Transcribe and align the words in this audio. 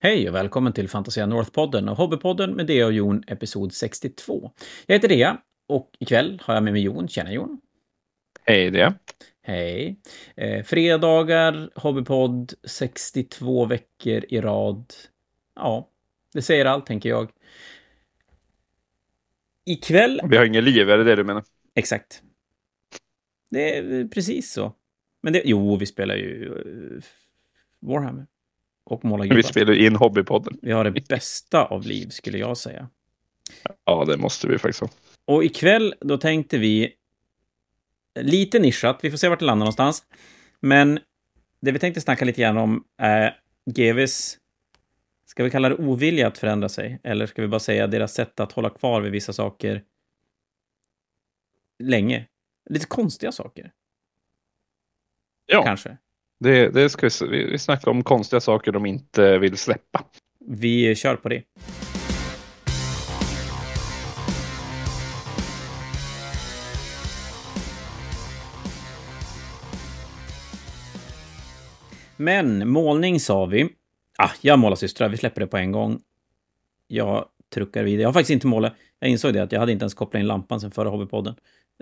Hej 0.00 0.28
och 0.28 0.34
välkommen 0.34 0.72
till 0.72 0.88
Fantasia 0.88 1.26
North-podden 1.26 1.90
och 1.90 1.96
Hobbypodden 1.96 2.54
med 2.54 2.66
Dea 2.66 2.86
och 2.86 2.92
Jon, 2.92 3.22
episod 3.26 3.72
62. 3.72 4.52
Jag 4.86 4.94
heter 4.94 5.08
Dea 5.08 5.38
och 5.68 5.90
ikväll 5.98 6.42
har 6.44 6.54
jag 6.54 6.62
med 6.62 6.72
mig 6.72 6.82
Jon. 6.82 7.08
Tjena 7.08 7.32
Jon! 7.32 7.60
Hej 8.44 8.70
Dea! 8.70 8.94
Hej! 9.42 10.00
Eh, 10.36 10.64
fredagar, 10.64 11.70
Hobbypodd, 11.74 12.52
62 12.64 13.66
veckor 13.66 14.24
i 14.28 14.40
rad. 14.40 14.94
Ja, 15.54 15.88
det 16.34 16.42
säger 16.42 16.64
allt, 16.64 16.86
tänker 16.86 17.08
jag. 17.08 17.30
Ikväll... 19.66 20.20
Vi 20.24 20.36
har 20.36 20.44
inget 20.44 20.64
liv, 20.64 20.90
är 20.90 20.98
det 20.98 21.04
det 21.04 21.16
du 21.16 21.24
menar? 21.24 21.44
Exakt. 21.74 22.22
Det 23.50 23.76
är 23.76 24.08
precis 24.08 24.52
så. 24.52 24.74
Men 25.22 25.32
det... 25.32 25.42
Jo, 25.44 25.76
vi 25.76 25.86
spelar 25.86 26.14
ju 26.14 26.48
uh, 26.48 27.02
Warhammer. 27.80 28.26
Och 28.88 29.04
målar 29.04 29.34
Vi 29.34 29.42
spelar 29.42 29.72
in 29.72 29.96
Hobbypodden. 29.96 30.58
Vi 30.62 30.72
har 30.72 30.84
det 30.84 31.08
bästa 31.08 31.64
av 31.64 31.86
liv, 31.86 32.08
skulle 32.08 32.38
jag 32.38 32.56
säga. 32.56 32.88
Ja, 33.84 34.04
det 34.04 34.16
måste 34.16 34.48
vi 34.48 34.58
faktiskt 34.58 34.80
ha. 34.80 34.88
Och 35.24 35.44
ikväll, 35.44 35.94
då 36.00 36.18
tänkte 36.18 36.58
vi 36.58 36.94
lite 38.20 38.58
nischat, 38.58 38.98
vi 39.02 39.10
får 39.10 39.18
se 39.18 39.28
vart 39.28 39.38
det 39.38 39.44
landar 39.44 39.64
någonstans. 39.64 40.04
Men 40.60 41.00
det 41.60 41.72
vi 41.72 41.78
tänkte 41.78 42.00
snacka 42.00 42.24
lite 42.24 42.40
grann 42.40 42.56
om 42.56 42.84
är 42.96 43.40
GVs, 43.70 44.38
ska 45.26 45.44
vi 45.44 45.50
kalla 45.50 45.68
det 45.68 45.74
ovilja 45.74 46.26
att 46.26 46.38
förändra 46.38 46.68
sig? 46.68 47.00
Eller 47.02 47.26
ska 47.26 47.42
vi 47.42 47.48
bara 47.48 47.60
säga 47.60 47.86
deras 47.86 48.14
sätt 48.14 48.40
att 48.40 48.52
hålla 48.52 48.70
kvar 48.70 49.00
vid 49.00 49.12
vissa 49.12 49.32
saker 49.32 49.82
länge? 51.78 52.26
Lite 52.70 52.86
konstiga 52.86 53.32
saker. 53.32 53.72
Ja. 55.46 55.62
Kanske. 55.62 55.98
Det, 56.40 56.68
det 56.68 56.88
ska 56.88 57.08
vi, 57.30 57.44
vi 57.44 57.58
snackar 57.58 57.90
om 57.90 58.02
konstiga 58.02 58.40
saker 58.40 58.72
de 58.72 58.86
inte 58.86 59.38
vill 59.38 59.56
släppa. 59.56 60.04
Vi 60.46 60.94
kör 60.94 61.16
på 61.16 61.28
det. 61.28 61.42
Men 72.16 72.68
målning 72.68 73.20
sa 73.20 73.46
vi. 73.46 73.68
Ah, 74.18 74.30
jag 74.40 74.58
målar 74.58 74.76
systrar, 74.76 75.08
vi 75.08 75.16
släpper 75.16 75.40
det 75.40 75.46
på 75.46 75.56
en 75.56 75.72
gång. 75.72 76.00
Jag 76.88 77.24
truckar 77.54 77.82
vidare. 77.82 78.02
Jag 78.02 78.08
har 78.08 78.12
faktiskt 78.12 78.30
inte 78.30 78.46
målat. 78.46 78.74
Jag 78.98 79.10
insåg 79.10 79.34
det 79.34 79.42
att 79.42 79.52
jag 79.52 79.60
hade 79.60 79.72
inte 79.72 79.82
ens 79.82 79.94
kopplat 79.94 80.20
in 80.20 80.26
lampan 80.26 80.60
sen 80.60 80.70
förra 80.70 80.88
Hobbypodden. 80.88 81.34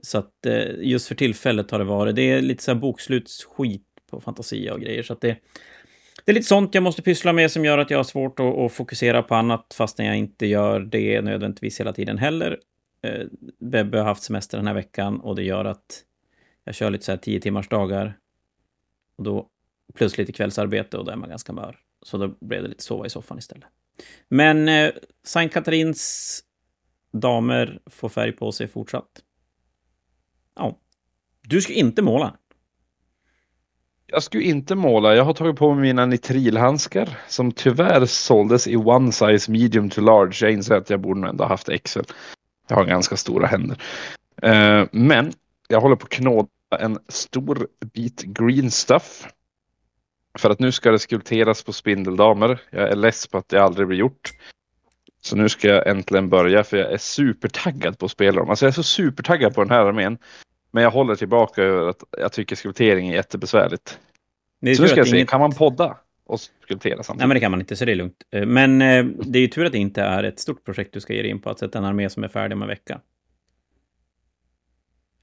Så 0.03 0.19
att 0.19 0.47
eh, 0.47 0.65
just 0.79 1.09
för 1.09 1.15
tillfället 1.15 1.71
har 1.71 1.79
det 1.79 1.85
varit. 1.85 2.17
Det 2.17 2.31
är 2.31 2.43
lite 2.43 2.63
så 2.63 2.73
här 2.73 2.81
bokslutsskit 2.81 3.83
på 4.11 4.21
Fantasia 4.21 4.75
och 4.75 4.81
grejer. 4.81 5.03
Så 5.03 5.13
att 5.13 5.21
det, 5.21 5.37
det 6.25 6.33
är 6.33 6.35
lite 6.35 6.47
sånt 6.47 6.75
jag 6.75 6.83
måste 6.83 7.03
pyssla 7.03 7.33
med 7.33 7.51
som 7.51 7.65
gör 7.65 7.79
att 7.79 7.91
jag 7.91 7.99
har 7.99 8.05
svårt 8.05 8.41
att, 8.41 8.59
att 8.59 8.73
fokusera 8.73 9.23
på 9.23 9.35
annat 9.35 9.75
fastän 9.75 10.07
jag 10.07 10.17
inte 10.17 10.47
gör 10.47 10.81
det 10.81 11.21
nödvändigtvis 11.21 11.81
hela 11.81 11.93
tiden 11.93 12.19
heller. 12.19 12.59
Eh, 13.03 13.27
Bebbe 13.59 13.99
har 13.99 14.05
haft 14.05 14.23
semester 14.23 14.59
den 14.59 14.67
här 14.67 14.75
veckan 14.75 15.21
och 15.21 15.37
det 15.37 15.43
gör 15.43 15.65
att 15.65 16.05
jag 16.65 16.75
kör 16.75 16.91
lite 16.91 17.05
så 17.05 17.13
här 17.13 17.19
tio 17.19 17.41
timmars 17.41 17.69
dagar. 17.69 18.19
Och 19.17 19.25
då 19.25 19.49
plus 19.95 20.19
lite 20.19 20.33
kvällsarbete 20.33 20.99
och 20.99 21.05
då 21.05 21.11
är 21.13 21.17
man 21.17 21.29
ganska 21.29 21.53
mör. 21.53 21.79
Så 22.03 22.19
då 22.19 22.29
blev 22.41 22.63
det 22.63 22.69
lite 22.69 22.83
sova 22.83 23.07
i 23.07 23.11
soffan 23.11 23.39
istället. 23.39 23.69
Men 24.29 24.69
eh, 24.69 24.91
Sankt 25.25 25.55
Katarins 25.55 26.43
damer 27.13 27.81
får 27.87 28.09
färg 28.09 28.33
på 28.33 28.53
sig 28.53 28.69
fortsatt. 28.69 29.23
Ja. 30.55 30.79
Du 31.43 31.61
ska 31.61 31.73
inte 31.73 32.03
måla. 32.03 32.37
Jag 34.07 34.23
skulle 34.23 34.43
inte 34.43 34.75
måla. 34.75 35.15
Jag 35.15 35.25
har 35.25 35.35
tagit 35.35 35.57
på 35.57 35.75
mig 35.75 35.83
mina 35.83 36.07
nitrilhandskar 36.07 37.19
som 37.29 37.53
tyvärr 37.53 38.07
såldes 38.07 38.67
i 38.67 38.77
one 38.77 39.13
size 39.13 39.53
medium 39.53 39.91
to 39.91 40.01
large. 40.01 40.37
Jag 40.41 40.53
inser 40.53 40.75
att 40.75 40.91
jag 40.91 41.01
borde 41.01 41.21
nog 41.21 41.31
ändå 41.31 41.45
haft 41.45 41.69
XL. 41.85 42.01
Jag 42.69 42.77
har 42.77 42.85
ganska 42.85 43.17
stora 43.17 43.47
händer. 43.47 43.83
Uh, 44.45 44.89
men 44.93 45.33
jag 45.69 45.81
håller 45.81 45.97
på 45.97 46.05
att 46.05 46.11
knåda 46.11 46.49
en 46.81 46.99
stor 47.09 47.69
bit 47.95 48.23
green 48.23 48.71
stuff. 48.71 49.27
För 50.39 50.51
att 50.51 50.61
nu 50.61 50.73
ska 50.73 50.91
det 50.91 50.99
skulpteras 50.99 51.63
på 51.63 51.73
spindeldamer. 51.73 52.63
Jag 52.71 52.91
är 52.91 52.97
less 52.97 53.27
på 53.27 53.39
att 53.39 53.49
det 53.49 53.63
aldrig 53.63 53.89
blir 53.89 53.99
gjort. 53.99 54.31
Så 55.21 55.37
nu 55.37 55.49
ska 55.49 55.69
jag 55.69 55.87
äntligen 55.87 56.29
börja 56.29 56.65
för 56.65 56.77
jag 56.77 56.93
är 56.93 56.99
supertaggad 56.99 57.99
på 57.99 58.07
att 58.07 58.13
spela 58.13 58.41
dem. 58.41 58.51
Alltså 58.51 58.65
jag 58.65 58.71
är 58.71 58.75
så 58.75 58.83
supertaggad 58.83 59.55
på 59.55 59.65
den 59.65 59.71
här 59.71 59.87
armén. 59.87 60.19
Men 60.77 60.83
jag 60.83 60.91
håller 60.91 61.15
tillbaka 61.15 61.63
över 61.63 61.89
att 61.89 62.03
jag 62.19 62.33
tycker 62.33 62.57
skulptering 62.57 63.09
är 63.09 63.15
jättebesvärligt. 63.15 63.99
Är 64.61 64.75
så 64.75 64.83
nu 64.83 64.89
ska 64.89 64.99
jag 64.99 65.09
se, 65.09 65.17
inget... 65.17 65.29
kan 65.29 65.41
man 65.41 65.53
podda 65.53 65.97
och 66.27 66.41
skulptera 66.41 67.03
samtidigt? 67.03 67.19
Nej, 67.19 67.29
men 67.29 67.35
det 67.35 67.41
kan 67.41 67.51
man 67.51 67.61
inte, 67.61 67.77
så 67.77 67.85
det 67.85 67.93
är 67.93 67.97
lugnt. 67.97 68.25
Men 68.31 68.83
eh, 68.83 69.05
det 69.05 69.39
är 69.39 69.41
ju 69.41 69.49
tur 69.49 69.65
att 69.65 69.73
det 69.73 69.79
inte 69.79 70.03
är 70.03 70.23
ett 70.25 70.41
stort 70.41 70.65
projekt 70.65 70.93
du 70.93 71.01
ska 71.01 71.13
ge 71.13 71.23
dig 71.23 71.31
in 71.31 71.41
på, 71.41 71.51
att 71.51 71.59
sätta 71.59 71.79
en 71.79 71.85
armé 71.85 72.11
som 72.11 72.25
är 72.25 72.29
färdig 72.29 72.57
om 72.57 72.63
en 72.63 72.69
vecka. 72.69 73.01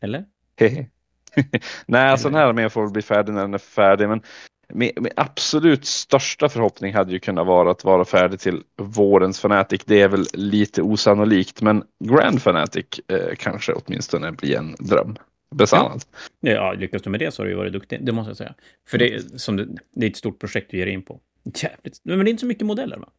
Eller? 0.01 0.25
Nej, 1.85 2.09
alltså 2.09 2.27
den 2.27 2.37
här 2.37 2.47
armén 2.47 2.69
får 2.69 2.89
bli 2.89 3.01
färdig 3.01 3.33
när 3.33 3.41
den 3.41 3.53
är 3.53 3.57
färdig, 3.57 4.09
men 4.09 4.21
min, 4.69 4.91
min, 4.95 5.11
absolut 5.15 5.85
största 5.85 6.49
förhoppning 6.49 6.93
hade 6.93 7.11
ju 7.11 7.19
kunnat 7.19 7.47
vara 7.47 7.71
att 7.71 7.83
vara 7.83 8.05
färdig 8.05 8.39
till 8.39 8.63
vårens 8.77 9.39
Fanatic. 9.39 9.81
Det 9.85 10.01
är 10.01 10.07
väl 10.07 10.25
lite 10.33 10.81
osannolikt, 10.81 11.61
men 11.61 11.83
Grand 12.03 12.41
Fanatic 12.41 12.85
eh, 13.07 13.35
kanske 13.37 13.73
åtminstone 13.73 14.31
blir 14.31 14.57
en 14.57 14.75
dröm. 14.79 15.17
Besannad. 15.53 16.01
Ja. 16.39 16.51
ja, 16.51 16.73
lyckas 16.73 17.01
du 17.01 17.09
med 17.09 17.19
det 17.19 17.31
så 17.31 17.41
har 17.41 17.45
du 17.45 17.51
ju 17.51 17.57
varit 17.57 17.73
duktig, 17.73 18.05
det 18.05 18.11
måste 18.11 18.29
jag 18.29 18.37
säga. 18.37 18.53
För 18.87 18.97
det, 18.97 19.41
som 19.41 19.57
det, 19.57 19.67
det 19.91 20.05
är 20.05 20.09
ett 20.09 20.17
stort 20.17 20.39
projekt 20.39 20.71
du 20.71 20.77
ger 20.77 20.87
in 20.87 21.01
på. 21.01 21.19
Jävligt. 21.55 21.99
Men 22.03 22.19
det 22.19 22.29
är 22.29 22.31
inte 22.31 22.41
så 22.41 22.45
mycket 22.45 22.65
modeller, 22.65 22.97
va? 22.97 23.09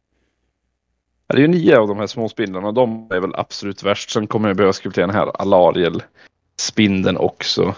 Ja, 1.27 1.35
det 1.35 1.39
är 1.39 1.41
ju 1.41 1.47
nio 1.47 1.77
av 1.77 1.87
de 1.87 1.97
här 1.97 2.07
små 2.07 2.29
spindlarna, 2.29 2.71
de 2.71 3.07
är 3.11 3.19
väl 3.19 3.35
absolut 3.35 3.83
värst. 3.83 4.09
Sen 4.09 4.27
kommer 4.27 4.49
jag 4.49 4.57
behöva 4.57 4.73
skulptera 4.73 5.07
den 5.07 5.15
här 5.15 5.41
Alariel-spindeln 5.41 7.17
också. 7.17 7.75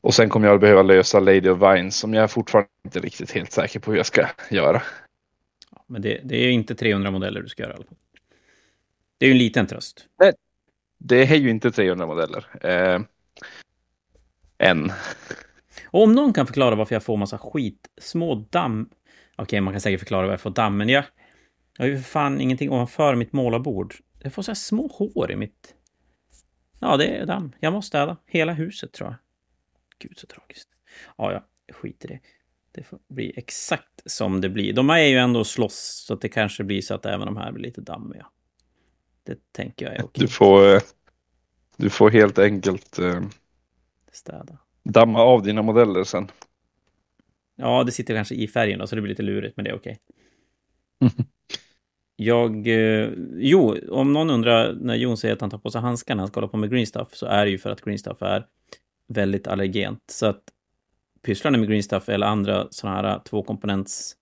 Och 0.00 0.14
sen 0.14 0.28
kommer 0.28 0.48
jag 0.48 0.60
behöva 0.60 0.82
lösa 0.82 1.20
Lady 1.20 1.48
of 1.48 1.62
Vines 1.62 1.96
som 1.96 2.14
jag 2.14 2.30
fortfarande 2.30 2.70
inte 2.84 3.00
riktigt 3.00 3.30
helt 3.30 3.52
säker 3.52 3.80
på 3.80 3.90
hur 3.90 3.98
jag 3.98 4.06
ska 4.06 4.26
göra. 4.50 4.82
Ja, 5.70 5.84
men 5.86 6.02
det, 6.02 6.20
det, 6.24 6.36
är 6.36 6.50
inte 6.50 6.74
300 6.74 7.10
modeller 7.10 7.42
du 7.42 7.48
ska 7.48 7.62
göra 7.62 7.72
i 7.72 7.76
alla 7.76 7.84
fall. 7.84 7.96
Det 9.18 9.26
är 9.26 9.28
ju 9.28 9.32
en 9.32 9.38
liten 9.38 9.66
tröst. 9.66 10.06
Nej, 10.18 10.32
det 10.98 11.16
är 11.16 11.36
ju 11.36 11.50
inte 11.50 11.72
300 11.72 12.06
modeller. 12.06 12.46
Eh, 12.60 13.00
än. 14.58 14.92
Och 15.86 16.02
om 16.02 16.12
någon 16.12 16.32
kan 16.32 16.46
förklara 16.46 16.74
varför 16.74 16.94
jag 16.94 17.02
får 17.02 17.16
massa 17.16 17.38
skit, 17.38 17.88
små 17.98 18.34
damm... 18.34 18.88
Okej, 19.36 19.60
man 19.60 19.74
kan 19.74 19.80
säkert 19.80 20.00
förklara 20.00 20.22
varför 20.22 20.32
jag 20.32 20.40
får 20.40 20.50
damm, 20.50 20.76
men 20.76 20.88
jag, 20.88 21.04
jag 21.76 21.84
har 21.84 21.88
ju 21.88 21.96
för 21.96 22.04
fan 22.04 22.40
ingenting 22.40 22.70
ovanför 22.70 23.14
mitt 23.14 23.32
målarbord. 23.32 23.94
Jag 24.22 24.32
får 24.32 24.42
så 24.42 24.50
här 24.50 24.56
små 24.56 24.86
hår 24.86 25.30
i 25.30 25.36
mitt... 25.36 25.74
Ja, 26.80 26.96
det 26.96 27.06
är 27.06 27.26
damm. 27.26 27.52
Jag 27.60 27.72
måste 27.72 27.88
städa 27.88 28.16
hela 28.26 28.52
huset, 28.52 28.92
tror 28.92 29.08
jag. 29.08 29.16
Gud, 29.98 30.18
så 30.18 30.26
tragiskt. 30.26 30.68
Ja, 31.16 31.32
ja, 31.32 31.44
skit 31.74 32.04
i 32.04 32.08
det. 32.08 32.20
Det 32.72 32.82
får 32.82 32.98
bli 33.08 33.32
exakt 33.36 34.02
som 34.06 34.40
det 34.40 34.48
blir. 34.48 34.72
De 34.72 34.90
är 34.90 34.98
ju 34.98 35.18
ändå 35.18 35.44
slåss, 35.44 36.04
så 36.06 36.14
att 36.14 36.20
det 36.20 36.28
kanske 36.28 36.64
blir 36.64 36.82
så 36.82 36.94
att 36.94 37.06
även 37.06 37.26
de 37.26 37.36
här 37.36 37.52
blir 37.52 37.62
lite 37.62 37.80
dammiga. 37.80 38.26
Det 39.22 39.52
tänker 39.52 39.86
jag 39.86 39.94
är 39.94 40.04
okej. 40.04 40.20
Du 40.20 40.28
får, 40.28 40.82
du 41.76 41.90
får 41.90 42.10
helt 42.10 42.38
enkelt 42.38 42.98
eh, 42.98 43.20
städa. 44.16 44.58
damma 44.82 45.22
av 45.22 45.42
dina 45.42 45.62
modeller 45.62 46.04
sen. 46.04 46.30
Ja, 47.56 47.84
det 47.84 47.92
sitter 47.92 48.14
kanske 48.14 48.34
i 48.34 48.48
färgen 48.48 48.78
då, 48.78 48.86
så 48.86 48.94
det 48.94 49.02
blir 49.02 49.08
lite 49.08 49.22
lurigt, 49.22 49.56
men 49.56 49.64
det 49.64 49.70
är 49.70 49.76
okej. 49.76 49.98
Okay. 51.00 51.24
Jag... 52.16 52.66
Eh, 52.66 53.10
jo, 53.36 53.76
om 53.90 54.12
någon 54.12 54.30
undrar 54.30 54.72
när 54.72 54.94
Jon 54.94 55.16
säger 55.16 55.34
att 55.34 55.40
han 55.40 55.50
tar 55.50 55.58
på 55.58 55.70
sig 55.70 55.80
handskarna 55.80 56.16
när 56.16 56.22
han 56.22 56.28
ska 56.28 56.40
hålla 56.40 56.48
på 56.48 56.56
med 56.56 56.70
green 56.70 56.86
stuff, 56.86 57.08
så 57.12 57.26
är 57.26 57.44
det 57.44 57.50
ju 57.50 57.58
för 57.58 57.70
att 57.70 57.80
green 57.80 57.98
stuff 57.98 58.22
är 58.22 58.46
väldigt 59.08 59.46
allergent. 59.46 60.02
Så 60.06 60.26
att 60.26 60.42
pysslar 61.22 61.50
ni 61.50 61.58
med 61.58 61.68
green 61.68 61.82
stuff 61.82 62.08
eller 62.08 62.26
andra 62.26 62.66
sådana 62.70 62.96
här 62.96 63.18
tvåkomponents 63.18 64.16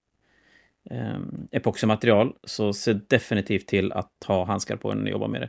eh, 0.91 1.19
epoxymaterial 1.51 2.33
så 2.45 2.73
se 2.73 2.93
definitivt 2.93 3.67
till 3.67 3.93
att 3.93 4.13
ha 4.27 4.45
handskar 4.45 4.77
på 4.77 4.95
när 4.95 5.03
ni 5.03 5.11
jobbar 5.11 5.29
med 5.29 5.41
det. 5.41 5.49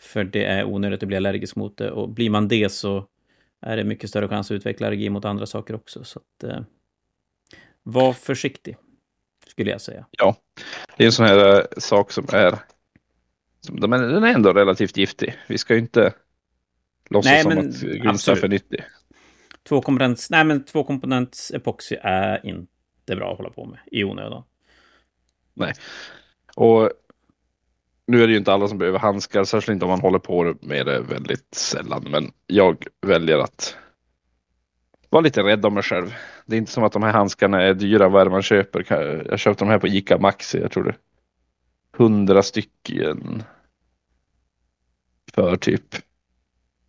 För 0.00 0.24
det 0.24 0.44
är 0.44 0.64
onödigt 0.64 1.02
att 1.02 1.08
bli 1.08 1.16
allergisk 1.16 1.56
mot 1.56 1.76
det 1.76 1.90
och 1.90 2.08
blir 2.08 2.30
man 2.30 2.48
det 2.48 2.72
så 2.72 3.06
är 3.60 3.76
det 3.76 3.84
mycket 3.84 4.10
större 4.10 4.28
chans 4.28 4.50
att 4.50 4.54
utveckla 4.54 4.86
allergi 4.86 5.10
mot 5.10 5.24
andra 5.24 5.46
saker 5.46 5.74
också. 5.74 6.04
Så 6.04 6.18
att, 6.18 6.44
eh, 6.50 6.60
var 7.82 8.12
försiktig, 8.12 8.76
skulle 9.46 9.70
jag 9.70 9.80
säga. 9.80 10.06
Ja, 10.10 10.36
det 10.96 11.04
är 11.04 11.06
en 11.06 11.12
sån 11.12 11.26
här 11.26 11.60
äh, 11.60 11.66
sak 11.78 12.12
som 12.12 12.26
är, 12.32 12.58
som, 13.60 13.80
den 13.80 13.92
är 13.92 14.34
ändå 14.34 14.52
relativt 14.52 14.96
giftig. 14.96 15.38
Vi 15.48 15.58
ska 15.58 15.74
ju 15.74 15.80
inte 15.80 16.12
låtsas 17.10 17.32
Nej, 17.32 17.42
som 17.42 17.54
men 17.54 18.08
att 18.08 18.20
stuff 18.20 18.44
är 18.44 18.48
nyttig. 18.48 18.84
Tvåkomponents, 19.68 20.30
nej 20.30 20.44
men 20.44 20.64
tvåkomponents 20.64 21.50
epoxy 21.50 21.96
är 22.02 22.46
inte 22.46 23.16
bra 23.16 23.32
att 23.32 23.38
hålla 23.38 23.50
på 23.50 23.64
med 23.64 23.78
i 23.86 24.04
onödan. 24.04 24.42
Nej, 25.54 25.72
och 26.56 26.90
nu 28.10 28.22
är 28.22 28.26
det 28.26 28.32
ju 28.32 28.38
inte 28.38 28.52
alla 28.52 28.68
som 28.68 28.78
behöver 28.78 28.98
handskar, 28.98 29.44
särskilt 29.44 29.74
inte 29.74 29.84
om 29.84 29.90
man 29.90 30.00
håller 30.00 30.18
på 30.18 30.54
med 30.60 30.86
det 30.86 31.00
väldigt 31.00 31.54
sällan. 31.54 32.06
Men 32.10 32.32
jag 32.46 32.86
väljer 33.06 33.38
att 33.38 33.76
var 35.10 35.22
lite 35.22 35.42
rädd 35.42 35.66
om 35.66 35.74
mig 35.74 35.82
själv. 35.82 36.14
Det 36.46 36.56
är 36.56 36.58
inte 36.58 36.72
som 36.72 36.84
att 36.84 36.92
de 36.92 37.02
här 37.02 37.12
handskarna 37.12 37.62
är 37.62 37.74
dyra 37.74 38.08
vad 38.08 38.30
man 38.30 38.42
köper. 38.42 38.86
Jag 39.30 39.38
köpte 39.38 39.64
de 39.64 39.70
här 39.70 39.78
på 39.78 39.88
Ica 39.88 40.18
Maxi, 40.18 40.58
jag 40.58 40.70
tror 40.70 40.84
det. 40.84 40.94
Hundra 41.96 42.42
stycken. 42.42 43.42
För 45.34 45.56
typ 45.56 45.94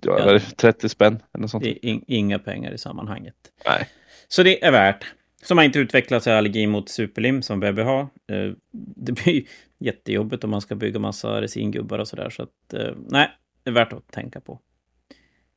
ja. 0.02 0.40
30 0.58 0.90
spänn. 0.90 1.20
Eller 1.34 1.48
sånt. 1.48 1.64
Det 1.64 1.88
är 1.88 2.02
inga 2.08 2.40
pengar 2.40 2.72
i 2.72 2.78
sammanhanget. 2.78 3.36
Nej. 3.66 3.90
Så 4.28 4.44
det 4.44 4.66
är 4.66 4.72
värt. 4.72 5.06
Som 5.44 5.58
har 5.58 5.66
inte 5.66 5.80
utvecklat 5.80 6.24
sig 6.24 6.34
allergi 6.34 6.68
mot 6.68 6.90
superlim 6.90 7.42
som 7.42 7.60
BB 7.60 7.82
har. 7.82 8.02
Eh, 8.02 8.52
det 8.96 9.12
blir 9.12 9.44
jättejobbigt 9.80 10.44
om 10.44 10.50
man 10.50 10.62
ska 10.62 10.76
bygga 10.76 11.00
massa 11.00 11.42
resingubbar 11.42 12.00
och 12.00 12.08
sådär. 12.08 12.30
Så 12.30 12.44
att, 12.44 12.74
eh, 12.74 12.94
nej, 13.10 13.30
det 13.64 13.70
är 13.70 13.74
värt 13.74 13.94
att 13.94 14.12
tänka 14.12 14.42
på. 14.42 14.60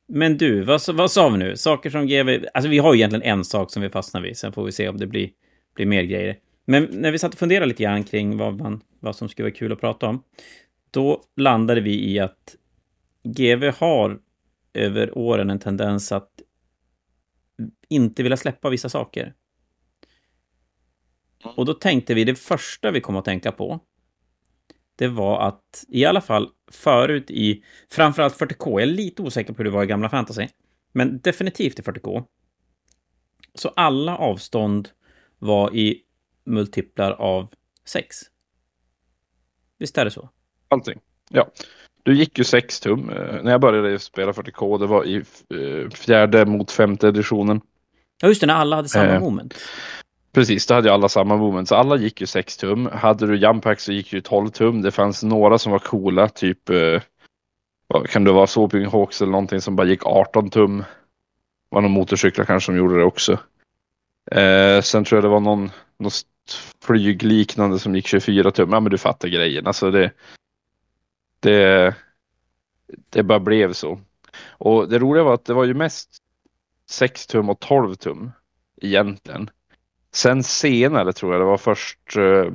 Men 0.07 0.37
du, 0.37 0.61
vad, 0.61 0.81
vad 0.93 1.11
sa 1.11 1.29
vi 1.29 1.37
nu? 1.37 1.57
Saker 1.57 1.89
som 1.89 2.07
GV... 2.07 2.45
Alltså 2.53 2.69
vi 2.69 2.77
har 2.77 2.93
ju 2.93 2.99
egentligen 2.99 3.37
en 3.37 3.45
sak 3.45 3.71
som 3.71 3.81
vi 3.81 3.89
fastnar 3.89 4.21
vid. 4.21 4.37
Sen 4.37 4.53
får 4.53 4.65
vi 4.65 4.71
se 4.71 4.89
om 4.89 4.97
det 4.97 5.07
blir, 5.07 5.29
blir 5.75 5.85
mer 5.85 6.03
grejer. 6.03 6.37
Men 6.65 6.83
när 6.91 7.11
vi 7.11 7.19
satt 7.19 7.33
och 7.33 7.39
funderade 7.39 7.65
lite 7.65 7.83
grann 7.83 8.03
kring 8.03 8.37
vad, 8.37 8.59
man, 8.59 8.81
vad 8.99 9.15
som 9.15 9.29
skulle 9.29 9.43
vara 9.43 9.55
kul 9.55 9.71
att 9.71 9.79
prata 9.79 10.07
om. 10.07 10.23
Då 10.91 11.21
landade 11.35 11.81
vi 11.81 12.11
i 12.11 12.19
att 12.19 12.55
GV 13.23 13.63
har 13.77 14.19
över 14.73 15.17
åren 15.17 15.49
en 15.49 15.59
tendens 15.59 16.11
att 16.11 16.29
inte 17.89 18.23
vilja 18.23 18.37
släppa 18.37 18.69
vissa 18.69 18.89
saker. 18.89 19.33
Och 21.55 21.65
då 21.65 21.73
tänkte 21.73 22.13
vi, 22.13 22.23
det 22.23 22.35
första 22.35 22.91
vi 22.91 23.01
kom 23.01 23.15
att 23.15 23.25
tänka 23.25 23.51
på, 23.51 23.79
det 24.95 25.07
var 25.07 25.47
att 25.47 25.85
i 25.87 26.05
alla 26.05 26.21
fall 26.21 26.49
förut 26.71 27.31
i 27.31 27.63
framförallt 27.91 28.39
40K, 28.39 28.71
jag 28.71 28.81
är 28.81 28.85
lite 28.85 29.21
osäker 29.21 29.53
på 29.53 29.57
hur 29.57 29.63
det 29.63 29.69
var 29.69 29.83
i 29.83 29.87
gamla 29.87 30.09
fantasy, 30.09 30.47
men 30.91 31.19
definitivt 31.19 31.79
i 31.79 31.81
40K, 31.81 32.23
så 33.53 33.69
alla 33.69 34.17
avstånd 34.17 34.89
var 35.39 35.75
i 35.75 36.01
multiplar 36.45 37.11
av 37.11 37.47
6. 37.85 38.17
Visst 39.77 39.97
är 39.97 40.05
det 40.05 40.11
så? 40.11 40.29
Allting, 40.67 40.99
ja. 41.29 41.51
Du 42.03 42.15
gick 42.15 42.37
ju 42.37 42.43
6 42.43 42.79
tum. 42.79 43.09
Eh, 43.09 43.43
när 43.43 43.51
jag 43.51 43.61
började 43.61 43.99
spela 43.99 44.31
40K, 44.31 44.79
det 44.79 44.87
var 44.87 45.05
i 45.05 45.15
eh, 45.15 45.89
fjärde 45.89 46.45
mot 46.45 46.71
femte 46.71 47.07
editionen. 47.07 47.61
Ja, 48.21 48.27
just 48.27 48.41
det, 48.41 48.47
när 48.47 48.53
alla 48.53 48.75
hade 48.75 48.89
samma 48.89 49.13
eh, 49.13 49.19
moment. 49.19 49.55
Precis, 50.35 50.67
då 50.67 50.73
hade 50.73 50.87
ju 50.87 50.93
alla 50.93 51.09
samma 51.09 51.37
moment. 51.37 51.69
Så 51.69 51.75
alla 51.75 51.97
gick 51.97 52.21
ju 52.21 52.27
6 52.27 52.57
tum. 52.57 52.85
Hade 52.85 53.27
du 53.27 53.37
Jumpack 53.37 53.79
så 53.79 53.91
gick 53.91 54.13
ju 54.13 54.21
12 54.21 54.49
tum. 54.49 54.81
Det 54.81 54.91
fanns 54.91 55.23
några 55.23 55.57
som 55.57 55.71
var 55.71 55.79
coola, 55.79 56.29
typ 56.29 56.69
eh, 56.69 57.01
kan 58.07 58.23
det 58.23 58.31
vara 58.31 58.47
Soping 58.47 58.85
Hawks 58.85 59.21
eller 59.21 59.31
någonting 59.31 59.61
som 59.61 59.75
bara 59.75 59.87
gick 59.87 60.05
18 60.05 60.49
tum. 60.49 60.77
Det 60.77 60.85
var 61.69 61.81
någon 61.81 61.91
motorcyklar 61.91 62.45
kanske 62.45 62.65
som 62.65 62.77
gjorde 62.77 62.97
det 62.97 63.03
också. 63.03 63.39
Eh, 64.31 64.81
sen 64.81 65.03
tror 65.03 65.17
jag 65.17 65.23
det 65.23 65.29
var 65.29 65.39
någon, 65.39 65.71
någon 65.99 66.11
flygliknande 66.85 67.79
som 67.79 67.95
gick 67.95 68.07
24 68.07 68.51
tum. 68.51 68.69
Ja 68.71 68.79
men 68.79 68.91
du 68.91 68.97
fattar 68.97 69.27
grejen. 69.27 69.67
Alltså 69.67 69.91
det, 69.91 70.11
det, 71.39 71.95
det 73.09 73.23
bara 73.23 73.39
blev 73.39 73.73
så. 73.73 73.99
Och 74.47 74.89
det 74.89 74.99
roliga 74.99 75.23
var 75.23 75.33
att 75.33 75.45
det 75.45 75.53
var 75.53 75.63
ju 75.63 75.73
mest 75.73 76.09
6 76.89 77.27
tum 77.27 77.49
och 77.49 77.59
12 77.59 77.95
tum 77.95 78.31
egentligen. 78.81 79.49
Sen 80.15 80.43
senare 80.43 81.13
tror 81.13 81.31
jag 81.33 81.41
det 81.41 81.45
var 81.45 81.57
först 81.57 82.17
eh, 82.17 82.53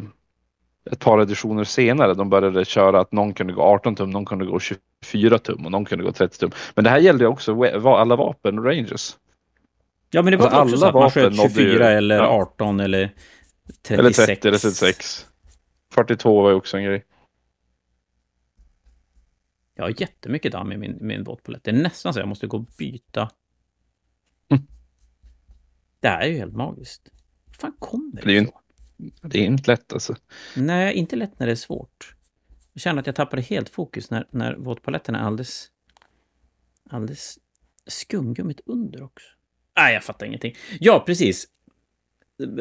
ett 0.91 0.99
par 0.99 1.23
editioner 1.23 1.65
senare 1.65 2.15
de 2.15 2.31
började 2.31 2.65
köra 2.65 3.01
att 3.01 3.13
någon 3.13 3.35
kunde 3.35 3.53
gå 3.53 3.63
18 3.63 3.95
tum, 3.95 4.11
någon 4.11 4.25
kunde 4.25 4.45
gå 4.45 4.61
24 4.61 5.39
tum 5.39 5.65
och 5.65 5.73
någon 5.73 5.85
kunde 5.85 6.05
gå 6.05 6.13
30 6.13 6.39
tum. 6.39 6.51
Men 6.75 6.85
det 6.85 6.91
här 6.91 6.99
gällde 6.99 7.27
också 7.27 7.65
alla 7.85 8.17
vapen 8.17 8.65
ranges. 8.65 9.19
Ja 10.11 10.23
men 10.23 10.31
det 10.31 10.37
var 10.37 10.49
alltså 10.49 10.75
också 10.75 10.77
så 10.77 10.87
att 10.87 10.95
man 10.95 11.11
sköt 11.11 11.37
24 11.37 11.91
ju, 11.91 11.97
eller 11.97 12.17
ja. 12.17 12.27
18 12.27 12.81
eller 12.81 13.15
36. 13.83 14.19
Eller 14.19 14.27
30 14.27 14.49
eller 14.49 14.59
36. 14.59 15.27
42 15.95 16.43
var 16.43 16.51
ju 16.51 16.57
också 16.57 16.77
en 16.77 16.85
grej. 16.85 17.05
Jag 19.75 19.85
har 19.85 20.01
jättemycket 20.01 20.53
damm 20.53 20.73
i 20.73 20.77
min, 20.77 20.99
min 21.01 21.25
våtpalett. 21.25 21.65
Det 21.65 21.71
är 21.71 21.75
nästan 21.75 22.15
så 22.15 22.21
jag 22.21 22.29
måste 22.29 22.47
gå 22.47 22.57
och 22.57 22.67
byta. 22.79 23.31
Mm. 24.51 24.63
Det 26.01 26.09
här 26.09 26.21
är 26.21 26.27
ju 26.27 26.39
helt 26.39 26.57
magiskt. 26.57 27.11
Fan 27.61 27.73
kommer 27.79 28.23
det, 28.23 28.33
ifrån? 28.33 28.53
Det 29.23 29.39
är 29.39 29.45
inte 29.45 29.71
lätt 29.71 29.93
alltså. 29.93 30.17
Nej, 30.57 30.95
inte 30.95 31.17
lätt 31.17 31.39
när 31.39 31.47
det 31.47 31.53
är 31.53 31.57
svårt. 31.57 32.15
Jag 32.73 32.83
känner 32.83 33.01
att 33.01 33.07
jag 33.07 33.17
tappade 33.17 33.43
helt 33.43 33.69
fokus 33.69 34.11
när, 34.11 34.27
när 34.31 34.57
våtpaletten 34.57 35.15
är 35.15 35.19
alldeles... 35.19 35.67
Alldeles 36.91 37.39
skumgummit 37.87 38.61
under 38.67 39.03
också. 39.03 39.27
Nej, 39.77 39.95
jag 39.95 40.05
fattar 40.05 40.27
ingenting. 40.27 40.55
Ja, 40.81 41.03
precis. 41.07 41.49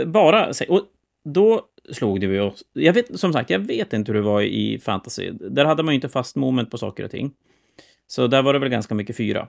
Bara... 0.05 0.53
Och 0.69 0.85
då 1.23 1.69
slog 1.91 2.21
det 2.21 2.27
vi 2.27 2.39
oss. 2.39 2.63
Jag 2.73 2.93
vet, 2.93 3.19
som 3.19 3.33
sagt, 3.33 3.49
jag 3.49 3.59
vet 3.59 3.93
inte 3.93 4.11
hur 4.11 4.19
det 4.19 4.25
var 4.25 4.41
i 4.41 4.79
fantasy. 4.79 5.31
Där 5.31 5.65
hade 5.65 5.83
man 5.83 5.93
ju 5.93 5.95
inte 5.95 6.09
fast 6.09 6.35
moment 6.35 6.71
på 6.71 6.77
saker 6.77 7.03
och 7.03 7.11
ting. 7.11 7.31
Så 8.07 8.27
där 8.27 8.41
var 8.41 8.53
det 8.53 8.59
väl 8.59 8.69
ganska 8.69 8.95
mycket 8.95 9.17
fyra. 9.17 9.47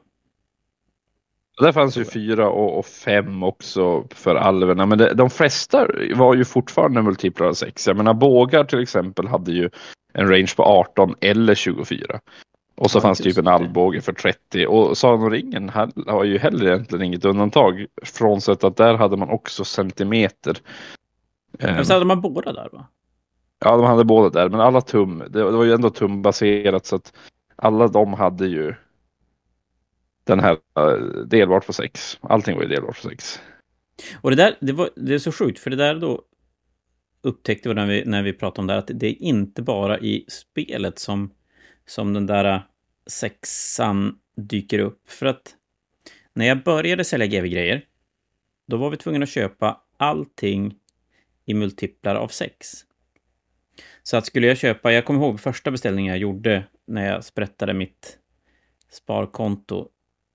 Där 1.60 1.72
fanns 1.72 1.96
ju 1.96 2.04
fyra 2.04 2.48
och, 2.48 2.78
och 2.78 2.86
fem 2.86 3.42
också 3.42 4.04
för 4.10 4.34
alverna, 4.34 4.86
men 4.86 4.98
det, 4.98 5.14
de 5.14 5.30
flesta 5.30 5.86
var 6.14 6.34
ju 6.34 6.44
fortfarande 6.44 7.02
multiplar 7.02 7.46
av 7.46 7.52
sex. 7.52 7.86
Jag 7.86 7.96
menar 7.96 8.14
bågar 8.14 8.64
till 8.64 8.82
exempel 8.82 9.28
hade 9.28 9.52
ju 9.52 9.70
en 10.12 10.28
range 10.28 10.52
på 10.56 10.62
18 10.62 11.14
eller 11.20 11.54
24. 11.54 12.20
Och 12.76 12.90
så 12.90 12.98
ja, 12.98 13.02
fanns 13.02 13.18
typ 13.18 13.38
en 13.38 13.48
allbåge 13.48 14.00
för 14.00 14.12
30 14.12 14.66
och 14.66 14.98
Sagan 14.98 15.24
och 15.24 15.30
ringen 15.30 15.70
har 16.06 16.24
ju 16.24 16.38
heller 16.38 16.66
egentligen 16.66 17.04
inget 17.04 17.24
undantag. 17.24 17.86
Frånsett 18.02 18.64
att 18.64 18.76
där 18.76 18.94
hade 18.94 19.16
man 19.16 19.30
också 19.30 19.64
centimeter. 19.64 20.56
Men 21.58 21.84
så 21.84 21.92
hade 21.92 22.04
man 22.04 22.20
båda 22.20 22.52
där 22.52 22.68
va? 22.72 22.86
Ja, 23.64 23.76
de 23.76 23.86
hade 23.86 24.04
båda 24.04 24.28
där, 24.40 24.48
men 24.48 24.60
alla 24.60 24.80
tum, 24.80 25.22
det 25.28 25.44
var 25.44 25.64
ju 25.64 25.72
ändå 25.72 25.90
tumbaserat 25.90 26.86
så 26.86 26.96
att 26.96 27.12
alla 27.56 27.88
de 27.88 28.14
hade 28.14 28.46
ju 28.46 28.74
den 30.30 30.40
här 30.40 30.56
eh, 30.78 31.24
delbart 31.26 31.66
på 31.66 31.72
sex. 31.72 32.18
Allting 32.20 32.56
var 32.56 32.62
ju 32.62 32.68
delbart 32.68 33.02
på 33.02 33.08
sex. 33.08 33.40
Och 34.20 34.30
det 34.30 34.36
där, 34.36 34.56
det, 34.60 34.72
var, 34.72 34.90
det 34.96 35.14
är 35.14 35.18
så 35.18 35.32
sjukt, 35.32 35.58
för 35.58 35.70
det 35.70 35.76
där 35.76 35.94
då 35.94 36.22
upptäckte 37.22 37.68
vi 37.68 37.74
när 37.74 37.86
vi, 37.86 38.04
när 38.04 38.22
vi 38.22 38.32
pratade 38.32 38.60
om 38.60 38.66
det 38.66 38.72
här, 38.72 38.78
att 38.78 38.90
det 38.94 39.06
är 39.06 39.22
inte 39.22 39.62
bara 39.62 39.98
i 39.98 40.24
spelet 40.28 40.98
som, 40.98 41.30
som 41.86 42.12
den 42.12 42.26
där 42.26 42.44
eh, 42.44 42.60
sexan 43.06 44.18
dyker 44.36 44.78
upp. 44.78 45.10
För 45.10 45.26
att 45.26 45.54
när 46.34 46.46
jag 46.46 46.62
började 46.62 47.04
sälja 47.04 47.26
GV-grejer, 47.26 47.84
då 48.66 48.76
var 48.76 48.90
vi 48.90 48.96
tvungna 48.96 49.22
att 49.22 49.28
köpa 49.28 49.80
allting 49.96 50.74
i 51.44 51.54
multiplar 51.54 52.14
av 52.14 52.28
sex. 52.28 52.84
Så 54.02 54.16
att 54.16 54.26
skulle 54.26 54.46
jag 54.46 54.58
köpa, 54.58 54.92
jag 54.92 55.04
kommer 55.04 55.20
ihåg 55.20 55.40
första 55.40 55.70
beställningen 55.70 56.10
jag 56.10 56.18
gjorde 56.18 56.64
när 56.86 57.06
jag 57.06 57.24
sprättade 57.24 57.74
mitt 57.74 58.18
sparkonto. 58.90 59.88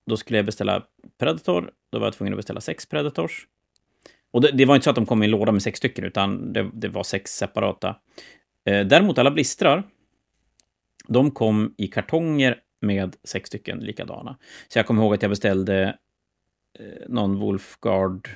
Då 0.06 0.18
skulle 0.18 0.38
jag 0.38 0.46
beställa 0.46 0.84
Predator, 1.20 1.72
då 1.92 2.00
var 2.00 2.08
jag 2.08 2.14
tvungen 2.14 2.34
att 2.34 2.38
beställa 2.40 2.62
sex 2.62 2.86
Predators. 2.86 3.48
Och 4.32 4.42
det, 4.42 4.52
det 4.52 4.66
var 4.66 4.76
inte 4.76 4.84
så 4.84 4.90
att 4.90 4.96
de 4.96 5.06
kom 5.06 5.24
i 5.24 5.26
en 5.26 5.32
låda 5.32 5.52
med 5.52 5.64
sex 5.64 5.78
stycken, 5.78 6.06
utan 6.06 6.54
det, 6.54 6.70
det 6.74 6.88
var 6.88 7.04
sex 7.04 7.32
separata. 7.32 7.96
Eh, 8.66 8.86
däremot 8.86 9.18
alla 9.18 9.32
blistrar, 9.32 9.84
de 11.08 11.32
kom 11.32 11.74
i 11.78 11.88
kartonger 11.88 12.62
med 12.82 13.16
sex 13.24 13.48
stycken 13.48 13.80
likadana. 13.80 14.38
Så 14.68 14.80
jag 14.80 14.88
kommer 14.88 15.04
ihåg 15.04 15.14
att 15.14 15.22
jag 15.22 15.32
beställde 15.32 15.98
eh, 16.80 17.08
någon 17.08 17.40
Wolfgard 17.40 18.30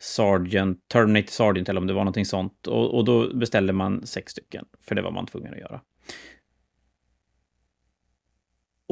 Sergeant, 0.00 0.88
Terminator 0.88 1.30
Sergeant 1.30 1.68
eller 1.68 1.80
om 1.80 1.86
det 1.86 1.92
var 1.92 2.00
någonting 2.00 2.26
sånt. 2.26 2.66
Och, 2.66 2.94
och 2.94 3.04
då 3.04 3.34
beställde 3.34 3.72
man 3.72 4.06
sex 4.06 4.32
stycken, 4.32 4.64
för 4.80 4.94
det 4.94 5.02
var 5.02 5.10
man 5.10 5.26
tvungen 5.26 5.52
att 5.52 5.60
göra. 5.60 5.80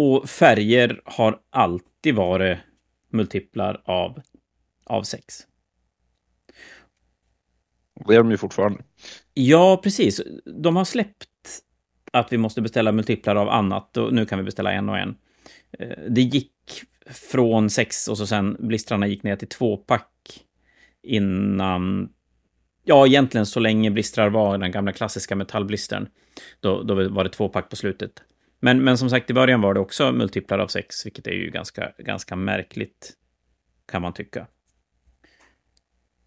Och 0.01 0.29
färger 0.29 1.01
har 1.05 1.41
alltid 1.51 2.15
varit 2.15 2.59
multiplar 3.11 3.83
av, 3.85 4.23
av 4.85 5.03
sex. 5.03 5.47
Det 8.07 8.15
är 8.15 8.19
de 8.19 8.31
ju 8.31 8.37
fortfarande. 8.37 8.85
Ja, 9.35 9.81
precis. 9.83 10.21
De 10.45 10.77
har 10.77 10.85
släppt 10.85 11.29
att 12.13 12.33
vi 12.33 12.39
måste 12.39 12.63
beställa 12.63 12.93
multiplar 12.93 13.37
av 13.37 13.49
annat 13.49 13.97
och 13.97 14.15
nu 14.15 14.27
kan 14.27 14.39
vi 14.39 14.45
beställa 14.45 14.73
en 14.73 14.89
och 14.89 14.99
en. 14.99 15.17
Eh, 15.79 15.99
det 16.09 16.23
gick 16.23 16.53
från 17.07 17.71
sex 17.71 18.09
och 18.09 18.19
så 18.19 18.27
sen 18.27 18.57
blistrarna 18.61 19.07
gick 19.07 19.23
ner 19.23 19.37
till 19.37 19.49
två 19.49 19.77
pack 19.77 20.45
innan... 21.03 22.09
Ja, 22.85 23.07
egentligen 23.07 23.47
så 23.47 23.61
länge 23.61 23.91
blistrar 23.91 24.31
var 24.31 24.59
den 24.59 24.71
gamla 24.71 24.93
klassiska 24.93 25.37
metallblistern. 25.37 26.09
Då, 26.61 26.83
då 26.83 27.09
var 27.09 27.25
det 27.25 27.31
två 27.31 27.49
pack 27.49 27.71
på 27.71 27.77
slutet. 27.77 28.23
Men, 28.61 28.85
men 28.85 28.99
som 28.99 29.11
sagt, 29.11 29.31
i 29.31 29.35
början 29.35 29.61
var 29.61 29.75
det 29.75 29.81
också 29.81 30.13
multiplar 30.13 30.59
av 30.59 30.69
sex, 30.69 31.07
vilket 31.07 31.27
är 31.27 31.33
ju 31.33 31.51
ganska, 31.51 31.93
ganska 31.99 32.37
märkligt, 32.37 33.13
kan 33.87 34.03
man 34.03 34.13
tycka. 34.13 34.47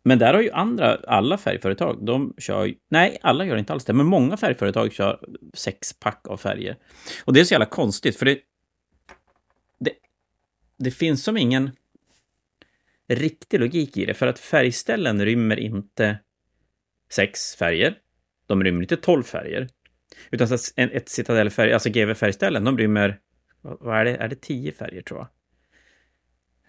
Men 0.03 0.19
där 0.19 0.33
har 0.33 0.41
ju 0.41 0.51
andra, 0.51 0.95
alla 0.95 1.37
färgföretag, 1.37 2.05
de 2.05 2.33
kör 2.37 2.65
ju, 2.65 2.75
nej, 2.89 3.17
alla 3.21 3.45
gör 3.45 3.57
inte 3.57 3.73
alls 3.73 3.85
det, 3.85 3.93
men 3.93 4.05
många 4.05 4.37
färgföretag 4.37 4.93
kör 4.93 5.19
sex 5.53 5.99
pack 5.99 6.27
av 6.27 6.37
färger. 6.37 6.77
Och 7.23 7.33
det 7.33 7.39
är 7.39 7.43
så 7.43 7.53
jävla 7.53 7.65
konstigt, 7.65 8.17
för 8.17 8.25
det, 8.25 8.39
det, 9.79 9.91
det 10.77 10.91
finns 10.91 11.23
som 11.23 11.37
ingen 11.37 11.71
riktig 13.07 13.59
logik 13.59 13.97
i 13.97 14.05
det, 14.05 14.13
för 14.13 14.27
att 14.27 14.39
färgställen 14.39 15.25
rymmer 15.25 15.59
inte 15.59 16.19
sex 17.09 17.55
färger. 17.55 17.97
De 18.45 18.63
rymmer 18.63 18.81
inte 18.81 18.97
tolv 18.97 19.23
färger. 19.23 19.69
Utan 20.31 20.47
så 20.47 20.53
att 20.53 20.73
ett 20.75 21.09
citadellfärg, 21.09 21.73
alltså 21.73 21.89
GV-färgställen, 21.89 22.63
de 22.63 22.77
rymmer, 22.77 23.19
vad 23.61 23.99
är 23.99 24.05
det, 24.05 24.15
är 24.15 24.27
det 24.27 24.41
tio 24.41 24.71
färger 24.71 25.01
tror 25.01 25.19
jag? 25.19 25.27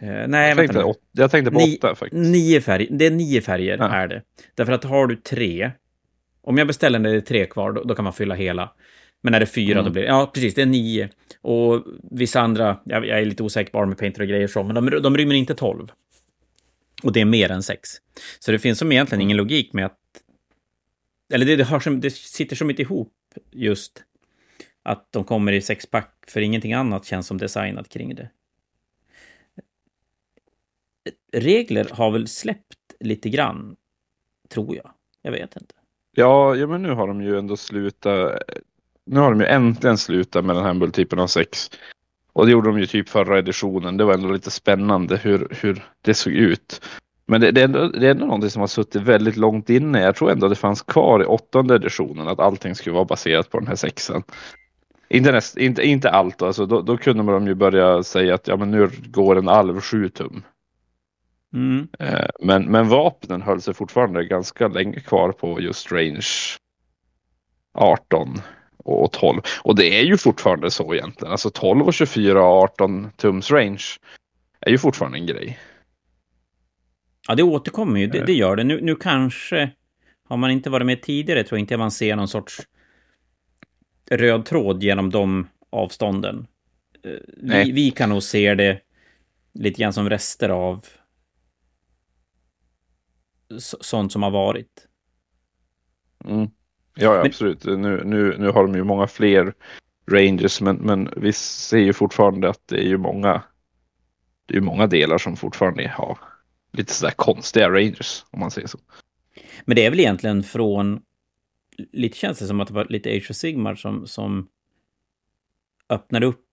Uh, 0.03 0.29
nej, 0.29 0.49
jag 0.49 0.59
tänkte, 0.59 0.85
åt, 0.85 1.01
jag 1.13 1.31
tänkte 1.31 1.51
på 1.51 1.59
Ni, 1.59 1.77
åtta 1.77 1.95
faktiskt. 1.95 2.23
Nio 2.23 2.61
färger, 2.61 2.89
det 2.91 3.07
är 3.07 3.11
nio 3.11 3.41
färger 3.41 3.79
ja. 3.79 3.89
är 3.89 4.09
det. 4.09 4.23
Därför 4.55 4.73
att 4.73 4.85
har 4.85 5.07
du 5.07 5.17
tre, 5.17 5.71
om 6.43 6.59
jag 6.59 6.67
beställer 6.67 6.99
när 6.99 7.11
det 7.11 7.17
är 7.17 7.21
tre 7.21 7.47
kvar, 7.47 7.73
då, 7.73 7.83
då 7.83 7.95
kan 7.95 8.05
man 8.05 8.13
fylla 8.13 8.35
hela. 8.35 8.73
Men 9.23 9.35
är 9.35 9.41
det 9.41 9.47
fyra, 9.47 9.73
mm. 9.73 9.85
då 9.85 9.91
blir 9.91 10.03
det... 10.03 10.09
Ja, 10.09 10.31
precis, 10.35 10.55
det 10.55 10.63
är 10.63 10.67
nio. 10.67 11.09
Och 11.41 11.85
vissa 12.11 12.41
andra, 12.41 12.81
jag, 12.85 13.07
jag 13.07 13.21
är 13.21 13.25
lite 13.25 13.43
osäker 13.43 13.73
på 13.73 13.87
med 13.87 13.99
Painter 13.99 14.23
och 14.23 14.29
grejer 14.29 14.47
så, 14.47 14.63
men 14.63 14.75
de, 14.75 15.03
de 15.03 15.17
rymmer 15.17 15.35
inte 15.35 15.55
tolv. 15.55 15.93
Och 17.03 17.13
det 17.13 17.21
är 17.21 17.25
mer 17.25 17.51
än 17.51 17.63
sex. 17.63 17.91
Så 18.39 18.53
det 18.53 18.59
finns 18.59 18.79
som 18.79 18.93
egentligen 18.93 19.23
ingen 19.23 19.37
logik 19.37 19.73
med 19.73 19.87
att... 19.87 19.99
Eller 21.33 21.47
det, 21.47 21.57
det, 21.57 21.65
har 21.65 21.81
som, 21.81 22.01
det 22.01 22.11
sitter 22.11 22.57
som 22.57 22.71
inte 22.71 22.83
ihop 22.83 23.13
just 23.51 24.05
att 24.83 25.13
de 25.13 25.25
kommer 25.25 25.53
i 25.53 25.61
sexpack, 25.61 26.25
för 26.29 26.41
ingenting 26.41 26.73
annat 26.73 27.05
känns 27.05 27.27
som 27.27 27.39
designat 27.39 27.89
kring 27.89 28.15
det. 28.15 28.31
Regler 31.33 31.89
har 31.93 32.11
väl 32.11 32.29
släppt 32.29 32.95
lite 33.01 33.29
grann, 33.29 33.77
tror 34.49 34.77
jag. 34.77 34.91
Jag 35.23 35.33
vet 35.33 35.57
inte. 35.57 35.75
Ja, 36.15 36.55
ja 36.57 36.67
men 36.67 36.83
nu 36.83 36.91
har 36.91 37.09
de 37.09 37.23
ju 37.23 37.39
ändå 37.39 37.57
slutat 37.57 38.43
nu 39.05 39.21
har 39.21 39.31
de 39.31 39.41
ju 39.41 39.47
äntligen 39.47 39.99
slutat 39.99 40.45
med 40.45 40.57
den 40.57 40.65
här 40.65 40.75
multipeln 40.75 41.23
av 41.23 41.27
sex. 41.27 41.71
Och 42.33 42.47
det 42.47 42.53
gjorde 42.53 42.69
de 42.69 42.79
ju 42.79 42.87
typ 42.87 43.09
förra 43.09 43.39
editionen. 43.39 43.97
Det 43.97 44.05
var 44.05 44.15
ändå 44.15 44.33
lite 44.33 44.51
spännande 44.51 45.17
hur, 45.17 45.49
hur 45.61 45.85
det 46.01 46.15
såg 46.15 46.33
ut. 46.33 46.81
Men 47.33 47.41
det, 47.41 47.51
det, 47.51 47.61
är 47.61 47.65
ändå, 47.65 47.89
det 47.89 48.07
är 48.07 48.11
ändå 48.11 48.25
någonting 48.25 48.51
som 48.51 48.61
har 48.61 48.67
suttit 48.67 49.03
väldigt 49.03 49.37
långt 49.37 49.71
inne. 49.71 50.01
Jag 50.01 50.17
tror 50.17 50.31
ändå 50.31 50.49
det 50.49 50.55
fanns 50.55 50.83
kvar 50.83 51.23
i 51.23 51.27
åttonde 51.27 51.75
editionen 51.75 52.29
att 52.29 52.41
allting 52.41 52.75
skulle 52.75 52.95
vara 52.95 53.05
baserat 53.05 53.51
på 53.51 53.59
den 53.59 53.69
här 53.69 53.77
sexan. 53.77 54.23
Inte, 55.09 55.33
näst, 55.33 55.57
inte, 55.57 55.83
inte 55.83 56.11
allt, 56.11 56.43
alltså, 56.43 56.67
då, 56.67 56.83
då 56.83 56.97
kunde 56.97 57.23
man 57.23 57.47
ju 57.47 57.55
börja 57.55 58.03
säga 58.03 58.35
att 58.35 58.49
ja, 58.49 58.57
men 58.57 58.71
nu 58.71 58.91
går 59.07 59.39
en 59.39 59.49
alv 59.49 59.81
7 59.81 60.09
tum. 60.09 60.43
Mm. 61.55 61.89
Eh, 61.99 62.29
men, 62.41 62.65
men 62.65 62.89
vapnen 62.89 63.43
höll 63.43 63.61
sig 63.61 63.75
fortfarande 63.75 64.25
ganska 64.25 64.69
länge 64.69 65.01
kvar 65.01 65.33
på 65.33 65.61
just 65.61 65.93
range 65.93 66.29
18 67.75 68.41
och 68.77 69.13
12. 69.13 69.41
Och 69.63 69.77
det 69.77 70.01
är 70.01 70.05
ju 70.05 70.17
fortfarande 70.17 70.71
så 70.71 70.95
egentligen. 70.95 71.33
Alltså 71.33 71.51
12 71.51 71.87
och 71.87 71.95
24 71.95 72.45
och 72.45 72.63
18 72.63 73.11
tums 73.17 73.51
range 73.51 73.85
är 74.61 74.71
ju 74.71 74.79
fortfarande 74.79 75.19
en 75.19 75.27
grej. 75.27 75.59
Ja, 77.29 77.35
det 77.35 77.43
återkommer 77.43 78.01
ju. 78.01 78.07
Det, 78.07 78.25
det 78.25 78.33
gör 78.33 78.57
det. 78.57 78.65
Nu, 78.65 78.81
nu 78.81 78.97
kanske, 78.97 79.71
har 80.29 80.37
man 80.37 80.51
inte 80.51 80.71
varit 80.71 80.87
med 80.87 81.03
tidigare, 81.03 81.45
tror 81.45 81.59
jag 81.59 81.63
inte 81.63 81.77
man 81.77 81.91
ser 81.91 82.17
någon 82.17 82.29
sorts 82.29 82.61
röd 84.11 84.45
tråd 84.45 84.83
genom 84.83 85.11
de 85.11 85.49
avstånden. 85.71 86.47
Eh, 87.05 87.11
vi, 87.37 87.73
vi, 87.73 87.91
kan 87.91 88.09
nog 88.09 88.23
se 88.23 88.55
det 88.55 88.81
lite 89.55 89.81
grann 89.81 89.93
som 89.93 90.11
rester 90.11 90.49
av 90.49 90.87
sånt 93.59 94.13
som 94.13 94.23
har 94.23 94.31
varit. 94.31 94.87
Mm. 96.25 96.51
Ja, 96.95 97.15
ja 97.15 97.27
absolut. 97.27 97.65
Nu, 97.65 98.03
nu, 98.05 98.37
nu 98.39 98.49
har 98.49 98.63
de 98.63 98.75
ju 98.75 98.85
många 98.85 99.07
fler 99.07 99.55
Rangers, 100.11 100.61
men, 100.61 100.77
men 100.77 101.11
vi 101.17 101.33
ser 101.33 101.79
ju 101.79 101.93
fortfarande 101.93 102.49
att 102.51 102.69
det 102.69 102.77
är 102.77 102.89
ju 102.89 102.99
många, 102.99 103.43
det 104.47 104.57
är 104.57 104.61
många 104.61 104.87
delar 104.87 105.19
som 105.19 105.37
fortfarande 105.37 105.89
har 105.89 106.19
lite 106.73 106.93
sådär 106.93 107.13
konstiga 107.17 107.71
Rangers, 107.71 108.25
om 108.31 108.41
man 108.41 108.51
säger 108.51 108.69
så. 108.69 108.79
Men 109.65 109.77
det 109.77 109.87
är 109.87 109.91
väl 109.91 110.01
egentligen 110.01 110.43
från, 110.43 111.03
lite 111.93 112.19
känns 112.19 112.39
det 112.39 112.47
som 112.47 112.61
att 112.61 112.69
det 112.69 112.75
var 112.75 112.87
lite 112.89 113.11
Age 113.11 113.31
of 113.31 113.37
Sigmar 113.37 113.75
som, 113.75 114.07
som 114.07 114.49
öppnade 115.89 116.27
upp 116.27 116.47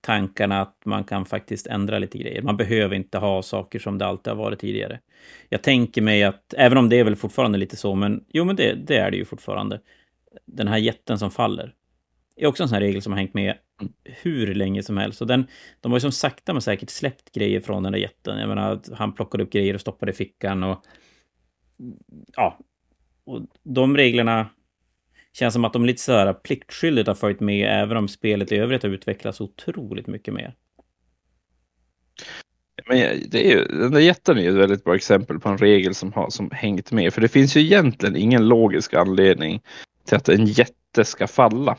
tankarna 0.00 0.60
att 0.62 0.76
man 0.84 1.04
kan 1.04 1.26
faktiskt 1.26 1.66
ändra 1.66 1.98
lite 1.98 2.18
grejer. 2.18 2.42
Man 2.42 2.56
behöver 2.56 2.96
inte 2.96 3.18
ha 3.18 3.42
saker 3.42 3.78
som 3.78 3.98
det 3.98 4.06
alltid 4.06 4.30
har 4.30 4.38
varit 4.38 4.58
tidigare. 4.58 5.00
Jag 5.48 5.62
tänker 5.62 6.02
mig 6.02 6.24
att, 6.24 6.54
även 6.56 6.78
om 6.78 6.88
det 6.88 6.96
är 6.96 7.04
väl 7.04 7.16
fortfarande 7.16 7.58
lite 7.58 7.76
så, 7.76 7.94
men 7.94 8.24
jo, 8.28 8.44
men 8.44 8.56
det, 8.56 8.74
det 8.74 8.96
är 8.96 9.10
det 9.10 9.16
ju 9.16 9.24
fortfarande. 9.24 9.80
Den 10.46 10.68
här 10.68 10.78
jätten 10.78 11.18
som 11.18 11.30
faller 11.30 11.74
är 12.36 12.46
också 12.46 12.62
en 12.62 12.68
sån 12.68 12.74
här 12.74 12.82
regel 12.82 13.02
som 13.02 13.12
har 13.12 13.18
hängt 13.18 13.34
med 13.34 13.56
hur 14.04 14.54
länge 14.54 14.82
som 14.82 14.96
helst. 14.96 15.20
Och 15.20 15.26
den, 15.26 15.46
de 15.80 15.92
har 15.92 15.96
ju 15.96 16.00
som 16.00 16.12
sakta 16.12 16.52
men 16.52 16.62
säkert 16.62 16.90
släppt 16.90 17.32
grejer 17.32 17.60
från 17.60 17.82
den 17.82 17.92
där 17.92 17.98
jätten. 17.98 18.38
Jag 18.38 18.48
menar, 18.48 18.80
han 18.94 19.14
plockade 19.14 19.44
upp 19.44 19.52
grejer 19.52 19.74
och 19.74 19.80
stoppade 19.80 20.12
i 20.12 20.14
fickan 20.14 20.62
och... 20.62 20.84
Ja. 22.36 22.58
Och 23.24 23.40
de 23.62 23.96
reglerna 23.96 24.48
känns 25.32 25.54
som 25.54 25.64
att 25.64 25.72
de 25.72 25.84
lite 25.84 26.02
sådär 26.02 26.32
pliktskyldigt 26.32 27.08
har 27.08 27.14
följt 27.14 27.40
med, 27.40 27.82
även 27.82 27.96
om 27.96 28.08
spelet 28.08 28.52
i 28.52 28.56
övrigt 28.56 28.82
har 28.82 28.90
utvecklats 28.90 29.40
otroligt 29.40 30.06
mycket 30.06 30.34
mer. 30.34 30.54
Men 32.86 32.98
det 33.30 33.46
är 33.46 33.50
ju, 33.50 33.64
den 33.64 33.92
där 33.92 34.00
jätten 34.00 34.38
är 34.38 34.42
ju 34.42 34.48
ett 34.48 34.54
väldigt 34.54 34.84
bra 34.84 34.94
exempel 34.94 35.40
på 35.40 35.48
en 35.48 35.58
regel 35.58 35.94
som 35.94 36.12
har 36.12 36.30
som 36.30 36.50
hängt 36.50 36.92
med. 36.92 37.14
För 37.14 37.20
det 37.20 37.28
finns 37.28 37.56
ju 37.56 37.60
egentligen 37.60 38.16
ingen 38.16 38.48
logisk 38.48 38.94
anledning 38.94 39.62
till 40.04 40.16
att 40.16 40.28
en 40.28 40.46
jätte 40.46 41.04
ska 41.04 41.26
falla. 41.26 41.76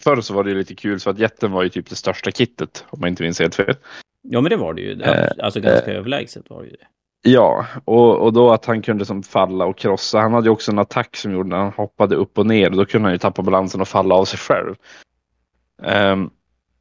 Förr 0.00 0.20
så 0.20 0.34
var 0.34 0.44
det 0.44 0.54
lite 0.54 0.74
kul 0.74 1.00
så 1.00 1.10
att 1.10 1.18
jätten 1.18 1.52
var 1.52 1.62
ju 1.62 1.68
typ 1.68 1.88
det 1.88 1.96
största 1.96 2.30
kittet 2.30 2.84
om 2.90 3.00
man 3.00 3.08
inte 3.08 3.22
minns 3.22 3.40
helt 3.40 3.54
fel. 3.54 3.74
Ja 4.22 4.40
men 4.40 4.50
det 4.50 4.56
var 4.56 4.74
det 4.74 4.82
ju. 4.82 5.02
Alltså 5.42 5.60
ganska 5.60 5.90
äh, 5.90 5.96
överlägset 5.96 6.50
var 6.50 6.62
det 6.62 6.68
ju 6.68 6.76
det. 6.76 6.86
Ja, 7.22 7.66
och, 7.84 8.18
och 8.18 8.32
då 8.32 8.52
att 8.52 8.64
han 8.64 8.82
kunde 8.82 9.04
som 9.04 9.22
falla 9.22 9.64
och 9.66 9.78
krossa. 9.78 10.20
Han 10.20 10.32
hade 10.32 10.46
ju 10.46 10.50
också 10.50 10.72
en 10.72 10.78
attack 10.78 11.16
som 11.16 11.32
gjorde 11.32 11.48
när 11.48 11.56
han 11.56 11.72
hoppade 11.72 12.16
upp 12.16 12.38
och 12.38 12.46
ner. 12.46 12.70
Då 12.70 12.84
kunde 12.84 13.06
han 13.06 13.14
ju 13.14 13.18
tappa 13.18 13.42
balansen 13.42 13.80
och 13.80 13.88
falla 13.88 14.14
av 14.14 14.24
sig 14.24 14.38
själv. 14.38 14.74
Um, 15.82 16.30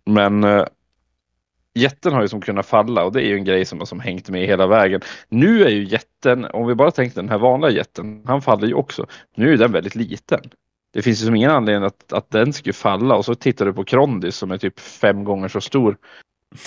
men 0.06 0.44
uh, 0.44 0.66
jätten 1.74 2.14
har 2.14 2.22
ju 2.22 2.28
som 2.28 2.42
kunnat 2.42 2.66
falla 2.66 3.04
och 3.04 3.12
det 3.12 3.24
är 3.24 3.28
ju 3.28 3.36
en 3.36 3.44
grej 3.44 3.66
som 3.66 3.80
har 3.80 3.86
som 3.86 4.00
hängt 4.00 4.30
med 4.30 4.48
hela 4.48 4.68
vägen. 4.68 5.02
Nu 5.30 5.64
är 5.64 5.70
ju 5.70 5.84
jätten, 5.84 6.46
om 6.46 6.68
vi 6.68 6.76
bara 6.76 6.92
tänker 6.92 7.16
den 7.16 7.30
här 7.30 7.38
vanliga 7.38 7.72
jätten, 7.72 8.24
han 8.26 8.42
faller 8.42 8.68
ju 8.68 8.74
också. 8.74 9.06
Nu 9.36 9.54
är 9.54 9.58
den 9.58 9.72
väldigt 9.72 9.96
liten. 9.96 10.42
Det 10.92 11.02
finns 11.02 11.22
ju 11.22 11.26
som 11.26 11.36
ingen 11.36 11.52
anledning 11.52 11.84
att, 11.84 12.14
att 12.14 12.30
den 12.30 12.54
skulle 12.54 12.74
falla 12.74 13.16
och 13.16 13.26
så 13.26 13.36
tittar 13.36 13.66
du 13.66 13.74
på 13.74 13.84
Krondis 13.84 14.36
som 14.36 14.52
är 14.52 14.58
typ 14.58 14.80
fem 14.80 15.24
gånger 15.24 15.48
så 15.48 15.62
stor. 15.62 15.98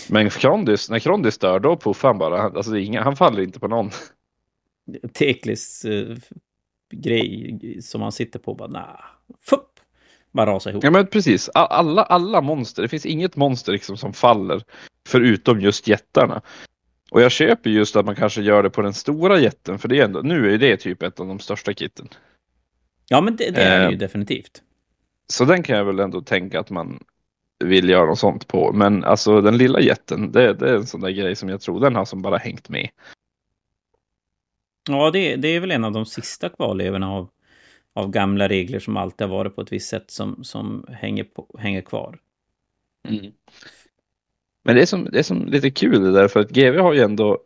Men 0.08 0.30
Krondis, 0.30 0.90
när 0.90 0.98
Krondis 0.98 1.38
dör 1.38 1.60
då 1.60 1.76
puffar 1.76 2.08
han 2.08 2.18
bara. 2.18 2.42
Alltså 2.42 2.76
inga, 2.76 3.02
han 3.02 3.16
faller 3.16 3.42
inte 3.42 3.60
på 3.60 3.68
någon. 3.68 3.90
Teklis 5.14 5.84
uh, 5.84 6.16
grej 6.92 7.78
som 7.82 8.02
han 8.02 8.12
sitter 8.12 8.38
på 8.38 8.54
bara 8.54 8.68
nah, 8.68 9.00
fupp, 9.40 9.80
bara 10.32 10.50
rasar 10.50 10.70
ihop. 10.70 10.84
Ja 10.84 10.90
men 10.90 11.06
precis, 11.06 11.50
alla, 11.54 12.02
alla 12.02 12.40
monster, 12.40 12.82
det 12.82 12.88
finns 12.88 13.06
inget 13.06 13.36
monster 13.36 13.72
liksom 13.72 13.96
som 13.96 14.12
faller 14.12 14.62
förutom 15.08 15.60
just 15.60 15.88
jättarna. 15.88 16.42
Och 17.10 17.22
jag 17.22 17.32
köper 17.32 17.70
just 17.70 17.96
att 17.96 18.06
man 18.06 18.16
kanske 18.16 18.42
gör 18.42 18.62
det 18.62 18.70
på 18.70 18.82
den 18.82 18.94
stora 18.94 19.40
jätten 19.40 19.78
för 19.78 19.88
det 19.88 19.98
är 19.98 20.04
ändå, 20.04 20.20
nu 20.20 20.54
är 20.54 20.58
det 20.58 20.76
typ 20.76 21.02
ett 21.02 21.20
av 21.20 21.26
de 21.26 21.38
största 21.38 21.72
kitten. 21.72 22.08
Ja 23.12 23.20
men 23.20 23.36
det, 23.36 23.50
det 23.50 23.62
är 23.62 23.80
det 23.80 23.86
ju 23.86 23.92
eh, 23.92 23.98
definitivt. 23.98 24.62
Så 25.26 25.44
den 25.44 25.62
kan 25.62 25.76
jag 25.76 25.84
väl 25.84 26.00
ändå 26.00 26.20
tänka 26.20 26.60
att 26.60 26.70
man 26.70 27.04
vill 27.64 27.88
göra 27.88 28.06
något 28.06 28.18
sånt 28.18 28.48
på. 28.48 28.72
Men 28.72 29.04
alltså 29.04 29.40
den 29.40 29.56
lilla 29.56 29.80
jätten, 29.80 30.32
det, 30.32 30.54
det 30.54 30.70
är 30.70 30.74
en 30.74 30.86
sån 30.86 31.00
där 31.00 31.10
grej 31.10 31.36
som 31.36 31.48
jag 31.48 31.60
tror 31.60 31.80
den 31.80 31.96
har 31.96 32.04
som 32.04 32.22
bara 32.22 32.36
hängt 32.36 32.68
med. 32.68 32.88
Ja, 34.88 35.10
det, 35.10 35.36
det 35.36 35.48
är 35.48 35.60
väl 35.60 35.70
en 35.70 35.84
av 35.84 35.92
de 35.92 36.06
sista 36.06 36.48
kvarlevorna 36.48 37.10
av, 37.10 37.28
av 37.92 38.10
gamla 38.10 38.48
regler 38.48 38.78
som 38.78 38.96
alltid 38.96 39.26
har 39.26 39.36
varit 39.36 39.54
på 39.54 39.60
ett 39.60 39.72
visst 39.72 39.88
sätt 39.88 40.10
som, 40.10 40.44
som 40.44 40.86
hänger, 40.88 41.24
på, 41.24 41.56
hänger 41.58 41.80
kvar. 41.80 42.18
Mm. 43.08 43.32
Men 44.64 44.76
det 44.76 44.82
är, 44.82 44.86
som, 44.86 45.04
det 45.04 45.18
är 45.18 45.22
som 45.22 45.46
lite 45.46 45.70
kul 45.70 46.02
det 46.02 46.12
där 46.12 46.28
för 46.28 46.40
att 46.40 46.50
GV 46.50 46.78
har 46.78 46.92
ju 46.92 47.00
ändå 47.00 47.38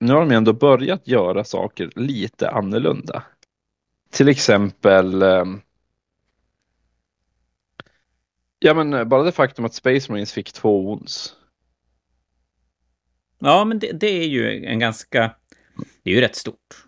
nu 0.00 0.12
har 0.12 0.20
de 0.20 0.30
ju 0.30 0.36
ändå 0.36 0.52
börjat 0.52 1.08
göra 1.08 1.44
saker 1.44 1.90
lite 1.94 2.50
annorlunda. 2.50 3.22
Till 4.10 4.28
exempel 4.28 5.22
um, 5.22 5.60
Ja 8.58 8.74
men 8.74 8.94
eh, 8.94 9.04
bara 9.04 9.22
det 9.22 9.32
faktum 9.32 9.64
att 9.64 9.74
Space 9.74 10.12
Marines 10.12 10.32
fick 10.32 10.52
två 10.52 10.82
wounds. 10.82 11.34
Ja 13.38 13.64
men 13.64 13.78
det, 13.78 13.92
det, 13.92 14.06
är 14.06 14.26
ju 14.26 14.64
en 14.64 14.78
ganska... 14.78 15.34
Det 16.02 16.10
är 16.10 16.14
ju 16.14 16.20
rätt 16.20 16.36
stort. 16.36 16.86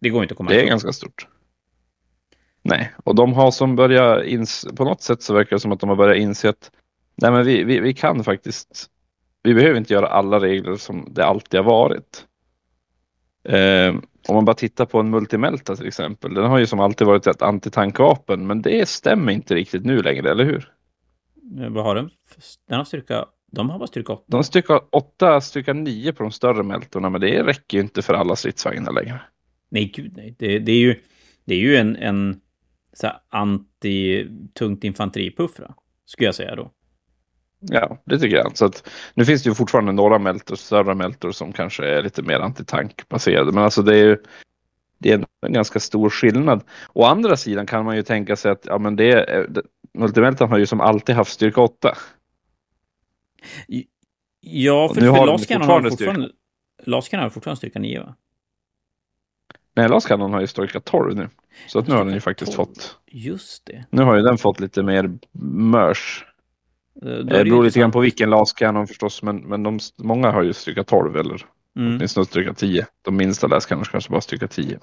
Det 0.00 0.08
går 0.10 0.22
inte 0.22 0.32
att 0.32 0.36
komma 0.36 0.50
Det 0.50 0.56
ifrån. 0.56 0.66
är 0.66 0.70
ganska 0.70 0.92
stort. 0.92 1.26
Nej, 2.62 2.92
och 3.04 3.14
de 3.14 3.32
har 3.32 3.50
som 3.50 3.76
börjat 3.76 4.24
inse, 4.24 4.74
på 4.74 4.84
något 4.84 5.02
sätt 5.02 5.22
så 5.22 5.34
verkar 5.34 5.56
det 5.56 5.60
som 5.60 5.72
att 5.72 5.80
de 5.80 5.88
har 5.88 5.96
börjat 5.96 6.16
inse 6.16 6.48
att 6.48 6.70
nej 7.14 7.30
men 7.30 7.44
vi, 7.46 7.64
vi, 7.64 7.80
vi 7.80 7.94
kan 7.94 8.24
faktiskt, 8.24 8.90
vi 9.42 9.54
behöver 9.54 9.78
inte 9.78 9.92
göra 9.94 10.08
alla 10.08 10.40
regler 10.40 10.76
som 10.76 11.08
det 11.10 11.24
alltid 11.24 11.60
har 11.60 11.64
varit. 11.64 12.26
Eh, 13.44 13.94
om 14.28 14.34
man 14.34 14.44
bara 14.44 14.54
tittar 14.54 14.86
på 14.86 15.00
en 15.00 15.10
Multimelta 15.10 15.76
till 15.76 15.86
exempel, 15.86 16.34
den 16.34 16.44
har 16.44 16.58
ju 16.58 16.66
som 16.66 16.80
alltid 16.80 17.06
varit 17.06 17.26
ett 17.26 17.42
antitankvapen 17.42 18.46
men 18.46 18.62
det 18.62 18.88
stämmer 18.88 19.32
inte 19.32 19.54
riktigt 19.54 19.84
nu 19.84 20.02
längre, 20.02 20.30
eller 20.30 20.44
hur? 20.44 20.72
Vad 21.70 21.84
har 21.84 21.94
den? 21.94 22.10
Den 22.68 22.78
har 22.78 22.84
styrka 22.84 23.26
De 23.50 23.70
har 23.70 23.78
bara 23.78 23.86
styrka 23.86 24.12
8. 24.12 24.22
De 24.26 24.36
har 24.36 24.42
styrka 24.42 24.80
8, 24.90 25.40
styrka 25.40 25.72
9 25.72 26.12
på 26.12 26.22
de 26.22 26.32
större 26.32 26.62
Meltorna, 26.62 27.10
men 27.10 27.20
det 27.20 27.42
räcker 27.42 27.78
ju 27.78 27.82
inte 27.82 28.02
för 28.02 28.14
alla 28.14 28.36
stridsvagnar 28.36 28.92
längre. 28.92 29.20
Nej, 29.68 29.92
gud 29.94 30.12
nej. 30.16 30.34
Det, 30.38 30.58
det 30.58 30.72
är 30.72 30.78
ju, 30.78 31.00
det 31.44 31.54
är 31.54 31.58
ju 31.58 31.76
en, 31.76 31.96
en 31.96 32.40
anti-tungt 33.30 34.84
infanteripuffra, 34.84 35.74
skulle 36.04 36.28
jag 36.28 36.34
säga 36.34 36.56
då. 36.56 36.70
Ja, 37.60 37.98
det 38.04 38.18
tycker 38.18 38.36
jag. 38.36 38.56
Så 38.56 38.64
att, 38.64 38.88
nu 39.14 39.24
finns 39.24 39.42
det 39.42 39.48
ju 39.48 39.54
fortfarande 39.54 39.92
några 39.92 40.18
Meltor, 40.18 40.56
större 40.56 40.94
Meltor 40.94 41.32
som 41.32 41.52
kanske 41.52 41.86
är 41.86 42.02
lite 42.02 42.22
mer 42.22 42.40
antitankbaserade, 42.40 43.52
men 43.52 43.64
alltså 43.64 43.82
det 43.82 43.96
är 43.96 44.04
ju 44.04 44.16
det 44.98 45.12
är 45.12 45.24
en 45.46 45.52
ganska 45.52 45.80
stor 45.80 46.10
skillnad. 46.10 46.64
Å 46.92 47.04
andra 47.04 47.36
sidan 47.36 47.66
kan 47.66 47.84
man 47.84 47.96
ju 47.96 48.02
tänka 48.02 48.36
sig 48.36 48.50
att 48.50 48.66
ja, 48.66 48.78
men 48.78 48.96
det, 48.96 49.46
det 49.48 49.62
Multimeltan 49.94 50.50
har 50.50 50.58
ju 50.58 50.66
som 50.66 50.80
alltid 50.80 51.14
haft 51.14 51.32
styrka 51.32 51.60
8. 51.60 51.94
Ja, 54.40 54.88
för, 54.88 55.00
för 55.00 55.44
Cannon 55.46 55.68
har 55.68 55.90
fortfarande 55.90 56.30
Cannon 57.10 57.22
har 57.22 57.30
fortfarande 57.30 57.56
styrka 57.56 57.78
9 57.78 58.00
va? 58.00 58.14
Nej, 59.74 59.88
Lars 59.88 60.06
Cannon 60.06 60.32
har 60.32 60.40
ju 60.40 60.46
styrka 60.46 60.80
12 60.80 61.16
nu. 61.16 61.28
Så 61.66 61.78
att 61.78 61.88
nu 61.88 61.94
har 61.94 62.04
den 62.04 62.14
ju 62.14 62.20
faktiskt 62.20 62.52
12. 62.52 62.66
fått. 62.66 62.98
Just 63.06 63.66
det. 63.66 63.84
Nu 63.90 64.02
har 64.02 64.16
ju 64.16 64.22
den 64.22 64.38
fått 64.38 64.60
lite 64.60 64.82
mer 64.82 65.18
mörs. 65.42 66.24
Eh, 67.02 67.08
Det 67.08 67.44
beror 67.44 67.64
lite 67.64 67.78
grann 67.80 67.90
på 67.92 68.00
vilken 68.00 68.30
Lars 68.30 68.52
Cannon 68.52 68.86
förstås, 68.86 69.22
men, 69.22 69.36
men 69.36 69.62
de, 69.62 69.78
många 69.96 70.30
har 70.30 70.42
ju 70.42 70.52
styrka 70.52 70.84
12 70.84 71.16
eller 71.16 71.46
Mm. 71.76 71.96
åtminstone 71.96 72.26
styrka 72.26 72.54
10. 72.54 72.86
De 73.02 73.16
minsta 73.16 73.60
Cannon 73.60 73.84
kanske 73.84 74.10
bara 74.10 74.20
styrka 74.20 74.48
10. 74.48 74.78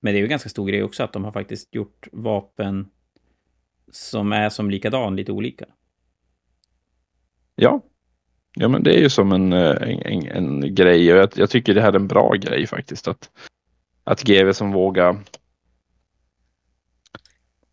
Men 0.00 0.12
det 0.12 0.16
är 0.18 0.20
ju 0.20 0.24
en 0.24 0.30
ganska 0.30 0.48
stor 0.48 0.66
grej 0.68 0.82
också 0.82 1.02
att 1.02 1.12
de 1.12 1.24
har 1.24 1.32
faktiskt 1.32 1.74
gjort 1.74 2.08
vapen 2.12 2.88
som 3.92 4.32
är 4.32 4.48
som 4.48 4.70
likadan, 4.70 5.16
lite 5.16 5.32
olika. 5.32 5.64
Ja. 7.54 7.82
Ja, 8.54 8.68
men 8.68 8.82
det 8.82 8.94
är 8.94 9.00
ju 9.00 9.10
som 9.10 9.32
en, 9.32 9.52
eh, 9.52 9.70
en, 9.70 10.00
en, 10.00 10.26
en 10.26 10.74
grej 10.74 11.12
och 11.12 11.18
jag, 11.18 11.28
jag 11.34 11.50
tycker 11.50 11.74
det 11.74 11.80
här 11.82 11.92
är 11.92 11.96
en 11.96 12.08
bra 12.08 12.32
grej 12.34 12.66
faktiskt. 12.66 13.08
Att, 13.08 13.30
att 14.04 14.22
GV 14.22 14.52
som 14.52 14.72
vågar 14.72 15.18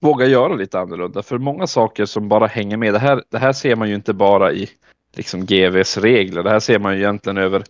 våga 0.04 0.26
göra 0.26 0.56
lite 0.56 0.80
annorlunda. 0.80 1.24
För 1.24 1.38
många 1.38 1.68
saker 1.68 2.06
som 2.06 2.30
bara 2.30 2.48
hänger 2.48 2.78
med. 2.78 2.94
Det 2.94 3.00
här, 3.00 3.24
det 3.30 3.38
här 3.38 3.54
ser 3.54 3.76
man 3.76 3.90
ju 3.90 3.96
inte 3.96 4.14
bara 4.14 4.52
i 4.52 4.70
liksom 5.16 5.46
GVs 5.46 5.98
regler. 5.98 6.44
Det 6.44 6.50
här 6.50 6.60
ser 6.60 6.80
man 6.80 6.94
ju 6.94 7.00
egentligen 7.00 7.38
över 7.38 7.64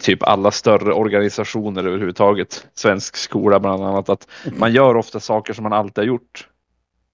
typ 0.00 0.22
alla 0.22 0.50
större 0.50 0.92
organisationer 0.92 1.84
överhuvudtaget. 1.84 2.66
Svensk 2.74 3.16
skola 3.16 3.60
bland 3.60 3.84
annat. 3.84 4.08
Att 4.08 4.28
man 4.58 4.72
gör 4.72 4.96
ofta 4.96 5.20
saker 5.20 5.52
som 5.52 5.62
man 5.62 5.72
alltid 5.72 6.02
har 6.02 6.08
gjort. 6.08 6.48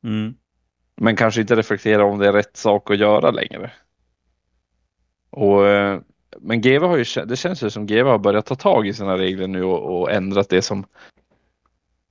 Mm. 0.04 0.35
Men 0.97 1.16
kanske 1.16 1.40
inte 1.40 1.56
reflekterar 1.56 2.02
om 2.02 2.18
det 2.18 2.28
är 2.28 2.33
rätt 2.33 2.56
sak 2.56 2.90
att 2.90 2.99
göra 2.99 3.30
längre. 3.30 3.71
Och, 5.30 5.68
eh, 5.68 6.00
men 6.40 6.61
GV 6.61 6.83
har 6.83 6.97
ju, 6.97 7.25
det 7.26 7.37
känns 7.37 7.62
ju 7.62 7.71
som 7.71 7.87
GV 7.87 8.06
har 8.06 8.18
börjat 8.18 8.47
ta 8.47 8.54
tag 8.54 8.87
i 8.87 8.92
sina 8.92 9.18
regler 9.18 9.47
nu 9.47 9.64
och, 9.64 10.00
och 10.00 10.12
ändrat 10.12 10.49
det 10.49 10.62
som 10.62 10.85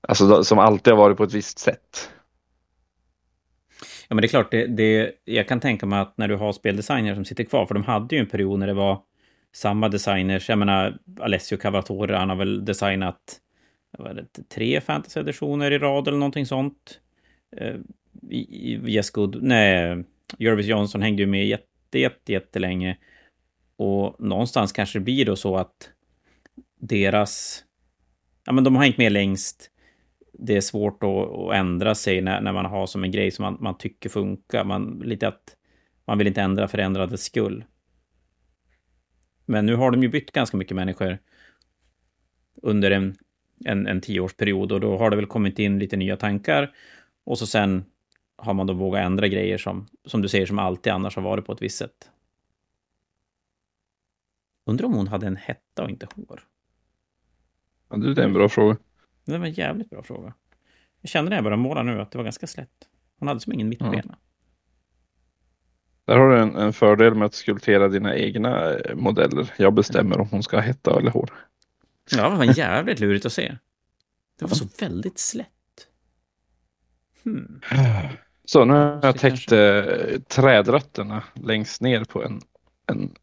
Alltså 0.07 0.43
som 0.43 0.59
alltid 0.59 0.93
har 0.93 0.97
varit 0.97 1.17
på 1.17 1.23
ett 1.23 1.33
visst 1.33 1.59
sätt. 1.59 2.09
Ja, 4.07 4.15
men 4.15 4.21
det 4.21 4.25
är 4.25 4.29
klart, 4.29 4.51
det, 4.51 4.67
det, 4.67 5.11
jag 5.25 5.47
kan 5.47 5.59
tänka 5.59 5.85
mig 5.85 5.99
att 5.99 6.17
när 6.17 6.27
du 6.27 6.35
har 6.35 6.53
speldesigner 6.53 7.15
som 7.15 7.25
sitter 7.25 7.43
kvar, 7.43 7.65
för 7.65 7.73
de 7.73 7.83
hade 7.83 8.15
ju 8.15 8.21
en 8.21 8.27
period 8.27 8.59
när 8.59 8.67
det 8.67 8.73
var 8.73 9.01
samma 9.53 9.89
designers. 9.89 10.49
Jag 10.49 10.57
menar, 10.57 10.97
Alessio 11.19 11.57
Cavatore, 11.57 12.15
han 12.15 12.29
har 12.29 12.35
väl 12.35 12.65
designat 12.65 13.39
vad 13.97 14.15
det, 14.15 14.49
tre 14.49 14.81
fantasy-editioner 14.81 15.71
i 15.71 15.77
rad 15.77 16.07
eller 16.07 16.17
någonting 16.17 16.45
sånt. 16.45 16.99
Eh, 17.57 17.75
yes 18.85 19.09
Good, 19.09 19.43
nej, 19.43 20.03
Jervis 20.37 20.65
Johnson 20.65 21.01
hängde 21.01 21.21
ju 21.21 21.27
med 21.27 21.47
jätte, 21.47 21.99
jätte, 21.99 22.31
jättelänge. 22.31 22.97
Och 23.75 24.15
någonstans 24.19 24.71
kanske 24.71 24.99
det 24.99 25.03
blir 25.03 25.25
då 25.25 25.35
så 25.35 25.57
att 25.57 25.89
deras... 26.79 27.63
Ja, 28.45 28.51
men 28.51 28.63
de 28.63 28.75
har 28.75 28.83
hängt 28.83 28.97
med 28.97 29.11
längst. 29.11 29.69
Det 30.33 30.57
är 30.57 30.61
svårt 30.61 31.03
att, 31.03 31.09
att 31.09 31.53
ändra 31.53 31.95
sig 31.95 32.21
när, 32.21 32.41
när 32.41 32.53
man 32.53 32.65
har 32.65 32.87
som 32.87 33.03
en 33.03 33.11
grej 33.11 33.31
som 33.31 33.43
man, 33.43 33.57
man 33.59 33.77
tycker 33.77 34.09
funkar. 34.09 34.63
Man, 34.63 35.01
lite 35.05 35.27
att 35.27 35.55
man 36.05 36.17
vill 36.17 36.27
inte 36.27 36.41
ändra 36.41 36.67
för 36.67 36.77
ändrades 36.77 37.23
skull. 37.23 37.65
Men 39.45 39.65
nu 39.65 39.75
har 39.75 39.91
de 39.91 40.03
ju 40.03 40.09
bytt 40.09 40.31
ganska 40.31 40.57
mycket 40.57 40.75
människor 40.75 41.17
under 42.61 42.91
en, 42.91 43.15
en, 43.65 43.87
en 43.87 44.01
tioårsperiod 44.01 44.71
och 44.71 44.79
då 44.79 44.97
har 44.97 45.09
det 45.09 45.15
väl 45.15 45.25
kommit 45.25 45.59
in 45.59 45.79
lite 45.79 45.97
nya 45.97 46.17
tankar. 46.17 46.75
Och 47.23 47.39
så 47.39 47.47
sen 47.47 47.85
har 48.35 48.53
man 48.53 48.67
då 48.67 48.73
vågat 48.73 49.05
ändra 49.05 49.27
grejer 49.27 49.57
som, 49.57 49.87
som 50.05 50.21
du 50.21 50.29
säger, 50.29 50.45
som 50.45 50.59
alltid 50.59 50.93
annars 50.93 51.15
har 51.15 51.23
varit 51.23 51.45
på 51.45 51.51
ett 51.51 51.61
visst 51.61 51.77
sätt. 51.77 52.09
Undrar 54.65 54.85
om 54.85 54.93
hon 54.93 55.07
hade 55.07 55.27
en 55.27 55.35
hetta 55.35 55.83
och 55.83 55.89
inte 55.89 56.07
hår? 56.15 56.43
Ja, 57.89 57.97
det 57.97 58.21
är 58.21 58.25
en 58.25 58.33
bra 58.33 58.49
fråga. 58.49 58.77
Det 59.25 59.37
var 59.37 59.45
en 59.45 59.53
jävligt 59.53 59.89
bra 59.89 60.03
fråga. 60.03 60.33
Jag 61.01 61.09
kände 61.09 61.29
när 61.29 61.37
jag 61.37 61.43
började 61.43 61.61
måla 61.61 61.83
nu 61.83 62.01
att 62.01 62.11
det 62.11 62.17
var 62.17 62.23
ganska 62.23 62.47
slätt. 62.47 62.87
Hon 63.19 63.27
hade 63.27 63.39
som 63.39 63.53
ingen 63.53 63.69
mittbena. 63.69 64.17
Där 66.05 66.17
har 66.17 66.29
du 66.29 66.39
en, 66.39 66.55
en 66.55 66.73
fördel 66.73 67.15
med 67.15 67.25
att 67.25 67.33
skulptera 67.33 67.87
dina 67.87 68.15
egna 68.15 68.73
eh, 68.73 68.95
modeller. 68.95 69.53
Jag 69.57 69.73
bestämmer 69.73 70.19
om 70.19 70.27
hon 70.31 70.43
ska 70.43 70.57
ha 70.57 70.61
hetta 70.61 70.99
eller 70.99 71.11
hår. 71.11 71.29
Ja, 72.11 72.29
det 72.29 72.35
var 72.35 72.57
jävligt 72.57 72.99
lurigt 72.99 73.25
att 73.25 73.33
se. 73.33 73.57
Det 74.39 74.45
var 74.45 74.55
så 74.55 74.67
väldigt 74.79 75.19
slätt. 75.19 75.47
Hmm. 77.23 77.61
Så 78.45 78.65
nu 78.65 78.73
har 78.73 78.99
jag 79.03 79.19
täckt 79.19 79.51
eh, 79.51 79.83
trädrötterna 80.27 81.23
längst 81.33 81.81
ner 81.81 82.03
på 82.03 82.23
en, 82.23 82.41
en 82.87 83.15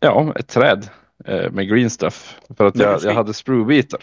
ja, 0.00 0.34
ett 0.36 0.48
träd 0.48 0.88
eh, 1.24 1.50
med 1.50 1.68
green 1.68 1.90
stuff. 1.90 2.40
För 2.56 2.66
att 2.66 2.76
jag, 2.76 3.02
jag 3.02 3.14
hade 3.14 3.34
spruebitar. 3.34 4.00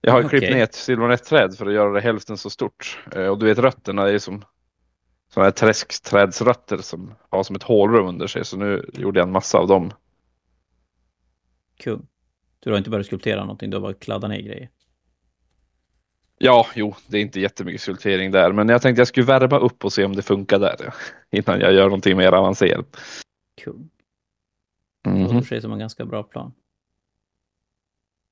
Jag 0.00 0.12
har 0.12 0.22
ju 0.22 0.28
klippt 0.28 0.50
ner 0.54 0.62
ett 0.62 0.74
silvernetträd 0.74 1.56
för 1.56 1.66
att 1.66 1.72
göra 1.72 1.92
det 1.92 2.00
hälften 2.00 2.36
så 2.36 2.50
stort. 2.50 3.04
Eh, 3.16 3.26
och 3.26 3.38
du 3.38 3.46
vet 3.46 3.58
rötterna 3.58 4.02
är 4.02 4.12
ju 4.12 4.18
som 4.18 4.44
sådana 5.28 5.46
här 5.46 5.50
träskträdsrötter 5.52 6.78
som 6.78 7.14
har 7.30 7.42
som 7.42 7.56
ett 7.56 7.62
hålrum 7.62 8.06
under 8.06 8.26
sig. 8.26 8.44
Så 8.44 8.56
nu 8.56 8.90
gjorde 8.92 9.20
jag 9.20 9.26
en 9.26 9.32
massa 9.32 9.58
av 9.58 9.66
dem. 9.68 9.92
Kung. 11.76 12.06
Du 12.60 12.70
har 12.70 12.78
inte 12.78 12.90
börjat 12.90 13.06
skulptera 13.06 13.40
någonting, 13.40 13.70
du 13.70 13.76
har 13.76 13.82
bara 13.82 13.94
kladdat 13.94 14.30
ner 14.30 14.40
grejer. 14.40 14.70
Ja, 16.38 16.66
jo, 16.74 16.94
det 17.06 17.16
är 17.18 17.22
inte 17.22 17.40
jättemycket 17.40 17.80
skulptering 17.80 18.30
där, 18.30 18.52
men 18.52 18.68
jag 18.68 18.82
tänkte 18.82 19.00
jag 19.00 19.08
skulle 19.08 19.26
värma 19.26 19.58
upp 19.58 19.84
och 19.84 19.92
se 19.92 20.04
om 20.04 20.16
det 20.16 20.22
funkar 20.22 20.58
där 20.58 20.94
innan 21.30 21.60
jag 21.60 21.72
gör 21.72 21.84
någonting 21.84 22.16
mer 22.16 22.32
avancerat. 22.32 22.96
Kung. 23.64 23.90
Det 25.02 25.10
Mhm. 25.10 25.22
låter 25.22 25.40
sig 25.46 25.60
som 25.60 25.72
en 25.72 25.78
ganska 25.78 26.04
bra 26.04 26.22
plan. 26.22 26.52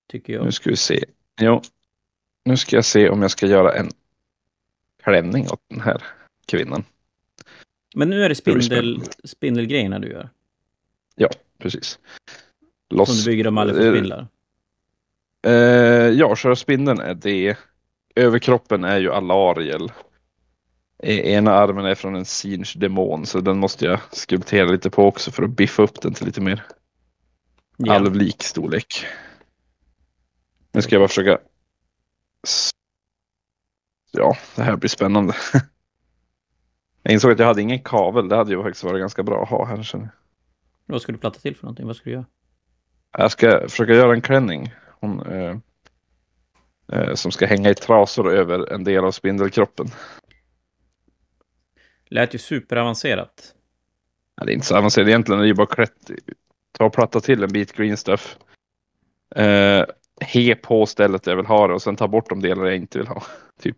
Tycker 0.07 0.33
jag. 0.33 0.45
Nu 0.45 0.53
ska 0.53 0.71
vi 0.71 0.77
se. 0.77 1.05
Jo, 1.39 1.63
nu 2.45 2.57
ska 2.57 2.77
jag 2.77 2.85
se 2.85 3.09
om 3.09 3.23
jag 3.23 3.31
ska 3.31 3.47
göra 3.47 3.73
en 3.75 3.91
klänning 5.05 5.47
åt 5.51 5.61
den 5.69 5.81
här 5.81 6.03
kvinnan. 6.47 6.85
Men 7.95 8.11
nu 8.11 8.25
är 8.25 8.29
det 8.29 8.35
spindel, 8.35 9.03
spindelgrejerna 9.25 9.99
du 9.99 10.09
gör. 10.09 10.29
Precis. 11.59 11.99
Som 12.89 12.99
Loss. 12.99 13.25
du 13.25 13.31
bygger 13.31 13.45
dem 13.45 13.59
aldrig 13.59 13.79
för 13.81 13.87
Eh, 13.87 13.93
spindlar. 13.93 14.27
Eh, 15.47 15.53
ja, 16.09 16.37
köra 16.37 16.57
spindeln 16.57 17.01
är 17.01 17.15
det. 17.15 17.57
Överkroppen 18.15 18.85
är 18.85 18.99
ju 18.99 19.13
Alariel. 19.13 19.93
E- 21.03 21.33
Ena 21.33 21.53
armen 21.53 21.85
är 21.85 21.95
från 21.95 22.15
en 22.17 22.25
Sinch 22.25 22.77
demon 22.77 23.27
så 23.27 23.41
den 23.41 23.59
måste 23.59 23.85
jag 23.85 24.01
skulptera 24.13 24.69
lite 24.71 24.91
på 24.91 25.05
också 25.07 25.31
för 25.31 25.43
att 25.43 25.51
biffa 25.51 25.83
upp 25.83 26.01
den 26.01 26.15
till 26.15 26.27
lite 26.27 26.41
mer 26.41 26.63
Ja. 27.77 27.93
alvlik 27.95 28.43
storlek. 28.43 29.07
Nu 30.73 30.83
ska 30.83 30.95
jag 30.95 31.01
bara 31.01 31.09
försöka. 31.09 31.39
Ja, 34.11 34.37
det 34.57 34.63
här 34.63 34.77
blir 34.77 34.89
spännande. 34.89 35.35
Jag 37.03 37.13
insåg 37.13 37.33
att 37.33 37.39
jag 37.39 37.47
hade 37.47 37.63
ingen 37.63 37.83
kavel. 37.83 38.29
Det 38.29 38.37
hade 38.37 38.51
ju 38.51 38.63
faktiskt 38.63 38.85
varit 38.85 39.01
ganska 39.01 39.23
bra 39.23 39.43
att 39.43 39.49
ha 39.49 39.65
här. 39.65 39.83
känner 39.83 40.05
jag. 40.05 40.13
Vad 40.87 41.03
ska 41.03 41.13
du 41.13 41.19
platta 41.19 41.41
till 41.41 41.57
för 41.57 41.65
någonting? 41.65 41.87
Vad 41.87 41.97
ska 41.97 42.05
du 42.05 42.11
göra? 42.11 42.27
Jag 43.19 43.31
ska 43.31 43.69
försöka 43.69 43.93
göra 43.93 44.15
en 44.15 44.21
klänning. 44.21 44.75
Hon, 45.01 45.27
eh, 45.27 45.57
eh, 46.93 47.15
som 47.15 47.33
ska 47.33 47.47
hänga 47.47 47.71
i 47.71 47.75
trasor 47.75 48.33
över 48.33 48.73
en 48.73 48.85
del 48.85 49.05
av 49.05 49.11
spindelkroppen. 49.11 49.87
Lät 52.07 52.35
ju 52.35 52.39
superavancerat. 52.39 53.55
Ja, 54.37 54.45
det 54.45 54.53
är 54.53 54.55
inte 54.55 54.67
så 54.67 54.77
avancerat 54.77 55.09
egentligen. 55.09 55.39
Det 55.39 55.45
är 55.45 55.49
ju 55.49 55.55
bara 55.55 55.67
klätt. 55.67 56.11
Ta 56.73 56.85
och 56.85 56.93
platta 56.93 57.21
till 57.21 57.43
en 57.43 57.53
bit 57.53 57.73
green 57.73 57.97
stuff. 57.97 58.39
Eh, 59.37 59.85
he 60.21 60.55
på 60.55 60.87
stället 60.87 61.27
jag 61.27 61.37
vill 61.37 61.47
ha 61.47 61.69
det 61.69 61.75
och 61.75 61.83
sen 61.83 61.97
ta 61.97 62.09
bort 62.09 62.29
de 62.29 62.43
delar 62.43 62.65
jag 62.65 62.77
inte 62.77 62.99
vill 62.99 63.09
ha. 63.09 63.23
Typ. 63.63 63.77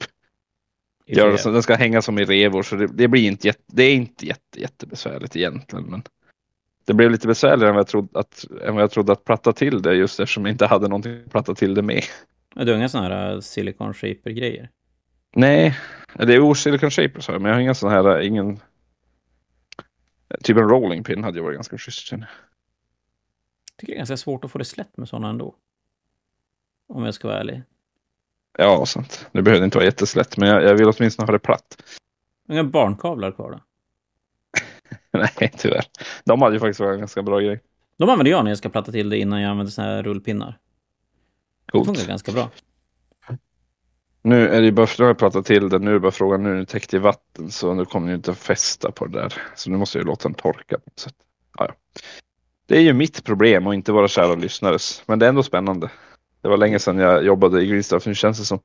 Gör 1.06 1.32
det 1.32 1.38
så 1.38 1.50
den 1.50 1.62
ska 1.62 1.74
hänga 1.74 2.02
som 2.02 2.18
i 2.18 2.24
revor 2.24 2.62
så 2.62 2.76
det, 2.76 2.86
det 2.86 3.08
blir 3.08 3.26
inte 3.26 3.46
jätte, 3.46 3.62
det 3.66 3.82
är 3.82 3.94
inte 3.94 4.26
jätte, 4.26 4.60
jättebesvärligt 4.60 5.36
egentligen. 5.36 5.84
Men 5.84 6.02
det 6.84 6.94
blev 6.94 7.10
lite 7.10 7.26
besvärligare 7.26 7.68
än 7.68 7.74
vad, 7.74 7.80
jag 7.80 7.88
trodde 7.88 8.18
att, 8.18 8.44
än 8.64 8.74
vad 8.74 8.82
jag 8.82 8.90
trodde 8.90 9.12
att 9.12 9.24
platta 9.24 9.52
till 9.52 9.82
det 9.82 9.94
just 9.94 10.20
eftersom 10.20 10.46
jag 10.46 10.54
inte 10.54 10.66
hade 10.66 10.88
någonting 10.88 11.22
att 11.24 11.32
platta 11.32 11.54
till 11.54 11.74
det 11.74 11.82
med. 11.82 12.02
Du 12.54 12.70
har 12.70 12.78
inga 12.78 12.88
sådana 12.88 13.08
här 13.08 13.34
uh, 13.34 13.40
silicon 13.40 13.94
shaper 13.94 14.30
grejer 14.30 14.70
Nej, 15.32 15.78
det 16.14 16.34
är 16.34 16.54
Silicon 16.54 16.90
Shapers 16.90 17.26
har 17.26 17.34
jag, 17.34 17.42
men 17.42 17.48
jag 17.48 17.56
har 17.56 17.62
inga 17.62 17.74
sådana 17.74 18.10
här, 18.10 18.20
ingen. 18.20 18.60
Typ 20.42 20.56
en 20.56 20.68
rolling 20.68 21.04
pin 21.04 21.24
hade 21.24 21.38
ju 21.38 21.42
varit 21.42 21.56
ganska 21.56 21.78
schysst. 21.78 22.12
jag. 22.12 22.24
tycker 23.76 23.92
det 23.92 23.96
är 23.96 23.98
ganska 23.98 24.16
svårt 24.16 24.44
att 24.44 24.50
få 24.50 24.58
det 24.58 24.64
slätt 24.64 24.96
med 24.96 25.08
sådana 25.08 25.28
ändå. 25.28 25.54
Om 26.90 27.04
jag 27.04 27.14
ska 27.14 27.28
vara 27.28 27.38
ärlig. 27.40 27.62
Ja, 28.58 28.86
sant. 28.86 29.26
Det 29.32 29.42
behöver 29.42 29.64
inte 29.64 29.78
vara 29.78 29.84
jätteslätt, 29.84 30.36
men 30.36 30.48
jag, 30.48 30.62
jag 30.62 30.74
vill 30.74 30.88
åtminstone 30.88 31.26
ha 31.26 31.32
det 31.32 31.38
platt. 31.38 31.82
Inga 32.48 32.64
barnkavlar 32.64 33.32
kvar 33.32 33.50
då? 33.50 33.60
Nej, 35.18 35.52
tyvärr. 35.58 35.84
De 36.24 36.42
hade 36.42 36.56
ju 36.56 36.60
faktiskt 36.60 36.80
varit 36.80 36.92
en 36.94 36.98
ganska 36.98 37.22
bra 37.22 37.40
grej. 37.40 37.60
De 37.96 38.08
använder 38.08 38.30
jag 38.30 38.44
när 38.44 38.50
jag 38.50 38.58
ska 38.58 38.68
platta 38.68 38.92
till 38.92 39.08
det 39.08 39.18
innan 39.18 39.40
jag 39.40 39.50
använder 39.50 39.70
såna 39.70 39.88
här 39.88 40.02
rullpinnar. 40.02 40.58
Det 41.66 41.72
funkar 41.72 41.94
Coolt. 41.94 42.08
ganska 42.08 42.32
bra. 42.32 42.50
Nu 44.22 44.48
är 44.48 44.60
det 44.60 44.66
ju 44.66 44.72
bara, 44.72 44.86
nu 44.98 45.04
har 45.04 45.10
jag 45.10 45.18
pratat 45.18 45.46
till 45.46 45.68
den, 45.68 45.82
nu 45.84 45.90
är 45.90 45.94
det 45.94 46.00
bara 46.00 46.12
frågan, 46.12 46.42
nu 46.42 46.50
är 46.50 46.54
den 46.54 46.66
täckt 46.66 46.94
i 46.94 46.98
vatten 46.98 47.50
så 47.50 47.74
nu 47.74 47.84
kommer 47.84 48.06
den 48.06 48.12
ju 48.12 48.16
inte 48.16 48.30
att 48.30 48.38
fästa 48.38 48.92
på 48.92 49.06
det 49.06 49.20
där. 49.20 49.34
Så 49.54 49.70
nu 49.70 49.76
måste 49.76 49.98
jag 49.98 50.04
ju 50.04 50.06
låta 50.06 50.28
den 50.28 50.34
torka. 50.34 50.78
på 50.78 50.82
något 50.90 50.98
sätt. 50.98 51.14
Ja, 51.58 51.66
ja. 51.68 51.74
Det 52.66 52.76
är 52.76 52.80
ju 52.80 52.92
mitt 52.92 53.24
problem 53.24 53.66
och 53.66 53.74
inte 53.74 53.92
våra 53.92 54.08
kära 54.08 54.34
lyssnares. 54.34 55.02
Men 55.06 55.18
det 55.18 55.26
är 55.26 55.28
ändå 55.28 55.42
spännande. 55.42 55.90
Det 56.40 56.48
var 56.48 56.56
länge 56.56 56.78
sedan 56.78 56.98
jag 56.98 57.24
jobbade 57.24 57.62
i 57.62 57.66
Greenstuff, 57.66 58.06
nu 58.06 58.14
känns 58.14 58.38
det 58.38 58.44
som. 58.44 58.60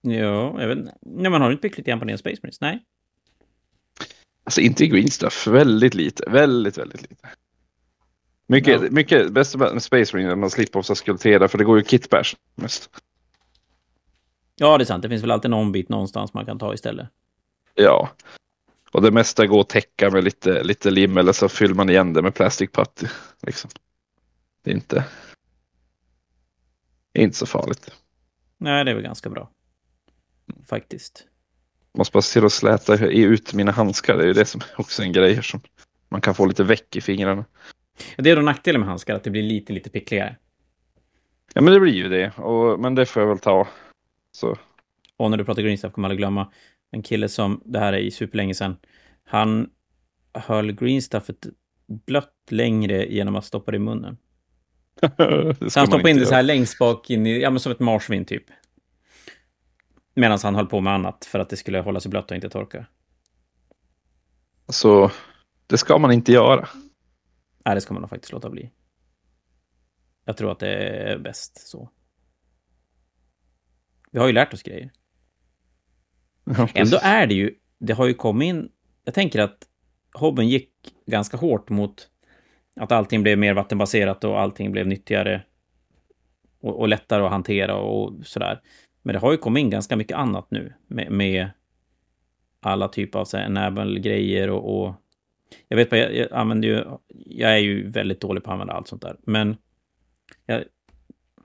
Ja, 0.00 0.60
jag 0.60 0.68
vet 0.68 0.78
inte. 0.78 0.94
Nej, 1.02 1.30
men 1.30 1.40
har 1.40 1.48
du 1.48 1.52
inte 1.52 1.62
byggt 1.62 1.76
lite 1.78 1.90
grann 1.90 1.98
på 1.98 2.04
din 2.04 2.18
Space 2.18 2.38
Marines? 2.42 2.60
Nej. 2.60 2.84
Alltså 4.44 4.60
inte 4.60 4.84
i 4.84 4.88
Greenstuff, 4.88 5.46
väldigt 5.46 5.94
lite. 5.94 6.24
Väldigt, 6.30 6.78
väldigt 6.78 7.02
lite. 7.02 7.28
Mycket, 8.46 8.82
Ja. 8.82 8.88
mycket 8.90 9.32
bäst 9.32 9.56
med 9.56 9.82
Space 9.82 10.16
Marine 10.16 10.28
är 10.28 10.32
att 10.32 10.38
man 10.38 10.50
slipper 10.50 10.78
också 10.78 10.94
skulptera 10.94 11.48
för 11.48 11.58
det 11.58 11.64
går 11.64 11.78
ju 11.78 11.84
kitbash 11.84 12.34
mest. 12.54 12.90
Ja, 14.56 14.78
det 14.78 14.82
är 14.82 14.86
sant. 14.86 15.02
Det 15.02 15.08
finns 15.08 15.22
väl 15.22 15.30
alltid 15.30 15.50
någon 15.50 15.72
bit 15.72 15.88
någonstans 15.88 16.34
man 16.34 16.46
kan 16.46 16.58
ta 16.58 16.74
istället. 16.74 17.08
Ja. 17.74 18.10
Och 18.92 19.02
det 19.02 19.10
mesta 19.10 19.46
går 19.46 19.60
att 19.60 19.68
täcka 19.68 20.10
med 20.10 20.24
lite, 20.24 20.62
lite 20.62 20.90
lim 20.90 21.16
eller 21.16 21.32
så 21.32 21.48
fyller 21.48 21.74
man 21.74 21.90
igen 21.90 22.12
det 22.12 22.22
med 22.22 22.34
plastic 22.34 22.70
putty. 22.72 23.06
Liksom. 23.42 23.70
Det 24.62 24.70
är 24.70 24.74
inte, 24.74 25.04
inte 27.14 27.36
så 27.36 27.46
farligt. 27.46 27.92
Nej, 28.58 28.84
det 28.84 28.90
är 28.90 28.94
väl 28.94 29.04
ganska 29.04 29.30
bra. 29.30 29.50
Faktiskt. 30.66 31.26
Måste 31.94 32.12
bara 32.12 32.22
se 32.22 32.32
till 32.32 32.46
att 32.46 32.52
släta 32.52 33.06
ut 33.06 33.54
mina 33.54 33.72
handskar. 33.72 34.16
Det 34.16 34.22
är 34.22 34.26
ju 34.26 34.32
det 34.32 34.44
som 34.44 34.60
också 34.76 35.02
är 35.02 35.06
en 35.06 35.12
grej 35.12 35.42
som 35.42 35.60
man 36.08 36.20
kan 36.20 36.34
få 36.34 36.46
lite 36.46 36.64
väck 36.64 36.96
i 36.96 37.00
fingrarna. 37.00 37.44
Det 38.16 38.30
är 38.30 38.36
då 38.36 38.42
nackdelen 38.42 38.80
med 38.80 38.88
handskar, 38.88 39.14
att 39.14 39.24
det 39.24 39.30
blir 39.30 39.42
lite, 39.42 39.72
lite 39.72 39.90
pickligare. 39.90 40.36
Ja 41.54 41.60
men 41.60 41.74
det 41.74 41.80
blir 41.80 41.92
ju 41.92 42.08
det. 42.08 42.38
Och, 42.38 42.80
men 42.80 42.94
det 42.94 43.06
får 43.06 43.22
jag 43.22 43.28
väl 43.28 43.38
ta. 43.38 43.68
Så. 44.32 44.56
Och 45.16 45.30
när 45.30 45.38
du 45.38 45.44
pratar 45.44 45.62
green 45.62 45.78
stuff 45.78 45.92
kommer 45.92 46.08
alla 46.08 46.14
glömma 46.14 46.52
en 46.90 47.02
kille 47.02 47.28
som, 47.28 47.62
det 47.64 47.78
här 47.78 47.92
är 47.92 47.98
i 47.98 48.10
superlänge 48.10 48.54
sedan, 48.54 48.76
han 49.24 49.70
höll 50.34 50.72
green 50.72 51.02
stuffet 51.02 51.46
blött 52.06 52.34
längre 52.50 53.06
genom 53.06 53.36
att 53.36 53.44
stoppa 53.44 53.70
det 53.70 53.76
i 53.76 53.80
munnen. 53.80 54.16
Så 55.70 55.80
han 55.80 55.86
stoppade 55.86 56.10
in 56.10 56.16
det 56.16 56.26
så 56.26 56.34
här 56.34 56.42
längst 56.42 56.78
bak 56.78 57.10
in 57.10 57.26
i, 57.26 57.40
ja 57.40 57.50
men 57.50 57.60
som 57.60 57.72
ett 57.72 57.80
marsvin 57.80 58.24
typ. 58.24 58.44
Medan 60.14 60.38
han 60.42 60.54
höll 60.54 60.66
på 60.66 60.80
med 60.80 60.92
annat 60.92 61.24
för 61.24 61.38
att 61.38 61.48
det 61.48 61.56
skulle 61.56 61.80
hålla 61.80 62.00
sig 62.00 62.10
blött 62.10 62.30
och 62.30 62.34
inte 62.34 62.50
torka. 62.50 62.86
Så 64.68 65.10
det 65.66 65.78
ska 65.78 65.98
man 65.98 66.12
inte 66.12 66.32
göra. 66.32 66.68
Nej, 67.64 67.74
det 67.74 67.80
ska 67.80 67.94
man 67.94 68.00
nog 68.00 68.10
faktiskt 68.10 68.32
låta 68.32 68.50
bli. 68.50 68.70
Jag 70.24 70.36
tror 70.36 70.52
att 70.52 70.58
det 70.58 70.76
är 70.76 71.18
bäst 71.18 71.68
så. 71.68 71.90
Vi 74.10 74.18
har 74.18 74.26
ju 74.26 74.32
lärt 74.32 74.54
oss 74.54 74.62
grejer. 74.62 74.90
Ja, 76.56 76.68
Ändå 76.74 76.98
är 77.02 77.26
det 77.26 77.34
ju, 77.34 77.54
det 77.78 77.92
har 77.92 78.06
ju 78.06 78.14
kommit 78.14 78.46
in, 78.46 78.68
jag 79.04 79.14
tänker 79.14 79.40
att 79.40 79.66
hobbyn 80.14 80.48
gick 80.48 80.70
ganska 81.06 81.36
hårt 81.36 81.70
mot 81.70 82.09
att 82.80 82.92
allting 82.92 83.22
blev 83.22 83.38
mer 83.38 83.54
vattenbaserat 83.54 84.24
och 84.24 84.40
allting 84.40 84.72
blev 84.72 84.86
nyttigare 84.86 85.42
och, 86.60 86.80
och 86.80 86.88
lättare 86.88 87.24
att 87.24 87.30
hantera 87.30 87.76
och 87.76 88.26
sådär. 88.26 88.60
Men 89.02 89.12
det 89.12 89.18
har 89.18 89.32
ju 89.32 89.38
kommit 89.38 89.60
in 89.60 89.70
ganska 89.70 89.96
mycket 89.96 90.16
annat 90.16 90.50
nu 90.50 90.72
med, 90.86 91.12
med 91.12 91.50
alla 92.60 92.88
typer 92.88 93.18
av 93.18 93.26
enable-grejer 93.34 94.50
och, 94.50 94.82
och 94.82 94.94
jag 95.68 95.76
vet 95.76 95.90
bara, 95.90 96.00
jag, 96.00 96.14
jag 96.14 96.32
använder 96.32 96.68
ju, 96.68 96.84
jag 97.26 97.50
är 97.50 97.58
ju 97.58 97.90
väldigt 97.90 98.20
dålig 98.20 98.44
på 98.44 98.50
att 98.50 98.52
använda 98.52 98.74
allt 98.74 98.88
sånt 98.88 99.02
där, 99.02 99.16
men 99.22 99.56
jag, 100.46 100.64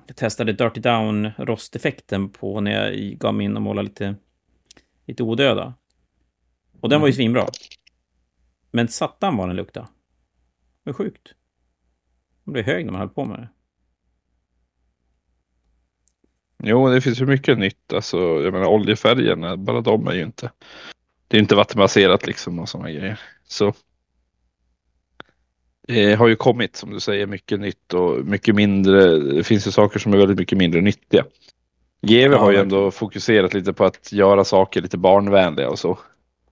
jag 0.08 0.15
testade 0.15 0.54
Dirty 0.54 0.82
Down 0.82 1.32
rosteffekten 1.38 2.30
på 2.30 2.62
när 2.62 2.71
jag 2.71 3.17
gav 3.17 3.34
mig 3.34 3.45
in 3.45 3.56
och 3.56 3.62
målade 3.62 3.88
lite 3.88 4.15
lite 5.06 5.24
odöda. 5.24 5.74
Och 6.82 6.89
den 6.89 7.02
var 7.02 7.08
ju 7.08 7.13
svinbra. 7.13 7.48
Men 8.71 8.88
satan 8.88 9.38
vad 9.38 9.50
den 9.50 9.56
luktade. 9.56 9.88
Det 10.86 10.91
var 10.91 10.93
sjukt. 10.93 11.34
Den 12.43 12.54
blev 12.54 12.65
hög 12.65 12.86
när 12.86 12.91
man 12.91 13.02
höll 13.02 13.10
på 13.10 13.26
med 13.26 13.39
det. 13.39 13.50
Jo, 16.63 16.89
det 16.89 17.02
finns 17.02 17.21
ju 17.21 17.26
mycket 17.26 17.58
nytt. 17.58 17.93
Alltså, 17.93 18.17
jag 18.17 18.54
menar 18.54 18.65
oljefärgerna, 18.65 19.58
bara 19.58 19.82
de 19.82 20.08
är 20.08 20.13
ju 20.13 20.21
inte. 20.24 20.52
Det 21.28 21.38
är 21.38 21.41
inte 21.41 21.56
vattenbaserat 21.56 22.28
liksom 22.28 22.60
och 22.60 22.69
sådana 22.69 22.91
grejer. 22.91 23.19
Så. 23.48 23.74
Det 25.88 26.13
har 26.15 26.28
ju 26.28 26.36
kommit 26.36 26.76
som 26.76 26.91
du 26.91 27.00
säger 27.00 27.28
mycket 27.28 27.60
nytt 27.60 27.93
och 27.93 28.26
mycket 28.26 28.56
mindre. 28.56 29.17
Det 29.17 29.43
finns 29.43 29.67
ju 29.67 29.71
saker 29.71 30.00
som 30.00 30.13
är 30.13 30.17
väldigt 30.17 30.39
mycket 30.39 30.58
mindre 30.58 30.82
nyttiga. 30.82 31.26
Ja, 32.00 32.38
har 32.38 32.52
ju 32.52 32.58
ändå 32.58 32.91
fokuserat 32.91 33.54
lite 33.54 33.74
på 33.74 33.86
att 33.86 34.12
göra 34.12 34.43
saker 34.43 34.82
lite 34.82 34.98
barnvänliga 34.98 35.69
och 35.69 35.80
så. 35.80 36.00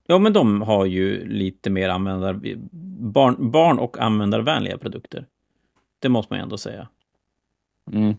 Ja, 0.06 0.18
men 0.18 0.32
de 0.32 0.62
har 0.62 0.86
ju 0.86 1.28
lite 1.28 1.70
mer 1.70 1.88
användar... 1.88 2.40
Barn, 3.12 3.50
barn 3.50 3.78
och 3.78 3.98
användarvänliga 3.98 4.78
produkter. 4.78 5.26
Det 5.98 6.08
måste 6.08 6.32
man 6.32 6.38
ju 6.38 6.42
ändå 6.42 6.58
säga. 6.58 6.88
Mm. 7.92 8.10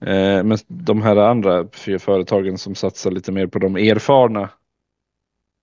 Eh, 0.00 0.44
men 0.44 0.58
de 0.66 1.02
här 1.02 1.16
andra 1.16 1.68
fyra 1.72 1.98
företagen 1.98 2.58
som 2.58 2.74
satsar 2.74 3.10
lite 3.10 3.32
mer 3.32 3.46
på 3.46 3.58
de 3.58 3.76
erfarna 3.76 4.48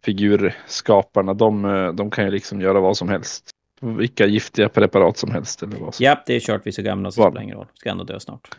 figurskaparna, 0.05 1.33
de, 1.33 1.65
eh, 1.65 1.93
de 1.93 2.11
kan 2.11 2.25
ju 2.25 2.31
liksom 2.31 2.61
göra 2.61 2.79
vad 2.79 2.97
som 2.97 3.09
helst. 3.09 3.51
Vilka 3.81 4.25
giftiga 4.25 4.69
preparat 4.69 5.17
som 5.17 5.31
helst 5.31 5.63
eller 5.63 5.77
vad 5.77 5.95
som. 5.95 6.03
Japp, 6.03 6.25
det 6.25 6.35
är 6.35 6.39
kört, 6.39 6.61
vi 6.65 6.69
är 6.69 6.71
så 6.71 6.81
gamla 6.81 7.11
så 7.11 7.21
det 7.21 7.31
spelar 7.31 7.41
ingen 7.41 7.57
roll. 7.57 7.67
Ska 7.73 7.89
ändå 7.89 8.03
dö 8.03 8.19
snart. 8.19 8.57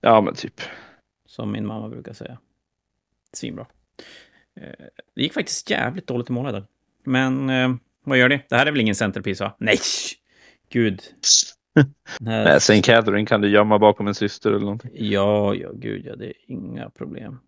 Ja, 0.00 0.20
men 0.20 0.34
typ. 0.34 0.60
Som 1.26 1.52
min 1.52 1.66
mamma 1.66 1.88
brukar 1.88 2.12
säga. 2.12 2.38
Svinbra. 3.32 3.66
Eh, 4.60 4.86
Det 5.14 5.22
gick 5.22 5.32
faktiskt 5.34 5.70
jävligt 5.70 6.06
dåligt 6.06 6.30
i 6.30 6.32
mål 6.32 6.48
idag. 6.48 6.64
Men 7.04 7.50
eh, 7.50 7.74
vad 8.04 8.18
gör 8.18 8.28
det? 8.28 8.40
Det 8.48 8.56
här 8.56 8.66
är 8.66 8.70
väl 8.72 8.80
ingen 8.80 8.94
centerpiece, 8.94 9.40
va? 9.40 9.56
Nej! 9.58 9.78
Gud. 10.72 11.02
Här- 11.74 12.44
Nej, 12.44 12.56
St. 12.56 12.82
Catherine 12.82 13.26
kan 13.26 13.40
du 13.40 13.48
gömma 13.48 13.78
bakom 13.78 14.06
en 14.08 14.14
syster 14.14 14.50
eller 14.50 14.60
någonting. 14.60 14.90
Ja, 14.94 15.54
ja, 15.54 15.70
gud 15.74 16.06
ja, 16.06 16.16
det 16.16 16.26
är 16.26 16.32
inga 16.46 16.90
problem. 16.90 17.38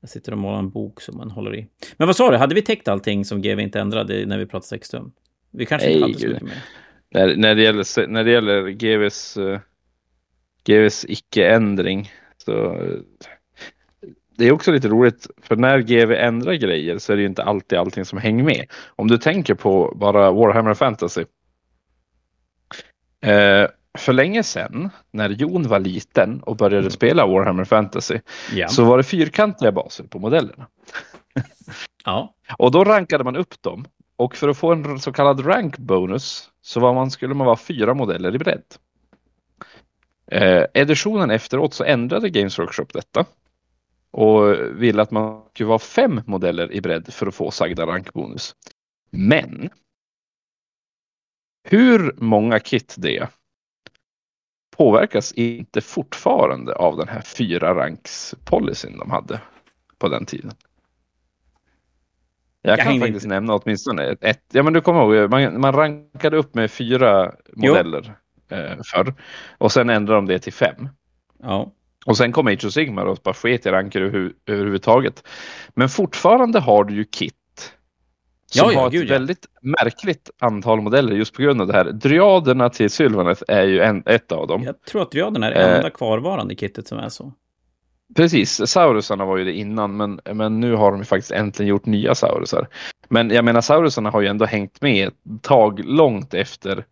Jag 0.00 0.10
sitter 0.10 0.32
och 0.32 0.38
målar 0.38 0.58
en 0.58 0.70
bok 0.70 1.00
som 1.00 1.16
man 1.16 1.30
håller 1.30 1.54
i. 1.56 1.66
Men 1.96 2.06
vad 2.06 2.16
sa 2.16 2.30
du, 2.30 2.36
hade 2.36 2.54
vi 2.54 2.62
täckt 2.62 2.88
allting 2.88 3.24
som 3.24 3.42
GV 3.42 3.60
inte 3.60 3.80
ändrade 3.80 4.26
när 4.26 4.38
vi 4.38 4.46
pratade 4.46 4.66
sextum? 4.68 5.12
Vi 5.50 5.66
kanske 5.66 5.90
inte 5.92 6.00
Nej, 6.06 6.12
hade 6.12 6.20
så 6.20 6.28
mycket 6.28 6.42
mer. 6.42 6.62
När, 7.10 7.36
när, 7.36 7.54
det 7.54 7.62
gäller, 7.62 8.06
när 8.06 8.24
det 8.24 8.30
gäller 8.30 8.68
GVs, 8.70 9.36
eh, 9.36 9.60
GVs 10.64 11.04
icke-ändring 11.08 12.10
så 12.36 12.74
eh, 12.74 12.98
det 14.42 14.48
är 14.48 14.52
också 14.52 14.72
lite 14.72 14.88
roligt 14.88 15.26
för 15.42 15.56
när 15.56 15.78
GV 15.78 16.12
ändrar 16.12 16.54
grejer 16.54 16.98
så 16.98 17.12
är 17.12 17.16
det 17.16 17.22
ju 17.22 17.28
inte 17.28 17.42
alltid 17.42 17.78
allting 17.78 18.04
som 18.04 18.18
hänger 18.18 18.44
med. 18.44 18.66
Om 18.96 19.08
du 19.08 19.18
tänker 19.18 19.54
på 19.54 19.92
bara 19.96 20.32
Warhammer 20.32 20.74
Fantasy. 20.74 21.24
Eh, 23.24 23.66
för 23.98 24.12
länge 24.12 24.42
sedan 24.42 24.90
när 25.10 25.28
Jon 25.30 25.68
var 25.68 25.80
liten 25.80 26.40
och 26.42 26.56
började 26.56 26.90
spela 26.90 27.26
Warhammer 27.26 27.64
Fantasy 27.64 28.18
Ja. 28.54 28.68
så 28.68 28.84
var 28.84 28.96
det 28.96 29.02
fyrkantiga 29.02 29.72
baser 29.72 30.04
på 30.04 30.18
modellerna. 30.18 30.66
ja. 32.04 32.34
Och 32.58 32.70
då 32.70 32.84
rankade 32.84 33.24
man 33.24 33.36
upp 33.36 33.62
dem. 33.62 33.84
Och 34.16 34.36
för 34.36 34.48
att 34.48 34.56
få 34.56 34.72
en 34.72 34.98
så 34.98 35.12
kallad 35.12 35.46
rank 35.46 35.78
bonus 35.78 36.50
så 36.62 36.80
var 36.80 36.94
man, 36.94 37.10
skulle 37.10 37.34
man 37.34 37.46
vara 37.46 37.56
fyra 37.56 37.94
modeller 37.94 38.34
i 38.34 38.38
bredd. 38.38 38.64
Eh, 40.26 40.64
editionen 40.74 41.30
efteråt 41.30 41.74
så 41.74 41.84
ändrade 41.84 42.30
Games 42.30 42.58
Workshop 42.58 42.86
detta. 42.92 43.24
Och 44.12 44.54
ville 44.82 45.02
att 45.02 45.10
man 45.10 45.42
skulle 45.54 45.68
vara 45.68 45.78
fem 45.78 46.20
modeller 46.26 46.72
i 46.72 46.80
bredd 46.80 47.12
för 47.14 47.26
att 47.26 47.34
få 47.34 47.50
sagda 47.50 47.86
rankbonus. 47.86 48.56
Men 49.10 49.70
hur 51.64 52.14
många 52.16 52.58
kit 52.58 52.94
det 52.98 53.16
är 53.16 53.28
påverkas 54.76 55.32
inte 55.32 55.80
fortfarande 55.80 56.74
av 56.74 56.96
den 56.96 57.08
här 57.08 57.20
fyra 57.20 57.74
ranks 57.74 58.34
policyn 58.44 58.98
de 58.98 59.10
hade 59.10 59.40
på 59.98 60.08
den 60.08 60.26
tiden. 60.26 60.52
Jag, 62.62 62.72
Jag 62.78 62.78
kan 62.86 63.00
faktiskt 63.00 63.24
inte- 63.24 63.34
nämna 63.34 63.54
åtminstone 63.54 64.04
ett, 64.04 64.24
ett. 64.24 64.44
Ja 64.52 64.62
men 64.62 64.72
du 64.72 64.80
kommer 64.80 65.14
ihåg, 65.14 65.30
man, 65.30 65.60
man 65.60 65.72
rankade 65.72 66.36
upp 66.36 66.54
med 66.54 66.70
fyra 66.70 67.34
modeller 67.56 68.14
eh, 68.48 68.78
förr. 68.84 69.14
Och 69.58 69.72
sen 69.72 69.90
ändrade 69.90 70.18
de 70.18 70.26
det 70.26 70.38
till 70.38 70.52
fem. 70.52 70.88
Ja. 71.38 71.72
Och 72.06 72.16
sen 72.16 72.32
kom 72.32 72.46
Age 72.46 72.64
of 72.64 72.72
Sigmar 72.72 73.06
och 73.06 73.18
bara 73.22 73.34
sket 73.34 73.66
i 73.66 73.70
ranker 73.70 74.00
över, 74.00 74.32
överhuvudtaget. 74.46 75.22
Men 75.74 75.88
fortfarande 75.88 76.60
har 76.60 76.84
du 76.84 76.94
ju 76.94 77.04
kit 77.04 77.34
Som 78.46 78.66
Ja, 78.66 78.72
ja, 78.72 78.80
har 78.80 78.86
ett 78.86 78.92
gud, 78.92 79.08
ja. 79.08 79.12
väldigt 79.14 79.46
märkligt 79.62 80.30
antal 80.40 80.80
modeller 80.80 81.12
just 81.12 81.34
på 81.34 81.42
grund 81.42 81.60
av 81.60 81.66
det 81.66 81.72
här. 81.72 81.84
Dryaderna 81.84 82.70
till 82.70 82.90
Sylvaneth 82.90 83.42
är 83.48 83.62
ju 83.64 83.80
en, 83.80 84.02
ett 84.06 84.32
av 84.32 84.46
dem. 84.46 84.62
Jag 84.62 84.82
tror 84.82 85.02
att 85.02 85.10
Dryaden 85.10 85.42
är 85.42 85.50
det 85.50 85.56
Eh. 85.56 85.76
enda 85.76 85.90
kvarvarande 85.90 86.54
kittet 86.54 86.88
som 86.88 86.98
är 86.98 87.08
så. 87.08 87.32
Precis, 88.16 88.66
Saurusarna 88.66 89.24
var 89.24 89.36
ju 89.36 89.44
det 89.44 89.52
innan 89.52 89.96
men, 89.96 90.20
men 90.32 90.60
nu 90.60 90.74
har 90.74 90.90
de 90.90 91.00
ju 91.00 91.04
faktiskt 91.04 91.32
äntligen 91.32 91.68
gjort 91.70 91.86
nya 91.86 92.14
Saurusar. 92.14 92.68
Men 93.08 93.30
jag 93.30 93.44
menar 93.44 93.60
Saurusarna 93.60 94.10
har 94.10 94.20
ju 94.20 94.26
ändå 94.28 94.44
hängt 94.44 94.80
med 94.82 95.08
ett 95.08 95.42
tag 95.42 95.80
långt 95.84 96.34
efter 96.34 96.84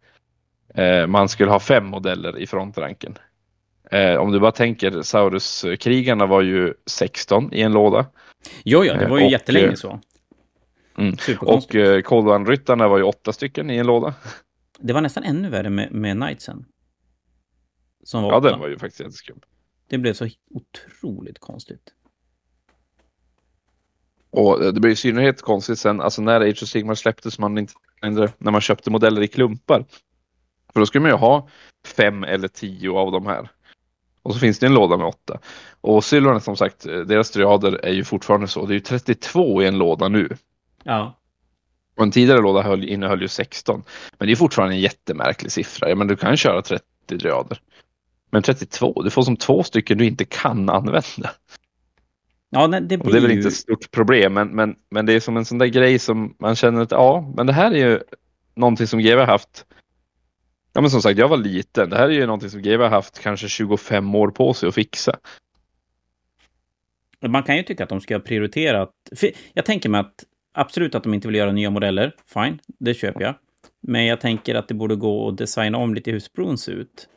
eh, 0.75 1.07
man 1.07 1.29
skulle 1.29 1.51
ha 1.51 1.61
fem 1.61 1.87
modeller 1.87 2.39
i 2.39 2.47
frontranken. 2.47 3.19
Eh, 3.91 4.17
om 4.17 4.33
du 4.33 4.41
bara 4.41 4.53
tänker 4.53 5.03
Saurus-krigarna 5.03 6.27
var 6.27 6.43
ju 6.43 6.75
16 6.87 7.53
i 7.53 7.61
en 7.61 7.73
låda. 7.73 8.07
Jo, 8.65 8.85
ja, 8.85 8.95
det 8.95 9.07
var 9.07 9.19
ju 9.19 9.25
Och, 9.25 9.31
jättelänge 9.31 9.67
eh, 9.67 9.75
så. 9.75 10.01
Mm. 10.99 11.17
Och 11.41 11.75
eh, 11.75 12.03
Kolvan-ryttarna 12.03 12.89
var 12.89 12.99
ju 12.99 13.05
åtta 13.05 13.33
stycken 13.33 13.71
i 13.71 13.77
en 13.77 13.87
låda. 13.87 14.15
Det 14.79 14.93
var 14.93 15.01
nästan 15.01 15.25
ännu 15.25 15.49
värre 15.49 15.71
med, 15.71 15.93
med 15.93 16.17
Knightsen. 16.17 16.65
Som 18.05 18.23
var 18.23 18.31
Ja, 18.31 18.39
åtta. 18.39 18.51
den 18.51 18.61
var 18.61 18.69
ju 18.69 18.79
faktiskt 18.79 19.01
jätteskum. 19.01 19.41
Det 19.89 19.99
blev 19.99 20.15
så 20.15 20.29
otroligt 20.51 21.39
konstigt. 21.39 21.93
Och 24.31 24.65
eh, 24.65 24.73
det 24.73 24.81
blev 24.81 24.93
i 24.93 24.97
synnerhet 24.97 25.43
konstigt 25.43 25.79
sen, 25.79 26.01
alltså 26.01 26.23
när 26.23 26.41
Age 26.41 26.63
of 26.63 26.69
Sigmar 26.69 26.95
släpptes, 26.95 27.39
man 27.39 27.59
inte, 27.59 27.73
när 28.39 28.51
man 28.51 28.61
köpte 28.61 28.91
modeller 28.91 29.23
i 29.23 29.29
klumpar. 29.29 29.85
För 30.73 30.81
då 30.81 30.87
skulle 30.87 31.03
man 31.03 31.11
ju 31.11 31.17
ha 31.17 31.49
fem 31.87 32.25
eller 32.25 32.49
tio 32.49 32.91
av 32.91 33.13
de 33.13 33.27
här. 33.27 33.51
Och 34.31 34.35
så 34.35 34.41
finns 34.41 34.59
det 34.59 34.67
en 34.67 34.75
låda 34.75 34.97
med 34.97 35.07
åtta. 35.07 35.39
Och 35.81 36.05
Sylvanet 36.05 36.45
som 36.45 36.57
sagt, 36.57 36.87
eh, 36.87 36.99
deras 36.99 37.31
dryader 37.31 37.81
är 37.85 37.93
ju 37.93 38.05
fortfarande 38.05 38.49
så. 38.49 38.67
Det 38.67 38.73
är 38.73 38.75
ju 38.75 38.81
32 38.81 39.63
i 39.63 39.67
en 39.67 39.79
låda 39.79 40.09
nu. 40.09 40.29
Ja. 40.85 41.19
Och 41.97 42.03
en 42.03 42.11
tidigare 42.11 42.41
låda 42.41 42.63
höll, 42.63 42.85
innehöll 42.85 43.23
ju 43.23 43.29
16. 43.29 43.83
Men 44.19 44.27
det 44.27 44.33
är 44.33 44.37
fortfarande 44.37 44.75
en 44.75 44.81
jättemärklig 44.81 45.53
siffra. 45.53 45.89
Ja, 45.89 45.95
men 45.95 46.07
du 46.07 46.17
kan 46.17 46.37
köra 46.37 46.63
30 46.63 46.85
dryader. 47.07 47.61
Men 48.31 48.43
32, 48.43 49.03
du 49.03 49.11
får 49.11 49.23
som 49.23 49.37
två 49.37 49.63
stycken 49.63 49.99
du 49.99 50.07
inte 50.07 50.25
kan 50.25 50.69
använda. 50.69 51.31
Ja, 52.51 52.67
det 52.67 52.77
Och 52.77 53.05
blir 53.05 53.13
det 53.13 53.19
är 53.19 53.23
väl 53.23 53.31
inte 53.31 53.49
ett 53.49 53.55
stort 53.55 53.91
problem, 53.91 54.35
men, 54.35 54.49
men, 54.49 54.77
men 54.91 55.07
det 55.07 55.13
är 55.13 55.21
som 55.21 55.37
en 55.37 55.45
sån 55.45 55.59
där 55.59 55.67
grej 55.67 55.99
som 55.99 56.35
man 56.39 56.57
känner 56.57 56.83
att 56.83 56.91
ja, 56.91 57.33
men 57.37 57.47
det 57.47 57.53
här 57.53 57.71
är 57.71 57.89
ju 57.89 58.01
någonting 58.55 58.87
som 58.87 59.01
GW 59.01 59.21
har 59.21 59.27
haft. 59.27 59.67
Ja, 60.73 60.81
men 60.81 60.91
som 60.91 61.03
sagt, 61.03 61.19
jag 61.19 61.29
var 61.29 61.37
liten. 61.37 61.91
Det 61.91 61.97
här 61.97 62.05
är 62.09 62.11
ju 62.13 62.27
någonting 62.27 62.51
som 62.51 62.63
GW 62.63 62.83
har 62.83 62.91
haft 62.91 63.19
kanske 63.19 63.49
25 63.49 64.15
år 64.15 64.29
på 64.31 64.55
sig 64.55 64.69
att 64.69 64.75
fixa. 64.75 65.19
Man 67.29 67.43
kan 67.43 67.57
ju 67.57 67.63
tycka 67.63 67.83
att 67.83 67.89
de 67.89 68.01
ska 68.01 68.19
prioritera... 68.19 68.83
att- 68.83 69.23
Jag 69.53 69.65
tänker 69.65 69.89
mig 69.89 70.01
att 70.01 70.25
absolut 70.53 70.95
att 70.95 71.03
de 71.03 71.15
inte 71.15 71.29
vill 71.29 71.35
göra 71.37 71.53
nya 71.53 71.71
modeller. 71.71 72.15
Fine, 72.27 72.59
det 72.79 72.95
köper 72.95 73.21
jag. 73.21 73.35
Men 73.81 74.05
jag 74.07 74.21
tänker 74.21 74.55
att 74.55 74.69
det 74.69 74.75
borde 74.75 74.97
gå 74.97 75.29
att 75.29 75.37
designa 75.39 75.79
om 75.79 75.95
lite 75.95 76.11
hur 76.11 76.21
Sprun 76.21 76.59
ser 76.59 76.73
ut. 76.73 77.09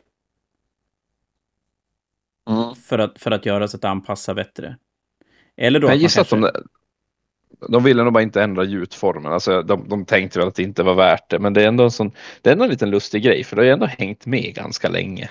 För 2.74 2.98
att, 2.98 3.18
för 3.18 3.30
att 3.30 3.46
göra 3.46 3.68
så 3.68 3.76
att 3.76 3.82
det 3.82 3.88
anpassar 3.88 4.34
bättre. 4.34 4.76
Eller 5.56 5.80
då 5.80 5.88
Jag 5.88 5.96
gissar 5.96 6.22
att 6.22 6.28
de, 6.28 6.50
de 7.68 7.84
ville 7.84 8.04
nog 8.04 8.12
bara 8.12 8.22
inte 8.22 8.42
ändra 8.42 8.64
gjutformen. 8.64 9.32
Alltså, 9.32 9.62
de, 9.62 9.88
de 9.88 10.04
tänkte 10.04 10.38
väl 10.38 10.48
att 10.48 10.54
det 10.54 10.62
inte 10.62 10.82
var 10.82 10.94
värt 10.94 11.30
det. 11.30 11.38
Men 11.38 11.52
det 11.54 11.62
är 11.62 11.68
ändå 11.68 11.84
en, 11.84 11.90
sån, 11.90 12.12
det 12.42 12.50
är 12.50 12.52
ändå 12.52 12.64
en 12.64 12.70
liten 12.70 12.90
lustig 12.90 13.22
grej, 13.22 13.44
för 13.44 13.56
det 13.56 13.62
har 13.62 13.66
ju 13.66 13.72
ändå 13.72 13.86
hängt 13.86 14.26
med 14.26 14.54
ganska 14.54 14.88
länge. 14.88 15.30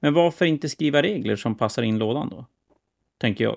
Men 0.00 0.14
varför 0.14 0.44
inte 0.44 0.68
skriva 0.68 1.02
regler 1.02 1.36
som 1.36 1.54
passar 1.54 1.82
in 1.82 1.98
lådan 1.98 2.28
då? 2.28 2.46
Tänker 3.20 3.44
jag. 3.44 3.56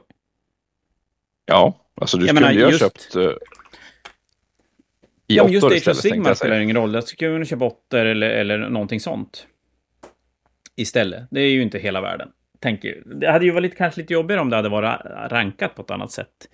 Ja, 1.46 1.74
alltså 1.96 2.18
du 2.18 2.26
Jag 2.26 2.36
skulle 2.36 2.48
menar, 2.48 2.60
ju 2.60 2.64
ha 2.64 2.72
just- 2.72 2.80
köpt 2.80 3.16
uh, 3.16 3.24
i 5.28 5.36
Ja, 5.36 5.44
men 5.44 5.54
just 5.54 5.66
Age 5.66 5.88
of 5.88 6.06
jag 6.06 6.38
spelar 6.38 6.60
ingen 6.60 6.76
roll. 6.76 6.94
Jag 6.94 7.04
skulle 7.04 7.32
kunna 7.32 7.46
köpa 7.46 7.66
åttor 7.66 8.06
eller, 8.06 8.30
eller 8.30 8.58
någonting 8.58 9.00
sånt. 9.00 9.48
Istället. 10.76 11.28
Det 11.32 11.42
är 11.42 11.50
ju 11.50 11.62
inte 11.62 11.80
hela 11.80 12.02
världen. 12.02 12.30
Tänker. 12.60 13.04
Det 13.06 13.32
hade 13.32 13.46
ju 13.46 13.52
varit 13.52 13.64
lite, 13.64 13.76
kanske 13.76 14.02
lite 14.02 14.14
jobbigare 14.14 14.42
om 14.42 14.50
det 14.50 14.56
hade 14.56 14.70
varit 14.70 15.02
rankat 15.32 15.76
på 15.76 15.82
ett 15.82 15.92
annat 15.92 16.12
sätt. 16.12 16.50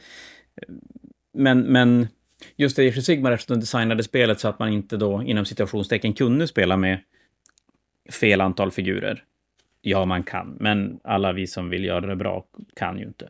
Men, 1.38 1.62
men 1.62 2.08
just 2.56 2.80
Age 2.80 2.98
of 2.98 3.04
Sigmar, 3.04 3.32
eftersom 3.32 3.56
de 3.56 3.60
designade 3.60 4.04
spelet 4.04 4.40
så 4.40 4.48
att 4.48 4.60
man 4.60 4.70
inte 4.70 4.98
då 4.98 5.24
inom 5.24 5.46
situationstecken 5.46 6.14
kunde 6.14 6.48
spela 6.48 6.78
med 6.78 7.00
fel 8.22 8.42
antal 8.42 8.72
figurer. 8.72 9.24
Ja, 9.82 10.06
man 10.06 10.24
kan, 10.24 10.58
men 10.60 11.00
alla 11.04 11.34
vi 11.34 11.48
som 11.48 11.70
vill 11.70 11.84
göra 11.84 12.06
det 12.06 12.16
bra 12.16 12.46
kan 12.76 13.00
ju 13.00 13.06
inte. 13.06 13.30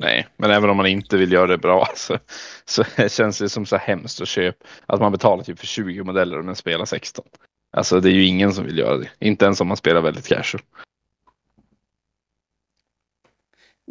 Nej, 0.00 0.26
men 0.36 0.50
även 0.50 0.70
om 0.70 0.76
man 0.76 0.86
inte 0.86 1.16
vill 1.16 1.32
göra 1.32 1.46
det 1.46 1.58
bra 1.58 1.88
så, 1.94 2.18
så 2.64 2.84
känns 3.08 3.38
det 3.38 3.48
som 3.48 3.66
så 3.66 3.76
hemskt 3.76 4.20
att 4.20 4.28
köpa. 4.28 4.66
Att 4.86 5.00
man 5.00 5.12
betalar 5.12 5.44
typ 5.44 5.58
för 5.58 5.66
20 5.66 6.02
modeller 6.02 6.38
och 6.38 6.44
den 6.44 6.56
spelar 6.56 6.84
16. 6.84 7.24
Alltså 7.70 8.00
det 8.00 8.10
är 8.10 8.14
ju 8.14 8.24
ingen 8.24 8.52
som 8.52 8.64
vill 8.64 8.78
göra 8.78 8.96
det. 8.96 9.08
Inte 9.18 9.44
ens 9.44 9.60
om 9.60 9.68
man 9.68 9.76
spelar 9.76 10.00
väldigt 10.00 10.28
casual. 10.28 10.62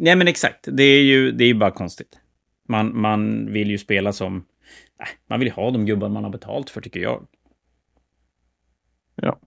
Nej, 0.00 0.16
men 0.16 0.28
exakt. 0.28 0.68
Det 0.72 0.82
är 0.82 1.02
ju, 1.02 1.32
det 1.32 1.44
är 1.44 1.48
ju 1.48 1.54
bara 1.54 1.70
konstigt. 1.70 2.20
Man, 2.68 3.00
man 3.00 3.52
vill 3.52 3.70
ju 3.70 3.78
spela 3.78 4.12
som... 4.12 4.36
Äh, 5.00 5.08
man 5.26 5.38
vill 5.40 5.48
ju 5.48 5.54
ha 5.54 5.70
de 5.70 5.86
gubbar 5.86 6.08
man 6.08 6.24
har 6.24 6.30
betalt 6.30 6.70
för, 6.70 6.80
tycker 6.80 7.00
jag. 7.00 7.26
Ja. 9.14 9.40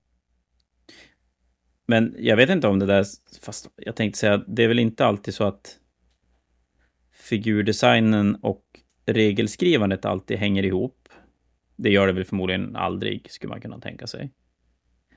Men 1.87 2.15
jag 2.19 2.37
vet 2.37 2.49
inte 2.49 2.67
om 2.67 2.79
det 2.79 2.85
där... 2.85 3.05
Fast 3.41 3.69
jag 3.75 3.95
tänkte 3.95 4.19
säga, 4.19 4.37
det 4.37 4.63
är 4.63 4.67
väl 4.67 4.79
inte 4.79 5.05
alltid 5.05 5.33
så 5.33 5.43
att 5.43 5.77
figurdesignen 7.13 8.35
och 8.35 8.63
regelskrivandet 9.05 10.05
alltid 10.05 10.37
hänger 10.37 10.65
ihop. 10.65 11.09
Det 11.75 11.89
gör 11.89 12.07
det 12.07 12.13
väl 12.13 12.25
förmodligen 12.25 12.75
aldrig, 12.75 13.31
skulle 13.31 13.49
man 13.49 13.61
kunna 13.61 13.79
tänka 13.79 14.07
sig. 14.07 14.31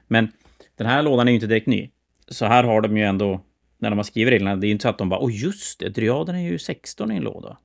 Men 0.06 0.32
den 0.76 0.86
här 0.86 1.02
lådan 1.02 1.28
är 1.28 1.32
ju 1.32 1.34
inte 1.34 1.46
direkt 1.46 1.66
ny. 1.66 1.90
Så 2.28 2.46
här 2.46 2.64
har 2.64 2.80
de 2.80 2.96
ju 2.96 3.04
ändå, 3.04 3.40
när 3.78 3.90
de 3.90 3.98
har 3.98 4.04
skrivit 4.04 4.32
reglerna, 4.32 4.56
det 4.56 4.66
är 4.66 4.68
ju 4.68 4.72
inte 4.72 4.82
så 4.82 4.88
att 4.88 4.98
de 4.98 5.08
bara 5.08 5.20
åh 5.20 5.36
just 5.36 5.78
det, 5.78 5.88
dryaden 5.88 6.36
är 6.36 6.50
ju 6.50 6.58
16 6.58 7.12
i 7.12 7.16
en 7.16 7.22
låda. 7.22 7.58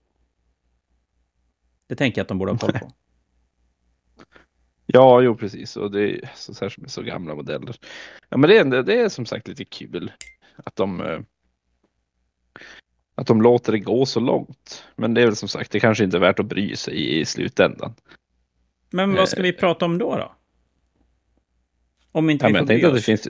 Det 1.88 1.95
tänker 1.95 2.19
jag 2.19 2.24
att 2.24 2.28
de 2.28 2.38
borde 2.38 2.52
ha 2.52 2.58
koll 2.58 2.72
på. 2.72 2.91
Ja, 4.86 5.22
jo 5.22 5.36
precis. 5.36 5.78
Och 5.78 5.91
det 5.91 6.02
är 6.02 6.32
så 6.36 6.54
särskilt 6.54 6.82
med 6.82 6.91
så 6.91 7.02
gamla 7.02 7.36
modeller. 7.36 7.76
Ja, 8.30 8.38
men 8.38 8.50
det 8.50 8.58
är, 8.58 8.84
det 8.84 9.02
är 9.02 9.10
som 9.10 9.26
sagt 9.26 9.48
lite 9.48 9.65
kul 9.65 10.12
att 10.63 10.76
de 10.76 11.02
eh, 11.02 11.19
att 13.15 13.28
de 13.28 13.41
låter 13.41 13.72
det 13.72 13.80
gå 13.80 14.06
så 14.06 14.19
långt. 14.19 14.84
Men 14.95 15.13
det 15.13 15.22
är 15.22 15.26
väl 15.26 15.36
som 15.36 15.50
sagt, 15.50 15.72
det 15.72 15.80
kanske 15.80 16.04
inte 16.04 16.17
är 16.17 16.22
värt 16.22 16.39
att 16.39 16.45
bry 16.45 16.76
sig 16.76 17.19
i, 17.19 17.26
slutändan. 17.26 17.93
Men 18.89 19.13
vad 19.13 19.30
ska 19.30 19.41
vi 19.41 19.54
prata 19.54 19.86
om 19.86 19.98
då? 19.98 20.15
då? 20.15 20.36
Om 22.12 22.30
inte 22.30 22.45
Ja, 22.45 22.48
vi 22.48 22.54
får 22.54 22.60
jag 22.60 22.67
bry 22.67 22.74
tänkte 22.74 22.88
att 22.88 22.93
det 22.93 23.00
oss. 23.00 23.06
finns... 23.06 23.28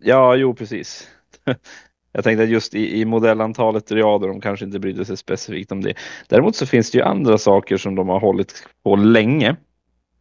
Ja, 0.00 0.36
jo 0.36 0.54
precis. 0.54 1.10
Jag 2.16 2.24
tänkte 2.24 2.42
att 2.42 2.50
just 2.50 2.74
i, 2.74 3.00
i 3.00 3.04
modellantalet 3.04 3.86
dryader, 3.86 4.28
de 4.28 4.40
kanske 4.40 4.64
inte 4.64 4.78
brydde 4.78 5.04
sig 5.04 5.16
specifikt 5.16 5.72
om 5.72 5.80
det. 5.80 5.94
Däremot 6.28 6.56
så 6.56 6.66
finns 6.66 6.90
det 6.90 6.98
ju 6.98 7.04
andra 7.04 7.38
saker 7.38 7.76
som 7.76 7.94
de 7.94 8.08
har 8.08 8.20
hållit 8.20 8.66
på 8.84 8.96
länge. 8.96 9.56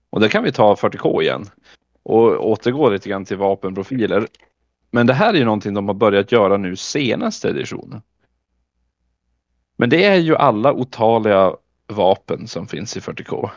Och 0.09 0.19
det 0.19 0.29
kan 0.29 0.43
vi 0.43 0.51
ta 0.51 0.75
40K 0.75 1.21
igen. 1.21 1.45
Och 2.03 2.49
återgå 2.49 2.89
lite 2.89 3.09
grann 3.09 3.25
till 3.25 3.37
vapenprofiler. 3.37 4.27
Men 4.91 5.07
det 5.07 5.13
här 5.13 5.33
är 5.33 5.37
ju 5.37 5.45
någonting 5.45 5.73
de 5.73 5.87
har 5.87 5.95
börjat 5.95 6.31
göra 6.31 6.57
nu 6.57 6.75
senaste 6.75 7.49
editionen. 7.49 8.01
Men 9.77 9.89
det 9.89 10.03
är 10.03 10.17
ju 10.17 10.35
alla 10.35 10.73
otaliga 10.73 11.55
vapen 11.87 12.47
som 12.47 12.67
finns 12.67 12.97
i 12.97 12.99
40K. 12.99 13.49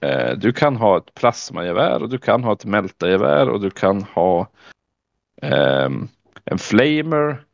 Eh, 0.00 0.38
Du 0.38 0.52
kan 0.52 0.76
ha 0.76 0.98
ett 0.98 1.14
plasmagevär 1.14 2.02
och 2.02 2.08
du 2.08 2.18
kan 2.18 2.44
ha 2.44 2.52
ett 2.52 2.64
mältagevär 2.64 3.48
och 3.48 3.60
du 3.60 3.70
kan 3.70 4.02
ha 4.02 4.48
ehm, 5.42 6.08
en 6.44 6.58
flamer. 6.58 7.44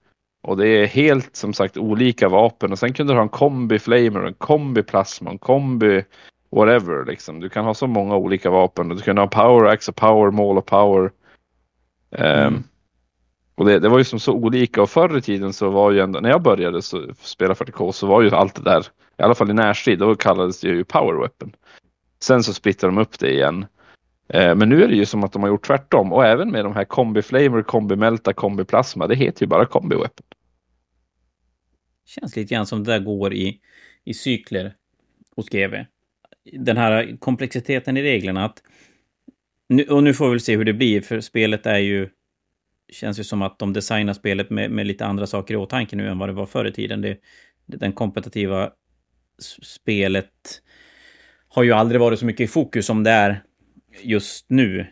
Och 0.43 0.57
det 0.57 0.69
är 0.69 0.87
helt 0.87 1.37
som 1.37 1.53
sagt 1.53 1.77
olika 1.77 2.29
vapen 2.29 2.73
och 2.73 2.79
sen 2.79 2.93
kunde 2.93 3.13
du 3.13 3.17
ha 3.17 3.23
en 3.23 3.29
kombi 3.29 3.79
flamer, 3.79 4.21
en 4.21 4.35
kombi 4.35 4.83
plasma, 4.83 5.31
en 5.31 5.39
kombi 5.39 6.05
whatever 6.51 7.05
liksom. 7.05 7.41
Du 7.41 7.49
kan 7.49 7.65
ha 7.65 7.75
så 7.75 7.87
många 7.87 8.17
olika 8.17 8.51
vapen 8.51 8.91
och 8.91 8.97
du 8.97 9.03
kan 9.03 9.19
ha 9.19 9.27
power 9.27 9.65
axe 9.65 9.91
och 9.91 9.97
power 9.97 10.31
maul 10.31 10.59
och 10.59 10.67
power. 10.67 11.11
Mm. 12.11 12.63
Och 13.55 13.65
det, 13.65 13.79
det 13.79 13.89
var 13.89 13.99
ju 13.99 14.05
som 14.05 14.21
så 14.21 14.33
olika 14.33 14.83
och 14.83 14.91
förr 14.91 15.19
i 15.19 15.21
tiden 15.21 15.53
så 15.53 15.71
var 15.71 15.91
ju 15.91 16.01
ändå, 16.01 16.21
när 16.21 16.31
jag 16.31 16.43
började 16.43 16.83
så, 16.83 17.07
spela 17.21 17.55
40K 17.55 17.93
så 17.93 18.07
var 18.07 18.23
ju 18.23 18.31
allt 18.31 18.55
det 18.55 18.71
där, 18.71 18.87
i 19.19 19.23
alla 19.23 19.35
fall 19.35 19.51
i 19.51 19.55
närstrid, 19.55 19.99
då 19.99 20.15
kallades 20.15 20.61
det 20.61 20.69
ju 20.69 20.85
power 20.85 21.21
weapon. 21.21 21.53
Sen 22.21 22.43
så 22.43 22.55
splittar 22.55 22.89
de 22.89 22.99
upp 22.99 23.19
det 23.19 23.33
igen. 23.33 23.67
Eh, 24.29 24.55
men 24.55 24.69
nu 24.69 24.85
är 24.85 24.89
det 24.89 24.95
ju 24.95 25.07
som 25.07 25.25
att 25.25 25.33
de 25.33 25.43
har 25.43 25.49
gjort 25.49 25.67
tvärtom 25.67 26.13
och 26.13 26.27
även 26.27 26.51
med 26.51 26.65
de 26.65 26.75
här 26.75 26.85
kombi 26.85 27.23
flamer, 27.23 27.63
kombi 27.63 27.97
melta, 27.97 28.33
kombi 28.33 28.65
plasma, 28.65 29.07
det 29.07 29.15
heter 29.15 29.43
ju 29.43 29.47
bara 29.47 29.67
kombi 29.67 29.97
weapon. 29.97 30.27
Känns 32.07 32.37
lite 32.37 32.55
grann 32.55 32.67
som 32.67 32.85
det 32.85 32.93
där 32.93 32.99
går 32.99 33.35
i, 33.35 33.61
i 34.05 34.15
cykler 34.15 34.75
hos 35.37 35.49
GV. 35.49 35.85
Den 36.53 36.77
här 36.77 37.17
komplexiteten 37.19 37.97
i 37.97 38.03
reglerna 38.03 38.45
att... 38.45 38.63
Nu, 39.69 39.85
och 39.85 40.03
nu 40.03 40.15
får 40.15 40.25
vi 40.25 40.31
väl 40.31 40.41
se 40.41 40.57
hur 40.57 40.65
det 40.65 40.73
blir, 40.73 41.01
för 41.01 41.21
spelet 41.21 41.67
är 41.67 41.79
ju... 41.79 42.09
Känns 42.93 43.19
ju 43.19 43.25
som 43.25 43.43
att 43.43 43.59
de 43.59 43.73
designar 43.73 44.13
spelet 44.13 44.51
med, 44.51 44.71
med 44.71 44.87
lite 44.87 45.07
andra 45.07 45.27
saker 45.27 45.55
i 45.55 45.57
åtanke 45.57 45.97
nu 45.97 46.09
än 46.09 46.19
vad 46.19 46.29
det 46.29 46.33
var 46.33 46.47
förr 46.47 46.65
i 46.65 46.73
tiden. 46.73 47.01
Det, 47.01 47.19
det, 47.67 47.77
den 47.77 47.93
kompetitiva 47.93 48.71
spelet 49.63 50.63
har 51.49 51.63
ju 51.63 51.73
aldrig 51.73 52.01
varit 52.01 52.19
så 52.19 52.27
mycket 52.27 52.45
i 52.45 52.47
fokus 52.47 52.87
som 52.87 53.05
det 53.05 53.11
är 53.11 53.43
just 54.03 54.51
nu. 54.51 54.87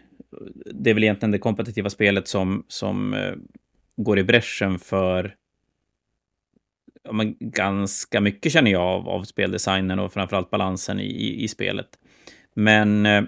Det 0.74 0.90
är 0.90 0.94
väl 0.94 1.02
egentligen 1.02 1.30
det 1.30 1.38
kompetitiva 1.38 1.90
spelet 1.90 2.28
som, 2.28 2.64
som 2.68 3.14
uh, 3.14 3.34
går 3.96 4.18
i 4.18 4.24
bräschen 4.24 4.78
för 4.78 5.36
ja, 7.02 7.12
men 7.12 7.36
ganska 7.40 8.20
mycket 8.20 8.52
känner 8.52 8.70
jag 8.70 8.82
av, 8.82 9.08
av 9.08 9.22
speldesignen 9.24 9.98
och 9.98 10.12
framförallt 10.12 10.50
balansen 10.50 11.00
i, 11.00 11.04
i, 11.04 11.44
i 11.44 11.48
spelet. 11.48 11.88
Men 12.54 13.06
uh, 13.06 13.24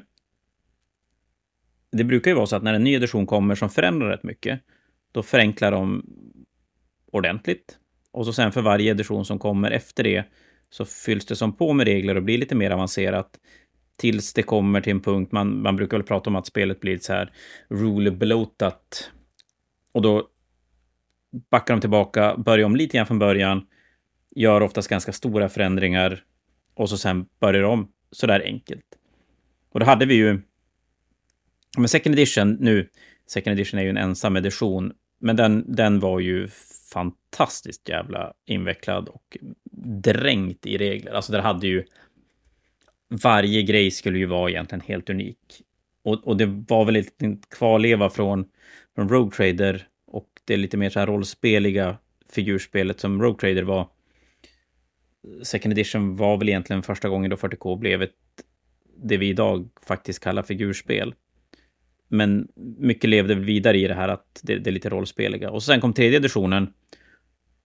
det 1.93 2.05
brukar 2.05 2.31
ju 2.31 2.35
vara 2.35 2.47
så 2.47 2.57
att 2.57 2.63
när 2.63 2.75
en 2.75 2.85
ny 2.85 2.95
edition 2.95 3.27
kommer 3.27 3.55
som 3.55 3.71
förändrar 3.71 4.09
rätt 4.09 4.23
mycket, 4.23 4.61
då 5.13 5.23
förenklar 5.23 5.71
de 5.71 6.07
ordentligt. 7.13 7.79
Och 8.11 8.27
så 8.27 8.33
sen 8.33 8.53
för 8.53 8.63
varje 8.63 8.91
edition 8.91 9.25
som 9.25 9.39
kommer 9.39 9.71
efter 9.71 10.05
det 10.05 10.25
så 10.71 10.85
fylls 10.85 11.27
det 11.27 11.37
som 11.37 11.57
på 11.57 11.73
med 11.73 11.87
regler 11.87 12.15
och 12.15 12.23
blir 12.23 12.39
lite 12.39 12.55
mer 12.55 12.71
avancerat 12.71 13.39
tills 13.97 14.33
det 14.33 14.43
kommer 14.43 14.81
till 14.81 14.91
en 14.91 15.01
punkt, 15.01 15.33
man, 15.33 15.63
man 15.63 15.77
brukar 15.77 15.97
väl 15.97 16.07
prata 16.07 16.31
om 16.31 16.37
att 16.37 16.47
spelet 16.47 16.81
blir 16.81 16.99
så 16.99 17.13
här 17.13 17.33
rule 17.69 18.11
bloatat. 18.11 19.11
Och 19.93 20.03
då 20.03 20.29
backar 21.51 21.75
de 21.75 21.81
tillbaka, 21.81 22.37
börjar 22.37 22.67
om 22.67 22.77
lite 22.77 22.97
grann 22.97 23.07
från 23.07 23.19
början, 23.19 23.67
gör 24.37 24.61
oftast 24.61 24.89
ganska 24.89 25.13
stora 25.13 25.49
förändringar 25.49 26.25
och 26.75 26.89
så 26.89 26.99
sen 26.99 27.27
börjar 27.41 27.63
de 27.63 27.93
sådär 28.11 28.43
enkelt. 28.45 28.87
Och 29.71 29.81
då 29.81 29.87
hade 29.87 30.07
vi 30.07 30.15
ju 30.15 30.41
men 31.77 31.89
second 31.89 32.15
edition 32.15 32.57
nu, 32.61 32.89
second 33.27 33.53
edition 33.53 33.81
är 33.81 33.85
ju 33.85 33.91
en 33.91 33.97
ensam 33.97 34.37
edition, 34.37 34.93
men 35.19 35.37
den, 35.37 35.65
den 35.75 36.01
var 36.01 36.21
ju 36.21 36.49
fantastiskt 36.93 37.89
jävla 37.89 38.33
invecklad 38.47 39.09
och 39.09 39.39
dränkt 40.03 40.67
i 40.67 40.79
regler. 40.79 41.13
Alltså 41.13 41.33
där 41.33 41.41
hade 41.41 41.67
ju 41.67 41.85
varje 43.09 43.63
grej 43.63 43.91
skulle 43.91 44.19
ju 44.19 44.27
vara 44.27 44.51
egentligen 44.51 44.81
helt 44.81 45.11
unik. 45.11 45.39
Och, 46.03 46.29
och 46.29 46.37
det 46.37 46.47
var 46.47 46.85
väl 46.85 46.95
lite 46.95 47.37
kvarleva 47.51 48.11
från, 48.11 48.45
från 48.95 49.09
Rogue 49.09 49.37
Trader 49.37 49.87
och 50.07 50.29
det 50.45 50.57
lite 50.57 50.77
mer 50.77 50.91
så 50.91 50.99
här 50.99 51.07
rollspeliga 51.07 51.99
figurspelet 52.33 53.01
som 53.01 53.23
Rogue 53.23 53.39
Trader 53.39 53.63
var. 53.63 53.89
Second 55.43 55.73
edition 55.73 56.17
var 56.17 56.37
väl 56.37 56.49
egentligen 56.49 56.83
första 56.83 57.09
gången 57.09 57.31
då 57.31 57.37
40K 57.37 57.79
blev 57.79 58.03
ett, 58.03 58.15
det 58.97 59.17
vi 59.17 59.29
idag 59.29 59.69
faktiskt 59.87 60.21
kallar 60.25 60.43
figurspel. 60.43 61.15
Men 62.09 62.49
mycket 62.79 63.11
levde 63.11 63.35
vidare 63.35 63.79
i 63.79 63.89
det 63.89 63.95
här 63.95 64.09
att 64.09 64.41
det, 64.43 64.59
det 64.59 64.71
är 64.71 64.73
lite 64.73 64.89
rollspeliga. 64.89 65.51
Och 65.51 65.63
sen 65.63 65.81
kom 65.81 65.93
tredje 65.93 66.19
editionen. 66.19 66.73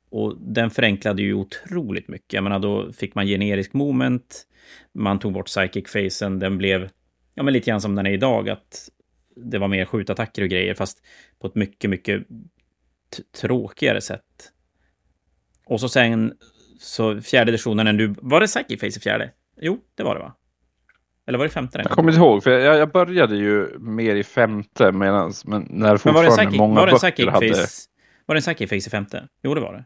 Och 0.09 0.37
den 0.39 0.69
förenklade 0.69 1.21
ju 1.21 1.33
otroligt 1.33 2.07
mycket. 2.07 2.33
Jag 2.33 2.43
menar, 2.43 2.59
då 2.59 2.91
fick 2.91 3.15
man 3.15 3.27
generisk 3.27 3.73
moment. 3.73 4.45
Man 4.93 5.19
tog 5.19 5.33
bort 5.33 5.47
psychic-facen. 5.47 6.39
Den 6.39 6.57
blev 6.57 6.89
ja, 7.35 7.43
men 7.43 7.53
lite 7.53 7.69
grann 7.69 7.81
som 7.81 7.95
den 7.95 8.05
är 8.05 8.11
idag. 8.11 8.49
Att 8.49 8.89
det 9.35 9.57
var 9.57 9.67
mer 9.67 9.85
skjutattacker 9.85 10.41
och 10.41 10.49
grejer, 10.49 10.73
fast 10.73 11.01
på 11.39 11.47
ett 11.47 11.55
mycket, 11.55 11.89
mycket 11.89 12.23
tråkigare 13.41 14.01
sätt. 14.01 14.51
Och 15.65 15.79
så 15.79 15.89
sen, 15.89 16.33
så 16.79 17.21
fjärde 17.21 17.51
när 17.51 17.93
du... 17.93 18.15
Var 18.21 18.39
det 18.39 18.47
psychic 18.47 18.79
face 18.79 18.87
i 18.87 18.91
fjärde? 18.91 19.31
Jo, 19.61 19.79
det 19.95 20.03
var 20.03 20.15
det 20.15 20.21
va? 20.21 20.35
Eller 21.27 21.37
var 21.37 21.45
det 21.45 21.51
femte? 21.51 21.77
Jag 21.77 21.91
kommer 21.91 22.11
inte 22.11 22.21
ihåg, 22.21 22.43
för 22.43 22.51
jag, 22.51 22.77
jag 22.77 22.91
började 22.91 23.35
ju 23.35 23.79
mer 23.79 24.15
i 24.15 24.23
femte 24.23 24.91
medans, 24.91 25.45
men 25.45 25.67
när 25.69 25.97
fortfarande 25.97 26.29
men 26.29 26.45
var 26.45 26.51
det 26.51 26.57
många 26.57 26.79
var 26.79 26.87
det 26.87 27.01
böcker 27.01 27.27
hade... 27.27 27.53
Face, 27.53 27.87
var 28.25 28.35
det 28.35 28.39
en 28.39 28.41
psychic 28.41 28.69
face 28.69 28.75
i 28.75 28.91
femte? 28.91 29.27
Jo, 29.43 29.53
det 29.53 29.61
var 29.61 29.73
det. 29.73 29.85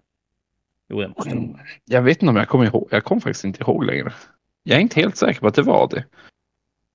Jo, 0.90 1.02
det 1.02 1.08
måste 1.08 1.36
det. 1.36 1.60
Jag 1.86 2.02
vet 2.02 2.22
inte 2.22 2.30
om 2.30 2.36
jag 2.36 2.48
kommer 2.48 2.66
ihåg. 2.66 2.88
Jag 2.92 3.04
kommer 3.04 3.22
faktiskt 3.22 3.46
inte 3.46 3.64
ihåg 3.64 3.86
längre. 3.86 4.14
Jag 4.64 4.78
är 4.78 4.82
inte 4.82 5.00
helt 5.00 5.18
säker 5.18 5.40
på 5.40 5.48
att 5.48 5.56
det 5.56 5.62
var 5.62 5.88
det. 5.88 6.06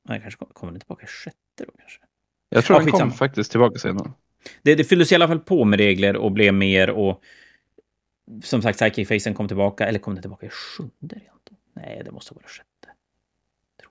Nej, 0.08 0.20
kanske 0.20 0.44
kommer 0.52 0.72
den 0.72 0.80
tillbaka 0.80 1.04
i 1.04 1.06
sjätte 1.06 1.36
då 1.56 1.72
kanske. 1.78 2.00
Jag 2.48 2.64
tror 2.64 2.78
ja, 2.78 2.84
den 2.84 2.92
kom 2.92 3.10
faktiskt 3.12 3.50
tillbaka 3.50 3.78
senare. 3.78 4.12
Det, 4.62 4.74
det 4.74 4.84
fylldes 4.84 5.12
i 5.12 5.14
alla 5.14 5.28
fall 5.28 5.40
på 5.40 5.64
med 5.64 5.78
regler 5.78 6.16
och 6.16 6.32
blev 6.32 6.54
mer 6.54 6.90
och 6.90 7.22
som 8.42 8.62
sagt, 8.62 8.78
psychic 8.78 9.08
facen 9.08 9.34
kom 9.34 9.48
tillbaka, 9.48 9.86
eller 9.86 9.98
kom 9.98 10.14
den 10.14 10.22
tillbaka 10.22 10.46
i 10.46 10.50
sjunde? 10.50 11.20
Nej, 11.72 12.02
det 12.04 12.10
måste 12.10 12.34
vara 12.34 12.46
sjätte. 12.46 12.88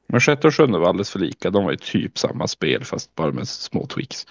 Men 0.08 0.20
sjätte 0.20 0.48
och 0.48 0.56
sjunde 0.56 0.80
var 0.80 0.90
alldeles 0.90 1.12
för 1.12 1.20
lika. 1.20 1.50
De 1.50 1.64
var 1.64 1.72
ju 1.72 1.78
typ 1.78 2.18
samma 2.18 2.48
spel 2.48 2.84
fast 2.84 3.16
bara 3.16 3.32
med 3.32 3.48
små 3.48 3.86
tweaks. 3.86 4.28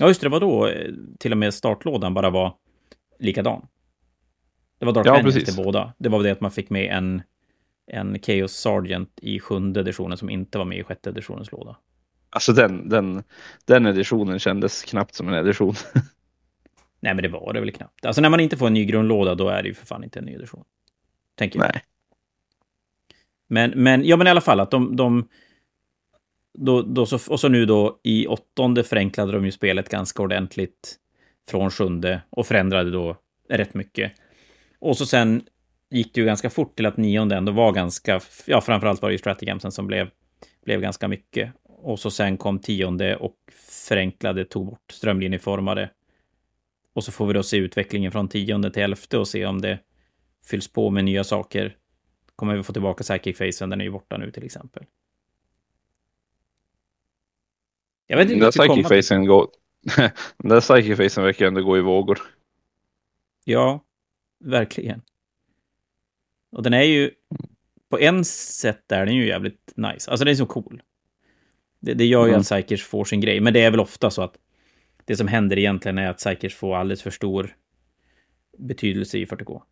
Ja, 0.00 0.08
just 0.08 0.20
det. 0.20 0.26
Det 0.26 0.30
var 0.30 0.40
då 0.40 0.66
eh, 0.66 0.92
till 1.18 1.32
och 1.32 1.38
med 1.38 1.54
startlådan 1.54 2.14
bara 2.14 2.30
var 2.30 2.54
likadan. 3.18 3.66
Det 4.78 4.84
var 4.84 4.92
Dark 4.92 5.06
ja, 5.06 5.30
till 5.30 5.56
båda. 5.56 5.92
Det 5.98 6.08
var 6.08 6.22
det 6.22 6.30
att 6.30 6.40
man 6.40 6.50
fick 6.50 6.70
med 6.70 6.96
en, 6.96 7.22
en 7.86 8.18
Chaos 8.22 8.52
Sergeant 8.52 9.10
i 9.22 9.40
sjunde 9.40 9.80
editionen 9.80 10.18
som 10.18 10.30
inte 10.30 10.58
var 10.58 10.64
med 10.64 10.78
i 10.78 10.84
sjätte 10.84 11.10
editionens 11.10 11.52
låda. 11.52 11.76
Alltså 12.30 12.52
den, 12.52 12.88
den, 12.88 13.22
den 13.64 13.86
editionen 13.86 14.38
kändes 14.38 14.82
knappt 14.82 15.14
som 15.14 15.28
en 15.28 15.34
edition. 15.34 15.74
Nej, 17.00 17.14
men 17.14 17.22
det 17.22 17.28
var 17.28 17.52
det 17.52 17.60
väl 17.60 17.72
knappt. 17.72 18.06
Alltså 18.06 18.22
när 18.22 18.28
man 18.28 18.40
inte 18.40 18.56
får 18.56 18.66
en 18.66 18.74
ny 18.74 18.84
grundlåda, 18.84 19.34
då 19.34 19.48
är 19.48 19.62
det 19.62 19.68
ju 19.68 19.74
för 19.74 19.86
fan 19.86 20.04
inte 20.04 20.18
en 20.18 20.24
ny 20.24 20.34
edition. 20.34 20.64
Tänker 21.34 21.58
jag. 21.58 21.70
Nej. 21.74 21.82
Men, 23.46 23.70
men, 23.70 24.04
ja 24.04 24.16
men 24.16 24.26
i 24.26 24.30
alla 24.30 24.40
fall 24.40 24.60
att 24.60 24.70
de, 24.70 24.96
de 24.96 25.28
då, 26.58 26.82
då 26.82 27.06
så, 27.06 27.32
och 27.32 27.40
så 27.40 27.48
nu 27.48 27.66
då 27.66 28.00
i 28.02 28.26
åttonde 28.26 28.84
förenklade 28.84 29.32
de 29.32 29.44
ju 29.44 29.52
spelet 29.52 29.88
ganska 29.88 30.22
ordentligt 30.22 30.96
från 31.48 31.70
sjunde 31.70 32.20
och 32.30 32.46
förändrade 32.46 32.90
då 32.90 33.16
rätt 33.48 33.74
mycket. 33.74 34.12
Och 34.84 34.96
så 34.96 35.06
sen 35.06 35.42
gick 35.90 36.14
det 36.14 36.20
ju 36.20 36.26
ganska 36.26 36.50
fort 36.50 36.76
till 36.76 36.86
att 36.86 36.96
nionde 36.96 37.36
ändå 37.36 37.52
var 37.52 37.72
ganska, 37.72 38.20
ja 38.46 38.60
framförallt 38.60 39.02
var 39.02 39.08
det 39.08 39.12
ju 39.12 39.18
Stratagamsen 39.18 39.72
som 39.72 39.86
blev, 39.86 40.10
blev 40.64 40.80
ganska 40.80 41.08
mycket. 41.08 41.52
Och 41.62 42.00
så 42.00 42.10
sen 42.10 42.36
kom 42.36 42.58
tionde 42.58 43.16
och 43.16 43.36
förenklade, 43.88 44.44
tog 44.44 44.66
bort 44.66 44.92
strömlinjeformade. 44.92 45.90
Och 46.94 47.04
så 47.04 47.12
får 47.12 47.26
vi 47.26 47.32
då 47.32 47.42
se 47.42 47.56
utvecklingen 47.56 48.12
från 48.12 48.28
tionde 48.28 48.70
till 48.70 48.82
elfte 48.82 49.18
och 49.18 49.28
se 49.28 49.46
om 49.46 49.60
det 49.60 49.78
fylls 50.46 50.68
på 50.68 50.90
med 50.90 51.04
nya 51.04 51.24
saker 51.24 51.76
kommer 52.36 52.56
vi 52.56 52.62
få 52.62 52.72
tillbaka 52.72 53.02
psychic 53.04 53.38
facen, 53.38 53.70
den 53.70 53.80
är 53.80 53.84
ju 53.84 53.90
borta 53.90 54.16
nu 54.16 54.30
till 54.30 54.44
exempel. 54.44 54.84
Jag 58.06 58.16
vet 58.16 58.30
inte 58.30 58.44
den 58.44 58.52
psychic 58.52 58.88
facen 58.88 59.26
går... 59.26 59.48
den 60.36 60.48
där 60.48 60.60
psychic 60.60 60.96
facen 60.96 61.24
verkar 61.24 61.46
ändå 61.46 61.62
gå 61.62 61.78
i 61.78 61.80
vågor. 61.80 62.18
Ja, 63.44 63.84
verkligen. 64.44 65.02
Och 66.52 66.62
den 66.62 66.74
är 66.74 66.82
ju... 66.82 67.10
På 67.88 67.98
en 67.98 68.24
sätt 68.24 68.92
är 68.92 69.06
den 69.06 69.14
ju 69.14 69.26
jävligt 69.26 69.72
nice. 69.76 70.10
Alltså 70.10 70.24
den 70.24 70.32
är 70.32 70.36
så 70.36 70.46
cool. 70.46 70.82
Det, 71.80 71.94
det 71.94 72.06
gör 72.06 72.24
ju 72.24 72.28
mm. 72.28 72.40
att 72.40 72.46
Psykers 72.46 72.84
får 72.84 73.04
sin 73.04 73.20
grej. 73.20 73.40
Men 73.40 73.52
det 73.52 73.62
är 73.62 73.70
väl 73.70 73.80
ofta 73.80 74.10
så 74.10 74.22
att 74.22 74.38
det 75.04 75.16
som 75.16 75.28
händer 75.28 75.58
egentligen 75.58 75.98
är 75.98 76.10
att 76.10 76.18
Psykers 76.18 76.54
får 76.54 76.76
alldeles 76.76 77.02
för 77.02 77.10
stor 77.10 77.56
betydelse 78.58 79.18
i 79.18 79.24
40K. 79.24 79.62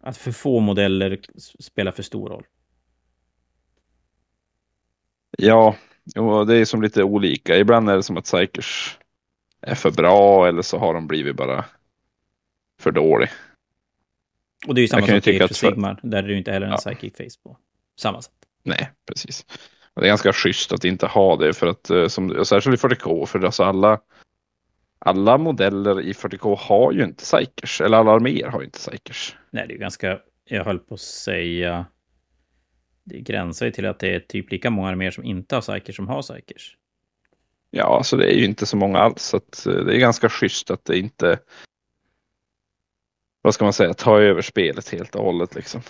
Att 0.00 0.16
för 0.16 0.32
få 0.32 0.60
modeller 0.60 1.20
spelar 1.58 1.92
för 1.92 2.02
stor 2.02 2.28
roll. 2.28 2.44
Ja, 5.38 5.76
det 6.46 6.56
är 6.56 6.64
som 6.64 6.82
lite 6.82 7.02
olika. 7.02 7.56
Ibland 7.56 7.90
är 7.90 7.96
det 7.96 8.02
som 8.02 8.16
att 8.16 8.24
Psykers 8.24 8.98
är 9.60 9.74
för 9.74 9.90
bra 9.90 10.48
eller 10.48 10.62
så 10.62 10.78
har 10.78 10.94
de 10.94 11.06
blivit 11.06 11.36
bara 11.36 11.64
för 12.80 12.92
dålig. 12.92 13.28
Och 14.66 14.74
det 14.74 14.80
är 14.80 14.82
ju 14.82 14.88
samma 14.88 15.06
sak 15.06 15.24
för 15.24 15.54
Sigmar, 15.54 16.00
där 16.02 16.18
är 16.18 16.22
det 16.22 16.32
ju 16.32 16.38
inte 16.38 16.52
heller 16.52 16.66
en 16.66 16.72
ja. 16.72 16.76
psychic 16.76 17.16
face 17.16 17.42
på 17.42 17.58
samma 18.00 18.22
sätt. 18.22 18.32
Nej, 18.62 18.90
precis. 19.06 19.46
Och 19.94 20.02
det 20.02 20.06
är 20.06 20.08
ganska 20.08 20.32
schysst 20.32 20.72
att 20.72 20.84
inte 20.84 21.06
ha 21.06 21.36
det 21.36 21.52
för 21.52 21.66
att, 21.66 21.90
eh, 21.90 22.06
som, 22.06 22.44
särskilt 22.44 22.84
i 22.84 22.86
40K, 22.86 23.26
för 23.26 23.44
alltså 23.44 23.64
alla, 23.64 24.00
alla 24.98 25.38
modeller 25.38 26.00
i 26.00 26.12
40K 26.12 26.56
har 26.56 26.92
ju 26.92 27.04
inte 27.04 27.24
Psykers, 27.24 27.80
eller 27.80 27.98
alla 27.98 28.12
arméer 28.12 28.48
har 28.48 28.60
ju 28.60 28.64
inte 28.64 28.78
Psykers. 28.78 29.36
Nej, 29.50 29.68
det 29.68 29.74
är 29.74 29.78
ganska, 29.78 30.18
jag 30.44 30.64
höll 30.64 30.78
på 30.78 30.94
att 30.94 31.00
säga, 31.00 31.86
det 33.04 33.20
gränsar 33.20 33.66
ju 33.66 33.72
till 33.72 33.86
att 33.86 33.98
det 33.98 34.14
är 34.14 34.20
typ 34.20 34.50
lika 34.50 34.70
många 34.70 34.88
arméer 34.88 35.10
som 35.10 35.24
inte 35.24 35.54
har 35.54 35.62
Psykers 35.62 35.96
som 35.96 36.08
har 36.08 36.22
Psykers. 36.22 36.76
Ja, 37.70 38.02
så 38.02 38.16
det 38.16 38.34
är 38.34 38.38
ju 38.38 38.44
inte 38.44 38.66
så 38.66 38.76
många 38.76 38.98
alls, 38.98 39.22
så 39.22 39.36
eh, 39.36 39.84
det 39.84 39.96
är 39.96 39.98
ganska 39.98 40.28
schysst 40.28 40.70
att 40.70 40.84
det 40.84 40.98
inte, 40.98 41.38
vad 43.48 43.54
ska 43.54 43.64
man 43.64 43.72
säga, 43.72 43.94
tar 43.94 44.20
över 44.20 44.42
spelet 44.42 44.88
helt 44.88 45.14
och 45.14 45.24
hållet 45.24 45.54
liksom. 45.54 45.80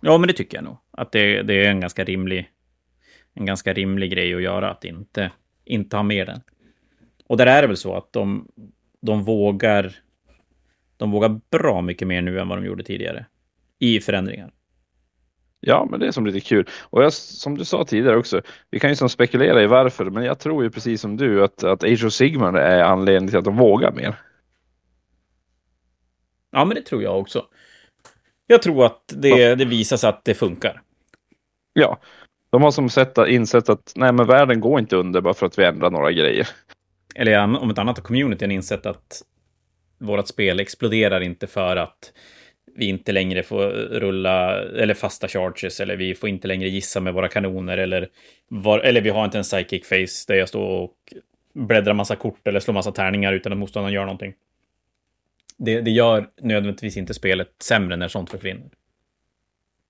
Ja, 0.00 0.18
men 0.18 0.28
det 0.28 0.32
tycker 0.32 0.56
jag 0.56 0.64
nog. 0.64 0.76
Att 0.90 1.12
det, 1.12 1.42
det 1.42 1.54
är 1.54 1.70
en 1.70 1.80
ganska 1.80 2.04
rimlig, 2.04 2.50
en 3.34 3.46
ganska 3.46 3.72
rimlig 3.72 4.10
grej 4.10 4.34
att 4.34 4.42
göra, 4.42 4.70
att 4.70 4.84
inte, 4.84 5.30
inte 5.64 5.96
ha 5.96 6.02
med 6.02 6.26
den. 6.26 6.40
Och 7.26 7.36
där 7.36 7.46
är 7.46 7.62
det 7.62 7.68
väl 7.68 7.76
så 7.76 7.96
att 7.96 8.12
de, 8.12 8.48
de 9.00 9.24
vågar 9.24 9.96
de 10.96 11.10
vågar 11.10 11.40
bra 11.50 11.82
mycket 11.82 12.08
mer 12.08 12.22
nu 12.22 12.40
än 12.40 12.48
vad 12.48 12.58
de 12.58 12.64
gjorde 12.64 12.84
tidigare 12.84 13.26
i 13.78 14.00
förändringar. 14.00 14.50
Ja, 15.60 15.88
men 15.90 16.00
det 16.00 16.06
är 16.06 16.12
som 16.12 16.26
lite 16.26 16.40
kul. 16.40 16.68
Och 16.82 17.02
jag, 17.02 17.12
som 17.12 17.58
du 17.58 17.64
sa 17.64 17.84
tidigare 17.84 18.16
också, 18.16 18.42
vi 18.70 18.78
kan 18.78 18.90
ju 18.90 18.96
som 18.96 19.08
spekulera 19.08 19.62
i 19.62 19.66
varför, 19.66 20.04
men 20.04 20.24
jag 20.24 20.38
tror 20.38 20.64
ju 20.64 20.70
precis 20.70 21.00
som 21.00 21.16
du 21.16 21.44
att, 21.44 21.64
att 21.64 21.84
Age 21.84 22.04
of 22.04 22.12
Sigmar 22.12 22.54
är 22.54 22.82
anledningen 22.82 23.28
till 23.28 23.38
att 23.38 23.44
de 23.44 23.56
vågar 23.56 23.92
mer. 23.92 24.16
Ja, 26.56 26.64
men 26.64 26.74
det 26.74 26.82
tror 26.82 27.02
jag 27.02 27.18
också. 27.18 27.46
Jag 28.46 28.62
tror 28.62 28.86
att 28.86 29.02
det, 29.06 29.54
det 29.54 29.64
visar 29.64 29.96
sig 29.96 30.08
att 30.08 30.24
det 30.24 30.34
funkar. 30.34 30.82
Ja, 31.72 31.98
de 32.50 32.62
har 32.62 32.70
som 32.70 32.88
sett, 32.88 33.18
insett 33.18 33.68
att 33.68 33.92
nej, 33.96 34.12
men 34.12 34.26
världen 34.26 34.60
går 34.60 34.80
inte 34.80 34.96
under 34.96 35.20
bara 35.20 35.34
för 35.34 35.46
att 35.46 35.58
vi 35.58 35.64
ändrar 35.64 35.90
några 35.90 36.12
grejer. 36.12 36.48
Eller 37.14 37.42
om 37.42 37.70
ett 37.70 37.78
annat 37.78 38.02
communityn 38.02 38.50
insett 38.50 38.86
att 38.86 39.22
vårt 39.98 40.28
spel 40.28 40.60
exploderar 40.60 41.20
inte 41.20 41.46
för 41.46 41.76
att 41.76 42.12
vi 42.76 42.88
inte 42.88 43.12
längre 43.12 43.42
får 43.42 43.68
rulla 43.90 44.62
eller 44.62 44.94
fasta 44.94 45.28
charges 45.28 45.80
eller 45.80 45.96
vi 45.96 46.14
får 46.14 46.28
inte 46.28 46.48
längre 46.48 46.68
gissa 46.68 47.00
med 47.00 47.14
våra 47.14 47.28
kanoner 47.28 47.78
eller, 47.78 48.08
var, 48.48 48.78
eller 48.78 49.00
vi 49.00 49.10
har 49.10 49.24
inte 49.24 49.38
en 49.38 49.44
psychic 49.44 49.88
face 49.88 50.24
där 50.28 50.34
jag 50.34 50.48
står 50.48 50.68
och 50.68 50.94
bläddrar 51.54 51.94
massa 51.94 52.16
kort 52.16 52.46
eller 52.46 52.60
slår 52.60 52.74
massa 52.74 52.92
tärningar 52.92 53.32
utan 53.32 53.52
att 53.52 53.58
motståndaren 53.58 53.94
gör 53.94 54.04
någonting. 54.04 54.34
Det, 55.58 55.80
det 55.80 55.90
gör 55.90 56.30
nödvändigtvis 56.40 56.96
inte 56.96 57.14
spelet 57.14 57.54
sämre 57.62 57.96
när 57.96 58.08
sånt 58.08 58.30
försvinner. 58.30 58.70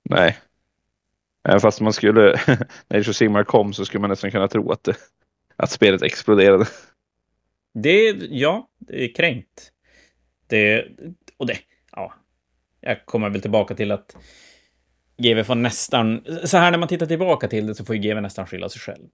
Nej. 0.02 0.38
Även 1.48 1.60
fast 1.60 1.80
man 1.80 1.92
skulle, 1.92 2.20
när 2.88 2.98
Age 2.98 3.08
of 3.08 3.16
Sigmar 3.16 3.44
kom 3.44 3.72
så 3.72 3.84
skulle 3.84 4.00
man 4.00 4.10
nästan 4.10 4.30
kunna 4.30 4.48
tro 4.48 4.72
att, 4.72 4.88
att 5.56 5.70
spelet 5.70 6.02
exploderade. 6.02 6.66
Det, 7.74 8.10
ja, 8.30 8.68
det 8.78 9.04
är 9.04 9.14
kränkt. 9.14 9.72
Det, 10.46 10.86
och 11.36 11.46
det, 11.46 11.58
ja. 11.92 12.14
Jag 12.80 13.06
kommer 13.06 13.30
väl 13.30 13.42
tillbaka 13.42 13.74
till 13.74 13.92
att 13.92 14.16
GW 15.18 15.44
får 15.44 15.54
nästan, 15.54 16.24
så 16.44 16.56
här 16.56 16.70
när 16.70 16.78
man 16.78 16.88
tittar 16.88 17.06
tillbaka 17.06 17.48
till 17.48 17.66
det 17.66 17.74
så 17.74 17.84
får 17.84 17.96
ju 17.96 18.02
GW 18.02 18.20
nästan 18.20 18.46
skylla 18.46 18.68
sig 18.68 18.80
själv. 18.80 19.08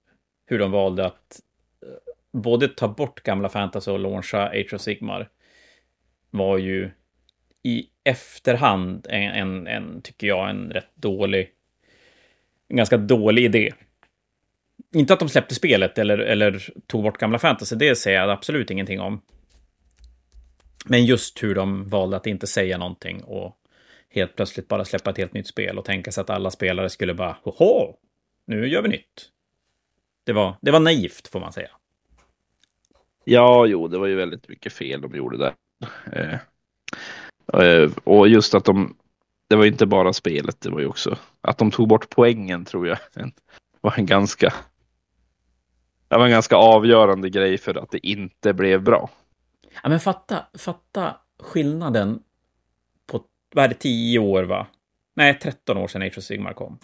Hur 0.46 0.58
de 0.58 0.70
valde 0.70 1.06
att 1.06 1.40
eh, 1.86 2.40
både 2.40 2.68
ta 2.68 2.88
bort 2.88 3.22
gamla 3.22 3.48
fantasy 3.48 3.90
och 3.90 3.98
launcha 3.98 4.48
Age 4.48 4.74
of 4.74 4.80
Sigmar 4.80 5.28
var 6.32 6.58
ju 6.58 6.90
i 7.62 7.86
efterhand 8.04 9.06
en, 9.10 9.32
en, 9.32 9.66
en, 9.66 10.02
tycker 10.02 10.26
jag, 10.26 10.50
en 10.50 10.70
rätt 10.70 10.90
dålig, 10.94 11.50
en 12.68 12.76
ganska 12.76 12.96
dålig 12.96 13.44
idé. 13.44 13.72
Inte 14.94 15.12
att 15.12 15.20
de 15.20 15.28
släppte 15.28 15.54
spelet 15.54 15.98
eller, 15.98 16.18
eller 16.18 16.72
tog 16.86 17.02
bort 17.02 17.18
gamla 17.18 17.38
fantasy, 17.38 17.76
det 17.76 17.96
säger 17.96 18.20
jag 18.20 18.30
absolut 18.30 18.70
ingenting 18.70 19.00
om. 19.00 19.20
Men 20.84 21.04
just 21.04 21.42
hur 21.42 21.54
de 21.54 21.88
valde 21.88 22.16
att 22.16 22.26
inte 22.26 22.46
säga 22.46 22.78
någonting 22.78 23.24
och 23.24 23.56
helt 24.08 24.36
plötsligt 24.36 24.68
bara 24.68 24.84
släppa 24.84 25.10
ett 25.10 25.18
helt 25.18 25.32
nytt 25.32 25.46
spel 25.46 25.78
och 25.78 25.84
tänka 25.84 26.12
sig 26.12 26.22
att 26.22 26.30
alla 26.30 26.50
spelare 26.50 26.88
skulle 26.88 27.14
bara, 27.14 27.36
hoho, 27.42 27.96
nu 28.46 28.68
gör 28.68 28.82
vi 28.82 28.88
nytt. 28.88 29.28
Det 30.24 30.32
var, 30.32 30.56
det 30.62 30.70
var 30.70 30.80
naivt, 30.80 31.28
får 31.28 31.40
man 31.40 31.52
säga. 31.52 31.70
Ja, 33.24 33.66
jo, 33.66 33.88
det 33.88 33.98
var 33.98 34.06
ju 34.06 34.14
väldigt 34.14 34.48
mycket 34.48 34.72
fel 34.72 35.00
de 35.00 35.14
gjorde 35.16 35.38
där. 35.38 35.54
Eh, 36.12 36.38
eh, 37.62 37.90
och 38.04 38.28
just 38.28 38.54
att 38.54 38.64
de, 38.64 38.96
det 39.48 39.56
var 39.56 39.64
inte 39.64 39.86
bara 39.86 40.12
spelet, 40.12 40.60
det 40.60 40.70
var 40.70 40.80
ju 40.80 40.86
också 40.86 41.16
att 41.40 41.58
de 41.58 41.70
tog 41.70 41.88
bort 41.88 42.10
poängen 42.10 42.64
tror 42.64 42.88
jag 42.88 42.98
var 43.80 43.94
en 43.98 44.06
ganska, 44.06 44.54
det 46.08 46.16
var 46.16 46.24
en 46.24 46.30
ganska 46.30 46.56
avgörande 46.56 47.30
grej 47.30 47.58
för 47.58 47.74
att 47.82 47.90
det 47.90 48.06
inte 48.06 48.52
blev 48.52 48.82
bra. 48.82 49.10
Ja, 49.82 49.88
men 49.88 50.00
fatta, 50.00 50.46
fatta 50.58 51.16
skillnaden 51.38 52.22
på, 53.06 53.24
vad 53.54 53.64
är 53.64 53.68
det, 53.68 53.74
tio 53.74 54.18
år 54.18 54.42
va? 54.42 54.66
Nej, 55.14 55.38
13 55.38 55.76
år 55.76 55.88
sedan 55.88 56.02
Age 56.02 56.18
of 56.18 56.24
Sigmar 56.24 56.52
kom. 56.52 56.78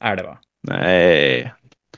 Är 0.00 0.16
det 0.16 0.22
va? 0.22 0.38
Nej. 0.60 1.54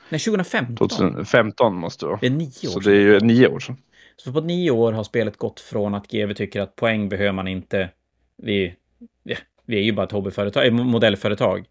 Nej, 0.09 0.20
2015. 0.20 0.88
2015 0.88 1.74
måste 1.74 2.05
det 2.05 2.09
vara. 2.09 2.18
Det 2.20 2.26
är 2.26 2.30
nio 2.30 2.68
år 2.68 2.72
Så 2.72 2.80
det 2.80 2.90
är 2.90 3.01
ju 3.01 3.20
nio 3.20 3.49
år 3.49 3.61
sedan. 3.61 3.76
Så 4.16 4.32
på 4.32 4.40
nio 4.40 4.70
år 4.70 4.92
har 4.92 5.04
spelet 5.04 5.36
gått 5.36 5.60
från 5.60 5.94
att 5.94 6.08
GW 6.08 6.34
tycker 6.34 6.60
att 6.60 6.76
poäng 6.76 7.08
behöver 7.08 7.32
man 7.32 7.48
inte. 7.48 7.90
Vi, 8.36 8.74
ja, 9.22 9.36
vi 9.66 9.76
är 9.76 9.82
ju 9.82 9.92
bara 9.92 10.06
ett 10.06 10.12
hobbyföretag, 10.12 10.72
modellföretag. 10.72 11.64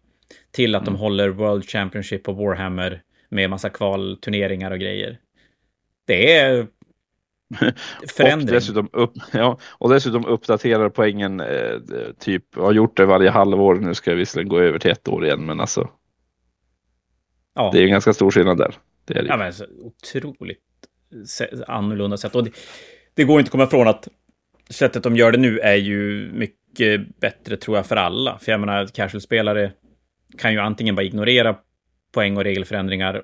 Till 0.50 0.74
att 0.74 0.82
mm. 0.82 0.94
de 0.94 1.00
håller 1.00 1.28
World 1.28 1.64
Championship 1.64 2.28
och 2.28 2.36
Warhammer 2.36 3.02
med 3.28 3.50
massa 3.50 3.68
kvalturneringar 3.68 4.70
och 4.70 4.78
grejer. 4.78 5.18
Det 6.06 6.36
är 6.36 6.66
förändring. 8.16 8.48
och, 8.48 8.54
dessutom 8.54 8.88
upp, 8.92 9.12
ja, 9.32 9.58
och 9.64 9.90
dessutom 9.90 10.26
uppdaterar 10.26 10.88
poängen, 10.88 11.40
eh, 11.40 11.76
typ, 12.18 12.54
har 12.54 12.72
gjort 12.72 12.96
det 12.96 13.06
varje 13.06 13.30
halvår. 13.30 13.74
Nu 13.74 13.94
ska 13.94 14.10
jag 14.10 14.16
visserligen 14.16 14.48
gå 14.48 14.58
över 14.58 14.78
till 14.78 14.90
ett 14.90 15.08
år 15.08 15.24
igen, 15.24 15.46
men 15.46 15.60
alltså. 15.60 15.90
Ja. 17.54 17.70
Det 17.72 17.78
är 17.78 17.84
en 17.84 17.90
ganska 17.90 18.12
stor 18.12 18.30
skillnad 18.30 18.58
där. 18.58 18.74
Det 19.04 19.18
är 19.18 19.22
det. 19.22 19.28
Ja, 19.28 19.36
men 19.36 19.46
alltså, 19.46 19.66
otroligt 19.78 20.71
annorlunda 21.66 22.16
sätt. 22.16 22.34
Och 22.34 22.44
det, 22.44 22.50
det 23.14 23.24
går 23.24 23.40
inte 23.40 23.48
att 23.48 23.52
komma 23.52 23.64
ifrån 23.64 23.88
att 23.88 24.08
sättet 24.70 25.02
de 25.02 25.16
gör 25.16 25.32
det 25.32 25.38
nu 25.38 25.58
är 25.58 25.74
ju 25.74 26.30
mycket 26.32 27.20
bättre 27.20 27.56
tror 27.56 27.76
jag 27.76 27.86
för 27.86 27.96
alla. 27.96 28.38
För 28.38 28.52
jag 28.52 28.60
menar, 28.60 28.86
casual-spelare 28.86 29.72
kan 30.38 30.52
ju 30.52 30.58
antingen 30.58 30.94
bara 30.94 31.02
ignorera 31.02 31.56
poäng 32.12 32.36
och 32.36 32.44
regelförändringar 32.44 33.22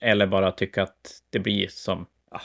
eller 0.00 0.26
bara 0.26 0.52
tycka 0.52 0.82
att 0.82 1.22
det 1.30 1.38
blir 1.38 1.68
som, 1.68 2.06
ja, 2.30 2.40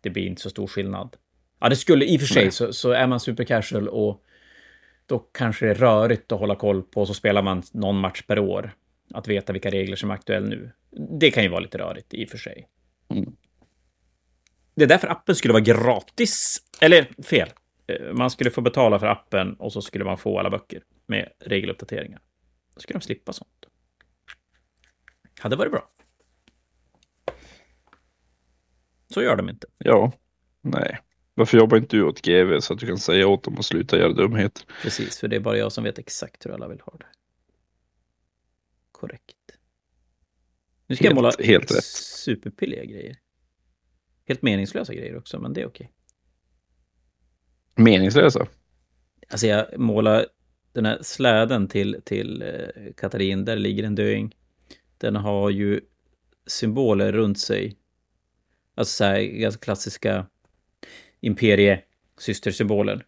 det 0.00 0.10
blir 0.10 0.26
inte 0.26 0.42
så 0.42 0.50
stor 0.50 0.66
skillnad. 0.66 1.16
Ja, 1.60 1.68
det 1.68 1.76
skulle 1.76 2.04
i 2.04 2.16
och 2.16 2.20
för 2.20 2.26
sig, 2.26 2.50
så, 2.50 2.72
så 2.72 2.90
är 2.90 3.06
man 3.06 3.20
super 3.20 3.44
casual 3.44 3.88
och 3.88 4.22
då 5.06 5.18
kanske 5.18 5.66
det 5.66 5.70
är 5.70 5.74
rörigt 5.74 6.32
att 6.32 6.38
hålla 6.38 6.54
koll 6.54 6.82
på, 6.82 7.06
så 7.06 7.14
spelar 7.14 7.42
man 7.42 7.62
någon 7.72 7.98
match 7.98 8.22
per 8.22 8.38
år. 8.38 8.72
Att 9.14 9.28
veta 9.28 9.52
vilka 9.52 9.70
regler 9.70 9.96
som 9.96 10.10
är 10.10 10.14
aktuella 10.14 10.46
nu. 10.46 10.70
Det 11.20 11.30
kan 11.30 11.42
ju 11.42 11.48
vara 11.48 11.60
lite 11.60 11.78
rörigt 11.78 12.14
i 12.14 12.24
och 12.24 12.28
för 12.28 12.38
sig. 12.38 12.66
Det 14.76 14.82
är 14.82 14.88
därför 14.88 15.08
appen 15.08 15.34
skulle 15.34 15.52
vara 15.52 15.62
gratis. 15.62 16.62
Eller 16.80 17.22
fel. 17.22 17.52
Eh, 17.86 18.12
man 18.12 18.30
skulle 18.30 18.50
få 18.50 18.60
betala 18.60 18.98
för 18.98 19.06
appen 19.06 19.54
och 19.54 19.72
så 19.72 19.82
skulle 19.82 20.04
man 20.04 20.18
få 20.18 20.38
alla 20.38 20.50
böcker 20.50 20.82
med 21.06 21.32
regeluppdateringar. 21.38 22.20
Då 22.74 22.80
skulle 22.80 22.98
de 22.98 23.04
slippa 23.04 23.32
sånt. 23.32 23.66
Hade 25.40 25.56
varit 25.56 25.72
bra. 25.72 25.90
Så 29.08 29.22
gör 29.22 29.36
de 29.36 29.48
inte. 29.48 29.66
Ja, 29.78 30.12
nej. 30.60 30.98
Varför 31.34 31.58
jobbar 31.58 31.76
inte 31.76 31.96
du 31.96 32.02
åt 32.02 32.22
GV 32.22 32.60
så 32.60 32.72
att 32.72 32.80
du 32.80 32.86
kan 32.86 32.98
säga 32.98 33.26
åt 33.26 33.44
dem 33.44 33.58
att 33.58 33.64
sluta 33.64 33.98
göra 33.98 34.12
dumheter? 34.12 34.64
Precis, 34.82 35.18
för 35.18 35.28
det 35.28 35.36
är 35.36 35.40
bara 35.40 35.56
jag 35.56 35.72
som 35.72 35.84
vet 35.84 35.98
exakt 35.98 36.46
hur 36.46 36.50
alla 36.50 36.68
vill 36.68 36.80
ha 36.80 36.96
det. 36.98 37.06
Korrekt. 38.92 39.36
Nu 40.86 40.96
ska 40.96 41.04
helt, 41.04 41.16
jag 41.16 41.22
måla 41.22 41.32
helt 41.38 41.84
superpilliga 41.84 42.84
grejer. 42.84 43.16
Helt 44.26 44.42
meningslösa 44.42 44.94
grejer 44.94 45.16
också, 45.16 45.38
men 45.38 45.52
det 45.52 45.60
är 45.60 45.66
okej. 45.66 45.92
Meningslösa? 47.74 48.46
Alltså 49.28 49.46
jag 49.46 49.78
målar 49.78 50.26
den 50.72 50.86
här 50.86 50.98
släden 51.02 51.68
till, 51.68 52.00
till 52.04 52.42
eh, 52.42 52.92
Katarin, 52.96 53.44
där 53.44 53.56
ligger 53.56 53.84
en 53.84 53.94
döing. 53.94 54.36
Den 54.98 55.16
har 55.16 55.50
ju 55.50 55.80
symboler 56.46 57.12
runt 57.12 57.38
sig. 57.38 57.76
Alltså 58.74 58.92
så 58.92 59.04
här 59.04 59.20
ganska 59.20 59.64
klassiska 59.64 60.26
imperie 61.20 61.82
systersymboler. 62.18 63.06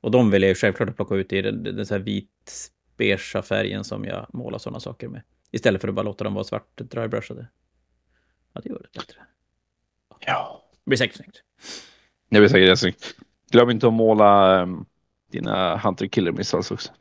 Och 0.00 0.10
de 0.10 0.30
vill 0.30 0.42
jag 0.42 0.48
ju 0.48 0.54
självklart 0.54 0.96
plocka 0.96 1.14
ut 1.14 1.32
i 1.32 1.42
den, 1.42 1.62
den 1.62 1.86
så 1.86 1.94
här 1.94 2.00
vit 2.00 2.70
beigea 2.96 3.42
färgen 3.42 3.84
som 3.84 4.04
jag 4.04 4.26
målar 4.32 4.58
sådana 4.58 4.80
saker 4.80 5.08
med. 5.08 5.22
Istället 5.50 5.80
för 5.80 5.88
att 5.88 5.94
bara 5.94 6.02
låta 6.02 6.24
dem 6.24 6.34
vara 6.34 6.44
svart 6.44 6.76
drybrushade. 6.76 7.46
Ja, 8.52 8.60
det 8.60 8.68
gör 8.68 8.88
det 8.92 9.00
bättre. 9.00 9.20
Ja. 10.20 10.64
Det 10.84 10.88
blir 10.90 10.98
säkert 10.98 11.16
snyggt. 11.16 11.42
Det 12.30 12.38
blir 12.38 12.48
säkert 12.48 12.78
snyggt. 12.78 13.14
Glöm 13.50 13.70
inte 13.70 13.86
att 13.86 13.92
måla 13.92 14.62
um, 14.62 14.86
dina 15.32 15.78
Hunter 15.78 16.06
Killer 16.06 16.32
Missiles 16.32 16.70
också. 16.70 16.92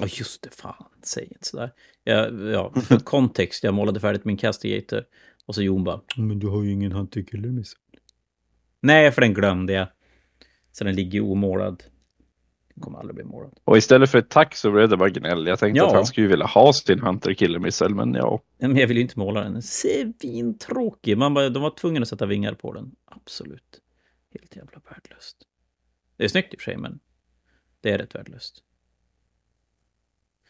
Ja, 0.00 0.06
just 0.10 0.42
det. 0.42 0.50
Fan, 0.50 0.84
säg 1.02 1.24
inte 1.24 1.46
sådär. 1.46 1.72
Jag, 2.04 2.50
ja, 2.52 2.72
för 2.80 2.98
kontext, 3.04 3.64
jag 3.64 3.74
målade 3.74 4.00
färdigt 4.00 4.24
min 4.24 4.36
Castigator. 4.36 5.04
Och 5.46 5.54
så 5.54 5.62
Jon 5.62 5.84
bara, 5.84 6.00
men 6.16 6.38
du 6.38 6.48
har 6.48 6.62
ju 6.62 6.72
ingen 6.72 6.92
Hunter 6.92 7.22
Killer 7.22 7.48
Missile. 7.48 7.80
Nej, 8.80 9.12
för 9.12 9.22
den 9.22 9.34
glömde 9.34 9.72
jag. 9.72 9.88
Så 10.72 10.84
den 10.84 10.94
ligger 10.94 11.20
omålad. 11.20 11.82
Kommer 12.80 12.98
aldrig 12.98 13.14
bli 13.14 13.24
målad. 13.24 13.58
Och 13.64 13.76
istället 13.76 14.10
för 14.10 14.18
ett 14.18 14.30
tack 14.30 14.54
så 14.54 14.70
blev 14.70 14.88
det 14.88 14.96
bara 14.96 15.08
gnäll. 15.08 15.46
Jag 15.46 15.58
tänkte 15.58 15.78
ja. 15.78 15.86
att 15.86 15.94
han 15.94 16.06
skulle 16.06 16.26
vilja 16.26 16.46
ha 16.46 16.72
sin 16.72 17.00
Hunter 17.00 17.34
Killer 17.34 17.58
Missile, 17.58 17.94
men 17.94 18.14
ja. 18.14 18.42
Men 18.58 18.76
jag 18.76 18.86
vill 18.86 18.96
ju 18.96 19.02
inte 19.02 19.18
måla 19.18 19.40
den. 19.40 19.62
Svintråkig. 19.62 21.18
Man 21.18 21.34
bara, 21.34 21.48
de 21.48 21.62
var 21.62 21.70
tvungna 21.70 22.02
att 22.02 22.08
sätta 22.08 22.26
vingar 22.26 22.54
på 22.54 22.72
den. 22.72 22.94
Absolut. 23.04 23.80
Helt 24.40 24.56
jävla 24.56 24.80
värdelöst. 24.90 25.36
Det 26.16 26.24
är 26.24 26.28
snyggt 26.28 26.54
i 26.54 26.56
och 26.56 26.60
för 26.60 26.64
sig, 26.64 26.76
men 26.76 27.00
det 27.80 27.90
är 27.90 27.98
rätt 27.98 28.14
värdelöst. 28.14 28.62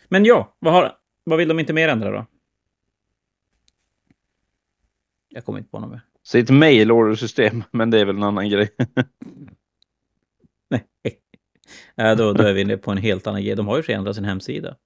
Men 0.09 0.25
ja, 0.25 0.57
vad, 0.59 0.75
har, 0.75 0.99
vad 1.25 1.39
vill 1.39 1.49
de 1.49 1.61
inte 1.61 1.73
mer 1.73 1.89
ändra 1.89 2.11
då? 2.11 2.27
Jag 5.29 5.45
kommer 5.45 5.59
inte 5.59 5.71
på 5.71 5.81
något 5.81 5.91
mer. 5.91 6.01
Sitt 6.23 6.51
mail-order-system, 6.51 7.65
men 7.71 7.91
det 7.91 8.01
är 8.01 8.05
väl 8.05 8.17
en 8.17 8.23
annan 8.23 8.51
grej. 8.51 8.69
Nej. 10.69 10.87
Äh, 11.97 12.17
då, 12.17 12.33
då 12.33 12.43
är 12.43 12.53
vi 12.53 12.61
inne 12.61 12.77
på 12.77 12.91
en 12.91 12.97
helt 12.97 13.27
annan 13.27 13.45
grej. 13.45 13.57
De 13.57 13.67
har 13.67 13.77
ju 13.77 13.95
ändrat 13.95 14.15
sin 14.15 14.25
hemsida. 14.25 14.77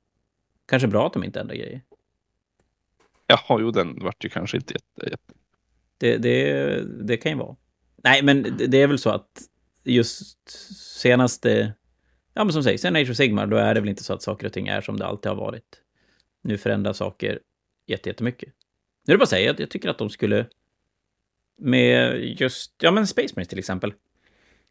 Kanske 0.66 0.88
bra 0.88 1.06
att 1.06 1.12
de 1.12 1.24
inte 1.24 1.40
ändrar 1.40 1.54
grejer. 1.54 1.82
Jaha, 3.26 3.60
jo, 3.60 3.70
den 3.70 3.98
vart 4.04 4.24
ju 4.24 4.28
kanske 4.28 4.56
inte 4.56 4.74
jätte... 4.74 5.10
jätte. 5.10 5.34
Det, 5.98 6.16
det, 6.16 6.82
det 7.06 7.16
kan 7.16 7.32
ju 7.32 7.38
vara. 7.38 7.56
Nej, 7.96 8.22
men 8.22 8.56
det, 8.68 8.82
är 8.82 8.86
väl 8.86 8.98
så 8.98 9.10
att 9.10 9.42
just 9.84 10.50
senaste 11.00 11.74
ja, 12.34 12.44
men 12.44 12.52
som 12.52 12.62
sägs, 12.62 12.84
en 12.84 12.96
Age 12.96 13.10
of 13.10 13.16
Sigmar, 13.16 13.46
då 13.46 13.56
är 13.56 13.74
det 13.74 13.80
väl 13.80 13.88
inte 13.88 14.04
så 14.04 14.12
att 14.12 14.22
saker 14.22 14.46
och 14.46 14.52
ting 14.52 14.68
är 14.68 14.80
som 14.80 14.98
det 14.98 15.06
alltid 15.06 15.30
har 15.30 15.36
varit. 15.36 15.80
Nu 16.42 16.58
förändras 16.58 16.96
saker 16.96 17.40
jättemycket. 17.86 18.48
Nu 19.06 19.12
är 19.12 19.14
det 19.14 19.18
bara 19.18 19.22
att 19.22 19.28
säga 19.28 19.50
att 19.50 19.58
jag 19.58 19.70
tycker 19.70 19.88
att 19.88 19.98
de 19.98 20.10
skulle 20.10 20.46
med 21.56 22.24
just, 22.40 22.74
ja 22.78 22.90
men 22.90 23.06
Space 23.06 23.34
Marines 23.36 23.48
till 23.48 23.58
exempel, 23.58 23.94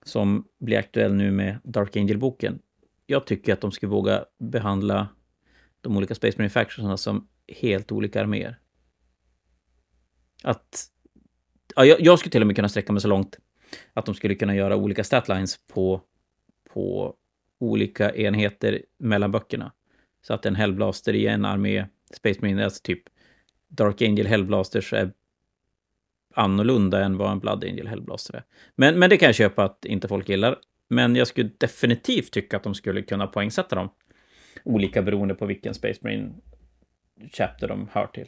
som 0.05 0.47
blir 0.59 0.77
aktuell 0.77 1.13
nu 1.13 1.31
med 1.31 1.59
Dark 1.63 1.95
Angel-boken. 1.95 2.59
Jag 3.05 3.25
tycker 3.25 3.53
att 3.53 3.61
de 3.61 3.71
skulle 3.71 3.89
våga 3.89 4.25
behandla 4.39 5.07
de 5.81 5.97
olika 5.97 6.15
Space 6.15 6.37
Marine 6.37 6.49
Factionsarna 6.49 6.97
som 6.97 7.27
helt 7.47 7.91
olika 7.91 8.21
arméer. 8.21 8.59
Att, 10.43 10.85
ja, 11.75 11.85
jag, 11.85 12.01
jag 12.01 12.19
skulle 12.19 12.31
till 12.31 12.41
och 12.41 12.47
med 12.47 12.55
kunna 12.55 12.69
sträcka 12.69 12.93
mig 12.93 13.01
så 13.01 13.07
långt 13.07 13.39
att 13.93 14.05
de 14.05 14.15
skulle 14.15 14.35
kunna 14.35 14.55
göra 14.55 14.75
olika 14.75 15.03
statlines 15.03 15.67
på, 15.67 16.01
på 16.73 17.15
olika 17.59 18.15
enheter 18.15 18.81
mellan 18.97 19.31
böckerna. 19.31 19.71
Så 20.21 20.33
att 20.33 20.45
en 20.45 20.55
Hellblaster 20.55 21.13
i 21.13 21.27
en 21.27 21.45
armé, 21.45 21.85
Space 22.13 22.39
Marine, 22.41 22.63
alltså 22.63 22.81
typ 22.83 23.03
Dark 23.67 24.01
Angel 24.01 24.27
Hellblasters 24.27 24.93
är 24.93 25.13
annorlunda 26.33 27.03
än 27.03 27.17
vad 27.17 27.31
en 27.31 27.39
Blood 27.39 27.63
Angel 27.63 27.87
Hellblaster 27.87 28.35
är. 28.35 28.43
Men, 28.75 28.99
men 28.99 29.09
det 29.09 29.17
kan 29.17 29.25
jag 29.25 29.35
köpa 29.35 29.63
att 29.63 29.85
inte 29.85 30.07
folk 30.07 30.29
gillar. 30.29 30.59
Men 30.87 31.15
jag 31.15 31.27
skulle 31.27 31.49
definitivt 31.57 32.31
tycka 32.31 32.57
att 32.57 32.63
de 32.63 32.75
skulle 32.75 33.01
kunna 33.01 33.27
poängsätta 33.27 33.75
dem. 33.75 33.89
Olika 34.63 35.01
beroende 35.01 35.35
på 35.35 35.45
vilken 35.45 35.73
Space 35.73 35.99
Marine 36.03 36.33
Chapter 37.31 37.67
de 37.67 37.89
hör 37.91 38.07
till. 38.07 38.27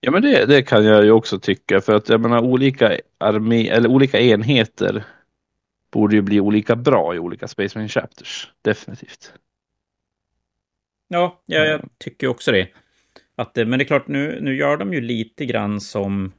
Ja, 0.00 0.10
men 0.10 0.22
det, 0.22 0.46
det 0.46 0.62
kan 0.62 0.84
jag 0.84 1.04
ju 1.04 1.10
också 1.10 1.38
tycka 1.38 1.80
för 1.80 1.94
att 1.94 2.08
jag 2.08 2.20
menar 2.20 2.42
olika 2.42 3.00
armé 3.18 3.68
eller 3.68 3.88
olika 3.88 4.20
enheter 4.20 5.04
borde 5.90 6.16
ju 6.16 6.22
bli 6.22 6.40
olika 6.40 6.76
bra 6.76 7.14
i 7.14 7.18
olika 7.18 7.48
Space 7.48 7.78
Marine 7.78 7.88
Chapters. 7.88 8.52
Definitivt. 8.62 9.32
Ja, 11.08 11.42
ja 11.46 11.64
jag 11.64 11.88
tycker 11.98 12.26
också 12.26 12.52
det. 12.52 12.68
Att, 13.36 13.58
eh, 13.58 13.66
men 13.66 13.78
det 13.78 13.82
är 13.82 13.86
klart, 13.86 14.08
nu, 14.08 14.38
nu 14.40 14.56
gör 14.56 14.76
de 14.76 14.92
ju 14.92 15.00
lite 15.00 15.46
grann 15.46 15.80
som 15.80 16.32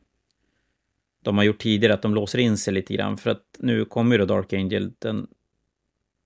de 1.22 1.38
har 1.38 1.44
gjort 1.44 1.60
tidigare, 1.60 1.94
att 1.94 2.02
de 2.02 2.16
låser 2.16 2.40
in 2.40 2.58
sig 2.58 2.74
lite 2.74 2.94
grann. 2.94 3.18
För 3.18 3.30
att 3.30 3.58
nu 3.60 3.86
kommer 3.86 4.16
ju 4.16 4.18
då 4.18 4.26
Dark 4.26 4.54
Angel, 4.54 4.92
den 5.00 5.28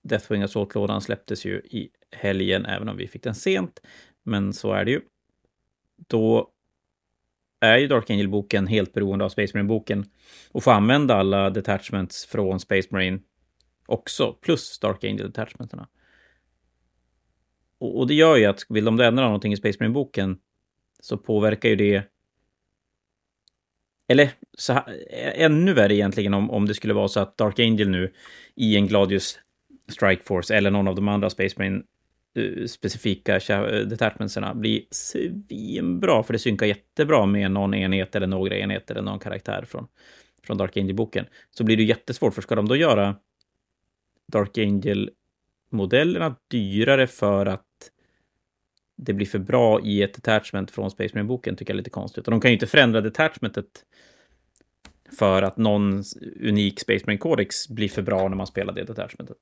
Deathwing 0.02 0.42
Assault-lådan 0.42 1.00
släpptes 1.00 1.44
ju 1.44 1.56
i 1.56 1.88
helgen, 2.10 2.66
även 2.66 2.88
om 2.88 2.96
vi 2.96 3.08
fick 3.08 3.22
den 3.22 3.34
sent. 3.34 3.80
Men 4.22 4.52
så 4.52 4.72
är 4.72 4.84
det 4.84 4.90
ju. 4.90 5.00
Då 5.96 6.50
är 7.60 7.78
ju 7.78 7.86
Dark 7.86 8.10
Angel-boken 8.10 8.66
helt 8.66 8.92
beroende 8.92 9.24
av 9.24 9.28
Space 9.28 9.56
Marine-boken 9.56 10.04
och 10.52 10.64
får 10.64 10.72
använda 10.72 11.14
alla 11.14 11.50
detachments 11.50 12.26
från 12.26 12.60
Space 12.60 12.88
Marine 12.90 13.20
också, 13.86 14.32
plus 14.32 14.78
Dark 14.78 15.04
Angel-detachmenterna. 15.04 15.88
Och, 17.78 17.98
och, 17.98 18.06
det 18.06 18.14
gör 18.14 18.36
ju 18.36 18.44
att 18.44 18.66
vill 18.68 18.84
de 18.84 19.00
ändra 19.00 19.24
någonting 19.24 19.52
i 19.52 19.56
Space 19.56 19.76
Marine-boken 19.80 20.38
så 21.02 21.16
påverkar 21.16 21.68
ju 21.68 21.76
det 21.76 22.08
eller 24.08 24.30
så 24.58 24.72
här, 24.72 24.84
ännu 25.34 25.72
värre 25.72 25.94
egentligen 25.94 26.34
om, 26.34 26.50
om 26.50 26.66
det 26.66 26.74
skulle 26.74 26.94
vara 26.94 27.08
så 27.08 27.20
att 27.20 27.36
Dark 27.36 27.58
Angel 27.58 27.88
nu 27.88 28.12
i 28.54 28.76
en 28.76 28.86
Gladius 28.86 29.38
Strike 29.88 30.22
Force 30.22 30.56
eller 30.56 30.70
någon 30.70 30.88
av 30.88 30.94
de 30.94 31.08
andra 31.08 31.30
Space 31.30 31.54
Marine 31.58 31.82
eh, 32.36 32.66
specifika 32.66 33.36
eh, 33.36 33.86
detachmentserna 33.86 34.54
blir 34.54 34.82
svinbra, 34.90 36.22
för 36.22 36.32
det 36.32 36.38
synkar 36.38 36.66
jättebra 36.66 37.26
med 37.26 37.50
någon 37.50 37.74
enhet 37.74 38.16
eller 38.16 38.26
några 38.26 38.56
enheter 38.56 38.94
eller 38.94 39.10
någon 39.10 39.18
karaktär 39.18 39.64
från, 39.68 39.86
från 40.42 40.56
Dark 40.58 40.76
Angel-boken. 40.76 41.26
Så 41.50 41.64
blir 41.64 41.76
det 41.76 41.82
jättesvårt, 41.82 42.34
för 42.34 42.42
ska 42.42 42.54
de 42.54 42.68
då 42.68 42.76
göra 42.76 43.16
Dark 44.32 44.58
Angel-modellerna 44.58 46.36
dyrare 46.50 47.06
för 47.06 47.46
att 47.46 47.66
det 49.04 49.12
blir 49.12 49.26
för 49.26 49.38
bra 49.38 49.80
i 49.80 50.02
ett 50.02 50.14
detachment 50.14 50.70
från 50.70 50.90
Space 50.90 51.14
Marine-boken 51.14 51.56
tycker 51.56 51.72
jag 51.72 51.74
är 51.74 51.78
lite 51.78 51.90
konstigt. 51.90 52.26
Och 52.26 52.30
de 52.30 52.40
kan 52.40 52.50
ju 52.50 52.54
inte 52.54 52.66
förändra 52.66 53.00
detachmentet 53.00 53.84
för 55.18 55.42
att 55.42 55.56
någon 55.56 56.02
unik 56.40 56.80
Space 56.80 57.04
Marine 57.06 57.18
Codex 57.18 57.68
blir 57.68 57.88
för 57.88 58.02
bra 58.02 58.28
när 58.28 58.36
man 58.36 58.46
spelar 58.46 58.72
det 58.72 58.84
detachmentet. 58.84 59.38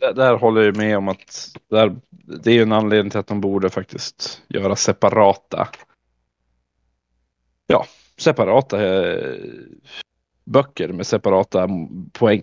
Där, 0.00 0.12
där 0.12 0.34
håller 0.34 0.62
jag 0.62 0.76
med 0.76 0.98
om 0.98 1.08
att 1.08 1.56
där, 1.68 1.96
det 2.10 2.52
är 2.52 2.62
en 2.62 2.72
anledning 2.72 3.10
till 3.10 3.20
att 3.20 3.26
de 3.26 3.40
borde 3.40 3.70
faktiskt 3.70 4.42
göra 4.48 4.76
separata 4.76 5.68
ja, 7.66 7.86
separata 8.16 8.86
eh, 8.86 9.38
böcker 10.44 10.88
med 10.88 11.06
separata 11.06 11.68
poäng. 12.12 12.42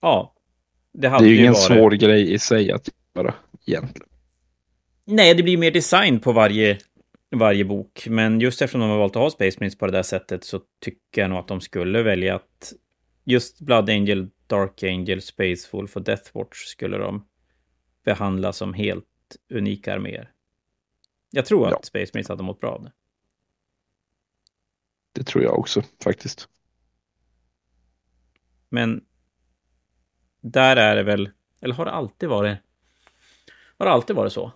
Ja, 0.00 0.33
det, 0.94 1.08
det 1.08 1.14
är 1.14 1.22
ju 1.22 1.36
ingen 1.36 1.52
varit... 1.52 1.64
svår 1.64 1.90
grej 1.90 2.32
i 2.32 2.38
sig 2.38 2.72
att 2.72 2.88
göra 3.14 3.34
egentligen. 3.66 4.08
Nej, 5.04 5.34
det 5.34 5.42
blir 5.42 5.56
mer 5.56 5.70
design 5.70 6.20
på 6.20 6.32
varje, 6.32 6.78
varje 7.36 7.64
bok. 7.64 8.06
Men 8.10 8.40
just 8.40 8.62
eftersom 8.62 8.80
de 8.80 8.90
har 8.90 8.98
valt 8.98 9.16
att 9.16 9.22
ha 9.22 9.30
Space 9.30 9.56
Marines 9.60 9.78
på 9.78 9.86
det 9.86 9.92
där 9.92 10.02
sättet 10.02 10.44
så 10.44 10.60
tycker 10.80 11.20
jag 11.20 11.30
nog 11.30 11.38
att 11.38 11.48
de 11.48 11.60
skulle 11.60 12.02
välja 12.02 12.34
att 12.34 12.72
just 13.24 13.60
Blood 13.60 13.90
Angel, 13.90 14.30
Dark 14.46 14.82
Angel, 14.82 15.22
Space 15.22 15.68
Wolf 15.70 15.96
och 15.96 16.02
Deathwatch 16.02 16.64
skulle 16.64 16.98
de 16.98 17.26
behandla 18.04 18.52
som 18.52 18.74
helt 18.74 19.04
unika 19.50 19.94
arméer. 19.94 20.30
Jag 21.30 21.46
tror 21.46 21.66
att 21.66 21.72
ja. 21.72 21.80
Space 21.82 22.10
Marines 22.14 22.28
hade 22.28 22.42
mått 22.42 22.60
bra 22.60 22.70
av 22.70 22.82
det. 22.82 22.92
Det 25.12 25.24
tror 25.24 25.44
jag 25.44 25.58
också 25.58 25.82
faktiskt. 26.04 26.48
Men 28.68 29.04
där 30.44 30.76
är 30.76 30.96
det 30.96 31.02
väl, 31.02 31.30
eller 31.60 31.74
har 31.74 31.84
det 31.84 31.90
alltid 31.90 32.28
varit, 32.28 32.58
har 33.78 33.86
det 33.86 33.92
alltid 33.92 34.16
varit 34.16 34.32
så? 34.32 34.52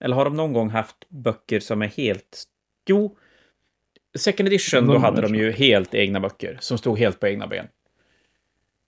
Eller 0.00 0.16
har 0.16 0.24
de 0.24 0.36
någon 0.36 0.52
gång 0.52 0.70
haft 0.70 1.08
böcker 1.08 1.60
som 1.60 1.82
är 1.82 1.86
helt, 1.86 2.44
jo, 2.86 3.16
second 4.18 4.48
edition, 4.48 4.86
då 4.86 4.98
hade 4.98 5.22
de 5.22 5.34
ju 5.34 5.52
helt 5.52 5.94
egna 5.94 6.20
böcker 6.20 6.58
som 6.60 6.78
stod 6.78 6.98
helt 6.98 7.20
på 7.20 7.28
egna 7.28 7.46
ben. 7.46 7.68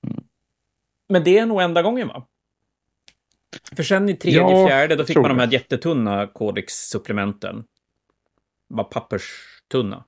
Mm. 0.07 0.25
Men 1.09 1.25
det 1.25 1.39
är 1.39 1.47
nog 1.47 1.63
enda 1.63 1.83
gången, 1.83 2.09
va? 2.09 2.27
För 3.77 3.83
sen 3.83 4.09
i 4.09 4.17
tredje, 4.17 4.41
ja, 4.41 4.67
fjärde, 4.69 4.97
då 4.97 5.05
fick 5.05 5.17
man 5.17 5.29
de 5.29 5.39
här 5.39 5.53
jättetunna 5.53 6.27
Codex-supplementen. 6.27 7.65
Bara 8.69 8.85
papperstunna. 8.85 10.05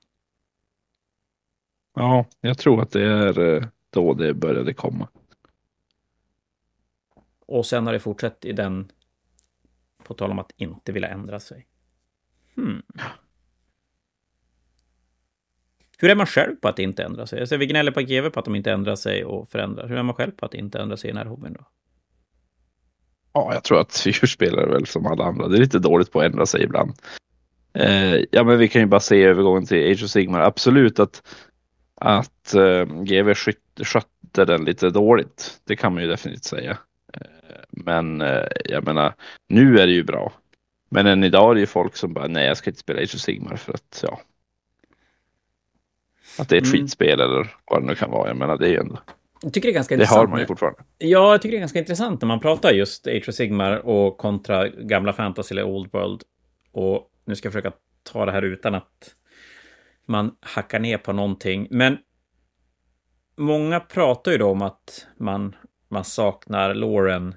Ja, 1.95 2.25
jag 2.41 2.57
tror 2.57 2.81
att 2.81 2.91
det 2.91 3.03
är 3.03 3.39
eh, 3.39 3.67
då 3.95 4.13
det 4.13 4.33
började 4.33 4.73
komma. 4.73 5.07
Och 7.45 7.65
sen 7.65 7.85
har 7.85 7.93
det 7.93 7.99
fortsatt 7.99 8.45
i 8.45 8.51
den, 8.51 8.91
på 10.03 10.13
tal 10.13 10.31
om 10.31 10.39
att 10.39 10.51
inte 10.57 10.91
vilja 10.91 11.09
ändra 11.09 11.39
sig. 11.39 11.67
Hmm. 12.55 12.81
Hur 15.97 16.09
är 16.09 16.15
man 16.15 16.25
själv 16.25 16.55
på 16.55 16.67
att 16.67 16.79
inte 16.79 17.03
ändra 17.03 17.27
sig? 17.27 17.39
Alltså, 17.39 17.57
vi 17.57 17.65
gnäller 17.65 17.91
på 17.91 18.01
GV 18.01 18.29
på 18.29 18.39
att 18.39 18.45
de 18.45 18.55
inte 18.55 18.71
ändrar 18.71 18.95
sig 18.95 19.25
och 19.25 19.49
förändrar. 19.49 19.87
Hur 19.87 19.97
är 19.97 20.03
man 20.03 20.15
själv 20.15 20.31
på 20.31 20.45
att 20.45 20.53
inte 20.53 20.79
ändra 20.79 20.97
sig 20.97 21.09
i 21.09 21.13
den 21.13 21.17
här 21.17 21.25
hobbyn 21.25 21.53
då? 21.53 21.67
Ja, 23.33 23.53
jag 23.53 23.63
tror 23.63 23.79
att 23.79 24.03
vi 24.05 24.13
spelar 24.13 24.67
väl 24.67 24.85
som 24.85 25.05
alla 25.05 25.23
andra. 25.23 25.47
Det 25.47 25.57
är 25.57 25.59
lite 25.59 25.79
dåligt 25.79 26.11
på 26.11 26.19
att 26.19 26.25
ändra 26.25 26.45
sig 26.45 26.63
ibland. 26.63 26.93
Eh, 27.73 28.15
ja, 28.31 28.43
men 28.43 28.57
vi 28.57 28.67
kan 28.67 28.81
ju 28.81 28.87
bara 28.87 28.99
se 28.99 29.23
övergången 29.23 29.65
till 29.65 29.91
Age 29.91 30.03
of 30.03 30.09
Sigmar. 30.09 30.39
Absolut 30.39 30.99
att 30.99 31.21
att 31.95 32.53
eh, 32.53 32.85
GV 32.85 33.33
skötte 33.83 34.45
den 34.45 34.65
lite 34.65 34.89
dåligt. 34.89 35.61
Det 35.63 35.75
kan 35.75 35.93
man 35.93 36.03
ju 36.03 36.09
definitivt 36.09 36.43
säga. 36.43 36.77
Eh, 37.13 37.61
men 37.69 38.21
eh, 38.21 38.47
jag 38.65 38.83
menar, 38.83 39.13
nu 39.47 39.77
är 39.79 39.87
det 39.87 39.93
ju 39.93 40.03
bra. 40.03 40.33
Men 40.89 41.05
än 41.07 41.23
idag 41.23 41.51
är 41.51 41.53
det 41.53 41.59
ju 41.59 41.65
folk 41.65 41.95
som 41.95 42.13
bara, 42.13 42.27
nej 42.27 42.47
jag 42.47 42.57
ska 42.57 42.69
inte 42.69 42.79
spela 42.79 42.99
Age 42.99 43.15
of 43.15 43.21
Sigmar 43.21 43.55
för 43.55 43.73
att 43.73 44.03
ja. 44.07 44.21
Att 46.39 46.49
det 46.49 46.55
är 46.55 46.61
ett 46.61 46.67
mm. 46.67 46.79
skitspel 46.79 47.21
eller 47.21 47.55
vad 47.65 47.81
det 47.81 47.87
nu 47.87 47.95
kan 47.95 48.11
vara. 48.11 48.27
Jag 48.27 48.37
menar 48.37 48.57
det 48.57 48.65
är 48.67 48.71
ju 48.71 48.77
ändå. 48.77 48.99
Jag 49.41 49.53
tycker 49.53 49.67
det 49.67 49.71
är 49.71 49.73
ganska 49.73 49.95
det 49.95 50.01
intressant. 50.01 50.19
Har 50.19 50.27
man 50.27 50.39
ju 50.39 50.45
fortfarande. 50.45 50.83
Ja, 50.97 51.31
jag 51.31 51.41
tycker 51.41 51.51
det 51.51 51.57
är 51.57 51.59
ganska 51.59 51.79
intressant 51.79 52.21
när 52.21 52.27
man 52.27 52.39
pratar 52.39 52.71
just 52.71 53.07
Age 53.07 53.29
of 53.29 53.35
Sigmar 53.35 53.85
och 53.85 54.17
kontra 54.17 54.67
gamla 54.67 55.13
fantasy 55.13 55.53
eller 55.53 55.63
Old 55.63 55.91
World. 55.91 56.21
Och 56.71 57.09
nu 57.25 57.35
ska 57.35 57.45
jag 57.45 57.53
försöka 57.53 57.71
ta 58.03 58.25
det 58.25 58.31
här 58.31 58.41
utan 58.41 58.75
att 58.75 59.15
man 60.05 60.35
hackar 60.41 60.79
ner 60.79 60.97
på 60.97 61.13
någonting. 61.13 61.67
Men 61.69 61.97
många 63.35 63.79
pratar 63.79 64.31
ju 64.31 64.37
då 64.37 64.49
om 64.49 64.61
att 64.61 65.07
man, 65.17 65.55
man 65.87 66.03
saknar 66.03 66.73
Lauren 66.73 67.35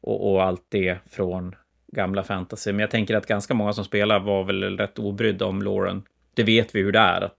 och, 0.00 0.32
och 0.32 0.42
allt 0.42 0.66
det 0.68 0.98
från 1.06 1.54
gamla 1.92 2.22
fantasy. 2.22 2.72
Men 2.72 2.80
jag 2.80 2.90
tänker 2.90 3.14
att 3.14 3.26
ganska 3.26 3.54
många 3.54 3.72
som 3.72 3.84
spelar 3.84 4.20
var 4.20 4.44
väl 4.44 4.78
rätt 4.78 4.98
obrydda 4.98 5.46
om 5.46 5.62
Lauren. 5.62 6.02
Det 6.34 6.42
vet 6.42 6.74
vi 6.74 6.80
hur 6.80 6.92
det 6.92 6.98
är. 6.98 7.20
Att 7.20 7.38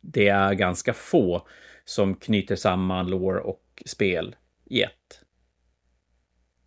det 0.00 0.28
är 0.28 0.54
ganska 0.54 0.92
få 0.92 1.48
som 1.84 2.14
knyter 2.14 2.56
samman 2.56 3.06
lore 3.10 3.40
och 3.40 3.82
spel 3.86 4.36
i 4.64 4.82
ett. 4.82 5.20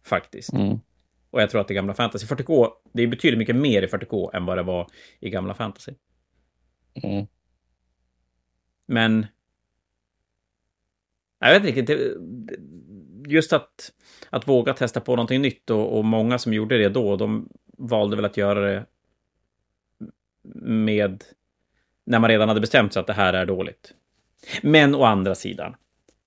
Faktiskt. 0.06 0.54
Mm. 0.54 0.80
Och 1.30 1.42
jag 1.42 1.50
tror 1.50 1.62
att 1.62 1.68
det 1.68 1.74
gamla 1.74 1.94
fantasy 1.94 2.26
40K, 2.26 2.70
det 2.94 3.04
är 3.04 3.08
betydligt 3.08 3.38
mycket 3.38 3.56
mer 3.56 3.82
i 3.82 3.88
40K 3.88 4.36
än 4.36 4.46
vad 4.46 4.58
det 4.58 4.64
var 4.64 4.88
i 5.20 5.30
gamla 5.30 5.54
fantasy. 5.54 5.94
Mm. 7.04 7.28
Men... 8.86 9.26
Jag 11.40 11.60
vet 11.60 11.66
inte 11.66 11.82
riktigt. 11.82 12.18
Just 13.28 13.54
att, 13.54 13.92
att 14.30 14.48
våga 14.48 14.74
testa 14.74 15.02
på 15.02 15.16
någonting 15.16 15.42
nytt 15.42 15.70
och, 15.70 15.98
och 15.98 16.06
många 16.06 16.38
som 16.38 16.54
gjorde 16.54 16.78
det 16.78 16.90
då, 16.90 17.16
de 17.16 17.50
valde 17.78 18.16
väl 18.16 18.26
att 18.26 18.38
göra 18.38 18.72
det 18.72 18.86
med... 20.62 21.24
När 22.06 22.20
man 22.20 22.30
redan 22.30 22.48
hade 22.48 22.62
bestämt 22.62 22.94
sig 22.94 23.00
att 23.00 23.08
det 23.08 23.14
här 23.14 23.34
är 23.34 23.46
dåligt. 23.46 23.94
Men 24.62 24.96
å 24.96 25.04
andra 25.04 25.36
sidan, 25.36 25.76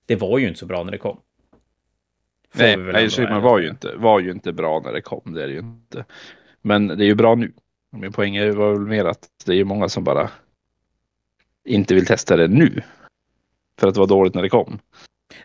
det 0.05 0.15
var 0.15 0.37
ju 0.37 0.47
inte 0.47 0.59
så 0.59 0.65
bra 0.65 0.83
när 0.83 0.91
det 0.91 0.97
kom. 0.97 1.19
Nej, 2.53 2.77
nej 2.77 3.09
Superman 3.09 3.41
var 3.41 3.59
ju, 3.59 3.69
inte, 3.69 3.95
var 3.95 4.19
ju 4.19 4.31
inte 4.31 4.53
bra 4.53 4.81
när 4.85 4.93
det 4.93 5.01
kom. 5.01 5.33
Det 5.33 5.43
är 5.43 5.47
det 5.47 5.53
ju 5.53 5.59
inte. 5.59 6.05
Men 6.61 6.87
det 6.87 7.03
är 7.03 7.07
ju 7.07 7.15
bra 7.15 7.35
nu. 7.35 7.53
Min 7.91 8.11
poäng 8.11 8.55
var 8.55 8.71
väl 8.71 8.79
mer 8.79 9.05
att 9.05 9.29
det 9.45 9.53
är 9.53 9.63
många 9.63 9.89
som 9.89 10.03
bara 10.03 10.29
inte 11.65 11.95
vill 11.95 12.05
testa 12.05 12.35
det 12.35 12.47
nu. 12.47 12.81
För 13.81 13.87
att 13.87 13.93
det 13.93 13.99
var 13.99 14.07
dåligt 14.07 14.35
när 14.35 14.41
det 14.41 14.49
kom. 14.49 14.79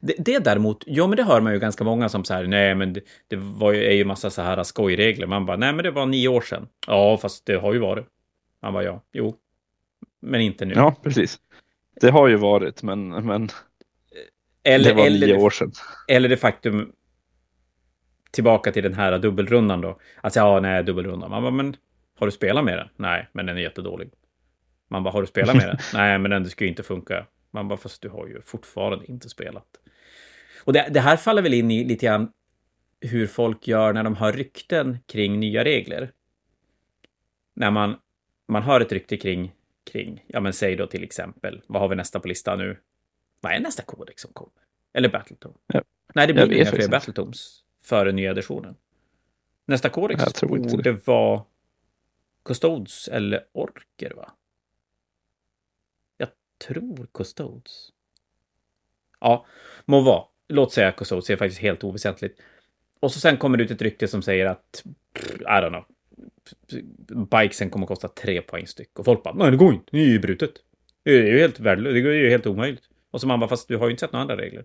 Det, 0.01 0.15
det 0.19 0.39
däremot, 0.39 0.85
ja 0.87 1.07
men 1.07 1.17
det 1.17 1.23
hör 1.23 1.41
man 1.41 1.53
ju 1.53 1.59
ganska 1.59 1.85
många 1.85 2.09
som 2.09 2.25
säger 2.25 2.47
nej 2.47 2.75
men 2.75 2.93
det, 2.93 3.01
det 3.29 3.37
var 3.37 3.73
ju, 3.73 3.85
är 3.85 3.93
ju 3.93 4.05
massa 4.05 4.31
så 4.31 4.43
här 4.43 4.63
skojregler. 4.63 5.27
Man 5.27 5.47
bara, 5.47 5.57
nej 5.57 5.73
men 5.73 5.83
det 5.83 5.91
var 5.91 6.07
nio 6.07 6.29
år 6.29 6.41
sedan. 6.41 6.69
Ja, 6.87 7.19
fast 7.23 7.47
det 7.47 7.57
har 7.57 7.73
ju 7.73 7.79
varit. 7.79 8.07
Man 8.63 8.73
bara, 8.73 8.85
ja, 8.85 9.03
jo. 9.13 9.35
Men 10.23 10.41
inte 10.41 10.65
nu. 10.65 10.75
Ja, 10.75 10.95
precis. 11.03 11.39
Det 12.01 12.11
har 12.11 12.29
ju 12.29 12.37
varit, 12.37 12.83
men, 12.83 13.09
men 13.09 13.49
eller, 14.65 14.89
det 14.89 14.95
var 14.95 15.07
eller, 15.07 15.27
nio 15.27 15.37
år 15.37 15.51
sedan. 15.51 15.73
Eller 16.09 16.29
det 16.29 16.37
faktum, 16.37 16.93
tillbaka 18.31 18.73
till 18.73 18.83
den 18.83 18.95
här 18.95 19.19
dubbelrundan 19.19 19.81
då. 19.81 19.99
Alltså, 20.21 20.41
ja, 20.41 20.61
nej, 20.61 20.83
dubbelrundan. 20.85 21.31
Man 21.31 21.43
bara, 21.43 21.53
men 21.53 21.77
har 22.19 22.27
du 22.27 22.33
spelat 22.33 22.65
med 22.65 22.79
den? 22.79 22.89
Nej, 22.97 23.29
men 23.33 23.47
den 23.47 23.57
är 23.57 23.61
jättedålig. 23.61 24.11
Man 24.91 25.03
bara, 25.03 25.11
har 25.11 25.21
du 25.21 25.27
spelat 25.27 25.57
med 25.57 25.69
den? 25.69 25.77
nej, 25.95 26.19
men 26.19 26.31
den 26.31 26.51
skulle 26.51 26.71
inte 26.71 26.83
funka. 26.83 27.27
Man 27.51 27.69
bara, 27.69 27.79
fast 27.79 28.03
du 28.03 28.09
har 28.09 28.27
ju 28.27 28.43
fortfarande 28.43 29.07
inte 29.07 29.29
spelat. 29.29 29.67
Och 30.65 30.73
det, 30.73 30.89
det 30.91 31.01
här 31.01 31.17
faller 31.17 31.43
väl 31.43 31.55
in 31.55 31.71
i 31.71 31.85
lite 31.85 32.07
grann 32.07 32.33
hur 33.01 33.27
folk 33.27 33.69
gör 33.69 33.93
när 33.93 34.03
de 34.03 34.17
har 34.17 34.33
rykten 34.33 34.99
kring 35.07 35.41
nya 35.41 35.65
regler. 35.65 36.13
När 37.55 37.71
man, 37.71 37.97
man 38.49 38.63
hör 38.63 38.81
ett 38.81 38.93
rykte 38.93 39.17
kring, 39.17 39.55
kring, 39.93 40.25
ja 40.27 40.41
men 40.41 40.53
säg 40.53 40.77
då 40.77 40.87
till 40.87 41.05
exempel, 41.05 41.63
vad 41.67 41.83
har 41.83 41.89
vi 41.89 41.97
nästa 41.97 42.21
på 42.21 42.29
listan 42.29 42.59
nu? 42.59 42.79
Vad 43.41 43.53
är 43.53 43.61
nästa 43.61 43.83
kodex 43.83 44.23
som 44.23 44.33
kommer? 44.33 44.63
Eller 44.95 45.09
Battletome? 45.09 45.55
Ja. 45.67 45.83
Nej, 46.15 46.27
det 46.27 46.33
blir 46.33 46.53
inga 46.53 46.71
fler 46.71 46.89
Battletomes 46.89 47.61
före 47.85 48.13
nya 48.13 48.31
editionen. 48.31 48.77
Nästa 49.67 49.89
kodex 49.89 50.41
borde 50.41 50.93
vara 50.93 51.43
Custodes 52.45 53.09
eller 53.09 53.45
Orker, 53.53 54.15
va? 54.17 54.33
Tror 56.59 57.07
Custodes. 57.15 57.89
Ja, 59.21 59.47
må 59.85 60.01
vara. 60.01 60.25
Låt 60.49 60.73
säga 60.73 60.93
Custodes, 60.93 61.27
det 61.27 61.33
är 61.33 61.37
faktiskt 61.37 61.61
helt 61.61 61.85
oväsentligt. 61.85 62.41
Och 63.01 63.13
så 63.13 63.21
sen 63.21 63.37
kommer 63.37 63.59
det 63.59 63.65
ut 63.65 63.71
ett 63.71 63.83
rykte 63.83 64.09
som 64.09 64.23
säger 64.23 64.47
att, 64.47 64.85
I 65.41 65.45
don't 65.45 65.69
know, 65.69 65.85
bikesen 67.27 67.71
kommer 67.71 67.85
att 67.85 67.89
kosta 67.89 68.09
tre 68.09 68.43
poäng 68.43 68.67
styck. 68.67 68.99
Och 68.99 69.05
folk 69.05 69.23
bara, 69.23 69.35
nej 69.35 69.51
det 69.51 69.57
går 69.57 69.75
inte, 69.75 69.87
det 69.91 69.99
är 69.99 70.07
ju 70.07 70.19
brutet. 70.19 70.53
Det 71.03 71.11
är 71.11 71.27
ju 71.27 71.39
helt 71.39 71.61
värdelöst, 71.61 71.95
det 71.95 72.01
är 72.01 72.13
ju 72.13 72.31
helt 72.31 72.47
omöjligt. 72.47 72.85
Och 73.11 73.21
så 73.21 73.27
man 73.27 73.41
bara, 73.41 73.49
fast 73.49 73.69
du 73.69 73.77
har 73.77 73.87
ju 73.87 73.91
inte 73.91 74.01
sett 74.01 74.13
några 74.13 74.23
andra 74.23 74.37
regler. 74.37 74.65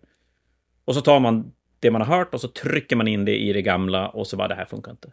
Och 0.85 0.95
så 0.95 1.01
tar 1.01 1.19
man 1.19 1.53
det 1.79 1.91
man 1.91 2.01
har 2.01 2.17
hört 2.17 2.33
och 2.33 2.41
så 2.41 2.47
trycker 2.47 2.95
man 2.95 3.07
in 3.07 3.25
det 3.25 3.37
i 3.37 3.53
det 3.53 3.61
gamla 3.61 4.09
och 4.09 4.27
så 4.27 4.37
bara, 4.37 4.47
det 4.47 4.55
här 4.55 4.65
funkar 4.65 4.91
inte. 4.91 5.11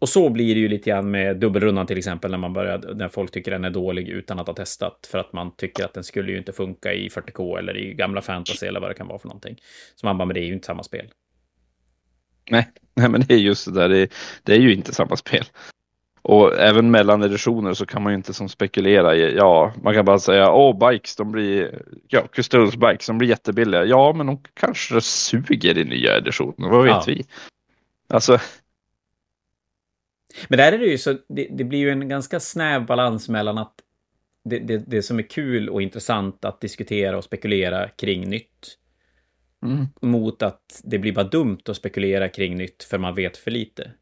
Och 0.00 0.08
så 0.08 0.28
blir 0.28 0.54
det 0.54 0.60
ju 0.60 0.68
lite 0.68 0.90
grann 0.90 1.10
med 1.10 1.36
dubbelrundan 1.36 1.86
till 1.86 1.98
exempel, 1.98 2.30
när 2.30 2.38
man 2.38 2.52
börjar, 2.52 2.94
när 2.94 3.08
folk 3.08 3.30
tycker 3.30 3.50
den 3.50 3.64
är 3.64 3.70
dålig 3.70 4.08
utan 4.08 4.38
att 4.38 4.46
ha 4.46 4.54
testat, 4.54 5.08
för 5.10 5.18
att 5.18 5.32
man 5.32 5.56
tycker 5.56 5.84
att 5.84 5.94
den 5.94 6.04
skulle 6.04 6.32
ju 6.32 6.38
inte 6.38 6.52
funka 6.52 6.92
i 6.92 7.08
40K 7.08 7.58
eller 7.58 7.76
i 7.76 7.94
gamla 7.94 8.22
fantasy 8.22 8.66
eller 8.66 8.80
vad 8.80 8.90
det 8.90 8.94
kan 8.94 9.08
vara 9.08 9.18
för 9.18 9.28
någonting. 9.28 9.56
Så 9.94 10.06
man 10.06 10.18
bara, 10.18 10.24
men 10.24 10.34
det 10.34 10.40
är 10.40 10.44
ju 10.46 10.52
inte 10.52 10.66
samma 10.66 10.82
spel. 10.82 11.06
Nej, 12.50 12.68
nej 12.94 13.08
men 13.08 13.20
det 13.20 13.34
är 13.34 13.38
just 13.38 13.64
det 13.64 13.72
där, 13.72 13.88
det, 13.88 14.12
det 14.42 14.52
är 14.52 14.60
ju 14.60 14.74
inte 14.74 14.94
samma 14.94 15.16
spel. 15.16 15.44
Och 16.22 16.58
även 16.58 16.90
mellan 16.90 17.22
editioner 17.22 17.74
så 17.74 17.86
kan 17.86 18.02
man 18.02 18.12
ju 18.12 18.16
inte 18.16 18.34
som 18.34 18.48
spekulera 18.48 19.16
i, 19.16 19.36
ja, 19.36 19.72
man 19.82 19.94
kan 19.94 20.04
bara 20.04 20.18
säga, 20.18 20.52
åh, 20.52 20.90
bikes, 20.90 21.16
de 21.16 21.32
blir, 21.32 21.82
ja, 22.08 22.26
Custodes 22.32 22.76
bikes, 22.76 23.06
de 23.06 23.18
blir 23.18 23.28
jättebilliga. 23.28 23.84
Ja, 23.84 24.12
men 24.12 24.26
de 24.26 24.42
kanske 24.54 25.00
suger 25.00 25.78
i 25.78 25.84
nya 25.84 26.16
editioner, 26.16 26.68
vad 26.68 26.84
vet 26.84 26.92
ja. 26.92 27.04
vi? 27.06 27.24
Alltså. 28.08 28.38
Men 30.48 30.56
där 30.56 30.72
är 30.72 30.78
det 30.78 30.86
ju 30.86 30.98
så, 30.98 31.16
det, 31.28 31.48
det 31.50 31.64
blir 31.64 31.78
ju 31.78 31.90
en 31.90 32.08
ganska 32.08 32.40
snäv 32.40 32.86
balans 32.86 33.28
mellan 33.28 33.58
att 33.58 33.74
det, 34.44 34.58
det, 34.58 34.78
det 34.86 35.02
som 35.02 35.18
är 35.18 35.22
kul 35.22 35.68
och 35.68 35.82
intressant 35.82 36.44
att 36.44 36.60
diskutera 36.60 37.16
och 37.16 37.24
spekulera 37.24 37.88
kring 37.88 38.28
nytt. 38.30 38.78
Mm. 39.62 39.86
Mot 40.00 40.42
att 40.42 40.80
det 40.84 40.98
blir 40.98 41.12
bara 41.12 41.28
dumt 41.28 41.60
att 41.68 41.76
spekulera 41.76 42.28
kring 42.28 42.56
nytt 42.56 42.82
för 42.82 42.98
man 42.98 43.14
vet 43.14 43.36
för 43.36 43.50
lite. 43.50 43.92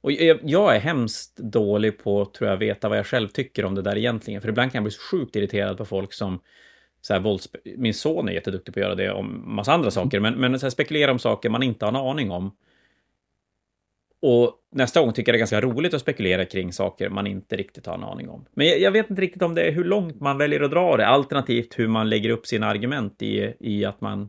Och 0.00 0.12
jag 0.42 0.76
är 0.76 0.80
hemskt 0.80 1.36
dålig 1.36 1.98
på, 1.98 2.24
tror 2.24 2.50
jag, 2.50 2.56
veta 2.56 2.88
vad 2.88 2.98
jag 2.98 3.06
själv 3.06 3.28
tycker 3.28 3.64
om 3.64 3.74
det 3.74 3.82
där 3.82 3.96
egentligen. 3.96 4.40
För 4.40 4.48
ibland 4.48 4.72
kan 4.72 4.78
jag 4.78 4.84
bli 4.84 4.90
så 4.90 5.00
sjukt 5.00 5.36
irriterad 5.36 5.78
på 5.78 5.84
folk 5.84 6.12
som 6.12 6.40
så 7.00 7.12
här, 7.12 7.20
vålds... 7.20 7.48
Min 7.76 7.94
son 7.94 8.28
är 8.28 8.32
jätteduktig 8.32 8.74
på 8.74 8.80
att 8.80 8.84
göra 8.84 8.94
det 8.94 9.12
om 9.12 9.54
massa 9.54 9.72
andra 9.72 9.90
saker, 9.90 10.20
men, 10.20 10.34
men 10.34 10.60
så 10.60 10.66
här, 10.66 10.70
spekulera 10.70 11.12
om 11.12 11.18
saker 11.18 11.50
man 11.50 11.62
inte 11.62 11.84
har 11.84 11.92
en 11.92 11.96
aning 11.96 12.30
om. 12.30 12.56
Och 14.26 14.52
nästa 14.72 15.00
gång 15.00 15.12
tycker 15.12 15.32
jag 15.32 15.34
det 15.34 15.38
är 15.38 15.38
ganska 15.38 15.60
roligt 15.60 15.94
att 15.94 16.00
spekulera 16.00 16.44
kring 16.44 16.72
saker 16.72 17.08
man 17.08 17.26
inte 17.26 17.56
riktigt 17.56 17.86
har 17.86 17.94
en 17.94 18.04
aning 18.04 18.28
om. 18.28 18.46
Men 18.54 18.66
jag, 18.66 18.80
jag, 18.80 18.90
vet 18.90 19.10
inte 19.10 19.22
riktigt 19.22 19.42
om 19.42 19.54
det 19.54 19.62
är 19.62 19.72
hur 19.72 19.84
långt 19.84 20.20
man 20.20 20.38
väljer 20.38 20.60
att 20.60 20.70
dra 20.70 20.96
det, 20.96 21.06
alternativt 21.06 21.78
hur 21.78 21.88
man 21.88 22.08
lägger 22.08 22.30
upp 22.30 22.46
sina 22.46 22.66
argument 22.66 23.22
i, 23.22 23.54
i 23.60 23.84
att 23.84 24.00
man 24.00 24.28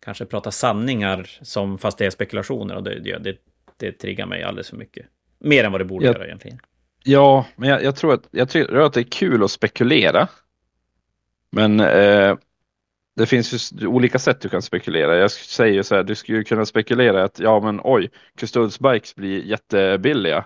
kanske 0.00 0.24
pratar 0.24 0.50
sanningar 0.50 1.30
som 1.42 1.78
fast 1.78 1.98
det 1.98 2.06
är 2.06 2.10
spekulationer 2.10 2.76
och 2.76 2.82
det, 2.82 3.18
det, 3.18 3.36
det 3.76 3.92
triggar 3.92 4.26
mig 4.26 4.42
alldeles 4.42 4.70
för 4.70 4.76
mycket. 4.76 5.06
Mer 5.38 5.64
än 5.64 5.72
vad 5.72 5.80
det 5.80 5.84
borde 5.84 6.06
jag, 6.06 6.14
göra 6.14 6.26
egentligen. 6.26 6.58
Ja, 7.04 7.46
men 7.56 7.68
jag, 7.68 7.82
jag, 7.82 7.96
tror 7.96 8.14
att, 8.14 8.28
jag 8.30 8.48
tror 8.48 8.80
att 8.80 8.92
det 8.92 9.00
är 9.00 9.04
kul 9.10 9.44
att 9.44 9.50
spekulera. 9.50 10.28
Men 11.50 11.80
eh, 11.80 12.36
det 13.16 13.26
finns 13.26 13.72
ju 13.72 13.86
olika 13.86 14.18
sätt 14.18 14.40
du 14.40 14.48
kan 14.48 14.62
spekulera. 14.62 15.16
Jag 15.16 15.30
säger 15.30 15.82
så 15.82 15.94
här, 15.94 16.02
du 16.02 16.14
skulle 16.14 16.44
kunna 16.44 16.66
spekulera 16.66 17.24
att 17.24 17.38
ja 17.38 17.60
men 17.60 17.80
oj, 17.84 18.10
Custodes 18.38 18.80
bikes 18.80 19.14
blir 19.14 19.44
jättebilliga. 19.44 20.44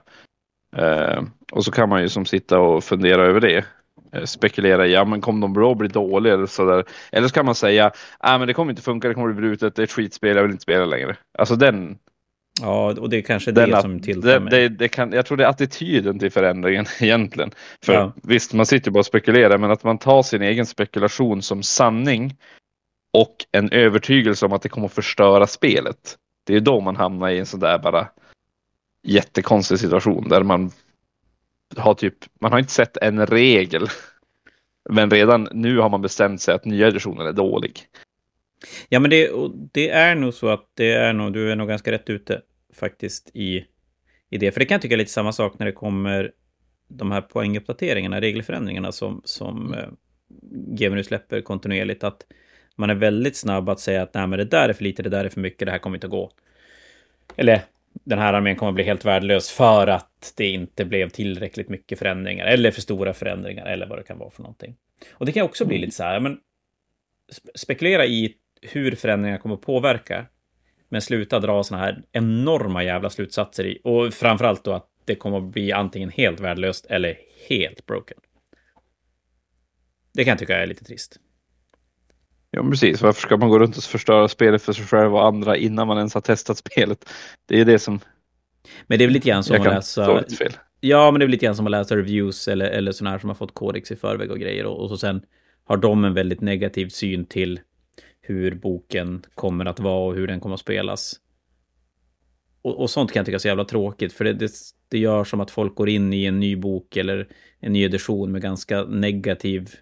Eh, 0.76 1.22
och 1.52 1.64
så 1.64 1.70
kan 1.70 1.88
man 1.88 2.02
ju 2.02 2.08
som 2.08 2.26
sitta 2.26 2.58
och 2.58 2.84
fundera 2.84 3.26
över 3.26 3.40
det. 3.40 3.64
Eh, 4.12 4.24
spekulera 4.24 4.86
i, 4.86 4.92
ja 4.92 5.04
men 5.04 5.20
kommer 5.20 5.40
de 5.40 5.52
bra 5.52 5.74
bli 5.74 5.88
dåliga 5.88 6.34
eller 6.34 6.46
sådär. 6.46 6.84
Eller 7.12 7.28
så 7.28 7.34
kan 7.34 7.46
man 7.46 7.54
säga, 7.54 7.92
ja 8.20 8.38
men 8.38 8.48
det 8.48 8.54
kommer 8.54 8.72
inte 8.72 8.82
funka, 8.82 9.08
det 9.08 9.14
kommer 9.14 9.32
bli 9.32 9.48
brutet, 9.48 9.74
det 9.74 9.82
är 9.82 9.84
ett 9.84 9.92
skitspel, 9.92 10.36
jag 10.36 10.42
vill 10.42 10.52
inte 10.52 10.62
spela 10.62 10.84
längre. 10.84 11.16
Alltså 11.38 11.56
den, 11.56 11.98
Ja, 12.60 12.94
och 13.00 13.10
det 13.10 13.16
är 13.16 13.22
kanske 13.22 13.52
det 13.52 13.66
Den, 13.66 13.82
som 13.82 14.00
tiltar 14.00 14.40
mig. 14.40 14.50
Det, 14.50 14.68
det 14.68 14.88
kan, 14.88 15.12
jag 15.12 15.26
tror 15.26 15.36
det 15.36 15.44
är 15.44 15.48
attityden 15.48 16.18
till 16.18 16.30
förändringen 16.30 16.86
egentligen. 17.00 17.50
För 17.84 17.92
ja. 17.92 18.12
visst, 18.22 18.52
man 18.52 18.66
sitter 18.66 18.90
bara 18.90 18.98
och 18.98 19.06
spekulerar, 19.06 19.58
men 19.58 19.70
att 19.70 19.84
man 19.84 19.98
tar 19.98 20.22
sin 20.22 20.42
egen 20.42 20.66
spekulation 20.66 21.42
som 21.42 21.62
sanning 21.62 22.36
och 23.12 23.36
en 23.52 23.70
övertygelse 23.72 24.46
om 24.46 24.52
att 24.52 24.62
det 24.62 24.68
kommer 24.68 24.86
att 24.86 24.92
förstöra 24.92 25.46
spelet. 25.46 26.16
Det 26.46 26.56
är 26.56 26.60
då 26.60 26.80
man 26.80 26.96
hamnar 26.96 27.30
i 27.30 27.38
en 27.38 27.46
sån 27.46 27.60
där 27.60 27.78
bara 27.78 28.08
jättekonstig 29.02 29.78
situation 29.78 30.28
där 30.28 30.42
man 30.42 30.70
har 31.76 31.94
typ, 31.94 32.14
man 32.40 32.52
har 32.52 32.58
inte 32.58 32.72
sett 32.72 32.96
en 32.96 33.26
regel. 33.26 33.88
Men 34.90 35.10
redan 35.10 35.48
nu 35.52 35.78
har 35.78 35.88
man 35.88 36.02
bestämt 36.02 36.40
sig 36.40 36.54
att 36.54 36.64
nya 36.64 36.86
editionen 36.86 37.26
är 37.26 37.32
dålig. 37.32 37.80
Ja, 38.88 39.00
men 39.00 39.10
det, 39.10 39.30
det, 39.72 39.90
är 39.90 40.14
nog 40.14 40.34
så 40.34 40.48
att 40.48 40.70
det 40.74 40.92
är 40.92 41.12
nog, 41.12 41.32
du 41.32 41.52
är 41.52 41.56
nog 41.56 41.68
ganska 41.68 41.92
rätt 41.92 42.10
ute 42.10 42.42
faktiskt 42.74 43.30
i, 43.34 43.64
i 44.30 44.38
det. 44.38 44.52
För 44.52 44.60
det 44.60 44.66
kan 44.66 44.74
jag 44.74 44.82
tycka 44.82 44.94
är 44.94 44.98
lite 44.98 45.10
samma 45.10 45.32
sak 45.32 45.58
när 45.58 45.66
det 45.66 45.72
kommer 45.72 46.32
de 46.88 47.12
här 47.12 47.20
poänguppdateringarna, 47.20 48.20
regelförändringarna 48.20 48.92
som, 48.92 49.22
som 49.24 49.66
mm. 49.66 49.78
eh, 49.78 49.88
GMU 50.50 51.02
släpper 51.02 51.40
kontinuerligt. 51.40 52.04
Att 52.04 52.26
man 52.76 52.90
är 52.90 52.94
väldigt 52.94 53.36
snabb 53.36 53.68
att 53.68 53.80
säga 53.80 54.02
att 54.02 54.14
nej, 54.14 54.26
men 54.26 54.38
det 54.38 54.44
där 54.44 54.68
är 54.68 54.72
för 54.72 54.84
lite, 54.84 55.02
det 55.02 55.08
där 55.08 55.24
är 55.24 55.28
för 55.28 55.40
mycket, 55.40 55.66
det 55.66 55.72
här 55.72 55.78
kommer 55.78 55.96
inte 55.96 56.06
att 56.06 56.10
gå. 56.10 56.30
Eller 57.36 57.62
den 58.04 58.18
här 58.18 58.32
armén 58.34 58.56
kommer 58.56 58.70
att 58.70 58.74
bli 58.74 58.84
helt 58.84 59.04
värdelös 59.04 59.50
för 59.50 59.86
att 59.86 60.32
det 60.36 60.46
inte 60.46 60.84
blev 60.84 61.08
tillräckligt 61.08 61.68
mycket 61.68 61.98
förändringar 61.98 62.46
eller 62.46 62.70
för 62.70 62.80
stora 62.80 63.14
förändringar 63.14 63.66
eller 63.66 63.86
vad 63.86 63.98
det 63.98 64.02
kan 64.02 64.18
vara 64.18 64.30
för 64.30 64.42
någonting. 64.42 64.76
Och 65.12 65.26
det 65.26 65.32
kan 65.32 65.42
också 65.42 65.64
bli 65.64 65.76
mm. 65.76 65.84
lite 65.84 65.96
så 65.96 66.02
här, 66.02 66.20
men 66.20 66.38
spekulera 67.54 68.06
i 68.06 68.34
hur 68.62 68.94
förändringar 68.94 69.38
kommer 69.38 69.54
att 69.54 69.60
påverka. 69.60 70.26
Men 70.88 71.02
sluta 71.02 71.40
dra 71.40 71.62
såna 71.62 71.80
här 71.80 72.02
enorma 72.12 72.84
jävla 72.84 73.10
slutsatser 73.10 73.66
i. 73.66 73.80
Och 73.84 74.14
framförallt 74.14 74.64
då 74.64 74.72
att 74.72 74.88
det 75.04 75.14
kommer 75.14 75.38
att 75.38 75.52
bli 75.52 75.72
antingen 75.72 76.10
helt 76.10 76.40
värdelöst 76.40 76.86
eller 76.86 77.18
helt 77.48 77.86
broken. 77.86 78.18
Det 80.12 80.24
kan 80.24 80.30
jag 80.30 80.38
tycka 80.38 80.56
är 80.56 80.66
lite 80.66 80.84
trist. 80.84 81.20
Ja, 82.50 82.62
precis. 82.70 83.02
Varför 83.02 83.20
ska 83.20 83.36
man 83.36 83.48
gå 83.48 83.58
runt 83.58 83.76
och 83.76 83.82
förstöra 83.82 84.28
spelet 84.28 84.62
för 84.62 84.72
sig 84.72 84.84
själv 84.84 85.14
och 85.14 85.24
andra 85.24 85.56
innan 85.56 85.86
man 85.86 85.96
ens 85.96 86.14
har 86.14 86.20
testat 86.20 86.58
spelet? 86.58 87.10
Det 87.46 87.60
är 87.60 87.64
det 87.64 87.78
som... 87.78 88.00
Men 88.86 88.98
det 88.98 89.04
är 89.04 89.06
väl 89.06 89.14
lite 89.14 89.28
grann 89.28 89.44
som 89.44 89.56
att 89.56 89.64
läsa... 89.64 90.24
Fel. 90.38 90.52
Ja, 90.80 91.10
men 91.10 91.20
det 91.20 91.26
är 91.26 91.28
lite 91.28 91.44
grann 91.44 91.56
som 91.56 91.66
att 91.66 91.70
läsa 91.70 91.96
reviews 91.96 92.48
eller, 92.48 92.66
eller 92.66 92.92
sådana 92.92 93.10
här 93.10 93.18
som 93.18 93.28
har 93.28 93.34
fått 93.34 93.54
kodex 93.54 93.90
i 93.90 93.96
förväg 93.96 94.30
och 94.30 94.38
grejer. 94.38 94.66
Och, 94.66 94.82
och 94.82 94.88
så 94.88 94.96
sen 94.96 95.22
har 95.64 95.76
de 95.76 96.04
en 96.04 96.14
väldigt 96.14 96.40
negativ 96.40 96.88
syn 96.88 97.26
till 97.26 97.60
hur 98.26 98.54
boken 98.54 99.24
kommer 99.34 99.64
att 99.64 99.80
vara 99.80 100.06
och 100.08 100.14
hur 100.14 100.26
den 100.26 100.40
kommer 100.40 100.54
att 100.54 100.60
spelas. 100.60 101.20
Och, 102.62 102.80
och 102.80 102.90
sånt 102.90 103.12
kan 103.12 103.20
jag 103.20 103.26
tycka 103.26 103.34
är 103.34 103.38
så 103.38 103.48
jävla 103.48 103.64
tråkigt, 103.64 104.12
för 104.12 104.24
det, 104.24 104.32
det, 104.32 104.52
det 104.88 104.98
gör 104.98 105.24
som 105.24 105.40
att 105.40 105.50
folk 105.50 105.74
går 105.74 105.88
in 105.88 106.12
i 106.12 106.24
en 106.24 106.40
ny 106.40 106.56
bok 106.56 106.96
eller 106.96 107.28
en 107.60 107.72
ny 107.72 107.84
edition 107.84 108.32
med 108.32 108.42
ganska 108.42 108.84
negativ 108.84 109.74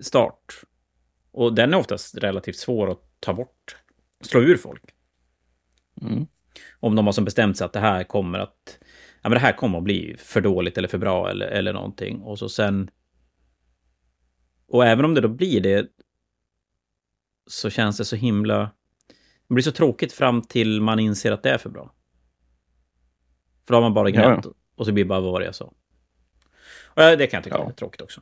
start. 0.00 0.54
Och 1.32 1.54
den 1.54 1.74
är 1.74 1.78
oftast 1.78 2.18
relativt 2.18 2.56
svår 2.56 2.90
att 2.90 3.02
ta 3.20 3.32
bort, 3.32 3.76
slå 4.20 4.40
ur 4.40 4.56
folk. 4.56 4.84
Mm. 6.02 6.26
Om 6.80 6.96
de 6.96 7.06
har 7.06 7.12
som 7.12 7.24
bestämt 7.24 7.56
sig 7.56 7.64
att 7.64 7.72
det 7.72 7.80
här 7.80 8.04
kommer 8.04 8.38
att, 8.38 8.78
ja 9.22 9.28
men 9.28 9.32
det 9.32 9.38
här 9.38 9.52
kommer 9.52 9.78
att 9.78 9.84
bli 9.84 10.16
för 10.18 10.40
dåligt 10.40 10.78
eller 10.78 10.88
för 10.88 10.98
bra 10.98 11.30
eller, 11.30 11.46
eller 11.46 11.72
någonting. 11.72 12.20
Och 12.20 12.38
så 12.38 12.48
sen, 12.48 12.90
och 14.72 14.86
även 14.86 15.04
om 15.04 15.14
det 15.14 15.20
då 15.20 15.28
blir 15.28 15.60
det, 15.60 15.86
så 17.46 17.70
känns 17.70 17.96
det 17.96 18.04
så 18.04 18.16
himla, 18.16 18.70
det 19.48 19.54
blir 19.54 19.62
så 19.64 19.72
tråkigt 19.72 20.12
fram 20.12 20.42
till 20.42 20.80
man 20.80 20.98
inser 21.00 21.32
att 21.32 21.42
det 21.42 21.50
är 21.50 21.58
för 21.58 21.70
bra. 21.70 21.92
För 23.66 23.72
då 23.72 23.76
har 23.76 23.82
man 23.82 23.94
bara 23.94 24.10
gnällt 24.10 24.44
Ja. 24.44 24.52
och 24.76 24.86
så 24.86 24.92
blir 24.92 25.04
det 25.04 25.08
bara 25.08 25.20
vad 25.20 25.40
det 25.40 25.44
jag 25.44 25.54
sa. 25.54 25.64
Och 26.84 27.02
ja, 27.02 27.16
det 27.16 27.26
kan 27.26 27.38
jag 27.38 27.44
tycka 27.44 27.56
Ja. 27.58 27.68
är 27.68 27.72
tråkigt 27.72 28.00
också. 28.00 28.20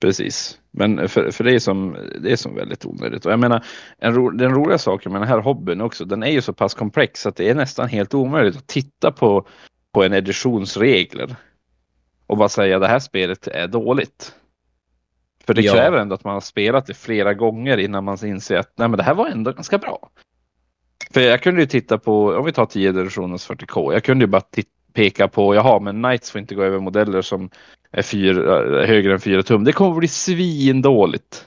Precis, 0.00 0.60
men 0.70 1.08
för, 1.08 1.30
för 1.30 1.44
det, 1.44 1.54
är 1.54 1.58
som, 1.58 1.96
det 2.20 2.32
är 2.32 2.36
som 2.36 2.54
väldigt 2.54 2.86
onödigt. 2.86 3.26
Och 3.26 3.32
jag 3.32 3.40
menar, 3.40 3.64
en 3.98 4.14
ro, 4.14 4.30
den 4.30 4.54
roliga 4.54 4.78
saken 4.78 5.12
med 5.12 5.20
den 5.20 5.28
här 5.28 5.38
hobbyn 5.38 5.80
också, 5.80 6.04
den 6.04 6.22
är 6.22 6.30
ju 6.30 6.42
så 6.42 6.52
pass 6.52 6.74
komplex 6.74 7.26
att 7.26 7.36
det 7.36 7.48
är 7.50 7.54
nästan 7.54 7.88
helt 7.88 8.14
omöjligt 8.14 8.56
att 8.56 8.66
titta 8.66 9.12
på, 9.12 9.48
på 9.92 10.02
en 10.04 10.12
editions 10.12 10.76
regler 10.76 11.36
och 12.26 12.36
bara 12.36 12.48
säga 12.48 12.78
det 12.78 12.88
här 12.88 12.98
spelet 12.98 13.46
är 13.46 13.68
dåligt. 13.68 14.34
För 15.46 15.54
det 15.54 15.62
Ja. 15.62 15.72
kräver 15.72 15.98
ändå 15.98 16.14
att 16.14 16.24
man 16.24 16.34
har 16.34 16.40
spelat 16.40 16.86
det 16.86 16.94
flera 16.94 17.34
gånger 17.34 17.78
innan 17.78 18.04
man 18.04 18.26
inser 18.26 18.56
att 18.56 18.72
nej, 18.76 18.88
men 18.88 18.96
det 18.98 19.02
här 19.02 19.14
var 19.14 19.28
ändå 19.28 19.52
ganska 19.52 19.78
bra. 19.78 20.10
För 21.10 21.20
jag 21.20 21.42
kunde 21.42 21.60
ju 21.60 21.66
titta 21.66 21.98
på, 21.98 22.26
om 22.28 22.44
vi 22.44 22.52
tar 22.52 22.66
10 22.66 22.88
editionens 22.88 23.48
40K, 23.48 23.92
jag 23.92 24.04
kunde 24.04 24.22
ju 24.22 24.26
bara 24.26 24.42
peka 24.92 25.28
på, 25.28 25.54
jaha, 25.54 25.80
men 25.80 26.02
Knights 26.02 26.30
får 26.30 26.40
inte 26.40 26.54
gå 26.54 26.62
över 26.62 26.78
modeller 26.78 27.22
som 27.22 27.50
är 27.90 28.02
fyra, 28.02 28.86
högre 28.86 29.12
än 29.12 29.20
4 29.20 29.42
tum. 29.42 29.64
Det 29.64 29.72
kommer 29.72 29.90
att 29.90 29.98
bli 29.98 30.08
svindåligt. 30.08 31.46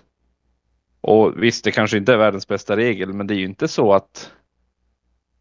Och 1.01 1.43
visst, 1.43 1.63
det 1.63 1.71
kanske 1.71 1.97
inte 1.97 2.13
är 2.13 2.17
världens 2.17 2.47
bästa 2.47 2.77
regel, 2.77 3.13
men 3.13 3.27
det 3.27 3.33
är 3.33 3.37
ju 3.37 3.45
inte 3.45 3.67
så 3.67 3.93
att 3.93 4.31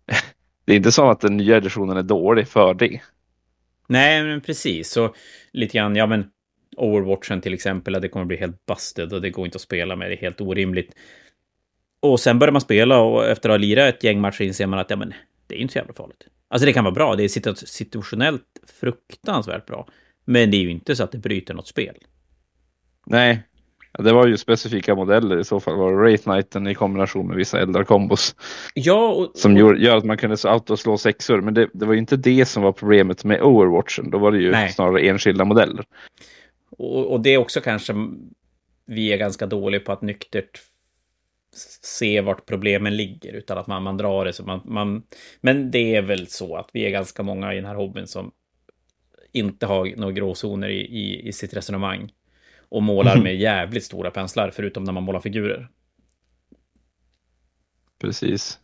det 0.65 0.73
är 0.73 0.77
inte 0.77 0.93
så 0.93 1.11
att 1.11 1.21
den 1.21 1.37
nya 1.37 1.57
editionen 1.57 1.97
är 1.97 2.03
dålig 2.03 2.49
för 2.49 2.75
det. 2.75 3.01
Nej, 3.87 4.23
men 4.23 4.41
precis. 4.41 4.91
Så 4.91 5.15
lite 5.53 5.79
grann, 5.79 5.97
ja 5.97 6.07
men 6.07 6.31
Overwatchen 6.77 7.41
till 7.41 7.55
exempel, 7.55 7.95
att 7.95 8.03
det 8.03 8.09
kommer 8.09 8.27
bli 8.27 8.37
helt 8.37 8.66
busted 8.66 9.12
och 9.12 9.22
det 9.22 9.31
går 9.31 9.45
inte 9.45 9.57
att 9.57 9.62
spela 9.62 9.97
med, 9.97 10.11
det 10.11 10.14
är 10.14 10.20
helt 10.20 10.41
orimligt. 10.41 10.95
Och 12.01 12.20
sen 12.20 12.39
börjar 12.39 12.53
man 12.53 12.61
spela 12.61 13.01
och 13.01 13.27
efter 13.27 13.49
att 13.49 13.53
ha 13.53 13.59
lirat 13.59 13.95
ett 13.95 14.05
gäng 14.05 14.20
matcher 14.20 14.43
inser 14.43 14.66
man 14.66 14.79
att 14.79 14.91
ja, 14.91 14.97
men 14.97 15.14
det 15.47 15.55
är 15.55 15.59
inte 15.59 15.72
så 15.72 15.79
jävla 15.79 15.95
farligt. 15.95 16.27
Alltså 16.49 16.66
det 16.66 16.72
kan 16.72 16.85
vara 16.85 16.95
bra, 16.95 17.16
det 17.16 17.25
är 17.25 17.29
situ- 17.29 17.66
situationellt 17.66 18.43
fruktansvärt 18.81 19.66
bra. 19.66 19.87
Men 20.25 20.51
det 20.51 20.57
är 20.57 20.61
ju 20.61 20.70
inte 20.70 20.97
så 20.97 21.05
att 21.05 21.12
det 21.12 21.18
bryter 21.18 21.55
något 21.55 21.66
spel. 21.66 21.95
Nej, 23.07 23.43
det 23.99 24.12
var 24.12 24.27
ju 24.27 24.37
specifika 24.37 24.95
modeller 24.95 25.39
i 25.39 25.45
så 25.45 25.61
fall. 25.61 25.77
Var 25.77 25.91
det 25.91 25.97
Wraith 25.97 26.25
Knighten 26.25 26.66
i 26.66 26.75
kombination 26.75 27.29
med 27.29 27.37
vissa 27.37 27.61
eldar-kombos 27.61 28.37
Ja, 28.75 29.09
och, 29.09 29.31
som 29.35 29.53
och, 29.53 29.59
gör, 29.59 29.75
gör 29.75 29.97
att 29.97 30.05
man 30.05 30.16
kunde 30.16 30.37
autoslå 30.45 30.99
sexor. 30.99 31.41
Men 31.41 31.55
det, 31.55 31.68
det 31.72 31.87
var 31.87 31.93
ju 31.93 31.99
inte 31.99 32.16
det 32.16 32.45
som 32.47 32.62
var 32.62 32.72
problemet 32.72 33.25
med 33.25 33.43
Overwatchen. 33.43 34.11
Då 34.11 34.18
var 34.18 34.33
det 34.33 34.39
ju 34.39 34.51
Nej. 34.51 34.72
snarare 34.72 35.01
enskilda 35.01 35.45
modeller. 35.45 35.85
Och, 36.79 37.12
och 37.12 37.20
det 37.20 37.31
är 37.31 37.39
också 37.39 37.61
kanske 37.61 37.95
vi 38.87 39.12
är 39.12 39.16
ganska 39.16 39.47
dåliga 39.47 39.81
på 39.81 39.93
att 39.93 40.03
nyktert 40.03 40.61
se 41.83 42.20
vart 42.20 42.47
problemen 42.47 42.97
ligger, 42.97 43.33
utan 43.33 43.59
att 43.59 43.66
man, 43.66 43.83
man 43.83 43.97
drar 43.97 44.25
det 44.25 44.33
så 44.33 44.43
man, 44.43 44.61
man... 44.64 45.03
Men 45.41 45.70
det 45.70 45.95
är 45.95 46.03
väl 46.03 46.27
så 46.27 46.57
att 46.57 46.70
vi 46.72 46.87
är 46.87 46.91
ganska 46.91 47.22
många 47.22 47.53
i 47.53 47.57
den 47.57 47.64
här 47.64 47.75
hobbyn 47.75 48.07
som 48.07 48.33
inte 49.33 49.66
har 49.66 49.97
några 49.97 50.12
gråzoner 50.12 50.68
i, 50.68 50.81
i, 50.81 51.29
i 51.29 51.33
sitt 51.33 51.55
resonemang. 51.55 52.12
Och 52.68 52.83
målar 52.83 53.16
med 53.22 53.37
jävligt 53.37 53.85
stora 53.85 54.11
penslar, 54.11 54.51
förutom 54.51 54.85
när 54.85 54.93
man 54.93 55.03
målar 55.03 55.20
figurer. 55.20 55.68
Precis. 58.01 58.59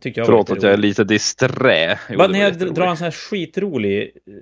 Tycker 0.00 0.20
jag 0.20 0.26
var 0.26 0.32
Förlåt 0.32 0.50
att 0.50 0.62
jag 0.62 0.72
är 0.72 0.76
lite 0.76 1.04
disträ. 1.04 1.98
Jo, 2.10 2.26
när 2.28 2.40
jag 2.40 2.74
drar 2.74 2.86
en 2.86 2.96
sån 2.96 3.04
här 3.04 3.10
skitrolig 3.10 4.16
eh, 4.26 4.32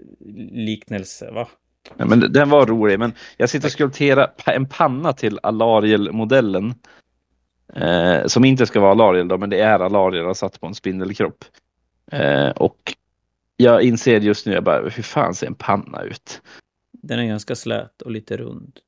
liknelse, 0.53 1.31
va? 1.31 1.49
Ja, 1.97 2.07
men 2.07 2.33
den 2.33 2.51
var 2.51 2.67
rolig, 2.67 2.99
men 2.99 3.13
jag 3.37 3.51
sitter 3.51 3.69
och 3.69 3.73
skulpterar 3.73 4.33
en 4.47 4.67
panna 4.67 5.13
till 5.13 5.39
Alariel-modellen. 5.43 6.75
Eh, 7.75 8.27
som 8.27 8.45
inte 8.45 8.67
ska 8.67 8.81
vara 8.81 8.91
Alariel 8.91 9.29
då, 9.29 9.39
men 9.39 9.51
det 9.51 9.61
är 9.61 9.81
Alariel 9.81 10.35
satt 10.35 10.61
på 10.61 10.67
en 10.67 10.75
spindelkropp. 10.75 11.45
Eh, 12.13 12.51
och 12.51 12.95
jag 13.57 13.83
inser 13.83 14.21
just 14.21 14.47
nu, 14.47 14.53
jag 14.53 14.65
bara, 14.65 14.89
hur 14.89 15.03
fan 15.03 15.35
ser 15.35 15.47
en 15.47 15.55
panna 15.55 16.03
ut? 16.03 16.41
Den 16.93 17.19
är 17.19 17.27
ganska 17.27 17.55
slät 17.55 18.03
och 18.03 18.11
lite 18.11 18.37
rund. 18.37 18.81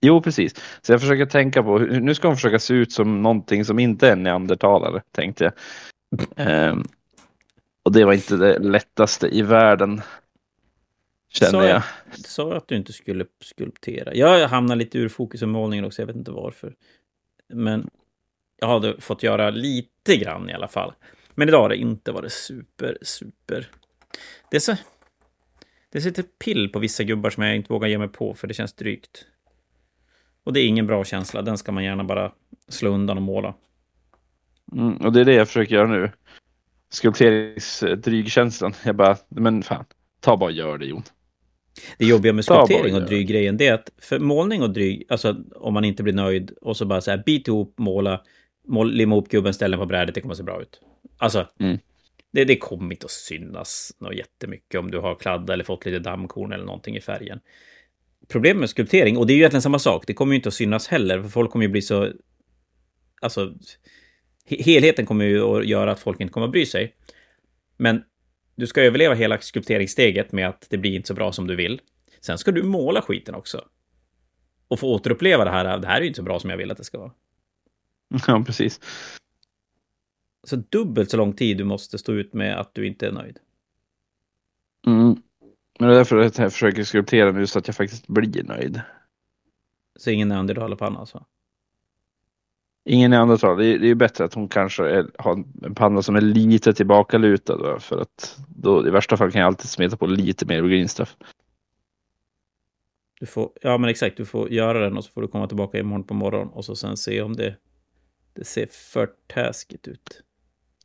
Jo, 0.00 0.22
precis. 0.22 0.54
Så 0.82 0.92
jag 0.92 1.00
försöker 1.00 1.26
tänka 1.26 1.62
på, 1.62 1.78
nu 1.78 2.14
ska 2.14 2.28
hon 2.28 2.36
försöka 2.36 2.58
se 2.58 2.74
ut 2.74 2.92
som 2.92 3.22
någonting 3.22 3.64
som 3.64 3.78
inte 3.78 4.08
är 4.08 4.12
en 4.12 4.22
neandertalare, 4.22 5.02
tänkte 5.12 5.44
jag. 5.44 5.52
Ehm, 6.36 6.84
och 7.82 7.92
det 7.92 8.04
var 8.04 8.12
inte 8.12 8.36
det 8.36 8.58
lättaste 8.58 9.36
i 9.36 9.42
världen. 9.42 10.00
Känner 11.28 11.50
Så- 11.50 11.62
jag. 11.62 11.82
Sa 12.12 12.56
att 12.56 12.68
du 12.68 12.76
inte 12.76 12.92
skulle 12.92 13.26
skulptera. 13.40 14.14
Jag 14.14 14.48
hamnar 14.48 14.76
lite 14.76 14.98
ur 14.98 15.08
fokus 15.08 15.42
i 15.42 15.46
målningen 15.46 15.84
också, 15.84 16.02
jag 16.02 16.06
vet 16.06 16.16
inte 16.16 16.30
varför. 16.30 16.74
Men 17.48 17.90
jag 18.60 18.68
hade 18.68 19.00
fått 19.00 19.22
göra 19.22 19.50
lite 19.50 20.16
grann 20.16 20.50
i 20.50 20.52
alla 20.52 20.68
fall. 20.68 20.92
Men 21.34 21.48
idag 21.48 21.62
har 21.62 21.68
det 21.68 21.76
inte 21.76 22.12
varit 22.12 22.32
super, 22.32 22.98
super. 23.02 23.70
Det 24.50 24.56
är 24.56 24.60
så... 24.60 24.76
Det 25.90 26.00
sitter 26.00 26.22
pill 26.22 26.68
på 26.72 26.78
vissa 26.78 27.04
gubbar 27.04 27.30
som 27.30 27.42
jag 27.42 27.56
inte 27.56 27.72
vågar 27.72 27.88
ge 27.88 27.98
mig 27.98 28.08
på, 28.08 28.34
för 28.34 28.46
det 28.46 28.54
känns 28.54 28.72
drygt. 28.72 29.26
Och 30.44 30.52
det 30.52 30.60
är 30.60 30.66
ingen 30.66 30.86
bra 30.86 31.04
känsla, 31.04 31.42
den 31.42 31.58
ska 31.58 31.72
man 31.72 31.84
gärna 31.84 32.04
bara 32.04 32.32
slå 32.68 32.90
undan 32.90 33.16
och 33.16 33.22
måla. 33.22 33.54
Mm, 34.72 34.96
och 34.96 35.12
det 35.12 35.20
är 35.20 35.24
det 35.24 35.34
jag 35.34 35.46
försöker 35.46 35.74
göra 35.74 35.86
nu. 35.86 36.10
Skulpteringsdrygkänslan. 36.90 38.72
Jag 38.84 38.96
bara, 38.96 39.16
men 39.28 39.62
fan, 39.62 39.84
ta 40.20 40.36
bara 40.36 40.46
och 40.46 40.52
gör 40.52 40.78
det 40.78 40.86
Jon. 40.86 41.02
Det 41.98 42.06
jobbiga 42.06 42.32
med 42.32 42.44
skulptering 42.44 42.94
och 42.94 43.02
dryggrejen, 43.08 43.56
det 43.56 43.66
är 43.66 43.74
att 43.74 43.90
för 43.98 44.18
målning 44.18 44.62
och 44.62 44.70
dryg, 44.70 45.04
alltså 45.08 45.36
om 45.56 45.74
man 45.74 45.84
inte 45.84 46.02
blir 46.02 46.14
nöjd 46.14 46.50
och 46.60 46.76
så 46.76 46.84
bara 46.86 47.00
så 47.00 47.10
här 47.10 47.22
bit 47.26 47.48
ihop, 47.48 47.74
måla, 47.78 48.22
mål, 48.66 48.92
limma 48.92 49.14
ihop 49.14 49.28
gubben, 49.28 49.54
ställa 49.54 49.76
den 49.76 49.82
på 49.82 49.86
brädet, 49.86 50.14
det 50.14 50.20
kommer 50.20 50.34
se 50.34 50.42
bra 50.42 50.62
ut. 50.62 50.80
Alltså, 51.18 51.46
Mm. 51.58 51.78
det, 52.32 52.44
det 52.44 52.56
kommer 52.56 52.92
inte 52.94 53.04
att 53.04 53.10
synas 53.10 53.96
något 53.98 54.14
jättemycket 54.16 54.80
om 54.80 54.90
du 54.90 54.98
har 54.98 55.14
kladda 55.14 55.52
eller 55.52 55.64
fått 55.64 55.86
lite 55.86 55.98
dammkorn 55.98 56.52
eller 56.52 56.64
någonting 56.64 56.96
i 56.96 57.00
färgen. 57.00 57.40
Problemet 58.28 58.60
med 58.60 58.70
skulptering, 58.70 59.16
och 59.16 59.26
det 59.26 59.32
är 59.32 59.34
ju 59.34 59.40
egentligen 59.40 59.62
samma 59.62 59.78
sak, 59.78 60.04
det 60.06 60.14
kommer 60.14 60.32
ju 60.32 60.36
inte 60.36 60.48
att 60.48 60.54
synas 60.54 60.88
heller, 60.88 61.22
för 61.22 61.28
folk 61.28 61.50
kommer 61.50 61.64
ju 61.64 61.68
bli 61.72 61.82
så... 61.82 62.12
Alltså, 63.20 63.54
he- 64.48 64.62
helheten 64.62 65.06
kommer 65.06 65.24
ju 65.24 65.42
att 65.42 65.66
göra 65.66 65.92
att 65.92 66.00
folk 66.00 66.20
inte 66.20 66.32
kommer 66.32 66.46
att 66.46 66.52
bry 66.52 66.66
sig. 66.66 66.94
Men 67.76 68.02
du 68.58 68.66
ska 68.66 68.82
överleva 68.82 69.14
hela 69.14 69.38
skulpteringssteget 69.38 70.32
med 70.32 70.48
att 70.48 70.66
det 70.70 70.78
blir 70.78 70.96
inte 70.96 71.08
så 71.08 71.14
bra 71.14 71.32
som 71.32 71.46
du 71.46 71.56
vill. 71.56 71.80
Sen 72.20 72.38
ska 72.38 72.52
du 72.52 72.62
måla 72.62 73.02
skiten 73.02 73.34
också. 73.34 73.64
Och 74.68 74.78
få 74.78 74.94
återuppleva 74.94 75.44
det 75.44 75.50
här. 75.50 75.78
Det 75.78 75.86
här 75.86 75.96
är 75.96 76.00
ju 76.00 76.06
inte 76.06 76.16
så 76.16 76.22
bra 76.22 76.40
som 76.40 76.50
jag 76.50 76.56
vill 76.56 76.70
att 76.70 76.78
det 76.78 76.84
ska 76.84 76.98
vara. 76.98 77.12
Ja, 78.26 78.42
precis. 78.46 78.80
Så 80.46 80.56
dubbelt 80.56 81.10
så 81.10 81.16
lång 81.16 81.32
tid 81.32 81.58
du 81.58 81.64
måste 81.64 81.98
stå 81.98 82.12
ut 82.12 82.34
med 82.34 82.60
att 82.60 82.74
du 82.74 82.86
inte 82.86 83.06
är 83.06 83.12
nöjd. 83.12 83.38
Mm. 84.86 85.22
Men 85.78 85.88
det 85.88 85.94
är 85.94 85.98
därför 85.98 86.16
att 86.16 86.38
jag 86.38 86.52
försöker 86.52 86.84
skulptera 86.84 87.32
nu 87.32 87.46
så 87.46 87.58
att 87.58 87.66
jag 87.66 87.76
faktiskt 87.76 88.06
blir 88.06 88.44
nöjd. 88.44 88.80
Så 89.98 90.10
ingen 90.10 90.28
neandertalarpanna 90.28 90.98
alltså. 90.98 91.26
Ingen 92.90 93.10
neandertal. 93.10 93.58
Det 93.58 93.66
är, 93.66 93.78
det 93.78 93.86
är 93.86 93.88
ju 93.88 93.94
bättre 93.94 94.24
att 94.24 94.34
hon 94.34 94.48
kanske 94.48 94.88
är, 94.88 95.10
har 95.18 95.44
en 95.62 95.74
panna 95.74 96.02
som 96.02 96.16
är 96.16 96.20
lite 96.20 96.72
tillbakalutad. 96.72 97.80
För 97.80 98.00
att 98.00 98.38
då, 98.48 98.86
i 98.86 98.90
värsta 98.90 99.16
fall 99.16 99.32
kan 99.32 99.40
jag 99.40 99.46
alltid 99.46 99.70
smeta 99.70 99.96
på 99.96 100.06
lite 100.06 100.46
mer 100.46 100.62
green 100.62 100.88
stuff. 100.88 101.16
Du 103.20 103.26
får, 103.26 103.50
ja 103.62 103.78
men 103.78 103.90
exakt, 103.90 104.16
du 104.16 104.26
får 104.26 104.52
göra 104.52 104.80
den 104.80 104.96
och 104.96 105.04
så 105.04 105.12
får 105.12 105.22
du 105.22 105.28
komma 105.28 105.46
tillbaka 105.46 105.78
imorgon 105.78 106.04
på 106.04 106.14
morgonen 106.14 106.48
och 106.48 106.64
så 106.64 106.76
sen 106.76 106.96
se 106.96 107.22
om 107.22 107.36
det, 107.36 107.56
det 108.34 108.44
ser 108.44 108.66
för 108.66 109.10
taskigt 109.26 109.88
ut. 109.88 110.22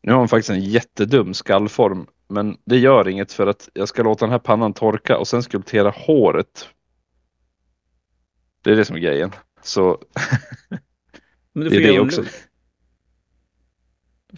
Nu 0.02 0.12
har 0.12 0.20
hon 0.20 0.28
faktiskt 0.28 0.50
en 0.50 0.64
jättedum 0.64 1.34
skallform. 1.34 2.08
Men 2.28 2.58
det 2.66 2.78
gör 2.78 3.08
inget 3.08 3.32
för 3.32 3.48
att 3.48 3.70
jag 3.74 3.88
ska 3.88 4.04
låta 4.04 4.26
den 4.26 4.32
här 4.32 4.40
pannan 4.40 4.74
torka 4.74 5.18
och 5.18 5.28
sen 5.28 5.44
skulptera 5.44 5.90
håret. 5.90 6.70
Det 8.64 8.72
är 8.72 8.76
det 8.76 8.86
som 8.86 8.96
är 8.96 9.00
grejen. 9.00 9.32
Så 9.62 9.98
Men 11.54 11.64
du 11.64 11.70
Det 11.70 11.76
får 11.76 11.90
är 11.90 11.94
det 11.94 12.00
också. 12.00 12.24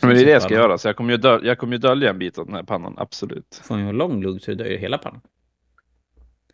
Men 0.02 0.10
det 0.10 0.22
är 0.22 0.26
det 0.26 0.32
jag 0.32 0.42
ska 0.42 0.54
göra, 0.54 0.78
så 0.78 0.88
jag 0.88 0.96
kommer 0.96 1.12
ju, 1.12 1.18
döl 1.18 1.46
jag 1.46 1.58
kommer 1.58 1.74
ju 1.74 1.78
dölja 1.78 2.10
en 2.10 2.20
bit 2.20 2.38
av 2.38 2.46
den 2.46 2.56
här 2.56 2.64
pannan, 2.64 2.94
absolut. 2.98 3.62
Får 3.64 3.80
ju 3.80 3.90
en 3.90 3.98
lång 3.98 4.24
lugg 4.24 4.42
så 4.42 4.52
du 4.52 4.58
döljer 4.58 4.78
hela 4.78 4.98
pannan. 4.98 5.22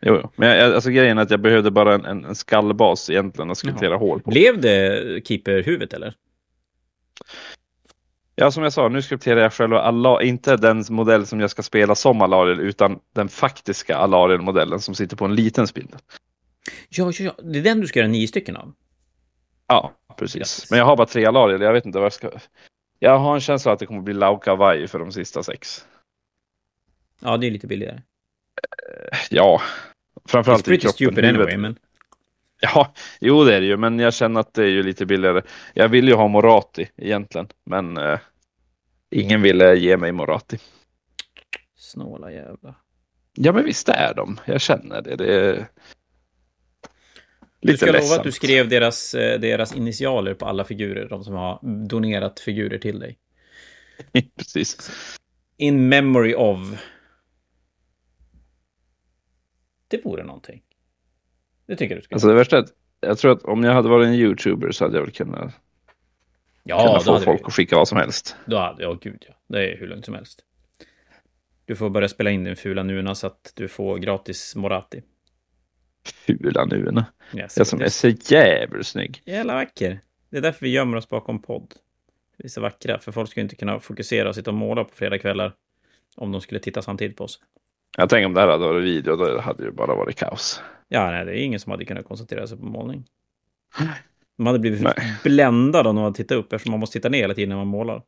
Jo, 0.02 0.20
jo. 0.24 0.30
men 0.36 0.50
jag, 0.50 0.74
alltså 0.74 0.90
grejen 0.90 1.18
är 1.18 1.22
att 1.22 1.32
jag 1.32 1.40
behövde 1.40 1.72
bara 1.72 1.96
en, 1.96 2.06
en, 2.06 2.26
en 2.26 2.36
skallbas 2.36 3.10
egentligen 3.10 3.52
att 3.52 3.58
skulptera 3.58 3.96
hål 3.96 4.22
på. 4.22 4.30
Blev 4.30 4.62
det 4.62 5.28
keeperhuvudet 5.28 5.94
eller? 5.94 6.16
Ja, 8.36 8.52
som 8.52 8.64
jag 8.64 8.74
sa, 8.74 8.90
nu 8.90 9.02
skulpterar 9.02 9.42
jag 9.42 9.54
själva 9.54 9.82
alla, 9.82 10.22
inte 10.22 10.58
den 10.58 10.84
modell 10.90 11.26
som 11.26 11.40
jag 11.40 11.50
ska 11.50 11.64
spela 11.64 11.96
som 11.96 12.22
Alariel, 12.22 12.60
utan 12.60 13.00
den 13.16 13.30
faktiska 13.30 13.96
Alariel-modellen 13.96 14.80
som 14.80 14.96
sitter 14.96 15.18
på 15.18 15.26
en 15.26 15.36
liten 15.36 15.68
spindel. 15.68 16.00
Ja, 16.90 17.12
ja, 17.20 17.26
ja, 17.26 17.44
det 17.44 17.60
är 17.60 17.64
den 17.64 17.82
du 17.82 17.88
ska 17.88 18.00
göra 18.00 18.10
nio 18.10 18.28
stycken 18.28 18.58
av. 18.58 18.74
Ja, 19.72 19.94
precis. 20.18 20.38
Yes. 20.38 20.70
Men 20.70 20.80
jag 20.80 20.86
har 20.86 20.96
bara 20.96 21.08
tre 21.08 21.26
Alariel, 21.26 21.62
jag 21.62 21.74
vet 21.74 21.86
inte 21.86 21.98
vad 21.98 22.06
jag 22.06 22.14
ska... 22.14 22.32
Jag 23.00 23.18
har 23.18 23.34
en 23.36 23.42
känsla 23.42 23.72
att 23.72 23.80
det 23.80 23.86
kommer 23.86 24.02
bli 24.02 24.14
Lauka 24.14 24.56
Vai 24.56 24.88
för 24.88 25.00
de 25.00 25.12
sista 25.12 25.44
sex. 25.44 25.86
Ja, 27.20 27.38
det 27.38 27.48
är 27.48 27.52
lite 27.52 27.68
billigare. 27.68 28.02
Ja, 29.30 29.62
framförallt 30.26 30.68
i 30.68 30.78
kroppen. 30.78 30.94
stupid 30.94 31.26
anyway, 31.26 31.58
men... 31.58 31.78
Ja, 32.62 32.94
jo 33.20 33.44
det 33.44 33.56
är 33.56 33.62
det 33.62 33.68
ju, 33.68 33.78
men 33.78 34.00
jag 34.00 34.14
känner 34.14 34.40
att 34.40 34.54
det 34.54 34.64
är 34.64 34.70
ju 34.70 34.84
lite 34.84 35.06
billigare. 35.06 35.42
Jag 35.74 35.90
vill 35.90 36.08
ju 36.08 36.14
ha 36.14 36.28
Morati 36.28 36.90
egentligen, 36.98 37.48
men 37.64 37.98
eh, 37.98 38.20
ingen 39.10 39.42
ville 39.42 39.76
ge 39.76 39.98
mig 39.98 40.12
Morati. 40.12 40.58
Snåla 41.76 42.32
jävla. 42.32 42.76
Ja, 43.34 43.52
men 43.52 43.66
visst 43.66 43.90
är 43.90 44.14
de. 44.14 44.40
Jag 44.46 44.62
känner 44.62 45.02
det. 45.02 45.16
det 45.16 45.36
är... 45.36 45.68
Lite 47.62 47.74
du 47.74 47.78
ska 47.78 47.86
ledsamt. 47.86 48.10
lova 48.10 48.20
att 48.20 48.24
du 48.24 48.32
skrev 48.32 48.70
deras, 48.70 49.14
eh, 49.14 49.40
deras 49.40 49.76
initialer 49.76 50.34
på 50.34 50.46
alla 50.46 50.64
figurer, 50.64 51.10
de 51.10 51.24
som 51.24 51.34
har 51.34 51.60
donerat 51.88 52.40
figurer 52.40 52.78
till 52.78 53.00
dig. 53.00 53.18
Precis. 54.38 54.92
In 55.58 55.90
memory 55.90 56.34
of. 56.36 56.60
Det 59.88 60.06
vore 60.06 60.24
någonting. 60.24 60.62
Det 61.66 61.76
tycker 61.76 61.96
du 61.96 62.02
ska 62.02 62.16
Alltså 62.16 62.28
det 62.28 62.34
värsta 62.34 62.58
är 62.58 62.62
att 62.62 62.74
jag 63.00 63.18
tror 63.18 63.32
att 63.32 63.44
om 63.44 63.64
jag 63.64 63.74
hade 63.74 63.90
varit 63.90 64.08
en 64.08 64.14
YouTuber 64.14 64.72
så 64.72 64.86
hade 64.86 64.98
jag 64.98 65.04
väl 65.04 65.12
kunnat, 65.12 65.54
ja, 66.64 66.88
kunnat 66.88 67.06
få 67.06 67.20
folk 67.20 67.42
vi... 67.42 67.46
att 67.46 67.54
skicka 67.54 67.76
vad 67.76 67.88
som 67.88 67.98
helst. 67.98 68.36
Då 68.46 68.58
hade, 68.58 68.84
ja 68.84 68.94
gud 69.02 69.26
ja. 69.28 69.34
Det 69.48 69.72
är 69.72 69.78
hur 69.78 69.88
lugnt 69.88 70.06
som 70.06 70.14
helst. 70.14 70.44
Du 71.66 71.76
får 71.76 71.90
börja 71.90 72.08
spela 72.10 72.30
in 72.30 72.44
din 72.44 72.56
fula 72.56 72.84
Nuna 72.84 73.16
så 73.16 73.28
att 73.28 73.54
du 73.56 73.68
får 73.68 73.98
gratis 73.98 74.56
Morati. 74.56 75.02
Fula 76.04 76.66
Nuna? 76.66 77.06
Yes, 77.34 77.58
jag 77.58 77.68
som 77.68 77.82
är 77.82 77.90
så 77.90 78.08
jävligt 78.08 78.88
snygg. 78.88 79.22
Jävla 79.26 79.54
vacker. 79.54 80.00
Det 80.30 80.38
är 80.38 80.42
därför 80.42 80.66
vi 80.66 80.72
gömmer 80.72 80.98
oss 80.98 81.10
bakom 81.10 81.42
podd. 81.42 81.74
Vi 82.38 82.46
är 82.46 82.50
så 82.50 82.62
vackra, 82.62 83.00
för 83.00 83.12
folk 83.12 83.32
ska 83.32 83.42
inte 83.42 83.56
kunna 83.56 83.80
fokusera 83.80 84.30
och 84.30 84.36
sitta 84.36 84.52
och 84.52 84.58
måla 84.58 84.84
på 84.84 84.96
fredagkvällar 84.96 85.54
om 86.16 86.32
de 86.32 86.42
skulle 86.42 86.60
titta 86.60 86.82
samtidigt 86.82 87.18
på 87.18 87.24
oss. 87.24 87.40
Jag 87.98 88.10
tänker 88.10 88.26
om 88.26 88.34
det 88.34 88.42
här 88.42 88.48
hade 88.48 88.66
varit 88.66 88.84
video, 88.84 89.16
då 89.16 89.40
hade 89.40 89.66
det 89.66 89.72
bara 89.72 89.96
varit 89.96 90.16
kaos. 90.16 90.62
Ja, 90.88 91.12
nej, 91.12 91.26
det 91.26 91.32
är 91.32 91.44
ingen 91.44 91.60
som 91.60 91.72
hade 91.72 91.86
kunnat 91.86 92.06
koncentrera 92.06 92.48
sig 92.48 92.58
på 92.58 92.66
målning. 92.66 93.06
De 94.38 94.46
hade 94.46 94.60
blivit 94.60 94.82
nej. 94.82 94.96
bländade 95.24 95.90
om 95.90 95.96
de 95.96 96.04
hade 96.04 96.16
tittat 96.16 96.38
upp 96.38 96.54
eftersom 96.54 96.72
man 96.72 96.80
måste 96.80 97.00
titta 97.00 97.10
ner 97.10 97.20
hela 97.20 97.34
tiden 97.34 97.50
när 97.50 97.56
man 97.56 97.68
målar. 97.68 98.02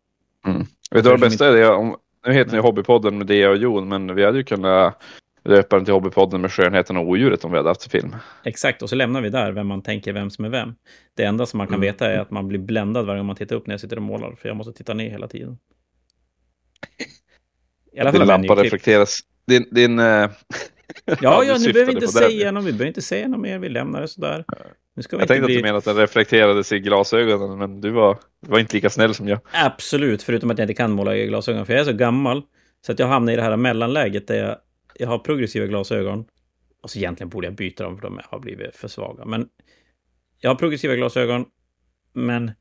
Mm. 0.45 0.59
Vet 0.91 1.03
du 1.03 1.09
vad 1.09 1.19
det 1.19 1.25
bästa 1.25 1.47
är? 1.47 1.51
Det, 1.51 1.69
om, 1.69 1.95
nu 2.27 2.33
heter 2.33 2.51
ni 2.51 2.57
Hobbypodden 2.57 3.17
med 3.17 3.27
Dea 3.27 3.49
och 3.49 3.57
Jon, 3.57 3.87
men 3.87 4.15
vi 4.15 4.25
hade 4.25 4.37
ju 4.37 4.43
kunnat 4.43 5.01
döpa 5.43 5.75
den 5.75 5.85
till 5.85 5.93
Hobbypodden 5.93 6.41
med 6.41 6.51
Skönheten 6.51 6.97
och 6.97 7.07
Odjuret 7.07 7.45
om 7.45 7.51
vi 7.51 7.57
hade 7.57 7.69
haft 7.69 7.91
film. 7.91 8.15
Exakt, 8.43 8.81
och 8.81 8.89
så 8.89 8.95
lämnar 8.95 9.21
vi 9.21 9.29
där 9.29 9.51
vem 9.51 9.67
man 9.67 9.81
tänker 9.81 10.13
vem 10.13 10.29
som 10.29 10.45
är 10.45 10.49
vem. 10.49 10.75
Det 11.13 11.23
enda 11.23 11.45
som 11.45 11.57
man 11.57 11.67
kan 11.67 11.75
mm. 11.75 11.81
veta 11.81 12.11
är 12.11 12.19
att 12.19 12.31
man 12.31 12.47
blir 12.47 12.59
bländad 12.59 13.05
varje 13.05 13.19
gång 13.19 13.27
man 13.27 13.35
tittar 13.35 13.55
upp 13.55 13.67
när 13.67 13.73
jag 13.73 13.81
sitter 13.81 13.95
och 13.95 14.01
målar, 14.01 14.35
för 14.35 14.49
jag 14.49 14.55
måste 14.55 14.73
titta 14.73 14.93
ner 14.93 15.09
hela 15.09 15.27
tiden. 15.27 15.57
I 17.93 17.99
alla 17.99 18.11
fall 18.11 18.19
Din 18.19 18.27
lampa 18.27 18.55
reflekteras. 18.55 19.19
Din, 19.47 19.67
din, 19.71 19.99
uh... 19.99 20.05
Ja, 21.05 21.43
ja, 21.43 21.57
nu 21.59 21.73
behöver 21.73 21.85
vi 21.85 21.93
inte 21.93 22.07
säga 22.07 22.51
något, 22.51 22.63
vi 22.63 22.71
behöver 22.71 22.85
inte 22.85 23.01
säga 23.01 23.27
något 23.27 23.39
mer, 23.39 23.59
vi 23.59 23.69
lämnar 23.69 24.01
det 24.01 24.07
sådär. 24.07 24.45
Nu 24.95 25.03
ska 25.03 25.17
vi 25.17 25.21
jag 25.21 25.27
tänkte 25.27 25.45
bli... 25.45 25.55
att 25.55 25.59
du 25.59 25.63
menade 25.63 25.77
att 25.77 25.85
den 25.85 25.95
reflekterades 25.95 26.71
i 26.71 26.79
glasögonen, 26.79 27.57
men 27.57 27.81
du 27.81 27.89
var, 27.89 28.17
du 28.41 28.51
var 28.51 28.59
inte 28.59 28.75
lika 28.75 28.89
snäll 28.89 29.13
som 29.13 29.27
jag. 29.27 29.39
Absolut, 29.51 30.23
förutom 30.23 30.51
att 30.51 30.57
jag 30.57 30.63
inte 30.65 30.73
kan 30.73 30.91
måla 30.91 31.15
i 31.15 31.27
glasögon, 31.27 31.65
för 31.65 31.73
jag 31.73 31.81
är 31.81 31.85
så 31.85 31.93
gammal. 31.93 32.41
Så 32.85 32.91
att 32.91 32.99
jag 32.99 33.07
hamnar 33.07 33.33
i 33.33 33.35
det 33.35 33.41
här 33.41 33.57
mellanläget 33.57 34.27
där 34.27 34.35
jag, 34.35 34.57
jag 34.95 35.07
har 35.07 35.19
progressiva 35.19 35.65
glasögon. 35.65 36.25
Och 36.81 36.89
så 36.89 36.99
egentligen 36.99 37.29
borde 37.29 37.47
jag 37.47 37.55
byta 37.55 37.83
dem, 37.83 37.97
för 37.97 38.01
de 38.01 38.19
har 38.25 38.39
blivit 38.39 38.75
för 38.75 38.87
svaga. 38.87 39.25
Men 39.25 39.49
jag 40.39 40.49
har 40.49 40.55
progressiva 40.55 40.95
glasögon, 40.95 41.45
men 42.13 42.51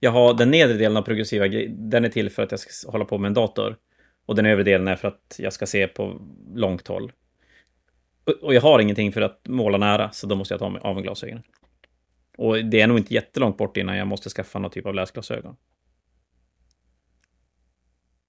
jag 0.00 0.10
har 0.10 0.34
den 0.34 0.50
nedre 0.50 0.76
delen 0.76 0.96
av 0.96 1.02
progressiva, 1.02 1.48
den 1.68 2.04
är 2.04 2.08
till 2.08 2.30
för 2.30 2.42
att 2.42 2.50
jag 2.50 2.60
ska 2.60 2.90
hålla 2.90 3.04
på 3.04 3.18
med 3.18 3.28
en 3.28 3.34
dator. 3.34 3.76
Och 4.26 4.34
den 4.34 4.46
övre 4.46 4.64
delen 4.64 4.88
är 4.88 4.96
för 4.96 5.08
att 5.08 5.36
jag 5.38 5.52
ska 5.52 5.66
se 5.66 5.86
på 5.86 6.20
långt 6.54 6.88
håll. 6.88 7.12
Och 8.42 8.54
jag 8.54 8.60
har 8.60 8.80
ingenting 8.80 9.12
för 9.12 9.20
att 9.20 9.48
måla 9.48 9.78
nära, 9.78 10.10
så 10.12 10.26
då 10.26 10.34
måste 10.34 10.54
jag 10.54 10.58
ta 10.58 10.78
av 10.80 10.94
mig 10.94 11.02
glasögonen. 11.02 11.42
Och 12.38 12.64
det 12.64 12.80
är 12.80 12.86
nog 12.86 12.98
inte 12.98 13.14
jättelångt 13.14 13.56
bort 13.56 13.76
innan 13.76 13.96
jag 13.96 14.06
måste 14.06 14.30
skaffa 14.30 14.58
någon 14.58 14.70
typ 14.70 14.86
av 14.86 14.94
läsglasögon. 14.94 15.56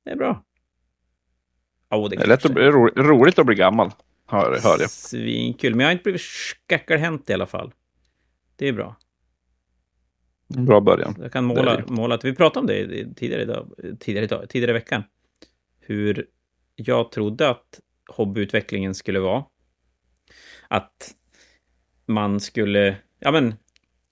Det 0.03 0.11
är 0.11 0.15
bra. 0.15 0.43
Oh, 1.89 2.09
det, 2.09 2.15
det 2.15 2.23
är 2.23 2.27
lätt 2.27 2.45
att 2.45 2.55
ro, 2.55 2.87
roligt 2.87 3.39
att 3.39 3.45
bli 3.45 3.55
gammal, 3.55 3.91
hör, 4.25 4.59
hör 4.63 4.79
jag. 4.79 4.89
Svinkul, 4.89 5.75
men 5.75 5.79
jag 5.79 5.87
har 5.87 5.91
inte 5.91 6.03
blivit 6.03 6.21
skackarhänt 6.21 7.29
i 7.29 7.33
alla 7.33 7.45
fall. 7.45 7.73
Det 8.55 8.67
är 8.67 8.73
bra. 8.73 8.95
Bra 10.47 10.81
början. 10.81 11.15
Jag 11.21 11.31
kan 11.31 11.45
måla, 11.45 11.83
måla. 11.87 12.19
Vi 12.23 12.35
pratade 12.35 12.59
om 12.59 12.67
det 12.67 13.15
tidigare 13.15 13.41
idag, 13.41 13.73
tidigare 13.99 14.25
idag, 14.25 14.49
tidigare 14.49 14.71
i 14.71 14.73
veckan. 14.73 15.03
Hur 15.79 16.27
jag 16.75 17.11
trodde 17.11 17.49
att 17.49 17.79
hobbyutvecklingen 18.09 18.95
skulle 18.95 19.19
vara 19.19 19.43
att 20.67 21.15
man 22.05 22.39
skulle, 22.39 22.97
ja 23.19 23.31
men, 23.31 23.55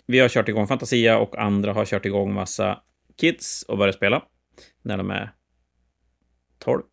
vi 0.05 0.19
har 0.19 0.29
kört 0.29 0.49
igång 0.49 0.67
Fantasia 0.67 1.19
och 1.19 1.37
andra 1.37 1.73
har 1.73 1.85
kört 1.85 2.05
igång 2.05 2.33
massa 2.33 2.81
kids 3.15 3.63
och 3.63 3.77
börjat 3.77 3.95
spela 3.95 4.23
när 4.81 4.97
de 4.97 5.11
är 5.11 5.31
12. 6.59 6.83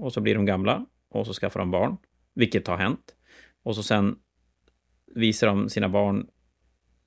Och 0.00 0.12
så 0.12 0.20
blir 0.20 0.34
de 0.34 0.44
gamla 0.44 0.86
och 1.08 1.26
så 1.26 1.32
skaffar 1.32 1.60
de 1.60 1.70
barn, 1.70 1.96
vilket 2.34 2.66
har 2.66 2.76
hänt. 2.76 3.14
Och 3.62 3.76
så 3.76 3.82
sen 3.82 4.18
visar 5.14 5.46
de 5.46 5.68
sina 5.68 5.88
barn 5.88 6.26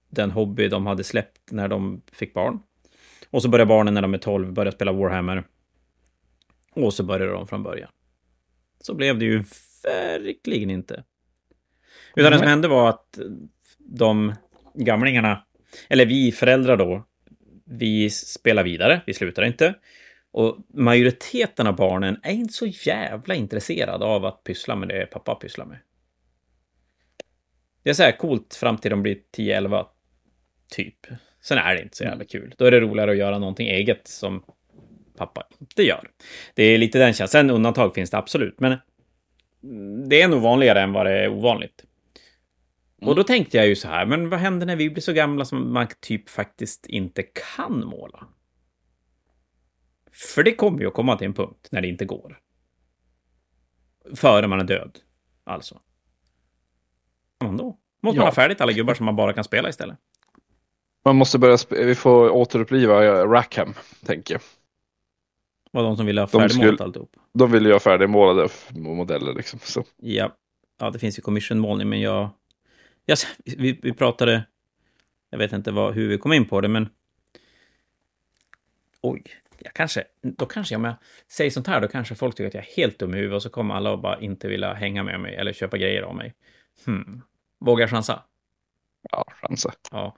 den 0.09 0.31
hobby 0.31 0.67
de 0.67 0.85
hade 0.85 1.03
släppt 1.03 1.51
när 1.51 1.67
de 1.67 2.01
fick 2.11 2.33
barn. 2.33 2.59
Och 3.29 3.41
så 3.41 3.49
börjar 3.49 3.65
barnen 3.65 3.93
när 3.93 4.01
de 4.01 4.13
är 4.13 4.17
12 4.17 4.53
börja 4.53 4.71
spela 4.71 4.91
Warhammer. 4.91 5.43
Och 6.71 6.93
så 6.93 7.03
börjar 7.03 7.27
de 7.27 7.47
från 7.47 7.63
början. 7.63 7.89
Så 8.79 8.95
blev 8.95 9.19
det 9.19 9.25
ju 9.25 9.43
verkligen 9.83 10.69
inte. 10.69 11.03
Utan 12.15 12.31
det 12.31 12.37
som 12.37 12.47
hände 12.47 12.67
var 12.67 12.89
att 12.89 13.19
de 13.77 14.33
gamlingarna, 14.73 15.45
eller 15.89 16.05
vi 16.05 16.31
föräldrar 16.31 16.77
då, 16.77 17.03
vi 17.65 18.09
spelar 18.09 18.63
vidare, 18.63 19.01
vi 19.05 19.13
slutar 19.13 19.43
inte. 19.43 19.75
Och 20.33 20.57
majoriteten 20.67 21.67
av 21.67 21.75
barnen 21.75 22.19
är 22.23 22.31
inte 22.31 22.53
så 22.53 22.65
jävla 22.65 23.35
intresserade 23.35 24.05
av 24.05 24.25
att 24.25 24.43
pyssla 24.43 24.75
med 24.75 24.87
det 24.87 25.05
pappa 25.05 25.35
pysslar 25.35 25.65
med. 25.65 25.77
Det 27.83 27.89
är 27.89 27.93
så 27.93 28.03
här 28.03 28.17
coolt 28.17 28.55
fram 28.55 28.77
till 28.77 28.91
de 28.91 29.01
blir 29.01 29.17
10-11, 29.37 29.85
typ. 30.71 30.95
Sen 31.41 31.57
är 31.57 31.75
det 31.75 31.81
inte 31.81 31.97
så 31.97 32.03
jävla 32.03 32.25
kul. 32.25 32.53
Då 32.57 32.65
är 32.65 32.71
det 32.71 32.79
roligare 32.79 33.11
att 33.11 33.17
göra 33.17 33.39
någonting 33.39 33.67
eget 33.67 34.07
som 34.07 34.43
pappa 35.17 35.47
inte 35.59 35.83
gör. 35.83 36.09
Det 36.53 36.63
är 36.63 36.77
lite 36.77 36.99
den 36.99 37.13
känslan. 37.13 37.27
Sen 37.27 37.49
undantag 37.49 37.95
finns 37.95 38.09
det 38.09 38.17
absolut, 38.17 38.59
men 38.59 38.77
det 40.09 40.21
är 40.21 40.27
nog 40.27 40.41
vanligare 40.41 40.81
än 40.81 40.93
vad 40.93 41.05
det 41.05 41.23
är 41.23 41.29
ovanligt. 41.29 41.85
Mm. 43.01 43.09
Och 43.09 43.15
då 43.15 43.23
tänkte 43.23 43.57
jag 43.57 43.67
ju 43.67 43.75
så 43.75 43.87
här, 43.87 44.05
men 44.05 44.29
vad 44.29 44.39
händer 44.39 44.65
när 44.65 44.75
vi 44.75 44.89
blir 44.89 45.01
så 45.01 45.13
gamla 45.13 45.45
som 45.45 45.73
man 45.73 45.87
typ 45.99 46.29
faktiskt 46.29 46.85
inte 46.85 47.23
kan 47.23 47.85
måla? 47.85 48.27
För 50.13 50.43
det 50.43 50.55
kommer 50.55 50.79
ju 50.79 50.87
att 50.87 50.93
komma 50.93 51.17
till 51.17 51.27
en 51.27 51.33
punkt 51.33 51.67
när 51.71 51.81
det 51.81 51.87
inte 51.87 52.05
går. 52.05 52.39
Före 54.15 54.47
man 54.47 54.59
är 54.59 54.63
död, 54.63 54.99
alltså. 55.43 55.79
Man 57.43 57.57
då? 57.57 57.77
Måste 58.01 58.17
ja. 58.17 58.21
man 58.21 58.27
ha 58.27 58.35
färdigt 58.35 58.61
alla 58.61 58.71
gubbar 58.71 58.93
som 58.93 59.05
man 59.05 59.15
bara 59.15 59.33
kan 59.33 59.43
spela 59.43 59.69
istället? 59.69 59.97
Man 61.05 61.15
måste 61.15 61.39
börja, 61.39 61.57
vi 61.69 61.95
får 61.95 62.29
återuppliva 62.29 63.25
Rackham, 63.25 63.73
tänker 64.05 64.33
jag. 64.33 64.41
Var 65.71 65.83
de 65.83 65.97
som 65.97 66.05
ville 66.05 66.21
ha 66.21 66.27
färdigmålat 66.27 66.81
alltihop? 66.81 67.15
De 67.33 67.51
ville 67.51 67.69
ju 67.69 67.73
ha 67.73 67.79
färdigmålade 67.79 68.49
modeller 68.69 69.33
liksom. 69.33 69.59
Så. 69.63 69.83
Ja. 69.97 70.35
ja, 70.79 70.89
det 70.89 70.99
finns 70.99 71.17
ju 71.17 71.21
commission-målning, 71.21 71.89
men 71.89 72.01
jag 72.01 72.29
Ja, 73.05 73.15
vi, 73.45 73.79
vi 73.83 73.93
pratade, 73.93 74.43
jag 75.29 75.37
vet 75.37 75.53
inte 75.53 75.71
vad, 75.71 75.93
hur 75.93 76.07
vi 76.07 76.17
kom 76.17 76.33
in 76.33 76.45
på 76.45 76.61
det, 76.61 76.67
men... 76.67 76.89
Oj, 79.01 79.23
jag 79.59 79.73
kanske, 79.73 80.03
då 80.21 80.45
kanske, 80.45 80.75
om 80.75 80.83
jag 80.83 80.95
säger 81.31 81.51
sånt 81.51 81.67
här, 81.67 81.81
då 81.81 81.87
kanske 81.87 82.15
folk 82.15 82.35
tycker 82.35 82.47
att 82.47 82.53
jag 82.53 82.63
är 82.63 82.75
helt 82.75 82.99
dum 82.99 83.13
i 83.13 83.17
huvudet 83.17 83.35
och 83.35 83.43
så 83.43 83.49
kommer 83.49 83.75
alla 83.75 83.93
att 83.93 84.01
bara 84.01 84.19
inte 84.19 84.47
vilja 84.47 84.73
hänga 84.73 85.03
med 85.03 85.19
mig 85.19 85.35
eller 85.35 85.53
köpa 85.53 85.77
grejer 85.77 86.01
av 86.01 86.15
mig. 86.15 86.33
Hmm. 86.85 87.21
Vågar 87.59 87.87
chansa? 87.87 88.23
Ja, 89.11 89.25
chansa. 89.41 89.73
Ja. 89.91 90.17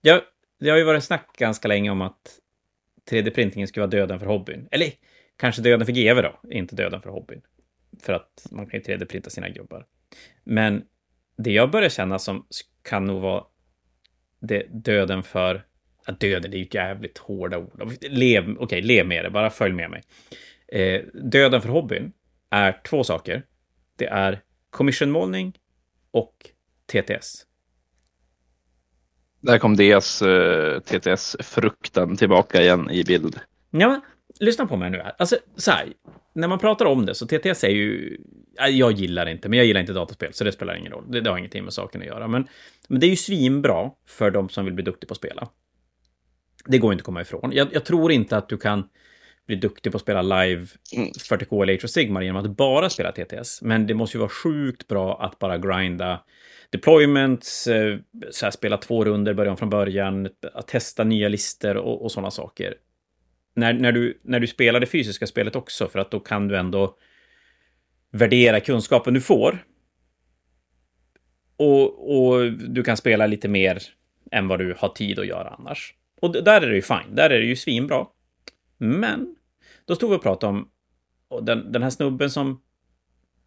Jag, 0.00 0.20
det 0.60 0.70
har 0.70 0.78
ju 0.78 0.84
varit 0.84 1.04
snack 1.04 1.36
ganska 1.38 1.68
länge 1.68 1.90
om 1.90 2.00
att 2.00 2.38
3D-printingen 3.10 3.66
skulle 3.66 3.82
vara 3.82 3.90
döden 3.90 4.18
för 4.18 4.26
hobbyn. 4.26 4.68
Eller 4.70 4.92
kanske 5.36 5.62
döden 5.62 5.86
för 5.86 5.92
GV 5.92 6.22
då, 6.22 6.40
inte 6.50 6.76
döden 6.76 7.02
för 7.02 7.10
hobbyn. 7.10 7.42
För 8.02 8.12
att 8.12 8.46
man 8.50 8.66
kan 8.66 8.80
ju 8.80 8.84
3D-printa 8.86 9.30
sina 9.30 9.48
gubbar. 9.48 9.86
Men 10.44 10.84
det 11.36 11.52
jag 11.52 11.70
börjar 11.70 11.88
känna 11.88 12.18
som 12.18 12.46
kan 12.82 13.04
nog 13.04 13.20
vara 13.20 13.44
det, 14.38 14.66
döden 14.70 15.22
för... 15.22 15.66
Ja, 16.06 16.12
döden, 16.12 16.50
det 16.50 16.56
är 16.56 16.58
ju 16.58 16.68
jävligt 16.70 17.18
hårda 17.18 17.58
ord. 17.58 17.96
Lev, 18.00 18.42
okej, 18.42 18.56
okay, 18.58 18.82
lev 18.82 19.06
med 19.06 19.24
det, 19.24 19.30
bara 19.30 19.50
följ 19.50 19.74
med 19.74 19.90
mig. 19.90 20.02
Eh, 20.68 21.02
döden 21.12 21.62
för 21.62 21.68
hobbyn 21.68 22.12
är 22.50 22.80
två 22.84 23.04
saker. 23.04 23.42
Det 23.96 24.06
är 24.06 24.40
commissionmålning 24.70 25.58
och 26.10 26.50
TTS. 26.86 27.46
Där 29.40 29.58
kom 29.58 29.80
uh, 29.80 29.88
eh, 29.88 30.80
TTS-frukten 30.80 32.16
tillbaka 32.16 32.62
igen 32.62 32.90
i 32.90 33.04
bild. 33.04 33.40
Ja, 33.70 33.88
men 33.88 34.00
lyssna 34.40 34.66
på 34.66 34.76
mig 34.76 34.90
nu 34.90 34.98
här. 34.98 35.12
Alltså, 35.18 35.36
så 35.56 35.70
här, 35.70 35.92
när 36.32 36.48
man 36.48 36.58
pratar 36.58 36.84
om 36.84 37.06
det 37.06 37.14
så 37.14 37.26
TTS 37.26 37.64
är 37.64 37.68
ju... 37.68 38.18
Jag 38.70 38.92
gillar 38.92 39.26
inte, 39.26 39.48
men 39.48 39.56
jag 39.56 39.66
gillar 39.66 39.80
inte 39.80 39.92
dataspel, 39.92 40.32
så 40.32 40.44
det 40.44 40.52
spelar 40.52 40.74
ingen 40.74 40.92
roll. 40.92 41.04
Det, 41.08 41.20
det 41.20 41.30
har 41.30 41.38
ingenting 41.38 41.64
med 41.64 41.72
saken 41.72 42.00
att 42.00 42.06
göra. 42.06 42.28
Men, 42.28 42.48
men 42.88 43.00
det 43.00 43.06
är 43.06 43.10
ju 43.10 43.16
svinbra 43.16 43.90
för 44.06 44.30
de 44.30 44.48
som 44.48 44.64
vill 44.64 44.74
bli 44.74 44.84
duktiga 44.84 45.08
på 45.08 45.12
att 45.12 45.18
spela. 45.18 45.48
Det 46.66 46.78
går 46.78 46.92
inte 46.92 47.02
att 47.02 47.06
komma 47.06 47.20
ifrån. 47.20 47.52
Jag, 47.52 47.68
jag 47.72 47.84
tror 47.84 48.12
inte 48.12 48.36
att 48.36 48.48
du 48.48 48.56
kan 48.56 48.88
bli 49.46 49.56
duktig 49.56 49.92
på 49.92 49.96
att 49.96 50.02
spela 50.02 50.22
live 50.22 50.66
40K 51.30 51.62
eller 51.62 51.74
Age 51.74 51.84
of 51.84 51.90
Sigmar 51.90 52.22
genom 52.22 52.44
att 52.44 52.56
bara 52.56 52.90
spela 52.90 53.12
TTS. 53.12 53.62
Men 53.62 53.86
det 53.86 53.94
måste 53.94 54.16
ju 54.16 54.18
vara 54.18 54.30
sjukt 54.30 54.88
bra 54.88 55.22
att 55.22 55.38
bara 55.38 55.58
grinda 55.58 56.20
deployments, 56.70 57.66
eh, 57.66 57.98
så 58.30 58.46
här, 58.46 58.50
spela 58.50 58.76
två 58.76 59.04
runder, 59.04 59.34
börja 59.34 59.50
om 59.50 59.56
från 59.56 59.70
början, 59.70 60.28
att 60.54 60.68
testa 60.68 61.04
nya 61.04 61.28
listor 61.28 61.76
och, 61.76 62.02
och 62.02 62.12
sådana 62.12 62.30
saker. 62.30 62.74
När, 63.54 63.72
när, 63.72 63.92
du, 63.92 64.20
när 64.22 64.40
du 64.40 64.46
spelar 64.46 64.80
det 64.80 64.86
fysiska 64.86 65.26
spelet 65.26 65.56
också, 65.56 65.88
för 65.88 65.98
att 65.98 66.10
då 66.10 66.20
kan 66.20 66.48
du 66.48 66.56
ändå 66.56 66.96
värdera 68.10 68.60
kunskapen 68.60 69.14
du 69.14 69.20
får. 69.20 69.64
Och, 71.56 72.16
och 72.18 72.52
du 72.52 72.82
kan 72.82 72.96
spela 72.96 73.26
lite 73.26 73.48
mer 73.48 73.82
än 74.30 74.48
vad 74.48 74.58
du 74.58 74.74
har 74.78 74.88
tid 74.88 75.18
att 75.18 75.26
göra 75.26 75.48
annars. 75.58 75.94
Och 76.24 76.32
där 76.32 76.60
är 76.62 76.66
det 76.66 76.74
ju 76.74 76.82
fine, 76.82 77.14
där 77.14 77.30
är 77.30 77.40
det 77.40 77.46
ju 77.46 77.56
svinbra. 77.56 78.06
Men 78.78 79.36
då 79.84 79.94
stod 79.94 80.10
vi 80.10 80.16
och 80.16 80.22
pratade 80.22 80.50
om 80.50 80.70
den, 81.44 81.72
den 81.72 81.82
här 81.82 81.90
snubben 81.90 82.30
som 82.30 82.62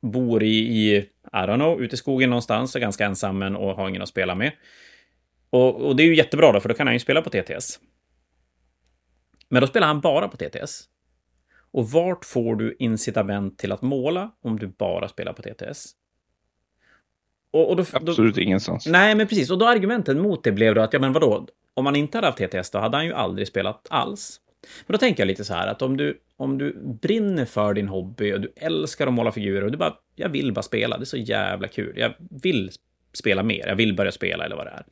bor 0.02 0.44
i, 0.44 0.58
i, 0.58 0.96
I 0.98 1.08
don't 1.32 1.56
know, 1.56 1.82
ute 1.82 1.94
i 1.94 1.98
skogen 1.98 2.30
någonstans, 2.30 2.76
är 2.76 2.80
ganska 2.80 3.06
ensam 3.06 3.56
och 3.56 3.76
har 3.76 3.90
ingen 3.90 4.02
att 4.02 4.10
spela 4.10 4.36
med. 4.36 4.52
Och, 5.50 5.76
och, 5.76 5.96
det 5.96 6.04
är 6.04 6.08
ju 6.08 6.16
jättebra 6.16 6.52
då, 6.52 6.60
för 6.60 6.70
då 6.70 6.76
kan 6.76 6.88
han 6.88 6.96
ju 6.96 7.00
spela 7.00 7.22
på 7.22 7.30
TTS. 7.30 7.80
Men 9.50 9.62
då 9.62 9.68
spelar 9.68 9.88
han 9.88 10.02
bara 10.02 10.28
på 10.28 10.38
TTS. 10.38 10.84
Och 11.72 11.90
vart 11.92 12.26
får 12.26 12.56
du 12.56 12.76
incitament 12.80 13.60
till 13.60 13.72
att 13.72 13.82
måla 13.82 14.32
om 14.42 14.60
du 14.60 14.68
bara 14.68 15.08
spelar 15.08 15.34
på 15.34 15.42
TTS? 15.42 15.92
Och, 17.52 17.70
och 17.70 17.76
då, 17.76 17.84
Absolut 17.94 18.36
då, 18.36 18.42
ingenstans. 18.42 18.88
Nej, 18.88 19.16
men 19.16 19.28
precis. 19.28 19.52
Och 19.52 19.58
då 19.58 19.68
argumenten 19.68 20.20
mot 20.20 20.44
det 20.44 20.52
blev 20.52 20.76
då 20.76 20.82
att, 20.82 20.94
ja 20.94 21.00
men 21.00 21.14
vadå, 21.14 21.48
om 21.74 21.84
man 21.84 21.96
inte 21.96 22.18
hade 22.18 22.28
haft 22.28 22.38
TTS 22.38 22.72
då 22.72 22.80
hade 22.80 22.98
han 22.98 23.06
ju 23.06 23.14
aldrig 23.14 23.48
spelat 23.48 23.88
alls. 23.90 24.42
Men 24.88 24.94
då 24.94 24.98
tänker 24.98 25.22
jag 25.24 25.28
lite 25.28 25.46
så 25.46 25.54
här 25.54 25.68
att 25.68 25.82
om 25.82 25.98
du, 25.98 26.22
om 26.38 26.58
du 26.58 26.78
brinner 27.02 27.46
för 27.46 27.74
din 27.74 27.88
hobby 27.88 28.34
och 28.34 28.42
du 28.42 28.54
älskar 28.56 29.08
att 29.08 29.14
måla 29.14 29.32
figurer 29.32 29.64
och 29.64 29.72
du 29.72 29.78
bara, 29.78 29.96
jag 30.16 30.30
vill 30.30 30.54
bara 30.54 30.62
spela, 30.62 30.98
det 30.98 31.04
är 31.04 31.06
så 31.06 31.18
jävla 31.18 31.68
kul. 31.68 31.94
Jag 31.98 32.14
vill 32.44 32.72
spela 33.14 33.44
mer, 33.44 33.68
jag 33.68 33.76
vill 33.76 33.96
börja 33.96 34.12
spela 34.12 34.46
eller 34.46 34.56
vad 34.56 34.66
det 34.66 34.72
är. 34.72 34.86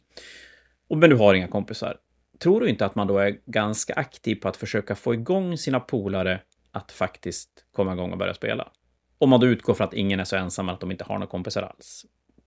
Och, 0.88 0.97
men 0.97 1.10
du 1.10 1.16
har 1.16 1.34
inga 1.34 1.47
kompisar. 1.47 1.97
Tror 2.39 2.62
du 2.62 2.70
inte 2.70 2.86
att 2.86 2.95
man 2.95 3.08
då 3.08 3.18
är 3.18 3.38
ganska 3.45 3.93
aktiv 3.93 4.36
på 4.36 4.47
att 4.47 4.58
försöka 4.58 4.95
få 4.95 5.14
igång 5.14 5.58
sina 5.58 5.80
polare 5.80 6.39
att 6.72 6.91
faktiskt 6.91 7.49
komma 7.72 7.93
igång 7.93 8.12
och 8.12 8.18
börja 8.18 8.34
spela? 8.34 8.72
Om 9.18 9.30
man 9.30 9.39
då 9.39 9.47
utgår 9.47 9.74
från 9.74 9.88
att 9.88 9.93
ingen 9.93 10.20
är 10.20 10.24
så 10.24 10.36
ensam 10.36 10.70
att 10.70 10.80
de 10.80 10.91
inte 10.91 11.03
har 11.03 11.16
några 11.16 11.28
kompisar 11.28 11.62
alls. 11.62 12.06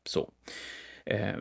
Så. 0.08 0.30
Eh, 1.04 1.36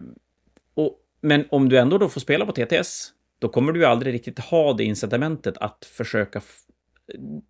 och, 0.74 1.00
men 1.22 1.46
om 1.52 1.70
du 1.70 1.78
ändå 1.78 1.98
då 1.98 2.10
får 2.10 2.22
spela 2.22 2.46
på 2.46 2.52
TTS 2.52 3.14
då 3.40 3.50
kommer 3.50 3.74
du 3.74 3.80
ju 3.80 3.86
aldrig 3.86 4.14
riktigt 4.14 4.40
ha 4.40 4.74
det 4.74 4.84
incitamentet 4.84 5.58
att 5.58 5.86
försöka... 5.86 6.42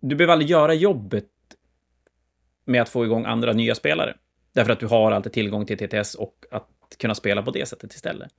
Du 0.00 0.16
behöver 0.16 0.32
aldrig 0.32 0.50
göra 0.50 0.74
jobbet 0.74 1.28
med 2.64 2.82
att 2.82 2.88
få 2.88 3.04
igång 3.04 3.24
andra 3.24 3.52
nya 3.52 3.74
spelare. 3.74 4.14
Därför 4.52 4.72
att 4.72 4.80
du 4.80 4.86
har 4.86 5.12
alltid 5.12 5.32
tillgång 5.32 5.66
till 5.66 5.78
TTS 5.78 6.14
och 6.14 6.34
att 6.50 6.68
kunna 6.98 7.14
spela 7.14 7.42
på 7.42 7.50
det 7.50 7.68
sättet 7.68 7.94
istället. 7.94 8.32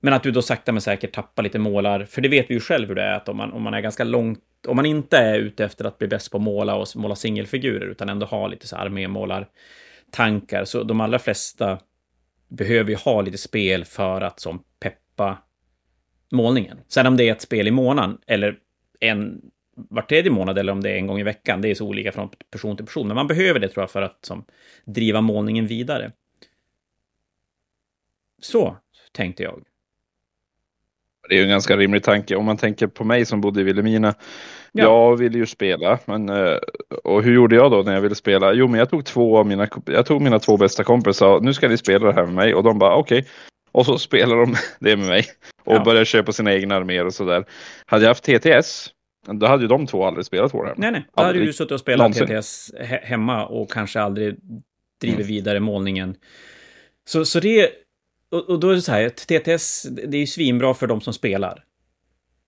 Men 0.00 0.12
att 0.12 0.22
du 0.22 0.30
då 0.30 0.42
sakta 0.42 0.72
men 0.72 0.80
säkert 0.80 1.14
tappar 1.14 1.42
lite 1.42 1.58
målar, 1.58 2.04
för 2.04 2.20
det 2.20 2.28
vet 2.28 2.50
vi 2.50 2.54
ju 2.54 2.60
själv 2.60 2.88
hur 2.88 2.94
det 2.94 3.02
är, 3.02 3.12
att 3.12 3.28
om 3.28 3.36
man, 3.36 3.52
om 3.52 3.62
man 3.62 3.74
är 3.74 3.80
ganska 3.80 4.04
långt, 4.04 4.40
om 4.68 4.76
man 4.76 4.86
inte 4.86 5.16
är 5.18 5.38
ute 5.38 5.64
efter 5.64 5.84
att 5.84 5.98
bli 5.98 6.08
bäst 6.08 6.30
på 6.30 6.36
att 6.36 6.42
måla 6.42 6.76
och 6.76 6.86
måla 6.94 7.16
singelfigurer, 7.16 7.86
utan 7.86 8.08
ändå 8.08 8.26
har 8.26 8.48
lite 8.48 8.66
så 8.66 8.76
armémålar 8.76 9.48
tankar, 10.10 10.64
så 10.64 10.82
de 10.82 11.00
allra 11.00 11.18
flesta 11.18 11.78
behöver 12.48 12.90
ju 12.90 12.96
ha 12.96 13.20
lite 13.20 13.38
spel 13.38 13.84
för 13.84 14.20
att 14.20 14.40
som 14.40 14.64
peppa 14.80 15.38
målningen. 16.30 16.78
Sen 16.88 17.06
om 17.06 17.16
det 17.16 17.28
är 17.28 17.32
ett 17.32 17.42
spel 17.42 17.68
i 17.68 17.70
månaden 17.70 18.18
eller 18.26 18.58
en 19.00 19.40
var 19.74 20.02
tredje 20.02 20.30
månad 20.30 20.58
eller 20.58 20.72
om 20.72 20.80
det 20.80 20.90
är 20.90 20.96
en 20.96 21.06
gång 21.06 21.20
i 21.20 21.22
veckan, 21.22 21.60
det 21.60 21.68
är 21.68 21.74
så 21.74 21.86
olika 21.86 22.12
från 22.12 22.30
person 22.50 22.76
till 22.76 22.86
person. 22.86 23.06
Men 23.06 23.14
man 23.14 23.26
behöver 23.26 23.60
det 23.60 23.68
tror 23.68 23.82
jag 23.82 23.90
för 23.90 24.02
att 24.02 24.24
som, 24.24 24.44
driva 24.84 25.20
målningen 25.20 25.66
vidare. 25.66 26.12
Så 28.42 28.76
tänkte 29.12 29.42
jag. 29.42 29.64
Det 31.28 31.34
är 31.34 31.38
ju 31.38 31.44
en 31.44 31.50
ganska 31.50 31.76
rimlig 31.76 32.02
tanke. 32.02 32.36
Om 32.36 32.44
man 32.44 32.56
tänker 32.56 32.86
på 32.86 33.04
mig 33.04 33.24
som 33.24 33.40
bodde 33.40 33.60
i 33.60 33.64
Vilhelmina. 33.64 34.14
Ja. 34.72 34.84
Jag 34.84 35.16
ville 35.16 35.38
ju 35.38 35.46
spela, 35.46 35.98
men 36.04 36.28
eh, 36.28 36.56
och 37.04 37.22
hur 37.22 37.34
gjorde 37.34 37.56
jag 37.56 37.70
då 37.70 37.82
när 37.82 37.94
jag 37.94 38.00
ville 38.00 38.14
spela? 38.14 38.52
Jo, 38.52 38.68
men 38.68 38.78
jag 38.78 38.90
tog 38.90 39.04
två 39.04 39.38
av 39.38 39.46
mina, 39.46 39.68
jag 39.84 40.06
tog 40.06 40.22
mina 40.22 40.38
två 40.38 40.56
bästa 40.56 40.84
kompisar. 40.84 41.40
Nu 41.40 41.54
ska 41.54 41.68
ni 41.68 41.76
spela 41.76 42.06
det 42.06 42.12
här 42.12 42.24
med 42.24 42.34
mig 42.34 42.54
och 42.54 42.62
de 42.62 42.78
bara 42.78 42.96
okej. 42.96 43.18
Okay. 43.18 43.30
Och 43.72 43.86
så 43.86 43.98
spelar 43.98 44.36
de 44.36 44.54
det 44.80 44.96
med 44.96 45.06
mig 45.06 45.24
och 45.64 45.74
ja. 45.74 45.84
börjar 45.84 46.04
köpa 46.04 46.32
sina 46.32 46.54
egna 46.54 46.76
arméer 46.76 47.06
och 47.06 47.14
sådär. 47.14 47.44
Hade 47.86 48.04
jag 48.04 48.10
haft 48.10 48.24
TTS, 48.24 48.90
då 49.26 49.46
hade 49.46 49.62
ju 49.62 49.68
de 49.68 49.86
två 49.86 50.04
aldrig 50.04 50.26
spelat 50.26 50.54
Warhammer. 50.54 50.74
Nej, 50.76 50.90
nej. 50.90 51.06
Då 51.16 51.22
hade 51.22 51.38
du 51.38 51.52
suttit 51.52 51.72
och 51.72 51.80
spelat 51.80 51.98
någonsin. 51.98 52.42
TTS 52.42 52.72
he 52.80 53.00
hemma 53.02 53.46
och 53.46 53.72
kanske 53.72 54.00
aldrig 54.00 54.36
driver 55.00 55.16
mm. 55.16 55.26
vidare 55.26 55.60
målningen. 55.60 56.16
Så, 57.08 57.24
så 57.24 57.40
det... 57.40 57.70
Och, 58.30 58.50
och, 58.50 58.60
då 58.60 58.70
är 58.70 58.74
det 58.74 58.82
så 58.82 58.92
här, 58.92 59.08
TTS, 59.08 59.82
det 59.82 60.16
är 60.16 60.20
ju 60.20 60.26
svinbra 60.26 60.74
för 60.74 60.86
de 60.86 61.00
som 61.00 61.12
spelar. 61.12 61.64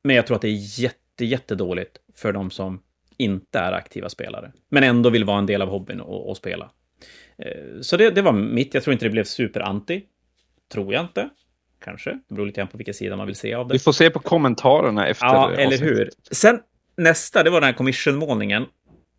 Men 0.05 0.17
jag 0.17 0.27
tror 0.27 0.35
att 0.35 0.43
det 0.43 0.49
är 0.49 0.81
jätte, 0.81 1.25
jättedåligt 1.25 1.99
för 2.21 2.33
de 2.33 2.51
som 2.51 2.83
inte 3.17 3.59
är 3.59 3.73
aktiva 3.73 4.09
spelare. 4.09 4.53
Men 4.69 4.83
ändå 4.83 5.11
vill 5.11 5.25
vara 5.25 5.39
en 5.39 5.47
del 5.47 5.63
av 5.63 5.69
hobbyn 5.69 6.01
och, 6.01 6.31
och 6.31 6.37
spela. 6.37 6.71
Eh, 7.39 7.81
så 7.81 7.97
det, 7.97 8.11
det 8.11 8.23
var 8.23 8.33
mitt. 8.33 8.75
Jag 8.75 8.83
tror 8.83 8.93
inte 8.93 9.05
det 9.05 9.11
blev 9.11 9.25
super-anti. 9.25 10.03
Tror 10.73 10.95
jag 10.95 11.05
inte. 11.05 11.31
Kanske. 11.85 12.11
Det 12.29 12.35
beror 12.35 12.47
lite 12.47 12.61
grann 12.61 12.69
på 12.69 12.77
vilka 12.77 12.93
sidor 12.93 13.17
man 13.17 13.27
vill 13.27 13.37
se 13.37 13.55
av 13.55 13.69
det. 13.69 13.73
Vi 13.73 13.79
får 13.79 13.93
se 13.93 14.11
på 14.11 14.19
kommentarerna 14.19 15.07
efter. 15.07 15.27
Ja, 15.27 15.53
eller 15.53 15.79
hur. 15.79 16.11
Sen 16.31 16.61
nästa, 16.97 17.43
det 17.43 17.51
var 17.51 17.61
den 17.61 17.67
här 17.67 17.77
commission-målningen. 17.77 18.67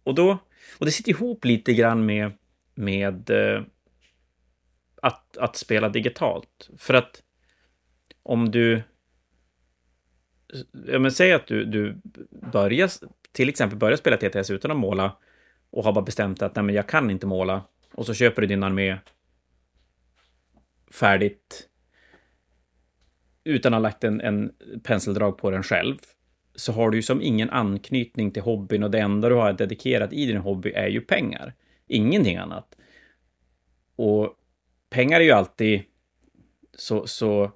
Och 0.04 0.16
då, 0.16 0.38
och 0.78 0.86
det 0.86 0.92
sitter 0.92 1.12
ihop 1.12 1.46
lite 1.46 1.74
grann 1.74 2.06
med, 2.06 2.32
med 2.76 3.30
eh, 3.30 3.62
att, 5.02 5.38
att 5.38 5.56
spela 5.56 5.90
digitalt. 5.90 6.70
För 6.78 6.94
att 6.94 7.22
om 8.24 8.52
du... 8.52 8.84
Ja, 10.88 11.00
men 11.00 11.12
säg 11.12 11.34
att 11.34 11.48
du, 11.48 11.66
du 11.66 11.96
börjar, 12.52 12.90
till 13.32 13.50
exempel 13.50 13.78
börjar 13.78 13.98
spela 13.98 14.18
TTS 14.18 14.50
utan 14.50 14.72
att 14.72 14.78
måla 14.78 15.18
och 15.70 15.84
har 15.84 15.94
bara 15.94 16.06
bestämt 16.06 16.42
att 16.42 16.56
nej, 16.56 16.64
men 16.66 16.76
jag 16.76 16.88
kan 16.88 17.10
inte 17.10 17.28
måla. 17.28 17.62
Och 17.94 18.06
så 18.06 18.14
köper 18.14 18.42
du 18.42 18.48
din 18.48 18.64
armé 18.64 18.98
färdigt 20.92 21.68
utan 23.44 23.74
att 23.74 23.78
ha 23.78 23.82
lagt 23.82 24.04
en, 24.04 24.22
en 24.22 24.52
penseldrag 24.84 25.38
på 25.38 25.52
den 25.52 25.64
själv 25.64 25.98
så 26.56 26.72
har 26.72 26.90
du 26.90 26.98
ju 26.98 27.02
som 27.02 27.22
ingen 27.22 27.50
anknytning 27.50 28.32
till 28.32 28.42
hobbyn 28.42 28.84
och 28.84 28.92
det 28.92 29.00
enda 29.00 29.30
du 29.30 29.36
har 29.36 29.54
dedikerat 29.54 30.14
i 30.14 30.26
din 30.26 30.38
hobby 30.38 30.72
är 30.72 30.88
ju 30.88 31.02
pengar. 31.02 31.54
Ingenting 31.88 32.38
annat. 32.38 32.76
Och 33.96 34.36
pengar 34.90 35.20
är 35.20 35.24
ju 35.24 35.32
alltid 35.32 35.82
så, 36.74 37.08
så 37.08 37.52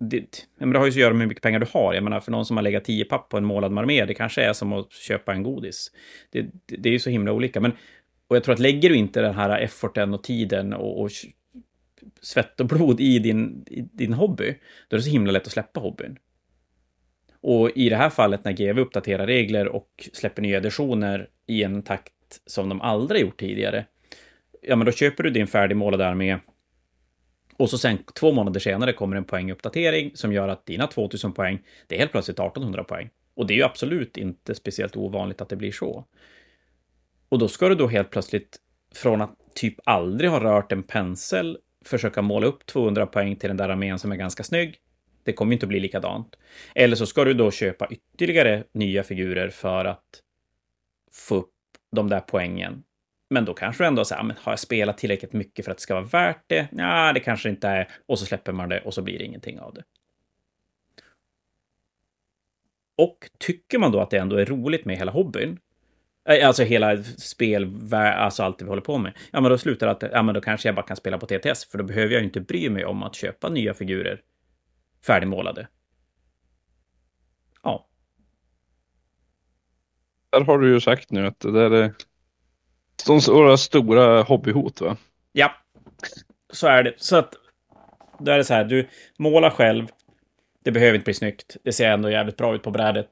det, 0.00 0.46
men 0.58 0.70
det 0.70 0.78
har 0.78 0.86
ju 0.86 0.90
att 0.90 0.96
göra 0.96 1.12
med 1.12 1.20
hur 1.20 1.28
mycket 1.28 1.42
pengar 1.42 1.58
du 1.58 1.66
har. 1.72 1.94
Jag 1.94 2.04
menar, 2.04 2.20
för 2.20 2.32
någon 2.32 2.46
som 2.46 2.56
har 2.56 2.64
legat 2.64 2.84
10 2.84 3.04
papp 3.04 3.28
på 3.28 3.36
en 3.36 3.44
målad 3.44 3.72
marmé, 3.72 4.04
det 4.04 4.14
kanske 4.14 4.42
är 4.42 4.52
som 4.52 4.72
att 4.72 4.92
köpa 4.92 5.32
en 5.32 5.42
godis. 5.42 5.92
Det, 6.30 6.42
det, 6.42 6.76
det 6.76 6.88
är 6.88 6.92
ju 6.92 6.98
så 6.98 7.10
himla 7.10 7.32
olika. 7.32 7.60
Men, 7.60 7.72
och 8.28 8.36
jag 8.36 8.44
tror 8.44 8.52
att 8.54 8.60
lägger 8.60 8.88
du 8.88 8.96
inte 8.96 9.20
den 9.20 9.34
här 9.34 9.60
efforten 9.60 10.14
och 10.14 10.22
tiden 10.22 10.72
och, 10.72 11.02
och 11.02 11.10
svett 12.20 12.60
och 12.60 12.66
blod 12.66 13.00
i 13.00 13.18
din, 13.18 13.64
i 13.66 13.80
din 13.80 14.12
hobby, 14.12 14.54
då 14.88 14.94
är 14.94 14.98
det 14.98 15.04
så 15.04 15.10
himla 15.10 15.32
lätt 15.32 15.46
att 15.46 15.52
släppa 15.52 15.80
hobbyn. 15.80 16.18
Och 17.40 17.70
i 17.74 17.88
det 17.88 17.96
här 17.96 18.10
fallet 18.10 18.44
när 18.44 18.52
GW 18.52 18.80
uppdaterar 18.80 19.26
regler 19.26 19.68
och 19.68 20.08
släpper 20.12 20.42
nya 20.42 20.56
editioner 20.56 21.28
i 21.46 21.62
en 21.62 21.82
takt 21.82 22.12
som 22.46 22.68
de 22.68 22.80
aldrig 22.80 23.22
gjort 23.22 23.40
tidigare, 23.40 23.86
ja 24.62 24.76
men 24.76 24.86
då 24.86 24.92
köper 24.92 25.22
du 25.22 25.30
din 25.30 25.46
färdigmålade 25.46 26.06
armé 26.06 26.38
och 27.60 27.70
så 27.70 27.78
sen 27.78 27.98
två 28.14 28.32
månader 28.32 28.60
senare 28.60 28.92
kommer 28.92 29.16
en 29.16 29.24
poänguppdatering 29.24 30.10
som 30.14 30.32
gör 30.32 30.48
att 30.48 30.66
dina 30.66 30.86
2000 30.86 31.32
poäng, 31.32 31.58
det 31.86 31.94
är 31.94 31.98
helt 31.98 32.12
plötsligt 32.12 32.38
1800 32.38 32.84
poäng. 32.84 33.10
Och 33.34 33.46
det 33.46 33.54
är 33.54 33.56
ju 33.56 33.62
absolut 33.62 34.16
inte 34.16 34.54
speciellt 34.54 34.96
ovanligt 34.96 35.40
att 35.40 35.48
det 35.48 35.56
blir 35.56 35.72
så. 35.72 36.04
Och 37.28 37.38
då 37.38 37.48
ska 37.48 37.68
du 37.68 37.74
då 37.74 37.86
helt 37.86 38.10
plötsligt, 38.10 38.58
från 38.94 39.20
att 39.20 39.34
typ 39.54 39.74
aldrig 39.84 40.30
ha 40.30 40.40
rört 40.40 40.72
en 40.72 40.82
pensel, 40.82 41.58
försöka 41.84 42.22
måla 42.22 42.46
upp 42.46 42.66
200 42.66 43.06
poäng 43.06 43.36
till 43.36 43.48
den 43.48 43.56
där 43.56 43.68
armén 43.68 43.98
som 43.98 44.12
är 44.12 44.16
ganska 44.16 44.42
snygg. 44.42 44.76
Det 45.24 45.32
kommer 45.32 45.52
inte 45.52 45.66
att 45.66 45.68
bli 45.68 45.80
likadant. 45.80 46.36
Eller 46.74 46.96
så 46.96 47.06
ska 47.06 47.24
du 47.24 47.34
då 47.34 47.50
köpa 47.50 47.88
ytterligare 47.90 48.64
nya 48.72 49.02
figurer 49.02 49.48
för 49.48 49.84
att 49.84 50.22
få 51.12 51.34
upp 51.34 51.54
de 51.92 52.08
där 52.08 52.20
poängen. 52.20 52.82
Men 53.30 53.44
då 53.44 53.54
kanske 53.54 53.84
du 53.84 53.88
ändå 53.88 54.04
säger, 54.04 54.22
men 54.22 54.36
har 54.40 54.52
jag 54.52 54.58
spelat 54.58 54.98
tillräckligt 54.98 55.32
mycket 55.32 55.64
för 55.64 55.72
att 55.72 55.78
det 55.78 55.82
ska 55.82 55.94
vara 55.94 56.04
värt 56.04 56.44
det? 56.46 56.68
Ja, 56.72 57.12
det 57.12 57.20
kanske 57.20 57.48
inte 57.48 57.68
är. 57.68 57.88
Och 58.06 58.18
så 58.18 58.26
släpper 58.26 58.52
man 58.52 58.68
det 58.68 58.80
och 58.80 58.94
så 58.94 59.02
blir 59.02 59.18
det 59.18 59.24
ingenting 59.24 59.60
av 59.60 59.74
det. 59.74 59.82
Och 62.96 63.30
tycker 63.38 63.78
man 63.78 63.92
då 63.92 64.00
att 64.00 64.10
det 64.10 64.18
ändå 64.18 64.36
är 64.36 64.46
roligt 64.46 64.84
med 64.84 64.96
hela 64.96 65.12
hobbyn, 65.12 65.58
eh, 66.28 66.46
alltså 66.46 66.62
hela 66.62 67.02
spel, 67.02 67.94
alltså 67.94 68.42
allt 68.42 68.58
det 68.58 68.64
vi 68.64 68.68
håller 68.68 68.82
på 68.82 68.98
med, 68.98 69.12
ja 69.30 69.40
men 69.40 69.50
då 69.50 69.58
slutar 69.58 69.86
det 69.86 69.92
att, 69.92 70.12
ja 70.12 70.22
men 70.22 70.34
då 70.34 70.40
kanske 70.40 70.68
jag 70.68 70.74
bara 70.74 70.86
kan 70.86 70.96
spela 70.96 71.18
på 71.18 71.26
TTS, 71.26 71.64
för 71.64 71.78
då 71.78 71.84
behöver 71.84 72.12
jag 72.12 72.20
ju 72.20 72.26
inte 72.26 72.40
bry 72.40 72.70
mig 72.70 72.84
om 72.84 73.02
att 73.02 73.14
köpa 73.14 73.48
nya 73.48 73.74
figurer 73.74 74.22
färdigmålade. 75.06 75.68
Ja. 77.62 77.88
Där 80.30 80.40
har 80.40 80.58
du 80.58 80.72
ju 80.72 80.80
sagt 80.80 81.10
nu 81.10 81.26
att 81.26 81.40
det 81.40 81.52
där 81.52 81.70
är 81.70 81.94
de 83.06 83.20
stora, 83.20 83.56
stora 83.56 84.22
hobbyhot 84.22 84.80
va? 84.80 84.96
Ja, 85.32 85.52
så 86.52 86.66
är 86.66 86.82
det. 86.82 86.94
Så 86.96 87.16
att 87.16 87.34
då 88.18 88.32
är 88.32 88.38
det 88.38 88.44
så 88.44 88.54
här, 88.54 88.64
du 88.64 88.88
målar 89.18 89.50
själv, 89.50 89.86
det 90.64 90.72
behöver 90.72 90.94
inte 90.94 91.04
bli 91.04 91.14
snyggt. 91.14 91.56
Det 91.64 91.72
ser 91.72 91.90
ändå 91.90 92.10
jävligt 92.10 92.36
bra 92.36 92.54
ut 92.54 92.62
på 92.62 92.70
brädet. 92.70 93.08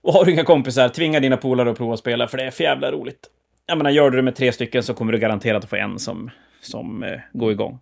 Och 0.00 0.12
har 0.12 0.24
du 0.24 0.32
inga 0.32 0.44
kompisar, 0.44 0.88
tvinga 0.88 1.20
dina 1.20 1.36
polare 1.36 1.70
att 1.70 1.76
prova 1.76 1.94
att 1.94 2.00
spela, 2.00 2.28
för 2.28 2.38
det 2.38 2.44
är 2.44 2.50
för 2.50 2.64
jävla 2.64 2.92
roligt. 2.92 3.28
Jag 3.66 3.78
menar, 3.78 3.90
gör 3.90 4.10
du 4.10 4.16
det 4.16 4.22
med 4.22 4.36
tre 4.36 4.52
stycken 4.52 4.82
så 4.82 4.94
kommer 4.94 5.12
du 5.12 5.18
garanterat 5.18 5.64
att 5.64 5.70
få 5.70 5.76
en 5.76 5.98
som, 5.98 6.30
som 6.60 7.02
eh, 7.02 7.20
går 7.32 7.52
igång. 7.52 7.78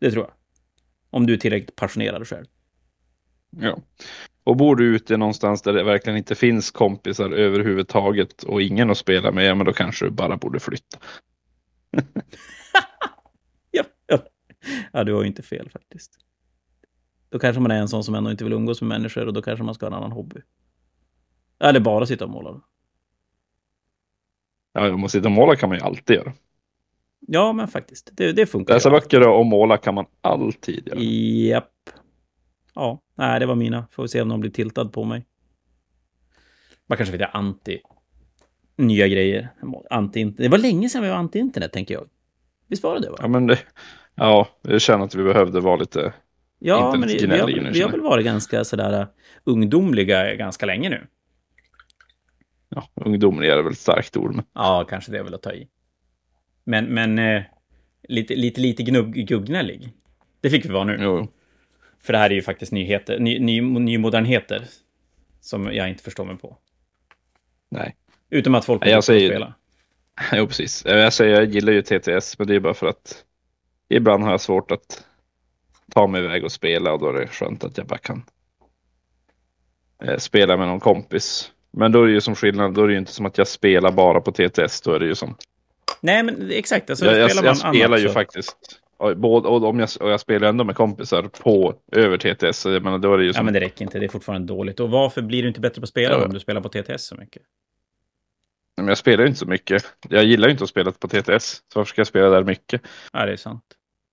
Det 0.00 0.10
tror 0.10 0.24
jag. 0.24 0.32
Om 1.10 1.26
du 1.26 1.32
är 1.32 1.36
tillräckligt 1.36 1.76
passionerad 1.76 2.28
själv. 2.28 2.46
Ja. 3.60 3.78
Och 4.44 4.56
bor 4.56 4.76
du 4.76 4.96
ute 4.96 5.16
någonstans 5.16 5.62
där 5.62 5.72
det 5.72 5.84
verkligen 5.84 6.16
inte 6.16 6.34
finns 6.34 6.70
kompisar 6.70 7.30
överhuvudtaget 7.30 8.42
och 8.42 8.62
ingen 8.62 8.90
att 8.90 8.98
spela 8.98 9.32
med, 9.32 9.44
ja, 9.44 9.54
men 9.54 9.66
då 9.66 9.72
kanske 9.72 10.04
du 10.04 10.10
bara 10.10 10.36
borde 10.36 10.60
flytta. 10.60 10.98
ja, 13.70 13.84
ja. 14.06 14.18
ja, 14.92 15.04
du 15.04 15.14
har 15.14 15.20
ju 15.20 15.26
inte 15.26 15.42
fel 15.42 15.70
faktiskt. 15.70 16.18
Då 17.28 17.38
kanske 17.38 17.60
man 17.60 17.70
är 17.70 17.80
en 17.80 17.88
sån 17.88 18.04
som 18.04 18.14
ändå 18.14 18.30
inte 18.30 18.44
vill 18.44 18.52
umgås 18.52 18.82
med 18.82 18.88
människor 18.88 19.26
och 19.26 19.32
då 19.32 19.42
kanske 19.42 19.64
man 19.64 19.74
ska 19.74 19.86
ha 19.86 19.90
en 19.90 19.98
annan 19.98 20.12
hobby. 20.12 20.40
Eller 21.60 21.80
bara 21.80 22.06
sitta 22.06 22.24
och 22.24 22.30
måla. 22.30 22.60
Ja, 24.72 24.92
om 24.92 25.00
man 25.00 25.08
sitter 25.08 25.26
och 25.26 25.32
måla 25.32 25.56
kan 25.56 25.68
man 25.68 25.78
ju 25.78 25.84
alltid 25.84 26.16
göra. 26.16 26.32
Ja, 27.20 27.52
men 27.52 27.68
faktiskt. 27.68 28.10
Det, 28.12 28.32
det 28.32 28.46
funkar. 28.46 28.74
Läsa 28.74 28.90
böcker 28.90 29.28
och 29.28 29.46
måla 29.46 29.76
kan 29.76 29.94
man 29.94 30.06
alltid 30.20 30.88
göra. 30.88 30.98
Japp. 31.00 31.90
Ja, 32.74 33.02
nej, 33.14 33.40
det 33.40 33.46
var 33.46 33.54
mina. 33.54 33.86
Får 33.90 34.02
vi 34.02 34.08
se 34.08 34.20
om 34.20 34.28
någon 34.28 34.40
blir 34.40 34.50
tiltad 34.50 34.84
på 34.84 35.04
mig. 35.04 35.26
Man 36.86 36.96
kanske 36.96 37.12
vet 37.12 37.20
jag 37.20 37.30
anti 37.32 37.80
nya 38.76 39.08
grejer. 39.08 39.48
Anti 39.90 40.24
det 40.24 40.48
var 40.48 40.58
länge 40.58 40.88
sedan 40.88 41.02
vi 41.02 41.08
var 41.08 41.16
anti-internet, 41.16 41.72
tänker 41.72 41.94
jag. 41.94 42.08
Visst 42.68 42.82
var 42.82 42.94
det 42.94 43.00
det? 43.00 43.10
Va? 43.10 43.16
Ja, 43.20 43.28
men 43.28 43.46
det, 43.46 43.58
ja, 44.14 44.48
jag 44.62 44.80
känner 44.80 45.04
att 45.04 45.14
vi 45.14 45.22
behövde 45.22 45.60
vara 45.60 45.76
lite 45.76 46.12
Ja, 46.58 46.96
men 46.96 47.08
vi, 47.08 47.38
har, 47.38 47.72
vi 47.72 47.82
har 47.82 47.90
väl 47.90 48.00
varit 48.00 48.24
ganska 48.24 48.64
sådär 48.64 49.00
uh, 49.00 49.06
ungdomliga 49.44 50.34
ganska 50.34 50.66
länge 50.66 50.88
nu. 50.88 51.06
Ja, 52.68 52.88
ungdomlig 52.94 53.48
är 53.48 53.62
väl 53.62 53.72
ett 53.72 53.78
starkt 53.78 54.16
ord. 54.16 54.34
Men... 54.34 54.44
Ja, 54.54 54.86
kanske 54.88 55.12
det 55.12 55.18
är 55.18 55.22
väl 55.22 55.34
att 55.34 55.42
ta 55.42 55.52
i. 55.52 55.68
Men, 56.64 56.84
men 56.84 57.18
eh, 57.18 57.42
lite, 58.08 58.34
lite, 58.34 58.60
lite 58.60 58.82
gubbgnällig. 58.82 59.92
Det 60.40 60.50
fick 60.50 60.64
vi 60.64 60.68
vara 60.68 60.84
nu. 60.84 60.98
Jo. 61.00 61.28
För 62.04 62.12
det 62.12 62.18
här 62.18 62.30
är 62.30 62.34
ju 62.34 62.42
faktiskt 62.42 62.72
nyheter, 62.72 63.18
ny, 63.18 63.38
ny, 63.38 63.60
nymodernheter. 63.60 64.64
Som 65.40 65.74
jag 65.74 65.88
inte 65.88 66.02
förstår 66.02 66.24
mig 66.24 66.36
på. 66.36 66.58
Nej. 67.70 67.96
Utom 68.30 68.54
att 68.54 68.64
folk 68.64 68.86
vill 68.86 69.02
säger... 69.02 69.28
spela. 69.28 69.54
Jo, 70.32 70.46
precis. 70.46 70.84
Jag 70.84 71.12
säger, 71.12 71.34
jag 71.34 71.44
gillar 71.44 71.72
ju 71.72 71.82
TTS, 71.82 72.38
men 72.38 72.48
det 72.48 72.54
är 72.54 72.60
bara 72.60 72.74
för 72.74 72.86
att 72.86 73.24
ibland 73.88 74.24
har 74.24 74.30
jag 74.30 74.40
svårt 74.40 74.70
att 74.70 75.04
ta 75.90 76.06
mig 76.06 76.24
iväg 76.24 76.44
och 76.44 76.52
spela 76.52 76.92
och 76.92 76.98
då 76.98 77.08
är 77.08 77.12
det 77.12 77.26
skönt 77.26 77.64
att 77.64 77.78
jag 77.78 77.86
bara 77.86 77.98
kan 77.98 78.24
eh, 80.04 80.16
spela 80.16 80.56
med 80.56 80.66
någon 80.66 80.80
kompis. 80.80 81.50
Men 81.70 81.92
då 81.92 82.02
är 82.02 82.06
det 82.06 82.12
ju 82.12 82.20
som 82.20 82.34
skillnad, 82.34 82.74
då 82.74 82.82
är 82.82 82.86
det 82.86 82.92
ju 82.92 82.98
inte 82.98 83.12
som 83.12 83.26
att 83.26 83.38
jag 83.38 83.48
spelar 83.48 83.92
bara 83.92 84.20
på 84.20 84.32
TTS, 84.32 84.80
då 84.80 84.92
är 84.92 84.98
det 84.98 85.06
ju 85.06 85.14
som... 85.14 85.36
Nej, 86.00 86.22
men 86.22 86.50
exakt. 86.50 86.90
Alltså, 86.90 87.06
jag, 87.06 87.30
spelar 87.30 87.48
jag, 87.48 87.56
jag 87.56 87.74
spelar 87.74 87.98
ju 87.98 88.08
så. 88.08 88.14
faktiskt 88.14 88.80
Både, 89.14 89.48
och, 89.48 89.64
om 89.64 89.80
jag, 89.80 89.88
och 90.00 90.10
jag 90.10 90.20
spelar 90.20 90.48
ändå 90.48 90.64
med 90.64 90.76
kompisar 90.76 91.22
på 91.22 91.74
över 91.92 92.16
TTS. 92.16 92.58
Så 92.58 92.70
jag 92.70 92.82
menar, 92.82 92.98
då 92.98 93.14
är 93.14 93.18
det 93.18 93.24
ju 93.24 93.32
som... 93.32 93.40
Ja, 93.40 93.44
men 93.44 93.54
det 93.54 93.60
räcker 93.60 93.84
inte. 93.84 93.98
Det 93.98 94.04
är 94.04 94.08
fortfarande 94.08 94.46
dåligt. 94.46 94.80
Och 94.80 94.90
varför 94.90 95.22
blir 95.22 95.42
du 95.42 95.48
inte 95.48 95.60
bättre 95.60 95.80
på 95.80 95.84
att 95.84 95.88
spela 95.88 96.14
ja. 96.14 96.24
om 96.24 96.32
du 96.32 96.40
spelar 96.40 96.60
på 96.60 96.68
TTS 96.68 97.06
så 97.06 97.14
mycket? 97.14 97.42
Men 98.76 98.88
jag 98.88 98.98
spelar 98.98 99.24
ju 99.24 99.28
inte 99.28 99.38
så 99.38 99.46
mycket. 99.46 99.84
Jag 100.08 100.24
gillar 100.24 100.48
ju 100.48 100.52
inte 100.52 100.64
att 100.64 100.70
spela 100.70 100.92
på 100.92 101.08
TTS. 101.08 101.62
Så 101.72 101.78
varför 101.78 101.88
ska 101.88 102.00
jag 102.00 102.06
spela 102.06 102.28
där 102.28 102.44
mycket? 102.44 102.82
Ja, 103.12 103.26
det 103.26 103.32
är 103.32 103.36
sant. 103.36 103.64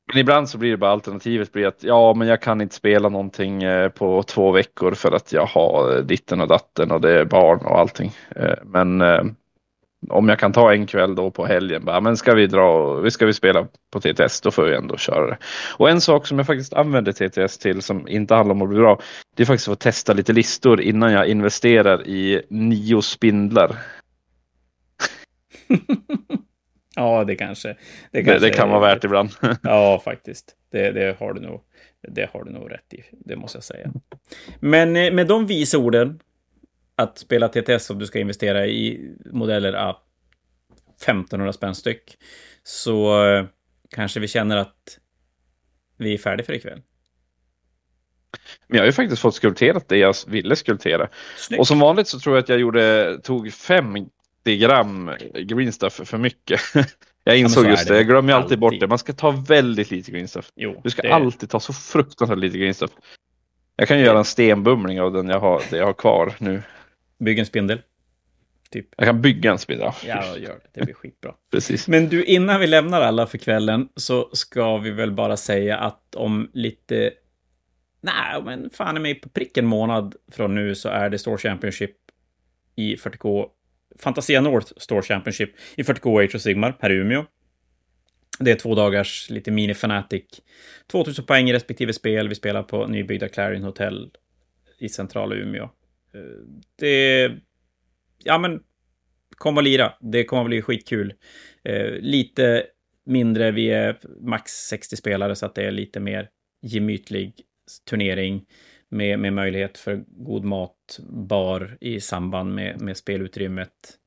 Men 0.07 0.17
ibland 0.17 0.49
så 0.49 0.57
blir 0.57 0.71
det 0.71 0.77
bara 0.77 0.91
alternativet 0.91 1.51
blir 1.51 1.67
att 1.67 1.83
ja, 1.83 2.13
men 2.13 2.27
jag 2.27 2.41
kan 2.41 2.61
inte 2.61 2.75
spela 2.75 3.09
någonting 3.09 3.63
eh, 3.63 3.89
på 3.89 4.23
två 4.23 4.51
veckor 4.51 4.93
för 4.93 5.11
att 5.11 5.33
jag 5.33 5.45
har 5.45 6.01
ditten 6.01 6.41
och 6.41 6.47
datten 6.47 6.91
och 6.91 7.01
det 7.01 7.19
är 7.19 7.25
barn 7.25 7.59
och 7.59 7.79
allting. 7.79 8.11
Eh, 8.35 8.55
men 8.63 9.01
eh, 9.01 9.23
om 10.09 10.29
jag 10.29 10.39
kan 10.39 10.53
ta 10.53 10.73
en 10.73 10.87
kväll 10.87 11.15
då 11.15 11.31
på 11.31 11.45
helgen, 11.45 11.85
bara, 11.85 12.01
men 12.01 12.17
ska 12.17 12.33
vi 12.33 12.47
dra, 12.47 13.09
ska 13.09 13.25
vi 13.25 13.33
spela 13.33 13.67
på 13.91 13.99
TTS, 13.99 14.41
då 14.41 14.51
får 14.51 14.63
vi 14.63 14.75
ändå 14.75 14.97
köra 14.97 15.27
det. 15.27 15.37
Och 15.77 15.89
en 15.89 16.01
sak 16.01 16.27
som 16.27 16.37
jag 16.37 16.47
faktiskt 16.47 16.73
använder 16.73 17.11
TTS 17.11 17.57
till 17.57 17.81
som 17.81 18.07
inte 18.07 18.35
handlar 18.35 18.55
om 18.55 18.61
att 18.61 18.69
bli 18.69 18.77
bra, 18.77 18.99
det 19.35 19.43
är 19.43 19.47
faktiskt 19.47 19.67
att 19.67 19.79
testa 19.79 20.13
lite 20.13 20.33
listor 20.33 20.81
innan 20.81 21.11
jag 21.11 21.27
investerar 21.27 22.07
i 22.07 22.41
nio 22.49 23.01
spindlar. 23.01 23.75
ja, 26.95 27.23
det 27.23 27.35
kanske. 27.35 27.75
Det, 28.11 28.23
kanske, 28.23 28.39
det, 28.39 28.39
det 28.39 28.53
kan 28.53 28.69
vara 28.69 28.79
värt 28.79 29.03
ibland. 29.03 29.29
ja, 29.63 30.01
faktiskt. 30.05 30.55
Det, 30.71 30.91
det, 30.91 31.19
har 31.19 31.33
du 31.33 31.41
nog, 31.41 31.61
det 32.07 32.29
har 32.33 32.43
du 32.43 32.51
nog 32.51 32.71
rätt 32.71 32.93
i, 32.93 33.03
det 33.11 33.35
måste 33.35 33.57
jag 33.57 33.63
säga. 33.63 33.91
Men 34.59 34.95
eh, 34.95 35.13
med 35.13 35.27
de 35.27 35.45
visa 35.45 35.77
orden 35.77 36.19
att 37.01 37.17
spela 37.17 37.47
TTS 37.47 37.89
om 37.89 37.99
du 37.99 38.05
ska 38.05 38.19
investera 38.19 38.67
i 38.67 39.11
modeller 39.25 39.73
av 39.73 39.95
1500 41.01 41.53
spänn 41.53 41.75
styck. 41.75 42.17
Så 42.63 43.25
eh, 43.25 43.45
kanske 43.89 44.19
vi 44.19 44.27
känner 44.27 44.57
att 44.57 44.97
vi 45.97 46.13
är 46.13 46.17
färdiga 46.17 46.45
för 46.45 46.53
ikväll. 46.53 46.81
Men 48.67 48.77
jag 48.77 48.81
har 48.81 48.85
ju 48.85 48.91
faktiskt 48.91 49.21
fått 49.21 49.35
skulpterat 49.35 49.89
det 49.89 49.97
jag 49.97 50.15
ville 50.27 50.55
skulptera. 50.55 51.09
Snyggt. 51.37 51.59
Och 51.59 51.67
som 51.67 51.79
vanligt 51.79 52.07
så 52.07 52.19
tror 52.19 52.35
jag 52.35 52.43
att 52.43 52.49
jag 52.49 52.59
gjorde, 52.59 53.17
tog 53.23 53.53
50 53.53 54.09
gram 54.43 55.11
green 55.33 55.71
stuff 55.71 55.93
för 55.93 56.17
mycket. 56.17 56.61
jag 57.23 57.37
insåg 57.37 57.65
ja, 57.65 57.69
just 57.69 57.87
det, 57.87 57.95
jag 57.95 58.07
glömmer 58.07 58.33
alltid. 58.33 58.43
alltid 58.43 58.59
bort 58.59 58.79
det. 58.79 58.87
Man 58.87 58.97
ska 58.97 59.13
ta 59.13 59.31
väldigt 59.31 59.91
lite 59.91 60.11
green 60.11 60.27
stuff. 60.27 60.51
Jo, 60.55 60.81
du 60.83 60.89
ska 60.89 61.01
det... 61.01 61.13
alltid 61.13 61.49
ta 61.49 61.59
så 61.59 61.73
fruktansvärt 61.73 62.39
lite 62.39 62.57
green 62.57 62.73
stuff. 62.73 62.91
Jag 63.75 63.87
kan 63.87 63.99
ju 63.99 64.05
göra 64.05 64.17
en 64.17 64.25
stenbumling 64.25 65.01
av 65.01 65.13
den 65.13 65.29
jag 65.29 65.39
har, 65.39 65.61
jag 65.71 65.85
har 65.85 65.93
kvar 65.93 66.33
nu. 66.37 66.61
Bygg 67.21 67.39
en 67.39 67.45
spindel. 67.45 67.81
Typ. 68.69 68.87
Jag 68.97 69.07
kan 69.07 69.21
bygga 69.21 69.51
en 69.51 69.57
spindel. 69.57 69.91
Ja, 70.05 70.37
gör 70.37 70.53
det. 70.53 70.69
Det 70.73 70.85
blir 70.85 70.93
skitbra. 71.01 71.35
Precis. 71.51 71.87
Men 71.87 72.09
du, 72.09 72.23
innan 72.23 72.59
vi 72.59 72.67
lämnar 72.67 73.01
alla 73.01 73.27
för 73.27 73.37
kvällen 73.37 73.89
så 73.95 74.29
ska 74.33 74.77
vi 74.77 74.91
väl 74.91 75.11
bara 75.11 75.37
säga 75.37 75.77
att 75.77 76.15
om 76.15 76.51
lite... 76.53 77.11
Nej, 78.01 78.43
men 78.43 78.69
fan 78.69 78.97
är 78.97 79.01
mig 79.01 79.15
på 79.15 79.29
pricken 79.29 79.65
månad 79.65 80.15
från 80.31 80.55
nu 80.55 80.75
så 80.75 80.89
är 80.89 81.09
det 81.09 81.19
Store 81.19 81.37
Championship 81.37 81.95
i 82.75 82.95
40K. 82.95 83.47
Fantasia 83.99 84.41
North 84.41 84.73
Store 84.77 85.01
Championship 85.01 85.49
i 85.75 85.83
40K 85.83 86.23
Age 86.25 86.35
of 86.35 86.41
Sigmar 86.41 86.77
här 86.79 86.89
i 86.89 86.95
Umeå. 86.95 87.25
Det 88.39 88.51
är 88.51 88.55
två 88.55 88.75
dagars 88.75 89.29
lite 89.29 89.51
mini 89.51 89.73
Fanatic. 89.73 90.23
2000 90.91 91.25
poäng 91.25 91.49
i 91.49 91.53
respektive 91.53 91.93
spel. 91.93 92.27
Vi 92.27 92.35
spelar 92.35 92.63
på 92.63 92.87
nybyggda 92.87 93.29
Clarion 93.29 93.63
Hotel 93.63 94.09
i 94.79 94.89
centrala 94.89 95.35
Umeå. 95.35 95.69
Det... 96.75 97.31
Ja, 98.23 98.37
men... 98.37 98.63
Kom 99.37 99.57
och 99.57 99.63
lira. 99.63 99.93
Det 99.99 100.23
kommer 100.23 100.41
att 100.41 100.47
bli 100.47 100.61
skitkul. 100.61 101.13
Eh, 101.63 101.91
lite 101.91 102.65
mindre, 103.05 103.51
vi 103.51 103.69
är 103.69 103.97
max 104.19 104.51
60 104.51 104.97
spelare 104.97 105.35
så 105.35 105.45
att 105.45 105.55
det 105.55 105.63
är 105.63 105.71
lite 105.71 105.99
mer 105.99 106.29
gemytlig 106.61 107.33
turnering 107.89 108.45
med, 108.89 109.19
med 109.19 109.33
möjlighet 109.33 109.77
för 109.77 110.03
god 110.07 110.43
mat, 110.43 110.99
bar 111.09 111.77
i 111.81 111.99
samband 111.99 112.55
med, 112.55 112.81
med 112.81 112.97
spelutrymmet. 112.97 113.97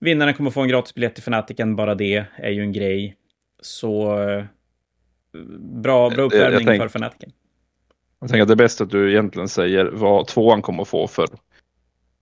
Vinnaren 0.00 0.34
kommer 0.34 0.50
få 0.50 0.60
en 0.60 0.68
gratis 0.68 0.94
biljett 0.94 1.14
till 1.14 1.24
Fanatiken, 1.24 1.76
bara 1.76 1.94
det 1.94 2.26
är 2.36 2.50
ju 2.50 2.60
en 2.60 2.72
grej. 2.72 3.16
Så 3.60 4.20
eh, 4.28 4.44
bra, 5.58 6.10
bra 6.10 6.22
uppvärmning 6.22 6.80
för 6.80 6.88
Fanatiken. 6.88 7.32
Jag 8.24 8.30
tänker 8.30 8.42
att 8.42 8.48
det 8.48 8.54
är 8.54 8.56
bäst 8.56 8.80
att 8.80 8.90
du 8.90 9.10
egentligen 9.10 9.48
säger 9.48 9.84
vad 9.84 10.26
tvåan 10.26 10.62
kommer 10.62 10.82
att 10.82 10.88
få 10.88 11.06
för 11.06 11.28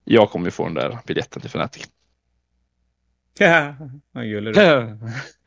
jag 0.03 0.29
kommer 0.29 0.45
ju 0.45 0.51
få 0.51 0.65
den 0.65 0.73
där 0.73 0.97
biljetten 1.07 1.41
till 1.41 1.49
Fnatic. 1.49 1.87
Vad 4.11 4.25
gullig 4.25 4.53
du 4.53 4.97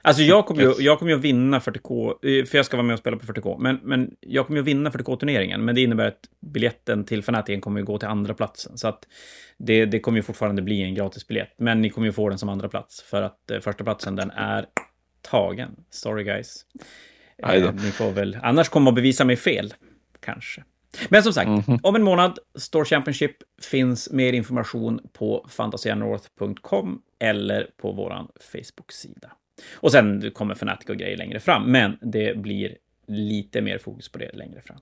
Alltså 0.02 0.22
jag 0.22 0.46
kommer 0.46 0.62
ju, 0.62 0.74
jag 0.78 0.98
kommer 0.98 1.12
ju 1.12 1.18
att 1.18 1.24
vinna 1.24 1.58
40K, 1.58 2.08
eh, 2.08 2.44
för 2.44 2.58
jag 2.58 2.66
ska 2.66 2.76
vara 2.76 2.86
med 2.86 2.94
och 2.94 3.00
spela 3.00 3.16
på 3.16 3.26
40K. 3.26 3.58
Men, 3.58 3.80
men 3.82 4.10
jag 4.20 4.46
kommer 4.46 4.56
ju 4.56 4.60
att 4.60 4.68
vinna 4.68 4.90
40K-turneringen, 4.90 5.64
men 5.64 5.74
det 5.74 5.80
innebär 5.80 6.08
att 6.08 6.20
biljetten 6.40 7.04
till 7.04 7.18
Fnatic 7.18 7.60
kommer 7.60 7.80
ju 7.80 7.86
gå 7.86 7.98
till 7.98 8.08
andra 8.08 8.34
platsen. 8.34 8.78
Så 8.78 8.88
att 8.88 9.06
det, 9.58 9.84
det 9.84 10.00
kommer 10.00 10.18
ju 10.18 10.22
fortfarande 10.22 10.62
bli 10.62 10.82
en 10.82 10.94
gratis 10.94 11.26
biljett, 11.26 11.54
men 11.58 11.80
ni 11.82 11.90
kommer 11.90 12.06
ju 12.06 12.12
få 12.12 12.28
den 12.28 12.38
som 12.38 12.48
andra 12.48 12.68
plats 12.68 13.02
för 13.02 13.22
att 13.22 13.50
eh, 13.50 13.60
första 13.60 13.84
platsen 13.84 14.16
den 14.16 14.30
är 14.30 14.66
tagen. 15.22 15.70
Sorry 15.90 16.24
guys. 16.24 16.64
Eh, 17.38 17.74
ni 17.74 17.90
får 17.90 18.10
väl, 18.10 18.38
annars 18.42 18.68
kommer 18.68 18.90
att 18.90 18.94
bevisa 18.94 19.24
mig 19.24 19.36
fel, 19.36 19.74
kanske. 20.26 20.64
Men 21.08 21.22
som 21.22 21.32
sagt, 21.32 21.48
mm 21.48 21.60
-hmm. 21.60 21.80
om 21.82 21.96
en 21.96 22.02
månad, 22.02 22.38
Store 22.54 22.84
Championship, 22.84 23.36
finns 23.62 24.12
mer 24.12 24.32
information 24.32 25.00
på 25.12 25.46
fantasianorth.com 25.48 27.02
eller 27.18 27.70
på 27.76 27.92
vår 27.92 28.26
Facebook-sida. 28.52 29.32
Och 29.74 29.92
sen 29.92 30.30
kommer 30.30 30.54
Fnatic 30.54 30.88
och 30.88 30.96
grejer 30.96 31.16
längre 31.16 31.40
fram, 31.40 31.72
men 31.72 31.98
det 32.00 32.36
blir 32.36 32.76
lite 33.06 33.60
mer 33.60 33.78
fokus 33.78 34.08
på 34.08 34.18
det 34.18 34.32
längre 34.32 34.60
fram. 34.60 34.78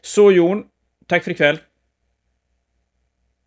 Så 0.00 0.32
Jon, 0.32 0.64
tack 1.06 1.24
för 1.24 1.30
ikväll. 1.30 1.58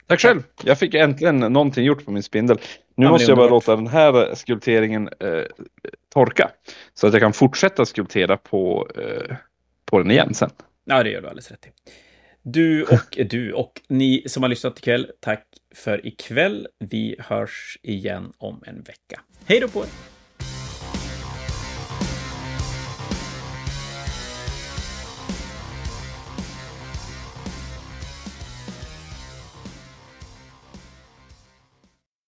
Tack 0.07 0.19
själv. 0.19 0.43
Jag 0.63 0.79
fick 0.79 0.93
äntligen 0.93 1.39
någonting 1.39 1.85
gjort 1.85 2.05
på 2.05 2.11
min 2.11 2.23
spindel. 2.23 2.57
Nu 2.95 3.05
ja, 3.05 3.11
måste 3.11 3.31
jag 3.31 3.38
bara 3.38 3.49
låta 3.49 3.75
den 3.75 3.88
här 3.88 4.35
skulpteringen 4.35 5.09
eh, 5.19 5.43
torka. 6.13 6.51
Så 6.93 7.07
att 7.07 7.13
jag 7.13 7.21
kan 7.21 7.33
fortsätta 7.33 7.85
skulptera 7.85 8.38
på, 8.38 8.89
eh, 8.95 9.35
på 9.85 9.97
den 9.99 10.11
igen 10.11 10.33
sen. 10.33 10.49
Ja, 10.91 11.03
det 11.03 11.09
gör 11.09 11.22
du 11.22 11.27
alldeles 11.27 11.51
rätt 11.51 11.65
i. 11.65 11.69
Du 12.41 12.84
och 12.84 13.18
du 13.30 13.53
och 13.53 13.81
ni 13.88 14.23
som 14.27 14.43
har 14.43 14.49
lyssnat 14.49 14.80
ikväll, 14.80 15.11
tack 15.19 15.47
för 15.76 16.07
ikväll. 16.07 16.68
Vi 16.80 17.15
hörs 17.19 17.80
igen 17.84 18.34
om 18.38 18.63
en 18.65 18.81
vecka. 18.81 19.22
Hej 19.45 19.59
då 19.59 19.68
på 19.68 19.80
er! 19.80 20.10